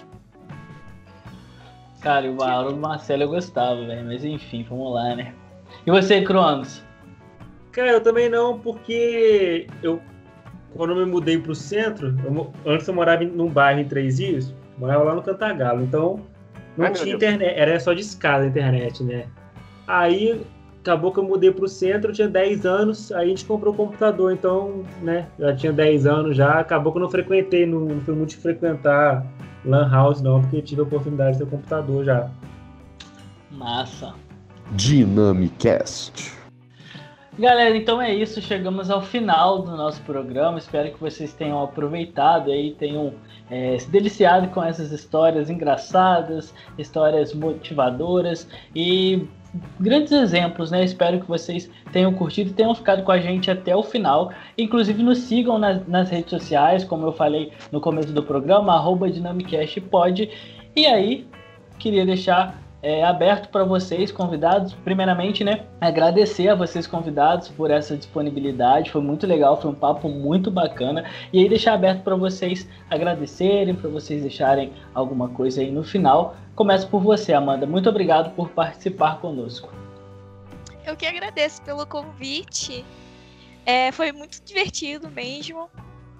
Cara, 2.00 2.26
e 2.26 2.30
o 2.30 2.42
aula 2.42 2.72
do 2.72 2.78
Marcelo 2.78 3.24
eu 3.24 3.28
gostava, 3.28 3.84
velho. 3.84 4.06
Mas 4.06 4.24
enfim, 4.24 4.64
vamos 4.66 4.94
lá, 4.94 5.14
né? 5.14 5.34
E 5.86 5.90
você, 5.90 6.22
Cronos? 6.22 6.82
Cara, 7.72 7.92
eu 7.92 8.00
também 8.02 8.28
não, 8.28 8.58
porque 8.58 9.66
eu 9.82 10.00
quando 10.74 10.90
eu 10.92 11.04
me 11.04 11.10
mudei 11.10 11.36
pro 11.38 11.54
centro, 11.54 12.16
eu 12.24 12.52
antes 12.64 12.86
eu 12.86 12.94
morava 12.94 13.24
em- 13.24 13.28
num 13.30 13.48
bairro 13.48 13.80
em 13.80 13.84
Três 13.88 14.18
Rios, 14.20 14.54
morava 14.78 15.02
lá 15.04 15.14
no 15.16 15.22
Cantagalo, 15.22 15.82
então 15.82 16.20
não 16.76 16.86
Ai, 16.86 16.92
tinha 16.92 17.14
internet, 17.14 17.58
era 17.58 17.78
só 17.80 17.92
de 17.92 18.00
escada 18.02 18.44
a 18.44 18.46
internet, 18.46 19.02
né? 19.02 19.26
Aí 19.86 20.40
acabou 20.80 21.12
que 21.12 21.18
eu 21.18 21.24
mudei 21.24 21.50
pro 21.50 21.66
centro, 21.68 22.10
eu 22.10 22.14
tinha 22.14 22.28
10 22.28 22.64
anos, 22.64 23.10
aí 23.12 23.26
a 23.26 23.28
gente 23.28 23.44
comprou 23.44 23.74
o 23.74 23.76
computador, 23.76 24.32
então, 24.32 24.84
né, 25.02 25.28
já 25.38 25.54
tinha 25.54 25.72
10 25.72 26.06
anos 26.06 26.36
já, 26.36 26.60
acabou 26.60 26.92
que 26.92 26.98
eu 26.98 27.02
não 27.02 27.10
frequentei, 27.10 27.66
não, 27.66 27.80
não 27.80 28.00
fui 28.02 28.14
muito 28.14 28.38
frequentar 28.38 29.26
Lan 29.64 29.90
House 29.90 30.22
não, 30.22 30.40
porque 30.40 30.56
eu 30.58 30.62
tive 30.62 30.80
a 30.80 30.84
oportunidade 30.84 31.36
de 31.38 31.44
ter 31.44 31.50
computador 31.50 32.04
já. 32.04 32.30
Massa. 33.50 34.14
Dynamicast. 34.72 36.32
Galera, 37.38 37.76
então 37.76 38.00
é 38.00 38.14
isso. 38.14 38.40
Chegamos 38.42 38.90
ao 38.90 39.00
final 39.00 39.62
do 39.62 39.76
nosso 39.76 40.00
programa. 40.02 40.58
Espero 40.58 40.90
que 40.92 41.00
vocês 41.00 41.32
tenham 41.32 41.62
aproveitado 41.62 42.50
aí, 42.50 42.72
tenham 42.78 43.14
é, 43.50 43.78
se 43.78 43.90
deliciado 43.90 44.48
com 44.48 44.62
essas 44.62 44.92
histórias 44.92 45.48
engraçadas, 45.48 46.54
histórias 46.78 47.34
motivadoras 47.34 48.46
e 48.76 49.26
grandes 49.80 50.12
exemplos, 50.12 50.70
né? 50.70 50.84
Espero 50.84 51.18
que 51.18 51.26
vocês 51.26 51.68
tenham 51.92 52.12
curtido 52.12 52.50
e 52.50 52.52
tenham 52.52 52.74
ficado 52.74 53.02
com 53.02 53.10
a 53.10 53.18
gente 53.18 53.50
até 53.50 53.74
o 53.74 53.82
final. 53.82 54.32
Inclusive 54.56 55.02
nos 55.02 55.18
sigam 55.18 55.58
nas, 55.58 55.86
nas 55.88 56.10
redes 56.10 56.30
sociais, 56.30 56.84
como 56.84 57.06
eu 57.06 57.12
falei 57.12 57.52
no 57.72 57.80
começo 57.80 58.12
do 58.12 58.22
programa, 58.22 58.74
arroba 58.74 59.10
DynamicastPod. 59.10 60.30
E 60.76 60.86
aí, 60.86 61.26
queria 61.78 62.06
deixar 62.06 62.69
é, 62.82 63.04
aberto 63.04 63.48
para 63.50 63.64
vocês, 63.64 64.10
convidados. 64.10 64.72
Primeiramente, 64.72 65.44
né, 65.44 65.66
agradecer 65.80 66.48
a 66.48 66.54
vocês, 66.54 66.86
convidados, 66.86 67.48
por 67.48 67.70
essa 67.70 67.96
disponibilidade. 67.96 68.90
Foi 68.90 69.00
muito 69.00 69.26
legal, 69.26 69.60
foi 69.60 69.70
um 69.70 69.74
papo 69.74 70.08
muito 70.08 70.50
bacana. 70.50 71.04
E 71.32 71.38
aí, 71.38 71.48
deixar 71.48 71.74
aberto 71.74 72.02
para 72.02 72.16
vocês 72.16 72.68
agradecerem, 72.88 73.74
para 73.74 73.90
vocês 73.90 74.22
deixarem 74.22 74.72
alguma 74.94 75.28
coisa 75.28 75.60
aí 75.60 75.70
no 75.70 75.84
final. 75.84 76.34
Começo 76.54 76.88
por 76.88 77.00
você, 77.00 77.32
Amanda. 77.32 77.66
Muito 77.66 77.88
obrigado 77.88 78.34
por 78.34 78.48
participar 78.50 79.20
conosco. 79.20 79.70
Eu 80.86 80.96
que 80.96 81.06
agradeço 81.06 81.62
pelo 81.62 81.86
convite. 81.86 82.84
É, 83.64 83.92
foi 83.92 84.12
muito 84.12 84.42
divertido 84.42 85.10
mesmo. 85.10 85.68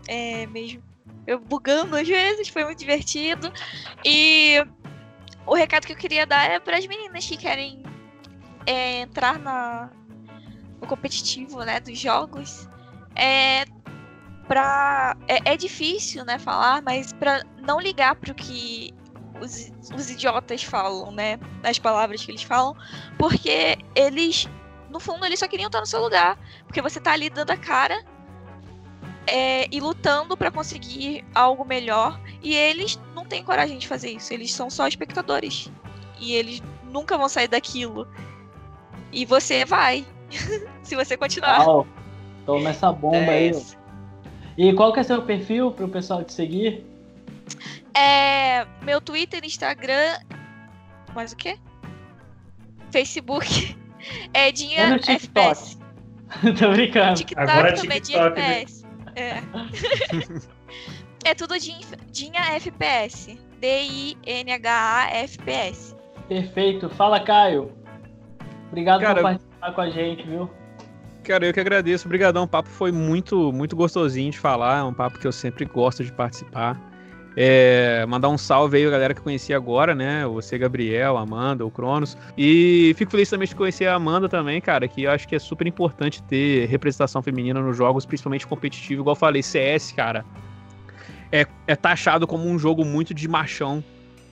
É, 0.07 0.47
mesmo. 0.47 0.83
Eu 1.27 1.39
bugando 1.39 1.97
às 1.97 2.07
vezes, 2.07 2.49
foi 2.49 2.65
muito 2.65 2.79
divertido. 2.79 3.53
E 4.05 4.65
o 5.51 5.55
recado 5.55 5.85
que 5.85 5.93
eu 5.93 5.97
queria 5.97 6.25
dar 6.25 6.49
é 6.49 6.61
para 6.61 6.79
as 6.79 6.87
meninas 6.87 7.27
que 7.27 7.37
querem 7.37 7.83
é, 8.65 9.01
entrar 9.01 9.37
na, 9.37 9.91
no 10.81 10.87
competitivo 10.87 11.65
né, 11.65 11.81
dos 11.81 11.99
jogos. 11.99 12.69
É, 13.17 13.65
pra. 14.47 15.17
É, 15.27 15.53
é 15.53 15.57
difícil, 15.57 16.25
né, 16.25 16.39
falar, 16.39 16.81
mas 16.83 17.13
pra 17.13 17.43
não 17.67 17.81
ligar 17.81 18.15
pro 18.15 18.33
que 18.33 18.95
os, 19.41 19.73
os 19.93 20.09
idiotas 20.09 20.63
falam, 20.63 21.11
né? 21.11 21.37
As 21.65 21.81
palavras 21.81 22.25
que 22.25 22.31
eles 22.31 22.45
falam, 22.45 22.77
porque 23.19 23.77
eles, 23.97 24.49
no 24.89 25.01
fundo, 25.01 25.27
eles 25.27 25.41
só 25.41 25.49
queriam 25.49 25.67
estar 25.67 25.81
no 25.81 25.87
seu 25.87 26.01
lugar. 26.01 26.39
Porque 26.65 26.81
você 26.81 27.01
tá 27.01 27.11
ali 27.11 27.29
dando 27.29 27.51
a 27.51 27.57
cara 27.57 28.05
é, 29.27 29.67
e 29.71 29.81
lutando 29.81 30.37
para 30.37 30.51
conseguir 30.51 31.25
algo 31.35 31.65
melhor. 31.65 32.21
E 32.43 32.55
eles 32.55 33.01
não 33.15 33.25
têm 33.25 33.45
coragem 33.45 33.79
de 33.79 33.87
fazer 33.87 34.11
isso. 34.11 34.33
Eles 34.33 34.53
são 34.53 34.71
só 34.71 34.87
espectadores. 34.87 35.71
E 36.19 36.35
eles 36.35 36.63
nunca 36.85 37.17
vão 37.17 37.29
sair 37.29 37.49
daquilo. 37.49 38.07
E 39.13 39.25
você 39.25 39.65
vai. 39.65 40.05
se 40.83 40.95
você 40.95 41.17
continuar. 41.17 41.67
Uau, 41.67 41.87
toma 42.47 42.71
essa 42.71 42.93
bomba 42.93 43.17
é 43.17 43.49
aí. 43.49 43.63
E 44.57 44.73
qual 44.75 44.93
que 44.93 45.01
é 45.01 45.03
seu 45.03 45.23
perfil 45.23 45.73
para 45.73 45.87
o 45.87 45.89
pessoal 45.89 46.23
te 46.23 46.33
seguir? 46.33 46.85
É, 47.95 48.67
meu 48.83 49.01
Twitter, 49.01 49.45
Instagram. 49.45 50.19
Mais 51.15 51.33
o 51.33 51.37
quê? 51.37 51.59
Facebook. 52.91 53.77
É 54.33 54.51
Dinha 54.51 54.99
é 55.07 55.13
FPS. 55.13 55.77
Tô 56.59 56.71
brincando. 56.71 57.17
TikTok 57.17 57.51
Agora 57.51 57.75
também 57.75 57.99
é 57.99 58.01
Dinha 58.01 58.19
FPS. 58.19 58.80
É. 59.21 59.43
é 61.31 61.35
tudo 61.35 61.55
Dinha 61.59 62.41
FPS. 62.55 63.39
D-I-N-H-A 63.61 65.11
FPS. 65.11 65.95
Perfeito. 66.29 66.89
Fala, 66.89 67.21
Caio. 67.21 67.71
Obrigado 68.69 69.01
Cara, 69.01 69.15
por 69.17 69.23
participar 69.23 69.73
com 69.73 69.81
a 69.81 69.91
gente, 69.91 70.27
viu? 70.27 70.51
Cara, 71.23 71.45
eu 71.45 71.53
que 71.53 71.61
agradeço. 71.61 72.07
Obrigadão. 72.07 72.45
O 72.45 72.49
papo 72.49 72.69
foi 72.69 72.91
muito, 72.91 73.53
muito 73.53 73.77
gostosinho 73.77 74.31
de 74.31 74.39
falar. 74.39 74.79
É 74.79 74.83
um 74.83 74.95
papo 74.95 75.19
que 75.19 75.27
eu 75.27 75.33
sempre 75.33 75.65
gosto 75.65 76.03
de 76.03 76.13
participar. 76.13 76.90
É, 77.37 78.05
mandar 78.09 78.29
um 78.29 78.37
salve 78.37 78.79
aí 78.79 78.87
a 78.87 78.91
galera 78.91 79.15
que 79.15 79.21
conheci 79.21 79.55
agora, 79.55 79.95
né? 79.95 80.27
Você, 80.27 80.59
Gabriel, 80.59 81.17
Amanda, 81.17 81.65
o 81.65 81.71
Cronos. 81.71 82.17
E 82.37 82.93
fico 82.97 83.11
feliz 83.11 83.31
também 83.31 83.47
de 83.47 83.55
conhecer 83.55 83.87
a 83.87 83.95
Amanda 83.95 84.29
também, 84.29 84.61
cara, 84.61 84.89
que 84.89 85.05
eu 85.05 85.11
acho 85.11 85.29
que 85.29 85.37
é 85.37 85.39
super 85.39 85.67
importante 85.67 86.23
ter 86.25 86.67
representação 86.67 87.23
feminina 87.23 87.61
nos 87.61 87.77
jogos, 87.77 88.05
principalmente 88.05 88.47
competitivo. 88.47 89.03
Igual 89.03 89.15
eu 89.15 89.19
falei, 89.19 89.43
CS, 89.43 89.93
cara, 89.93 90.25
é, 91.31 91.47
é 91.67 91.77
taxado 91.77 92.27
como 92.27 92.49
um 92.49 92.59
jogo 92.59 92.85
muito 92.85 93.15
de 93.15 93.29
machão, 93.29 93.83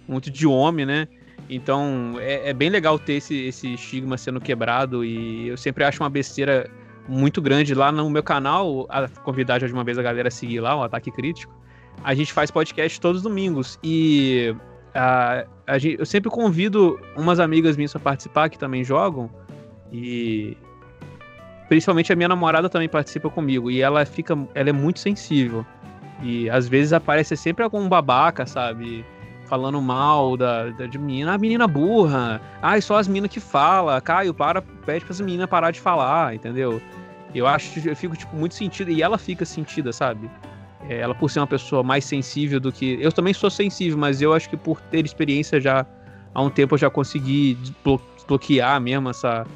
muito 0.08 0.30
de 0.30 0.46
homem, 0.46 0.84
né? 0.84 1.06
Então 1.48 2.16
é, 2.18 2.50
é 2.50 2.52
bem 2.52 2.68
legal 2.68 2.98
ter 2.98 3.14
esse, 3.14 3.46
esse 3.46 3.74
estigma 3.74 4.18
sendo 4.18 4.40
quebrado 4.40 5.04
e 5.04 5.48
eu 5.48 5.56
sempre 5.56 5.84
acho 5.84 6.02
uma 6.02 6.10
besteira 6.10 6.68
muito 7.08 7.40
grande 7.40 7.74
lá 7.74 7.90
no 7.90 8.10
meu 8.10 8.22
canal, 8.22 8.86
a 8.90 9.08
convidar 9.08 9.58
já 9.60 9.66
de 9.66 9.72
uma 9.72 9.84
vez 9.84 9.96
a 9.98 10.02
galera 10.02 10.28
a 10.28 10.30
seguir 10.30 10.60
lá, 10.60 10.76
o 10.76 10.82
Ataque 10.82 11.10
Crítico 11.10 11.54
a 12.04 12.14
gente 12.14 12.32
faz 12.32 12.50
podcast 12.50 13.00
todos 13.00 13.18
os 13.18 13.22
domingos. 13.22 13.78
E 13.82 14.54
a, 14.94 15.44
a 15.66 15.78
gente, 15.78 15.98
eu 15.98 16.06
sempre 16.06 16.30
convido 16.30 16.98
umas 17.16 17.40
amigas 17.40 17.76
minhas 17.76 17.92
para 17.92 18.00
participar 18.00 18.48
que 18.48 18.58
também 18.58 18.84
jogam. 18.84 19.30
E 19.92 20.56
principalmente 21.68 22.12
a 22.12 22.16
minha 22.16 22.28
namorada 22.28 22.68
também 22.68 22.88
participa 22.88 23.30
comigo. 23.30 23.70
E 23.70 23.80
ela 23.80 24.04
fica. 24.04 24.36
Ela 24.54 24.70
é 24.70 24.72
muito 24.72 24.98
sensível. 24.98 25.64
E 26.22 26.50
às 26.50 26.68
vezes 26.68 26.92
aparece 26.92 27.36
sempre 27.36 27.62
algum 27.62 27.88
babaca, 27.88 28.46
sabe? 28.46 29.04
Falando 29.46 29.80
mal 29.80 30.36
da, 30.36 30.68
da 30.70 30.86
de 30.86 30.98
menina, 30.98 31.32
a 31.32 31.34
ah, 31.34 31.38
menina 31.38 31.66
burra. 31.66 32.40
Ai, 32.60 32.80
só 32.82 32.96
as 32.96 33.08
minas 33.08 33.30
que 33.30 33.40
fala. 33.40 34.00
Caio, 34.00 34.34
para, 34.34 34.60
pede 34.60 35.04
pra 35.04 35.14
essa 35.14 35.24
menina 35.24 35.46
parar 35.46 35.70
de 35.70 35.80
falar, 35.80 36.34
entendeu? 36.34 36.82
Eu 37.34 37.46
acho, 37.46 37.86
eu 37.86 37.94
fico, 37.94 38.16
tipo, 38.16 38.34
muito 38.36 38.54
sentido. 38.54 38.90
E 38.90 39.02
ela 39.02 39.16
fica 39.16 39.44
sentida, 39.44 39.92
sabe? 39.92 40.28
É, 40.88 41.00
ela 41.00 41.14
por 41.14 41.30
ser 41.30 41.40
uma 41.40 41.46
pessoa 41.46 41.82
mais 41.82 42.04
sensível 42.04 42.58
do 42.58 42.72
que. 42.72 42.98
Eu 43.00 43.12
também 43.12 43.34
sou 43.34 43.50
sensível, 43.50 43.98
mas 43.98 44.22
eu 44.22 44.32
acho 44.32 44.48
que 44.48 44.56
por 44.56 44.80
ter 44.80 45.04
experiência 45.04 45.60
já 45.60 45.86
há 46.34 46.42
um 46.42 46.48
tempo 46.48 46.74
eu 46.74 46.78
já 46.78 46.88
consegui 46.88 47.58
desbloquear 47.84 48.80
mesmo 48.80 49.10
essa, 49.10 49.46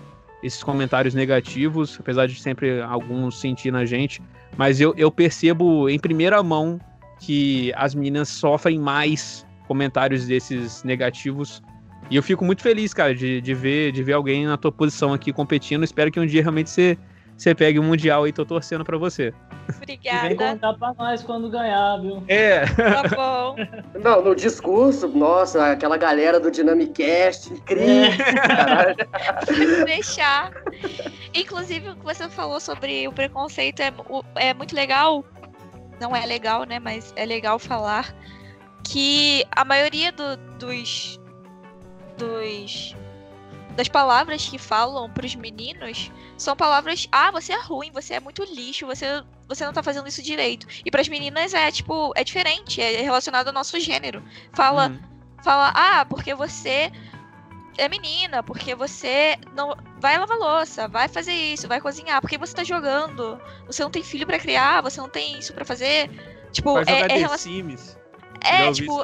esses 0.42 0.62
comentários 0.62 1.14
negativos, 1.14 1.96
apesar 1.98 2.26
de 2.26 2.40
sempre 2.40 2.82
alguns 2.82 3.40
sentir 3.40 3.70
na 3.70 3.84
gente. 3.86 4.20
Mas 4.56 4.80
eu, 4.80 4.92
eu 4.96 5.10
percebo 5.10 5.88
em 5.88 5.98
primeira 5.98 6.42
mão 6.42 6.78
que 7.18 7.72
as 7.76 7.94
meninas 7.94 8.28
sofrem 8.28 8.78
mais 8.78 9.46
comentários 9.66 10.26
desses 10.26 10.84
negativos. 10.84 11.62
E 12.10 12.16
eu 12.16 12.22
fico 12.22 12.44
muito 12.44 12.60
feliz, 12.60 12.92
cara, 12.92 13.14
de, 13.14 13.40
de, 13.40 13.54
ver, 13.54 13.92
de 13.92 14.02
ver 14.02 14.12
alguém 14.12 14.44
na 14.44 14.58
tua 14.58 14.70
posição 14.70 15.14
aqui 15.14 15.32
competindo. 15.32 15.82
Espero 15.84 16.10
que 16.10 16.20
um 16.20 16.26
dia 16.26 16.42
realmente 16.42 16.68
você 16.68 16.98
você 17.36 17.54
pegue 17.54 17.78
o 17.78 17.82
Mundial 17.82 18.24
aí, 18.24 18.32
tô 18.32 18.44
torcendo 18.44 18.84
pra 18.84 18.96
você. 18.96 19.32
Obrigada. 19.76 20.26
E 20.26 20.28
vem 20.28 20.36
contar 20.36 20.74
pra 20.74 20.94
nós 20.94 21.22
quando 21.22 21.50
ganhar, 21.50 21.98
viu? 22.00 22.22
É. 22.28 22.66
Tá 22.66 23.02
bom. 23.14 23.56
Não, 24.02 24.22
no 24.22 24.34
discurso, 24.34 25.08
nossa, 25.08 25.72
aquela 25.72 25.96
galera 25.96 26.38
do 26.38 26.50
Dynamicast, 26.50 27.52
incrível. 27.52 27.86
É. 27.88 29.84
deixar. 29.84 30.52
Inclusive, 31.34 31.90
o 31.90 31.96
que 31.96 32.04
você 32.04 32.28
falou 32.28 32.60
sobre 32.60 33.06
o 33.08 33.12
preconceito 33.12 33.80
é, 33.80 33.92
é 34.36 34.54
muito 34.54 34.74
legal. 34.74 35.24
Não 36.00 36.14
é 36.14 36.26
legal, 36.26 36.64
né? 36.64 36.78
Mas 36.78 37.12
é 37.16 37.24
legal 37.24 37.58
falar 37.58 38.14
que 38.84 39.44
a 39.52 39.64
maioria 39.64 40.12
do, 40.12 40.36
dos, 40.58 41.20
dos 42.18 42.96
das 43.76 43.88
palavras 43.88 44.48
que 44.48 44.58
falam 44.58 45.10
pros 45.10 45.34
meninos 45.34 46.10
são 46.36 46.56
palavras, 46.56 47.08
ah, 47.10 47.30
você 47.30 47.52
é 47.52 47.60
ruim, 47.60 47.90
você 47.92 48.14
é 48.14 48.20
muito 48.20 48.44
lixo, 48.44 48.86
você, 48.86 49.06
você 49.48 49.64
não 49.64 49.72
tá 49.72 49.82
fazendo 49.82 50.08
isso 50.08 50.22
direito. 50.22 50.66
E 50.84 50.90
pras 50.90 51.08
meninas 51.08 51.54
é, 51.54 51.70
tipo, 51.70 52.12
é 52.16 52.24
diferente, 52.24 52.80
é 52.80 53.00
relacionado 53.00 53.48
ao 53.48 53.52
nosso 53.52 53.78
gênero. 53.80 54.22
Fala, 54.52 54.88
uhum. 54.88 55.00
fala, 55.42 55.72
ah, 55.74 56.04
porque 56.04 56.34
você 56.34 56.90
é 57.78 57.88
menina, 57.88 58.42
porque 58.42 58.74
você 58.74 59.36
não 59.54 59.74
vai 59.98 60.18
lavar 60.18 60.38
louça, 60.38 60.88
vai 60.88 61.08
fazer 61.08 61.32
isso, 61.32 61.68
vai 61.68 61.80
cozinhar, 61.80 62.20
porque 62.20 62.36
você 62.36 62.54
tá 62.54 62.64
jogando, 62.64 63.40
você 63.66 63.82
não 63.82 63.90
tem 63.90 64.02
filho 64.02 64.26
para 64.26 64.38
criar, 64.38 64.82
você 64.82 65.00
não 65.00 65.08
tem 65.08 65.38
isso 65.38 65.52
para 65.54 65.64
fazer. 65.64 66.10
Tipo, 66.52 66.74
vai 66.74 66.84
é, 66.86 67.00
é, 68.44 68.68
é 68.68 68.72
tipo, 68.72 69.00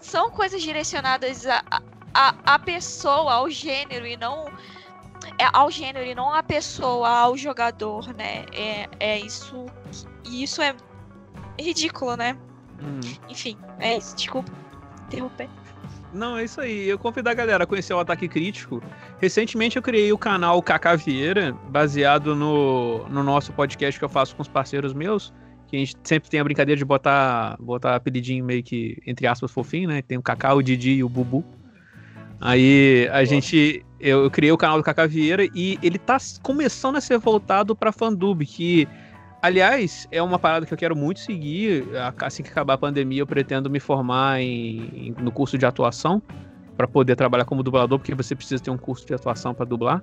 são 0.00 0.30
coisas 0.30 0.62
direcionadas 0.62 1.46
a, 1.46 1.62
a, 1.70 1.82
a 2.44 2.58
pessoa, 2.58 3.34
ao 3.34 3.50
gênero 3.50 4.06
e 4.06 4.16
não 4.16 4.46
é 5.38 5.48
ao 5.52 5.70
gênero 5.70 6.06
e 6.06 6.14
não 6.14 6.32
a 6.32 6.42
pessoa, 6.42 7.08
ao 7.08 7.36
jogador, 7.36 8.14
né? 8.14 8.44
É, 8.52 8.88
é 9.00 9.18
isso. 9.20 9.66
E 10.24 10.42
isso 10.42 10.62
é 10.62 10.74
ridículo, 11.58 12.16
né? 12.16 12.36
Hum. 12.82 13.00
Enfim, 13.28 13.56
é 13.78 13.96
isso. 13.96 14.16
Desculpa 14.16 14.52
interromper. 15.06 15.48
Não, 16.12 16.36
é 16.36 16.44
isso 16.44 16.60
aí. 16.60 16.88
Eu 16.88 16.98
convido 16.98 17.28
a 17.28 17.34
galera 17.34 17.64
a 17.64 17.66
conhecer 17.66 17.92
o 17.92 17.98
Ataque 17.98 18.28
Crítico. 18.28 18.82
Recentemente 19.18 19.76
eu 19.76 19.82
criei 19.82 20.12
o 20.12 20.18
canal 20.18 20.62
Kaká 20.62 20.96
Vieira, 20.96 21.52
baseado 21.68 22.34
no, 22.34 23.06
no 23.08 23.22
nosso 23.22 23.52
podcast 23.52 23.98
que 23.98 24.04
eu 24.04 24.08
faço 24.08 24.34
com 24.34 24.42
os 24.42 24.48
parceiros 24.48 24.92
meus. 24.92 25.32
Que 25.68 25.76
a 25.76 25.78
gente 25.80 25.94
sempre 26.04 26.30
tem 26.30 26.40
a 26.40 26.44
brincadeira 26.44 26.78
de 26.78 26.84
botar, 26.84 27.56
botar 27.58 27.96
apelidinho 27.96 28.44
meio 28.44 28.62
que, 28.62 29.02
entre 29.06 29.26
aspas, 29.26 29.50
fofinho, 29.50 29.88
né? 29.88 30.00
Tem 30.00 30.16
o 30.16 30.22
Kaká, 30.22 30.54
o 30.54 30.62
Didi 30.62 30.92
e 30.92 31.04
o 31.04 31.08
Bubu. 31.08 31.44
Aí 32.40 33.08
a 33.08 33.14
Boa. 33.14 33.26
gente. 33.26 33.84
Eu, 33.98 34.24
eu, 34.24 34.30
criei 34.30 34.52
o 34.52 34.58
canal 34.58 34.76
do 34.76 34.84
Cacá 34.84 35.06
Vieira 35.06 35.46
e 35.54 35.78
ele 35.82 35.98
tá 35.98 36.18
começando 36.42 36.96
a 36.96 37.00
ser 37.00 37.18
voltado 37.18 37.74
pra 37.74 37.90
Fandub, 37.90 38.44
que, 38.44 38.86
aliás, 39.40 40.06
é 40.12 40.22
uma 40.22 40.38
parada 40.38 40.66
que 40.66 40.74
eu 40.74 40.76
quero 40.76 40.94
muito 40.94 41.20
seguir. 41.20 41.86
Assim 42.20 42.42
que 42.42 42.50
acabar 42.50 42.74
a 42.74 42.78
pandemia, 42.78 43.22
eu 43.22 43.26
pretendo 43.26 43.70
me 43.70 43.80
formar 43.80 44.40
em, 44.40 45.14
no 45.18 45.32
curso 45.32 45.56
de 45.56 45.64
atuação 45.64 46.22
para 46.76 46.86
poder 46.86 47.16
trabalhar 47.16 47.46
como 47.46 47.62
dublador, 47.62 47.98
porque 47.98 48.14
você 48.14 48.34
precisa 48.34 48.62
ter 48.62 48.70
um 48.70 48.76
curso 48.76 49.06
de 49.06 49.14
atuação 49.14 49.54
para 49.54 49.64
dublar. 49.64 50.02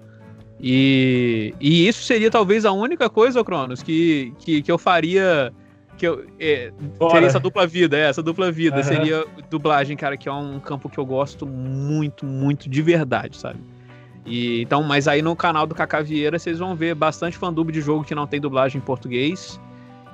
E, 0.60 1.54
e 1.60 1.88
isso 1.88 2.04
seria 2.04 2.32
talvez 2.32 2.66
a 2.66 2.72
única 2.72 3.10
coisa, 3.10 3.44
Cronos, 3.44 3.84
que, 3.84 4.34
que, 4.40 4.62
que 4.62 4.72
eu 4.72 4.78
faria 4.78 5.54
que 5.98 6.08
eu 6.08 6.26
é, 6.40 6.72
teria 7.12 7.28
essa 7.28 7.40
dupla 7.40 7.68
vida, 7.68 7.98
é, 7.98 8.10
essa 8.10 8.24
dupla 8.24 8.52
vida. 8.52 8.78
Uhum. 8.78 8.84
Seria 8.84 9.26
dublagem, 9.50 9.96
cara, 9.96 10.18
que 10.18 10.28
é 10.28 10.34
um 10.34 10.60
campo 10.60 10.90
que 10.90 10.98
eu 10.98 11.06
gosto 11.06 11.46
muito, 11.46 12.26
muito 12.26 12.70
de 12.70 12.82
verdade, 12.82 13.38
sabe? 13.38 13.60
E, 14.26 14.62
então, 14.62 14.84
mas 14.84 15.08
aí 15.08 15.22
no 15.22 15.36
canal 15.36 15.68
do 15.68 15.76
Cacá 15.76 16.02
Vieira 16.02 16.40
vocês 16.40 16.60
vão 16.60 16.76
ver 16.76 16.96
bastante 16.96 17.38
fandub 17.38 17.72
de 17.72 17.82
jogo 17.82 18.04
que 18.04 18.16
não 18.16 18.26
tem 18.26 18.40
dublagem 18.40 18.80
em 18.80 18.84
português. 18.84 19.60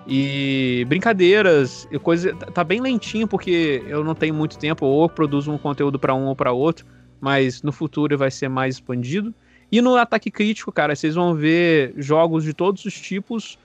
E 0.08 0.86
brincadeiras, 0.88 1.88
coisa 2.02 2.34
tá 2.34 2.64
bem 2.64 2.82
lentinho 2.82 3.28
porque 3.28 3.84
eu 3.88 4.04
não 4.04 4.16
tenho 4.16 4.34
muito 4.34 4.58
tempo 4.58 4.86
ou 4.86 5.08
produzo 5.08 5.52
um 5.52 5.58
conteúdo 5.58 6.00
para 6.00 6.16
um 6.16 6.26
ou 6.26 6.36
para 6.36 6.52
outro, 6.52 6.86
mas 7.22 7.62
no 7.62 7.72
futuro 7.72 8.18
vai 8.18 8.32
ser 8.32 8.50
mais 8.50 8.76
expandido. 8.76 9.34
E 9.72 9.82
no 9.82 9.96
ataque 9.96 10.32
crítico, 10.32 10.72
cara, 10.72 10.96
vocês 10.96 11.14
vão 11.14 11.36
ver 11.36 11.94
jogos 11.96 12.44
de 12.44 12.54
todos 12.54 12.84
os 12.86 13.00
tipos 13.00 13.60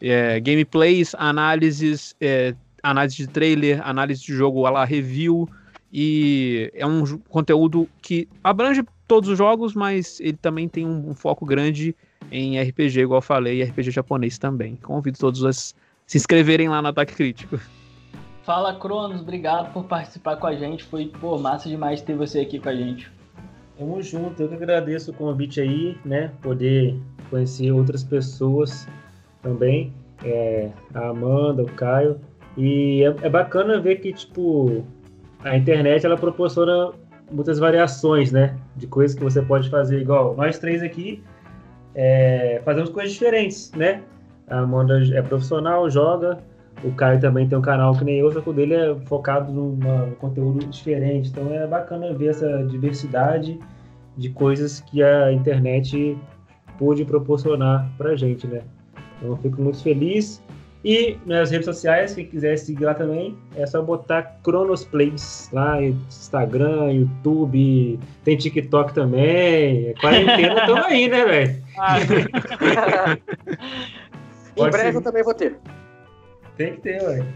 é, 0.00 0.40
gameplays, 0.40 1.14
análises, 1.16 2.14
é, 2.20 2.54
análise 2.82 3.16
de 3.16 3.26
trailer, 3.26 3.86
análise 3.86 4.22
de 4.22 4.32
jogo 4.32 4.66
a 4.66 4.70
la 4.70 4.84
review. 4.84 5.48
E 5.92 6.70
é 6.74 6.86
um 6.86 7.04
conteúdo 7.28 7.88
que 8.02 8.28
abrange 8.44 8.84
todos 9.06 9.30
os 9.30 9.38
jogos, 9.38 9.74
mas 9.74 10.20
ele 10.20 10.36
também 10.36 10.68
tem 10.68 10.84
um, 10.84 11.10
um 11.10 11.14
foco 11.14 11.46
grande 11.46 11.96
em 12.30 12.60
RPG, 12.60 13.00
igual 13.00 13.18
eu 13.18 13.22
falei, 13.22 13.60
e 13.60 13.64
RPG 13.64 13.90
japonês 13.90 14.38
também. 14.38 14.76
Convido 14.76 15.18
todos 15.18 15.44
a 15.44 15.52
se 15.52 16.16
inscreverem 16.16 16.68
lá 16.68 16.82
no 16.82 16.88
Ataque 16.88 17.14
Crítico. 17.14 17.58
Fala, 18.42 18.74
Cronos, 18.78 19.20
obrigado 19.20 19.72
por 19.72 19.84
participar 19.84 20.36
com 20.36 20.46
a 20.46 20.54
gente. 20.54 20.84
Foi, 20.84 21.06
pô, 21.06 21.38
massa 21.38 21.68
demais 21.68 22.00
ter 22.00 22.14
você 22.14 22.40
aqui 22.40 22.58
com 22.58 22.68
a 22.68 22.74
gente. 22.74 23.10
Tamo 23.78 24.02
junto, 24.02 24.42
eu 24.42 24.48
que 24.48 24.54
agradeço 24.54 25.10
o 25.10 25.14
convite 25.14 25.60
aí, 25.60 25.96
né? 26.04 26.32
Poder 26.42 26.98
conhecer 27.30 27.70
outras 27.70 28.02
pessoas 28.02 28.88
também, 29.42 29.92
é, 30.24 30.70
a 30.94 31.08
Amanda, 31.08 31.62
o 31.62 31.72
Caio. 31.72 32.20
E 32.56 33.02
é, 33.04 33.26
é, 33.26 33.28
bacana 33.28 33.80
ver 33.80 33.96
que, 33.96 34.12
tipo, 34.12 34.84
a 35.44 35.56
internet 35.56 36.04
ela 36.04 36.16
proporciona 36.16 36.92
muitas 37.30 37.58
variações, 37.58 38.32
né? 38.32 38.56
De 38.76 38.86
coisas 38.86 39.16
que 39.16 39.22
você 39.22 39.40
pode 39.42 39.68
fazer, 39.70 40.00
igual 40.00 40.34
nós 40.36 40.58
três 40.58 40.82
aqui 40.82 41.22
é, 41.94 42.60
fazemos 42.64 42.90
coisas 42.90 43.12
diferentes, 43.12 43.72
né? 43.72 44.02
A 44.48 44.60
Amanda 44.60 45.02
é 45.12 45.20
profissional, 45.20 45.90
joga, 45.90 46.38
o 46.84 46.92
Caio 46.92 47.20
também 47.20 47.48
tem 47.48 47.58
um 47.58 47.62
canal 47.62 47.92
que 47.96 48.04
nem 48.04 48.18
eu, 48.18 48.30
só 48.30 48.40
que 48.40 48.48
o 48.48 48.52
dele 48.52 48.74
é 48.74 48.94
focado 49.06 49.52
num 49.52 49.78
conteúdo 50.20 50.64
diferente. 50.66 51.30
Então 51.30 51.52
é 51.52 51.66
bacana 51.66 52.14
ver 52.14 52.28
essa 52.28 52.64
diversidade 52.64 53.58
de 54.16 54.30
coisas 54.30 54.80
que 54.80 55.02
a 55.02 55.32
internet 55.32 56.16
pôde 56.78 57.04
proporcionar 57.04 57.90
pra 57.98 58.14
gente, 58.14 58.46
né? 58.46 58.62
Então 59.18 59.30
eu 59.30 59.36
fico 59.36 59.60
muito 59.60 59.82
feliz. 59.82 60.42
E 60.84 61.18
nas 61.26 61.50
redes 61.50 61.66
sociais, 61.66 62.14
quem 62.14 62.24
quiser 62.26 62.56
seguir 62.56 62.84
lá 62.84 62.94
também, 62.94 63.36
é 63.56 63.66
só 63.66 63.82
botar 63.82 64.22
Cronosplays 64.44 65.50
lá, 65.52 65.82
Instagram, 65.82 66.92
YouTube, 66.92 67.98
tem 68.24 68.36
TikTok 68.36 68.94
também. 68.94 69.88
É 69.88 69.94
quarentena, 70.00 70.66
tamo 70.66 70.84
aí, 70.84 71.08
né, 71.08 71.24
velho? 71.24 71.62
Ah. 71.78 71.96
em 74.56 74.70
breve 74.70 74.98
eu 74.98 75.02
também 75.02 75.24
vou 75.24 75.34
ter. 75.34 75.58
Tem 76.56 76.74
que 76.74 76.80
ter, 76.82 77.02
ué. 77.02 77.26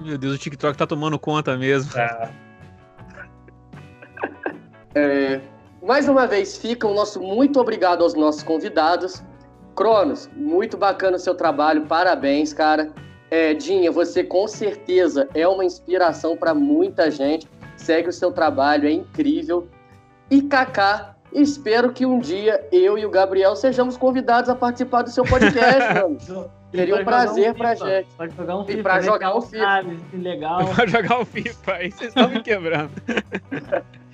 Meu 0.00 0.16
Deus, 0.16 0.34
o 0.34 0.38
TikTok 0.38 0.76
tá 0.76 0.86
tomando 0.86 1.18
conta 1.18 1.56
mesmo. 1.56 1.92
Tá. 1.92 2.30
É, 4.94 5.40
mais 5.82 6.08
uma 6.08 6.26
vez, 6.26 6.56
fica 6.56 6.86
o 6.86 6.94
nosso 6.94 7.20
muito 7.20 7.60
obrigado 7.60 8.02
aos 8.02 8.14
nossos 8.14 8.42
convidados. 8.42 9.22
Cronos, 9.74 10.28
muito 10.36 10.76
bacana 10.76 11.16
o 11.16 11.20
seu 11.20 11.34
trabalho, 11.34 11.86
parabéns, 11.86 12.52
cara. 12.52 12.92
É, 13.30 13.54
Dinha, 13.54 13.90
você 13.90 14.22
com 14.22 14.46
certeza 14.46 15.28
é 15.34 15.48
uma 15.48 15.64
inspiração 15.64 16.36
para 16.36 16.52
muita 16.52 17.10
gente. 17.10 17.48
Segue 17.76 18.08
o 18.08 18.12
seu 18.12 18.30
trabalho, 18.30 18.86
é 18.86 18.92
incrível. 18.92 19.68
E 20.30 20.42
Kaká, 20.42 21.16
espero 21.32 21.92
que 21.92 22.04
um 22.04 22.18
dia 22.18 22.66
eu 22.70 22.98
e 22.98 23.06
o 23.06 23.10
Gabriel 23.10 23.56
sejamos 23.56 23.96
convidados 23.96 24.50
a 24.50 24.54
participar 24.54 25.02
do 25.02 25.10
seu 25.10 25.24
podcast, 25.24 25.94
mano. 25.94 26.18
Seria 26.72 26.96
um 26.96 27.04
prazer 27.04 27.50
um 27.50 27.54
pra 27.54 27.74
gente. 27.74 28.08
Pode 28.16 28.34
jogar 28.34 28.56
um 28.56 28.64
FIFA. 28.64 28.78
E 28.78 28.82
pra 28.82 29.00
jogar 29.02 29.36
o 29.36 29.42
FIFA. 29.42 29.64
Ah, 29.66 29.82
legal. 30.14 30.66
Pra 30.74 30.86
jogar 30.86 31.20
o 31.20 31.24
FIFA, 31.26 31.72
aí 31.74 31.90
vocês 31.90 32.08
estão 32.08 32.28
me 32.30 32.42
quebrando. 32.42 32.90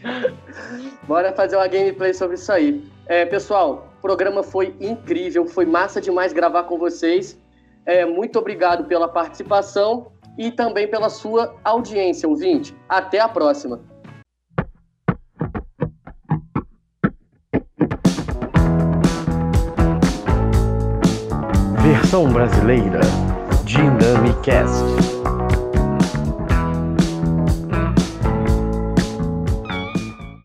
Bora 1.07 1.33
fazer 1.33 1.57
uma 1.57 1.69
gameplay 1.69 2.13
sobre 2.13 2.35
isso 2.35 2.51
aí. 2.51 2.85
É, 3.07 3.25
pessoal, 3.25 3.88
o 3.99 4.01
programa 4.01 4.45
foi 4.45 4.77
incrível, 4.81 5.45
foi 5.45 5.67
massa 5.67 6.01
demais 6.01 6.33
gravar 6.33 6.63
com 6.65 6.79
vocês. 6.79 7.37
É, 7.85 8.07
muito 8.07 8.39
obrigado 8.39 8.85
pela 8.85 9.09
participação 9.09 10.13
e 10.39 10.53
também 10.53 10.87
pela 10.89 11.09
sua 11.09 11.57
audiência, 11.65 12.29
ouvinte. 12.29 12.77
Até 12.89 13.19
a 13.19 13.29
próxima. 13.29 13.81
Versão 21.83 22.29
brasileira 22.29 23.01
Dynamicast. 23.65 25.18